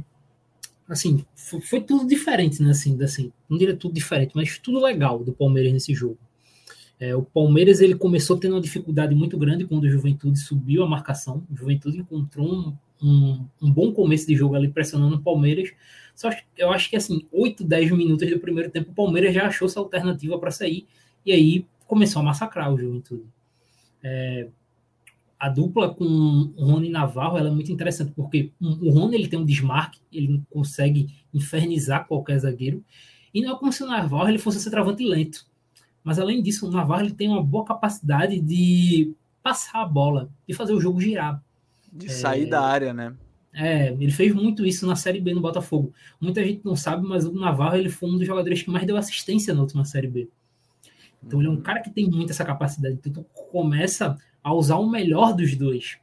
assim, 0.90 1.24
foi, 1.36 1.62
foi, 1.62 1.82
tudo 1.82 2.08
diferente, 2.08 2.60
né? 2.64 2.72
Assim, 2.72 3.00
assim, 3.04 3.32
não 3.48 3.56
diria 3.56 3.76
tudo 3.76 3.94
diferente, 3.94 4.32
mas 4.34 4.58
tudo 4.58 4.82
legal 4.82 5.24
do 5.24 5.32
Palmeiras 5.32 5.72
nesse 5.72 5.94
jogo. 5.94 6.18
É, 7.00 7.16
o 7.16 7.22
Palmeiras 7.22 7.82
ele 7.82 7.94
começou 7.94 8.36
tendo 8.36 8.56
uma 8.56 8.62
dificuldade 8.62 9.14
muito 9.14 9.38
grande 9.38 9.66
quando 9.66 9.84
o 9.84 9.90
Juventude 9.90 10.40
subiu 10.40 10.84
a 10.84 10.90
marcação. 10.90 11.44
O 11.52 11.56
Juventude 11.56 12.00
encontrou 12.00 12.52
um, 12.52 12.76
um, 13.00 13.46
um, 13.62 13.72
bom 13.72 13.92
começo 13.92 14.26
de 14.26 14.36
jogo 14.36 14.56
ali 14.56 14.70
pressionando 14.70 15.18
o 15.18 15.22
Palmeiras. 15.22 15.70
Só 16.16 16.32
eu 16.58 16.72
acho 16.72 16.90
que 16.90 16.96
assim, 16.96 17.28
8, 17.32 17.64
10 17.64 17.92
minutos 17.92 18.28
do 18.28 18.40
primeiro 18.40 18.72
tempo, 18.72 18.90
o 18.90 18.96
Palmeiras 18.96 19.36
já 19.36 19.46
achou 19.46 19.68
essa 19.68 19.80
alternativa 19.80 20.40
para 20.40 20.50
sair 20.50 20.88
e 21.26 21.32
aí 21.32 21.66
começou 21.88 22.22
a 22.22 22.26
massacrar 22.26 22.74
o 22.74 22.78
Juventude. 22.78 23.26
É, 24.04 24.48
a 25.40 25.50
dupla 25.50 25.94
com 25.94 26.06
o 26.06 26.66
Rony 26.66 26.90
Navarro 26.90 27.38
ela 27.38 27.50
é 27.50 27.52
muito 27.52 27.72
interessante, 27.72 28.14
porque 28.16 28.52
o 28.62 28.92
Rony 28.92 29.16
ele 29.16 29.28
tem 29.28 29.40
um 29.40 29.46
desmarque, 29.46 30.00
ele 30.12 30.42
consegue 30.50 31.14
infernizar 31.34 32.08
qualquer 32.08 32.40
zagueiro, 32.40 32.84
e 33.34 33.42
não 33.42 33.56
é 33.56 33.60
como 33.60 33.74
se 33.74 33.84
o 33.84 33.88
Navarro 33.88 34.30
ele 34.30 34.38
fosse 34.38 34.58
um 34.58 34.62
centroavante 34.62 35.04
lento. 35.04 35.46
Mas 36.04 36.20
além 36.20 36.42
disso, 36.42 36.68
o 36.68 36.72
Navarro 36.72 37.02
ele 37.02 37.14
tem 37.14 37.28
uma 37.28 37.44
boa 37.44 37.66
capacidade 37.66 38.40
de 38.40 39.14
passar 39.42 39.82
a 39.82 39.86
bola, 39.86 40.30
de 40.48 40.54
fazer 40.54 40.74
o 40.74 40.80
jogo 40.80 41.02
girar. 41.02 41.44
De 41.92 42.10
sair 42.10 42.44
é, 42.44 42.50
da 42.50 42.62
área, 42.62 42.94
né? 42.94 43.14
É, 43.54 43.90
ele 43.90 44.12
fez 44.12 44.34
muito 44.34 44.66
isso 44.66 44.88
na 44.88 44.96
Série 44.96 45.20
B 45.20 45.34
no 45.34 45.42
Botafogo. 45.42 45.94
Muita 46.20 46.44
gente 46.44 46.62
não 46.64 46.76
sabe, 46.76 47.06
mas 47.06 47.26
o 47.26 47.34
Navarro 47.34 47.76
ele 47.76 47.90
foi 47.90 48.10
um 48.10 48.18
dos 48.18 48.26
jogadores 48.26 48.64
que 48.64 48.70
mais 48.70 48.86
deu 48.86 48.98
assistência 48.98 49.54
na 49.54 49.62
última 49.62 49.86
Série 49.86 50.08
B. 50.08 50.30
Então 51.26 51.40
ele 51.40 51.48
é 51.48 51.52
um 51.52 51.62
cara 51.62 51.82
que 51.82 51.90
tem 51.90 52.10
muito 52.10 52.32
essa 52.32 52.46
capacidade. 52.46 53.00
Então 53.06 53.24
começa 53.52 54.18
a 54.44 54.54
usar 54.54 54.78
o 54.78 54.90
melhor 54.90 55.34
dos 55.34 55.56
dois. 55.56 55.98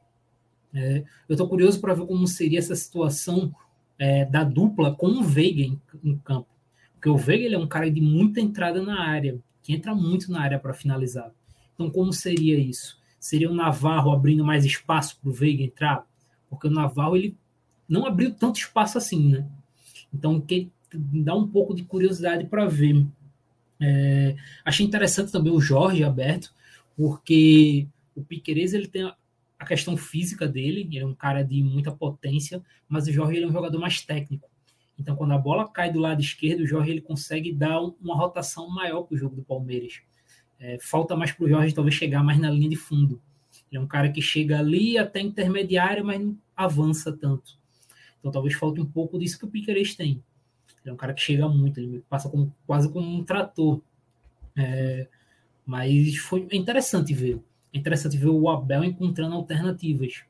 É, 0.73 1.05
eu 1.29 1.35
estou 1.35 1.49
curioso 1.49 1.81
para 1.81 1.95
ver 1.95 2.07
como 2.07 2.27
seria 2.27 2.59
essa 2.59 2.75
situação 2.75 3.53
é, 3.99 4.25
da 4.25 4.45
dupla 4.45 4.95
com 4.95 5.09
o 5.09 5.23
Veiga 5.23 5.62
em, 5.62 5.81
em, 6.03 6.16
campo. 6.18 6.49
Porque 6.95 7.09
o 7.09 7.16
Veiga 7.16 7.45
ele 7.45 7.55
é 7.55 7.59
um 7.59 7.66
cara 7.66 7.91
de 7.91 8.01
muita 8.01 8.41
entrada 8.41 8.83
na 8.83 9.01
área, 9.01 9.39
que 9.62 9.75
entra 9.75 9.95
muito 9.95 10.31
na 10.31 10.41
área 10.41 10.59
para 10.59 10.73
finalizar. 10.73 11.31
Então 11.75 11.91
como 11.91 12.12
seria 12.12 12.59
isso? 12.59 12.99
Seria 13.18 13.51
o 13.51 13.55
Navarro 13.55 14.12
abrindo 14.12 14.45
mais 14.45 14.64
espaço 14.64 15.18
para 15.21 15.31
o 15.31 15.33
Veiga 15.33 15.62
entrar? 15.62 16.07
Porque 16.49 16.68
o 16.68 16.71
Navarro 16.71 17.16
ele 17.16 17.37
não 17.89 18.07
abriu 18.07 18.33
tanto 18.33 18.59
espaço 18.59 18.97
assim, 18.97 19.31
né? 19.31 19.47
Então 20.12 20.41
que 20.41 20.71
dá 20.93 21.35
um 21.35 21.47
pouco 21.47 21.75
de 21.75 21.85
curiosidade 21.85 22.47
para 22.47 22.66
ver. 22.66 23.07
É, 23.81 24.37
achei 24.64 24.85
interessante 24.85 25.33
também 25.33 25.53
o 25.53 25.61
Jorge 25.61 26.05
aberto, 26.05 26.53
porque 26.97 27.89
o 28.14 28.22
Piqueires 28.22 28.74
ele 28.74 28.87
tem 28.87 29.11
a 29.59 29.66
questão 29.66 29.97
física 29.97 30.47
dele, 30.47 30.83
ele 30.83 30.99
é 30.99 31.07
um 31.07 31.14
cara 31.14 31.43
de 31.43 31.62
muita 31.62 31.91
potência, 31.93 32.62
mas 32.89 33.07
o 33.07 33.12
Jorge 33.12 33.37
ele 33.37 33.45
é 33.45 33.49
um 33.49 33.53
jogador 33.53 33.78
mais 33.78 34.01
técnico. 34.01 34.49
Então, 34.99 35.16
quando 35.16 35.33
a 35.33 35.39
bola 35.39 35.66
cai 35.66 35.91
do 35.91 35.99
lado 35.99 36.20
esquerdo, 36.20 36.61
o 36.61 36.66
Jorge 36.66 36.91
ele 36.91 37.01
consegue 37.01 37.53
dar 37.53 37.81
uma 37.81 38.14
rotação 38.14 38.68
maior 38.68 39.03
para 39.03 39.14
o 39.14 39.18
jogo 39.18 39.37
do 39.37 39.43
Palmeiras. 39.43 40.03
É, 40.59 40.78
falta 40.78 41.16
mais 41.16 41.33
para 41.33 41.45
o 41.47 41.49
Jorge 41.49 41.74
talvez 41.74 41.95
chegar 41.95 42.22
mais 42.22 42.39
na 42.39 42.51
linha 42.51 42.68
de 42.68 42.76
fundo. 42.76 43.21
Ele 43.71 43.79
é 43.79 43.80
um 43.80 43.87
cara 43.87 44.11
que 44.11 44.21
chega 44.21 44.59
ali 44.59 44.99
até 44.99 45.21
intermediário, 45.21 46.05
mas 46.05 46.21
não 46.21 46.37
avança 46.55 47.11
tanto. 47.11 47.59
Então 48.18 48.30
talvez 48.30 48.55
falte 48.55 48.79
um 48.79 48.84
pouco 48.84 49.18
disso 49.18 49.38
que 49.38 49.46
o 49.46 49.49
Piqueires 49.49 49.95
tem. 49.95 50.22
Ele 50.83 50.91
é 50.91 50.93
um 50.93 50.97
cara 50.97 51.13
que 51.13 51.21
chega 51.21 51.49
muito, 51.49 51.79
ele 51.79 52.03
passa 52.09 52.29
como, 52.29 52.55
quase 52.67 52.91
como 52.91 53.07
um 53.07 53.25
trator. 53.25 53.81
É, 54.57 55.07
mas 55.65 56.17
foi 56.17 56.49
interessante 56.53 57.15
ver. 57.15 57.41
É 57.73 57.79
interessante 57.79 58.17
ver 58.17 58.29
o 58.29 58.49
Abel 58.49 58.85
encontrando 58.85 59.35
alternativas. 59.35 60.25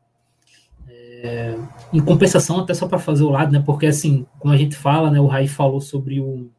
É, 0.89 1.57
em 1.93 2.01
compensação, 2.01 2.61
até 2.61 2.75
só 2.75 2.89
para 2.89 2.99
fazer 2.99 3.23
o 3.23 3.31
lado, 3.31 3.53
né? 3.53 3.63
Porque 3.65 3.87
assim, 3.87 4.27
como 4.39 4.53
a 4.53 4.57
gente 4.57 4.75
fala, 4.75 5.11
né? 5.11 5.21
O 5.21 5.27
Rai 5.27 5.47
falou 5.47 5.81
sobre 5.81 6.21
o 6.21 6.51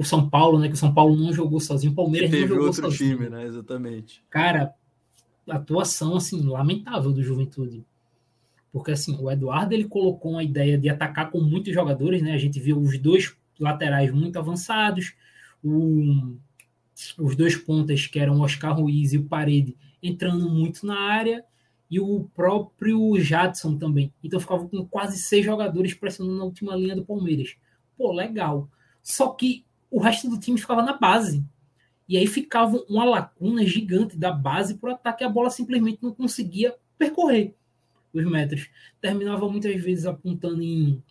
o 0.00 0.04
São 0.04 0.30
Paulo, 0.30 0.58
né? 0.58 0.66
Que 0.68 0.74
o 0.74 0.78
São 0.78 0.94
Paulo 0.94 1.14
não 1.14 1.30
jogou 1.30 1.60
sozinho, 1.60 1.92
o 1.92 1.94
Palmeiras 1.94 2.30
não 2.30 2.48
jogou 2.48 2.66
outro 2.68 2.90
sozinho. 2.90 3.18
time, 3.18 3.28
né? 3.28 3.44
Exatamente. 3.44 4.24
Cara, 4.30 4.74
atuação 5.46 6.16
assim 6.16 6.40
lamentável 6.42 7.12
do 7.12 7.22
Juventude. 7.22 7.84
Porque 8.72 8.92
assim, 8.92 9.16
o 9.20 9.30
Eduardo 9.30 9.74
ele 9.74 9.84
colocou 9.84 10.32
uma 10.32 10.44
ideia 10.44 10.78
de 10.78 10.88
atacar 10.88 11.30
com 11.30 11.40
muitos 11.40 11.74
jogadores, 11.74 12.22
né? 12.22 12.32
A 12.32 12.38
gente 12.38 12.60
viu 12.60 12.78
os 12.78 12.98
dois 12.98 13.34
laterais 13.58 14.12
muito 14.12 14.38
avançados, 14.38 15.14
o, 15.62 16.36
os 17.18 17.36
dois 17.36 17.56
pontas 17.56 18.06
que 18.06 18.18
eram 18.18 18.40
Oscar 18.40 18.78
Ruiz 18.78 19.12
e 19.12 19.18
o 19.18 19.24
Parede 19.24 19.76
entrando 20.02 20.48
muito 20.48 20.86
na 20.86 20.98
área 20.98 21.44
e 21.90 21.98
o 21.98 22.30
próprio 22.34 23.18
Jadson 23.18 23.76
também. 23.76 24.12
Então 24.22 24.38
ficava 24.38 24.66
com 24.68 24.86
quase 24.86 25.18
seis 25.18 25.44
jogadores 25.44 25.92
pressionando 25.92 26.38
na 26.38 26.44
última 26.44 26.76
linha 26.76 26.94
do 26.94 27.04
Palmeiras. 27.04 27.56
Pô, 27.98 28.12
legal. 28.12 28.70
Só 29.02 29.28
que 29.30 29.64
o 29.90 30.00
resto 30.00 30.30
do 30.30 30.38
time 30.38 30.58
ficava 30.58 30.82
na 30.82 30.96
base. 30.96 31.44
E 32.08 32.16
aí 32.16 32.26
ficava 32.26 32.76
uma 32.88 33.04
lacuna 33.04 33.64
gigante 33.66 34.16
da 34.16 34.32
base 34.32 34.76
para 34.76 34.90
o 34.90 34.94
ataque, 34.94 35.24
a 35.24 35.28
bola 35.28 35.50
simplesmente 35.50 36.02
não 36.02 36.12
conseguia 36.12 36.74
percorrer 36.96 37.54
os 38.12 38.24
metros. 38.24 38.68
Terminava 39.00 39.48
muitas 39.48 39.74
vezes 39.82 40.06
apontando 40.06 40.62
em 40.62 41.02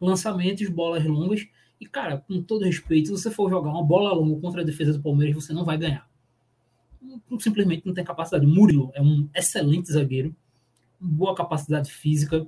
lançamentos, 0.00 0.68
bolas 0.68 1.04
longas. 1.04 1.46
E, 1.80 1.86
cara, 1.86 2.18
com 2.18 2.42
todo 2.42 2.64
respeito, 2.64 3.06
se 3.06 3.12
você 3.12 3.30
for 3.30 3.48
jogar 3.48 3.70
uma 3.70 3.82
bola 3.82 4.12
longa 4.12 4.40
contra 4.40 4.60
a 4.60 4.64
defesa 4.64 4.92
do 4.92 5.02
Palmeiras, 5.02 5.34
você 5.34 5.52
não 5.52 5.64
vai 5.64 5.78
ganhar. 5.78 6.08
Simplesmente 7.38 7.86
não 7.86 7.94
tem 7.94 8.04
capacidade. 8.04 8.46
Murilo 8.46 8.90
é 8.94 9.00
um 9.00 9.28
excelente 9.34 9.90
zagueiro, 9.90 10.34
boa 11.00 11.34
capacidade 11.34 11.90
física, 11.90 12.46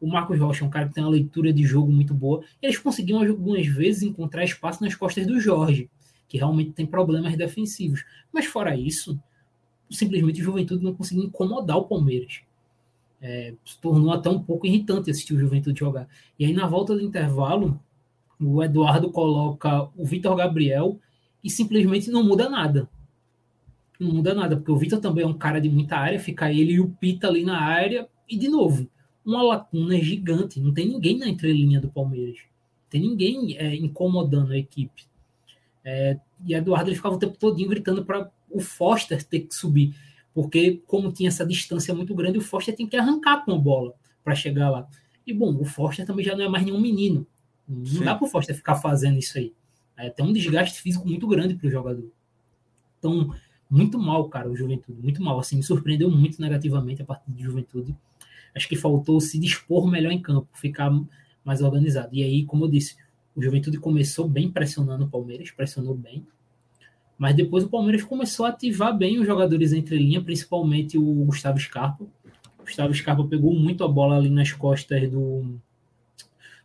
o 0.00 0.08
Marcos 0.08 0.38
Rocha 0.38 0.64
é 0.64 0.66
um 0.66 0.70
cara 0.70 0.88
que 0.88 0.94
tem 0.94 1.04
uma 1.04 1.10
leitura 1.10 1.52
de 1.52 1.62
jogo 1.64 1.92
muito 1.92 2.14
boa. 2.14 2.42
Eles 2.62 2.78
conseguiam 2.78 3.20
algumas 3.20 3.66
vezes 3.66 4.02
encontrar 4.02 4.44
espaço 4.44 4.82
nas 4.82 4.94
costas 4.94 5.26
do 5.26 5.38
Jorge. 5.38 5.90
que 6.26 6.38
realmente 6.38 6.70
tem 6.70 6.86
problemas 6.86 7.36
defensivos. 7.36 8.04
Mas 8.32 8.46
fora 8.46 8.76
isso, 8.76 9.20
simplesmente 9.90 10.40
o 10.40 10.44
Juventude 10.44 10.84
não 10.84 10.94
conseguiu 10.94 11.24
incomodar 11.24 11.76
o 11.76 11.88
Palmeiras. 11.88 12.42
É, 13.22 13.54
se 13.64 13.78
tornou 13.78 14.12
até 14.12 14.30
um 14.30 14.42
pouco 14.42 14.66
irritante 14.66 15.10
assistir 15.10 15.34
o 15.34 15.38
Juventude 15.38 15.78
jogar. 15.78 16.08
E 16.38 16.44
aí, 16.44 16.52
na 16.52 16.66
volta 16.66 16.94
do 16.94 17.02
intervalo, 17.02 17.78
o 18.40 18.62
Eduardo 18.62 19.10
coloca 19.10 19.88
o 19.96 20.04
Vitor 20.04 20.34
Gabriel 20.34 20.98
e 21.44 21.50
simplesmente 21.50 22.10
não 22.10 22.24
muda 22.24 22.48
nada. 22.48 22.88
Não 23.98 24.14
muda 24.14 24.32
nada, 24.32 24.56
porque 24.56 24.72
o 24.72 24.78
Vitor 24.78 24.98
também 24.98 25.24
é 25.24 25.26
um 25.26 25.34
cara 25.34 25.60
de 25.60 25.68
muita 25.68 25.96
área, 25.96 26.18
fica 26.18 26.50
ele 26.50 26.72
e 26.72 26.80
o 26.80 26.88
Pita 26.88 27.28
ali 27.28 27.44
na 27.44 27.60
área, 27.60 28.08
e 28.26 28.38
de 28.38 28.48
novo, 28.48 28.88
uma 29.24 29.42
lacuna 29.42 29.98
gigante. 29.98 30.58
Não 30.58 30.72
tem 30.72 30.88
ninguém 30.88 31.18
na 31.18 31.28
entrelinha 31.28 31.80
do 31.80 31.90
Palmeiras. 31.90 32.38
Não 32.38 32.90
tem 32.90 33.00
ninguém 33.02 33.58
é, 33.58 33.74
incomodando 33.76 34.52
a 34.52 34.58
equipe. 34.58 35.04
É, 35.84 36.18
e 36.46 36.54
Eduardo 36.54 36.88
ele 36.88 36.96
ficava 36.96 37.16
o 37.16 37.18
tempo 37.18 37.36
todinho 37.36 37.68
gritando 37.68 38.04
para 38.04 38.30
o 38.50 38.60
Foster 38.60 39.22
ter 39.22 39.40
que 39.40 39.54
subir, 39.54 39.94
porque 40.34 40.82
como 40.86 41.12
tinha 41.12 41.28
essa 41.28 41.44
distância 41.44 41.94
muito 41.94 42.14
grande, 42.14 42.38
o 42.38 42.42
Foster 42.42 42.74
tem 42.74 42.86
que 42.86 42.96
arrancar 42.96 43.44
com 43.44 43.52
a 43.52 43.58
bola 43.58 43.94
para 44.22 44.34
chegar 44.34 44.70
lá. 44.70 44.88
E 45.26 45.32
bom, 45.32 45.54
o 45.56 45.64
Foster 45.64 46.06
também 46.06 46.24
já 46.24 46.36
não 46.36 46.44
é 46.44 46.48
mais 46.48 46.64
nenhum 46.64 46.80
menino. 46.80 47.26
Não 47.68 47.84
Sim. 47.84 48.04
dá 48.04 48.14
para 48.14 48.26
o 48.26 48.30
Foster 48.30 48.54
ficar 48.54 48.76
fazendo 48.76 49.18
isso 49.18 49.38
aí. 49.38 49.52
É 49.96 50.08
até 50.08 50.22
um 50.22 50.32
desgaste 50.32 50.80
físico 50.80 51.06
muito 51.06 51.26
grande 51.26 51.54
para 51.54 51.66
o 51.66 51.70
jogador. 51.70 52.10
Então, 52.98 53.34
muito 53.68 53.98
mal, 53.98 54.28
cara, 54.28 54.48
o 54.48 54.56
Juventude, 54.56 55.00
muito 55.00 55.22
mal. 55.22 55.38
Assim, 55.38 55.56
me 55.56 55.62
surpreendeu 55.62 56.10
muito 56.10 56.40
negativamente 56.40 57.02
a 57.02 57.04
partida 57.04 57.36
de 57.36 57.42
Juventude. 57.42 57.96
Acho 58.54 58.68
que 58.68 58.76
faltou 58.76 59.20
se 59.20 59.38
dispor 59.38 59.88
melhor 59.88 60.10
em 60.10 60.20
campo, 60.20 60.48
ficar 60.54 60.90
mais 61.44 61.62
organizado. 61.62 62.08
E 62.12 62.22
aí, 62.22 62.44
como 62.44 62.64
eu 62.64 62.68
disse, 62.68 62.96
o 63.34 63.42
Juventude 63.42 63.78
começou 63.78 64.28
bem 64.28 64.50
pressionando 64.50 65.04
o 65.04 65.08
Palmeiras, 65.08 65.50
pressionou 65.50 65.94
bem. 65.94 66.26
Mas 67.20 67.36
depois 67.36 67.64
o 67.64 67.68
Palmeiras 67.68 68.02
começou 68.02 68.46
a 68.46 68.48
ativar 68.48 68.96
bem 68.96 69.18
os 69.18 69.26
jogadores 69.26 69.74
entre 69.74 69.98
linha, 69.98 70.22
principalmente 70.22 70.96
o 70.96 71.04
Gustavo 71.26 71.60
Scarpa. 71.60 72.02
O 72.58 72.62
Gustavo 72.64 72.94
Scarpa 72.94 73.22
pegou 73.24 73.52
muito 73.54 73.84
a 73.84 73.88
bola 73.88 74.16
ali 74.16 74.30
nas 74.30 74.52
costas 74.52 75.06
do, 75.10 75.44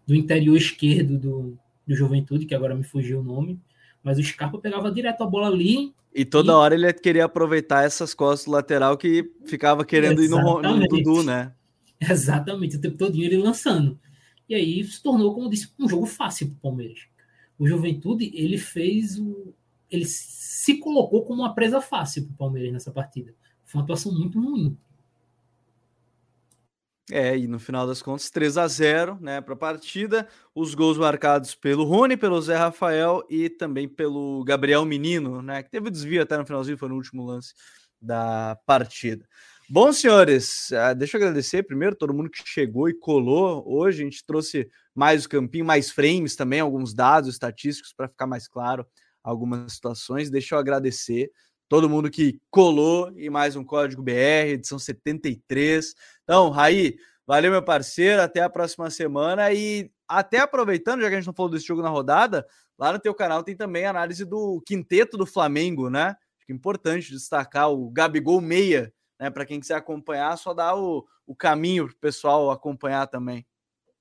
do 0.08 0.16
interior 0.16 0.56
esquerdo 0.56 1.18
do, 1.18 1.58
do 1.86 1.94
Juventude, 1.94 2.46
que 2.46 2.56
agora 2.56 2.74
me 2.74 2.86
fugiu 2.86 3.20
o 3.20 3.24
nome. 3.24 3.60
Mas 4.02 4.18
o 4.18 4.24
Scarpa 4.24 4.58
pegava 4.58 4.90
direto 4.90 5.24
a 5.24 5.28
bola 5.28 5.48
ali. 5.48 5.94
E 6.14 6.24
toda 6.24 6.54
e... 6.54 6.56
hora 6.56 6.74
ele 6.74 6.94
queria 6.94 7.26
aproveitar 7.26 7.84
essas 7.84 8.14
costas 8.14 8.46
do 8.46 8.52
lateral 8.52 8.98
que 8.98 9.30
ficava 9.46 9.84
querendo 9.84 10.22
Exatamente. 10.22 10.66
ir 10.66 10.70
no, 10.70 10.78
no 10.78 10.88
Dudu, 10.88 11.22
né? 11.22 11.52
Exatamente, 12.00 12.78
o 12.78 12.80
tempo 12.80 12.96
todo 12.96 13.22
ele 13.22 13.36
lançando. 13.36 14.00
E 14.48 14.56
aí 14.56 14.82
se 14.86 15.04
tornou, 15.04 15.34
como 15.34 15.48
eu 15.48 15.50
disse, 15.50 15.68
um 15.78 15.90
jogo 15.90 16.06
fácil 16.06 16.48
para 16.48 16.56
o 16.56 16.60
Palmeiras. 16.62 17.00
O 17.60 17.68
Juventude, 17.68 18.32
ele 18.34 18.58
fez 18.58 19.20
o. 19.20 19.54
Ele 19.96 20.06
se 20.06 20.78
colocou 20.80 21.24
como 21.26 21.42
uma 21.42 21.54
presa 21.54 21.82
fácil 21.82 22.26
para 22.26 22.34
o 22.34 22.38
Palmeiras 22.38 22.74
nessa 22.74 22.92
partida. 22.92 23.34
Foi 23.64 23.80
uma 23.80 23.84
atuação 23.84 24.12
muito 24.12 24.40
ruim. 24.40 24.78
É, 27.12 27.38
e 27.38 27.48
no 27.48 27.60
final 27.60 27.86
das 27.86 28.02
contas, 28.02 28.32
3 28.32 28.58
a 28.58 28.68
0 28.68 29.20
né, 29.22 29.40
para 29.40 29.54
a 29.54 29.58
partida. 29.58 30.28
Os 30.56 30.74
gols 30.74 30.98
marcados 30.98 31.54
pelo 31.54 31.84
Rony, 31.84 32.18
pelo 32.18 32.42
Zé 32.42 32.56
Rafael 32.56 33.24
e 33.30 33.48
também 33.48 33.88
pelo 33.88 34.44
Gabriel 34.44 34.84
Menino, 34.86 35.42
né, 35.42 35.62
que 35.62 35.70
teve 35.70 35.92
desvio 35.92 36.24
até 36.24 36.36
no 36.36 36.46
finalzinho, 36.46 36.78
foi 36.78 36.90
no 36.90 36.96
último 36.96 37.24
lance 37.24 37.54
da 38.02 38.58
partida. 38.66 39.28
Bom, 39.70 39.92
senhores, 39.92 40.72
ah, 40.74 40.94
deixa 40.94 41.18
eu 41.18 41.22
agradecer 41.22 41.64
primeiro 41.64 41.96
todo 41.96 42.14
mundo 42.14 42.30
que 42.30 42.42
chegou 42.46 42.90
e 42.90 42.94
colou 42.94 43.64
hoje. 43.68 44.02
A 44.02 44.06
gente 44.06 44.26
trouxe 44.26 44.70
mais 44.94 45.26
o 45.26 45.30
campinho, 45.30 45.66
mais 45.66 45.92
frames 45.92 46.36
também, 46.36 46.60
alguns 46.60 46.94
dados 46.94 47.30
estatísticos 47.30 47.94
para 47.94 48.08
ficar 48.08 48.28
mais 48.28 48.48
claro 48.48 48.86
algumas 49.26 49.74
situações. 49.74 50.30
Deixa 50.30 50.56
eu 50.56 50.60
agradecer 50.60 51.32
todo 51.68 51.90
mundo 51.90 52.10
que 52.10 52.40
colou 52.52 53.12
e 53.16 53.30
mais 53.30 53.56
um 53.56 53.64
Código 53.64 54.04
BR, 54.04 54.50
edição 54.50 54.78
73. 54.78 55.96
Então, 56.24 56.50
Raí, 56.50 56.96
valeu, 57.26 57.52
meu 57.52 57.64
parceiro. 57.64 58.22
Até 58.22 58.42
a 58.42 58.50
próxima 58.50 58.90
semana. 58.90 59.52
E 59.52 59.92
até 60.08 60.40
aproveitando, 60.40 61.02
já 61.02 61.10
que 61.10 61.16
a 61.16 61.18
gente 61.18 61.28
não 61.28 61.34
falou 61.34 61.52
desse 61.52 61.66
jogo 61.66 61.82
na 61.82 61.90
rodada, 61.90 62.46
lá 62.78 62.94
no 62.94 63.00
teu 63.00 63.14
canal 63.16 63.44
tem 63.44 63.56
também 63.56 63.86
análise 63.86 64.24
do 64.24 64.62
quinteto 64.66 65.18
do 65.18 65.26
Flamengo, 65.26 65.90
né? 65.90 66.16
Acho 66.38 66.46
que 66.46 66.54
é 66.54 66.56
importante 66.56 67.12
destacar 67.12 67.72
o 67.72 67.90
Gabigol 67.90 68.40
Meia 68.40 68.94
né? 69.20 69.30
Para 69.30 69.46
quem 69.46 69.60
quiser 69.60 69.76
acompanhar, 69.76 70.38
só 70.38 70.54
dá 70.54 70.76
o, 70.76 71.06
o 71.26 71.36
caminho 71.36 71.88
para 71.88 71.94
o 71.94 72.00
pessoal 72.00 72.52
acompanhar 72.52 73.08
também. 73.08 73.46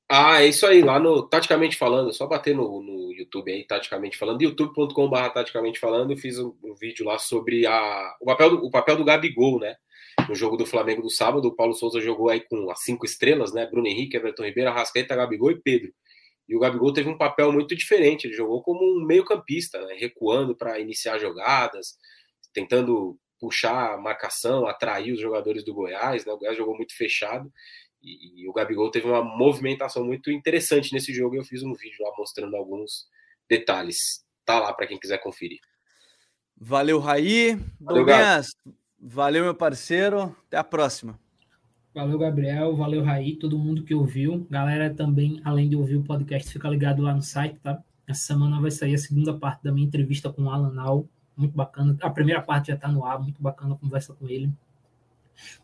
Ah, 0.08 0.42
é 0.42 0.48
isso 0.48 0.66
aí, 0.66 0.82
lá 0.82 0.98
no 0.98 1.26
Taticamente 1.26 1.76
Falando, 1.78 2.12
só 2.12 2.26
bater 2.26 2.54
no, 2.54 2.82
no 2.82 3.12
YouTube 3.12 3.50
aí, 3.50 3.66
Taticamente 3.66 4.18
Falando, 4.18 4.42
youtube.com.br 4.42 5.28
Taticamente 5.32 5.80
Falando, 5.80 6.12
eu 6.12 6.16
fiz 6.16 6.38
um, 6.38 6.54
um, 6.62 6.74
vídeo 6.74 7.06
lá 7.06 7.18
sobre 7.18 7.66
a, 7.66 8.14
o, 8.20 8.26
papel 8.26 8.50
do, 8.50 8.66
o 8.66 8.70
papel 8.70 8.96
do 8.96 9.04
Gabigol, 9.04 9.58
né? 9.58 9.76
No 10.28 10.34
jogo 10.34 10.56
do 10.58 10.66
Flamengo 10.66 11.00
do 11.00 11.10
sábado, 11.10 11.48
o 11.48 11.56
Paulo 11.56 11.74
Souza 11.74 12.00
jogou 12.00 12.28
aí 12.28 12.40
com 12.40 12.70
as 12.70 12.82
cinco 12.82 13.06
estrelas, 13.06 13.52
né? 13.54 13.66
Bruno 13.66 13.88
Henrique, 13.88 14.16
Everton 14.16 14.44
Ribeiro, 14.44 14.70
Rascaeta, 14.72 15.16
Gabigol 15.16 15.52
e 15.52 15.60
Pedro. 15.60 15.90
E 16.46 16.54
o 16.54 16.60
Gabigol 16.60 16.92
teve 16.92 17.08
um 17.08 17.16
papel 17.16 17.50
muito 17.50 17.74
diferente, 17.74 18.26
ele 18.26 18.34
jogou 18.34 18.62
como 18.62 18.80
um 18.84 19.06
meio-campista, 19.06 19.80
né? 19.86 19.94
recuando 19.98 20.54
para 20.54 20.78
iniciar 20.78 21.18
jogadas, 21.18 21.96
tentando 22.52 23.18
puxar 23.40 23.94
a 23.94 23.96
marcação, 23.96 24.66
atrair 24.66 25.12
os 25.12 25.20
jogadores 25.20 25.64
do 25.64 25.72
Goiás, 25.72 26.26
né? 26.26 26.32
O 26.32 26.38
Goiás 26.38 26.56
jogou 26.56 26.76
muito 26.76 26.94
fechado 26.94 27.50
e, 28.04 28.42
e, 28.42 28.48
o 28.48 28.52
Gabigol 28.52 28.90
teve 28.90 29.06
uma 29.06 29.22
movimentação 29.22 30.04
muito 30.04 30.30
interessante 30.30 30.92
nesse 30.92 31.12
jogo. 31.12 31.36
Eu 31.36 31.44
fiz 31.44 31.62
um 31.62 31.72
vídeo 31.72 31.96
lá 32.00 32.12
mostrando 32.18 32.54
alguns 32.56 33.06
detalhes. 33.48 34.24
Tá 34.44 34.60
lá 34.60 34.72
para 34.72 34.86
quem 34.86 34.98
quiser 34.98 35.18
conferir. 35.18 35.58
Valeu, 36.56 36.98
Raí. 36.98 37.56
Valeu, 37.80 38.04
Douglas, 38.04 38.54
valeu, 39.00 39.44
meu 39.44 39.54
parceiro. 39.54 40.36
Até 40.46 40.56
a 40.56 40.64
próxima. 40.64 41.18
Valeu, 41.94 42.18
Gabriel. 42.18 42.76
Valeu, 42.76 43.02
Raí. 43.02 43.36
Todo 43.36 43.58
mundo 43.58 43.82
que 43.84 43.94
ouviu. 43.94 44.46
Galera, 44.50 44.92
também, 44.92 45.40
além 45.44 45.68
de 45.68 45.76
ouvir 45.76 45.96
o 45.96 46.04
podcast, 46.04 46.52
fica 46.52 46.68
ligado 46.68 47.02
lá 47.02 47.14
no 47.14 47.22
site, 47.22 47.58
tá? 47.60 47.82
Essa 48.06 48.26
semana 48.26 48.60
vai 48.60 48.70
sair 48.70 48.94
a 48.94 48.98
segunda 48.98 49.32
parte 49.32 49.64
da 49.64 49.72
minha 49.72 49.86
entrevista 49.86 50.30
com 50.30 50.42
o 50.42 50.50
Alan 50.50 50.72
Nau 50.72 51.08
muito 51.36 51.54
bacana. 51.54 51.96
A 52.00 52.10
primeira 52.10 52.40
parte 52.40 52.68
já 52.68 52.74
está 52.74 52.88
no 52.88 53.04
ar, 53.04 53.20
muito 53.20 53.42
bacana 53.42 53.74
a 53.74 53.78
conversa 53.78 54.14
com 54.14 54.28
ele. 54.28 54.50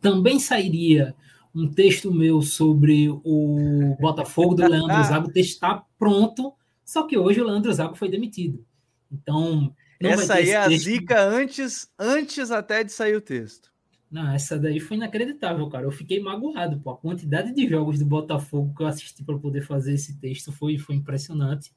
Também 0.00 0.40
sairia 0.40 1.14
um 1.54 1.68
texto 1.68 2.12
meu 2.12 2.42
sobre 2.42 3.08
o 3.08 3.96
Botafogo 4.00 4.54
do 4.54 4.66
Leandro 4.66 5.02
Zago. 5.04 5.28
O 5.28 5.32
texto 5.32 5.54
está 5.54 5.84
pronto, 5.98 6.54
só 6.84 7.06
que 7.06 7.16
hoje 7.16 7.40
o 7.40 7.44
Leandro 7.44 7.72
Zago 7.72 7.96
foi 7.96 8.08
demitido. 8.08 8.64
Então. 9.10 9.74
essa 10.00 10.34
aí 10.34 10.50
é 10.50 10.56
a 10.56 10.68
zica 10.68 11.20
antes, 11.22 11.90
antes 11.98 12.50
até 12.50 12.84
de 12.84 12.92
sair 12.92 13.16
o 13.16 13.20
texto. 13.20 13.70
Não, 14.10 14.32
essa 14.32 14.58
daí 14.58 14.80
foi 14.80 14.96
inacreditável, 14.96 15.68
cara. 15.68 15.86
Eu 15.86 15.92
fiquei 15.92 16.20
magoado, 16.20 16.80
pô. 16.80 16.90
A 16.90 16.96
quantidade 16.96 17.54
de 17.54 17.68
jogos 17.68 17.98
do 17.98 18.04
Botafogo 18.04 18.74
que 18.74 18.82
eu 18.82 18.86
assisti 18.86 19.22
para 19.22 19.38
poder 19.38 19.60
fazer 19.60 19.94
esse 19.94 20.18
texto 20.18 20.50
foi, 20.50 20.78
foi 20.78 20.96
impressionante. 20.96 21.72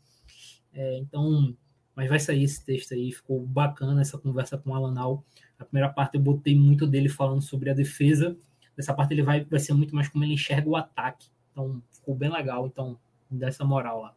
É, 0.74 0.98
então, 0.98 1.56
mas 1.96 2.10
vai 2.10 2.20
sair 2.20 2.44
esse 2.44 2.66
texto 2.66 2.94
aí, 2.94 3.12
ficou 3.12 3.46
bacana 3.46 4.02
essa 4.02 4.18
conversa 4.18 4.58
com 4.58 4.72
o 4.72 4.74
Alanal. 4.74 5.24
A 5.60 5.66
primeira 5.66 5.94
parte 5.94 6.16
eu 6.16 6.22
botei 6.22 6.58
muito 6.58 6.88
dele 6.88 7.08
falando 7.08 7.42
sobre 7.42 7.70
a 7.70 7.74
defesa, 7.74 8.36
dessa 8.76 8.94
parte 8.94 9.14
ele 9.14 9.24
vai, 9.24 9.44
vai 9.44 9.60
ser 9.60 9.74
muito 9.74 9.96
mais 9.96 10.08
como 10.08 10.24
ele 10.24 10.34
enxerga 10.34 10.70
o 10.70 10.76
ataque. 10.76 11.28
Então 11.52 11.82
ficou 11.92 12.16
bem 12.16 12.32
legal, 12.32 12.66
então 12.66 12.98
dá 13.30 13.48
essa 13.48 13.64
moral 13.64 14.02
lá. 14.02 14.16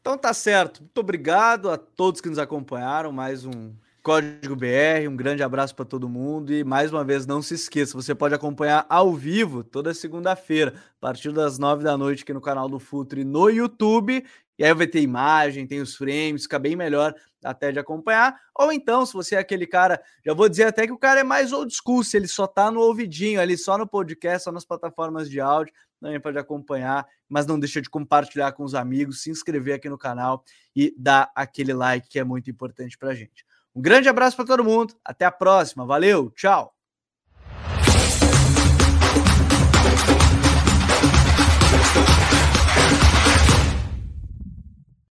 Então 0.00 0.18
tá 0.18 0.34
certo. 0.34 0.80
Muito 0.80 0.98
obrigado 0.98 1.70
a 1.70 1.78
todos 1.78 2.20
que 2.20 2.28
nos 2.28 2.38
acompanharam. 2.38 3.12
Mais 3.12 3.44
um 3.44 3.72
Código 4.02 4.56
BR. 4.56 5.08
Um 5.08 5.14
grande 5.14 5.44
abraço 5.44 5.76
para 5.76 5.84
todo 5.84 6.08
mundo. 6.08 6.52
E 6.52 6.64
mais 6.64 6.92
uma 6.92 7.04
vez, 7.04 7.24
não 7.24 7.40
se 7.40 7.54
esqueça: 7.54 7.96
você 7.96 8.14
pode 8.14 8.34
acompanhar 8.34 8.84
ao 8.88 9.14
vivo 9.14 9.62
toda 9.62 9.94
segunda-feira, 9.94 10.74
a 10.74 11.00
partir 11.00 11.32
das 11.32 11.56
nove 11.56 11.84
da 11.84 11.96
noite, 11.96 12.24
aqui 12.24 12.32
no 12.32 12.40
canal 12.40 12.68
do 12.68 12.80
Futre 12.80 13.22
no 13.22 13.48
YouTube. 13.48 14.24
E 14.58 14.64
aí 14.64 14.74
vai 14.74 14.86
ter 14.86 15.00
imagem, 15.00 15.66
tem 15.66 15.80
os 15.80 15.94
frames, 15.94 16.42
fica 16.42 16.58
bem 16.58 16.74
melhor 16.74 17.14
até 17.44 17.72
de 17.72 17.78
acompanhar. 17.78 18.38
Ou 18.54 18.72
então, 18.72 19.04
se 19.04 19.12
você 19.12 19.34
é 19.34 19.38
aquele 19.38 19.66
cara, 19.66 20.02
já 20.24 20.34
vou 20.34 20.48
dizer 20.48 20.64
até 20.64 20.86
que 20.86 20.92
o 20.92 20.98
cara 20.98 21.20
é 21.20 21.24
mais 21.24 21.52
old 21.52 21.72
school, 21.74 22.04
se 22.04 22.16
ele 22.16 22.28
só 22.28 22.46
tá 22.46 22.70
no 22.70 22.80
ouvidinho 22.80 23.40
ali, 23.40 23.56
só 23.56 23.76
no 23.76 23.86
podcast, 23.86 24.44
só 24.44 24.52
nas 24.52 24.64
plataformas 24.64 25.30
de 25.30 25.40
áudio, 25.40 25.72
também 26.00 26.20
pode 26.20 26.38
acompanhar, 26.38 27.06
mas 27.28 27.46
não 27.46 27.58
deixa 27.58 27.80
de 27.80 27.88
compartilhar 27.88 28.52
com 28.52 28.64
os 28.64 28.74
amigos, 28.74 29.22
se 29.22 29.30
inscrever 29.30 29.74
aqui 29.74 29.88
no 29.88 29.96
canal 29.96 30.44
e 30.74 30.94
dar 30.98 31.30
aquele 31.34 31.72
like 31.72 32.08
que 32.08 32.18
é 32.18 32.24
muito 32.24 32.50
importante 32.50 32.98
pra 32.98 33.14
gente. 33.14 33.46
Um 33.74 33.80
grande 33.80 34.08
abraço 34.08 34.36
para 34.36 34.44
todo 34.44 34.64
mundo, 34.64 34.94
até 35.04 35.24
a 35.24 35.30
próxima, 35.30 35.86
valeu, 35.86 36.30
tchau! 36.30 36.81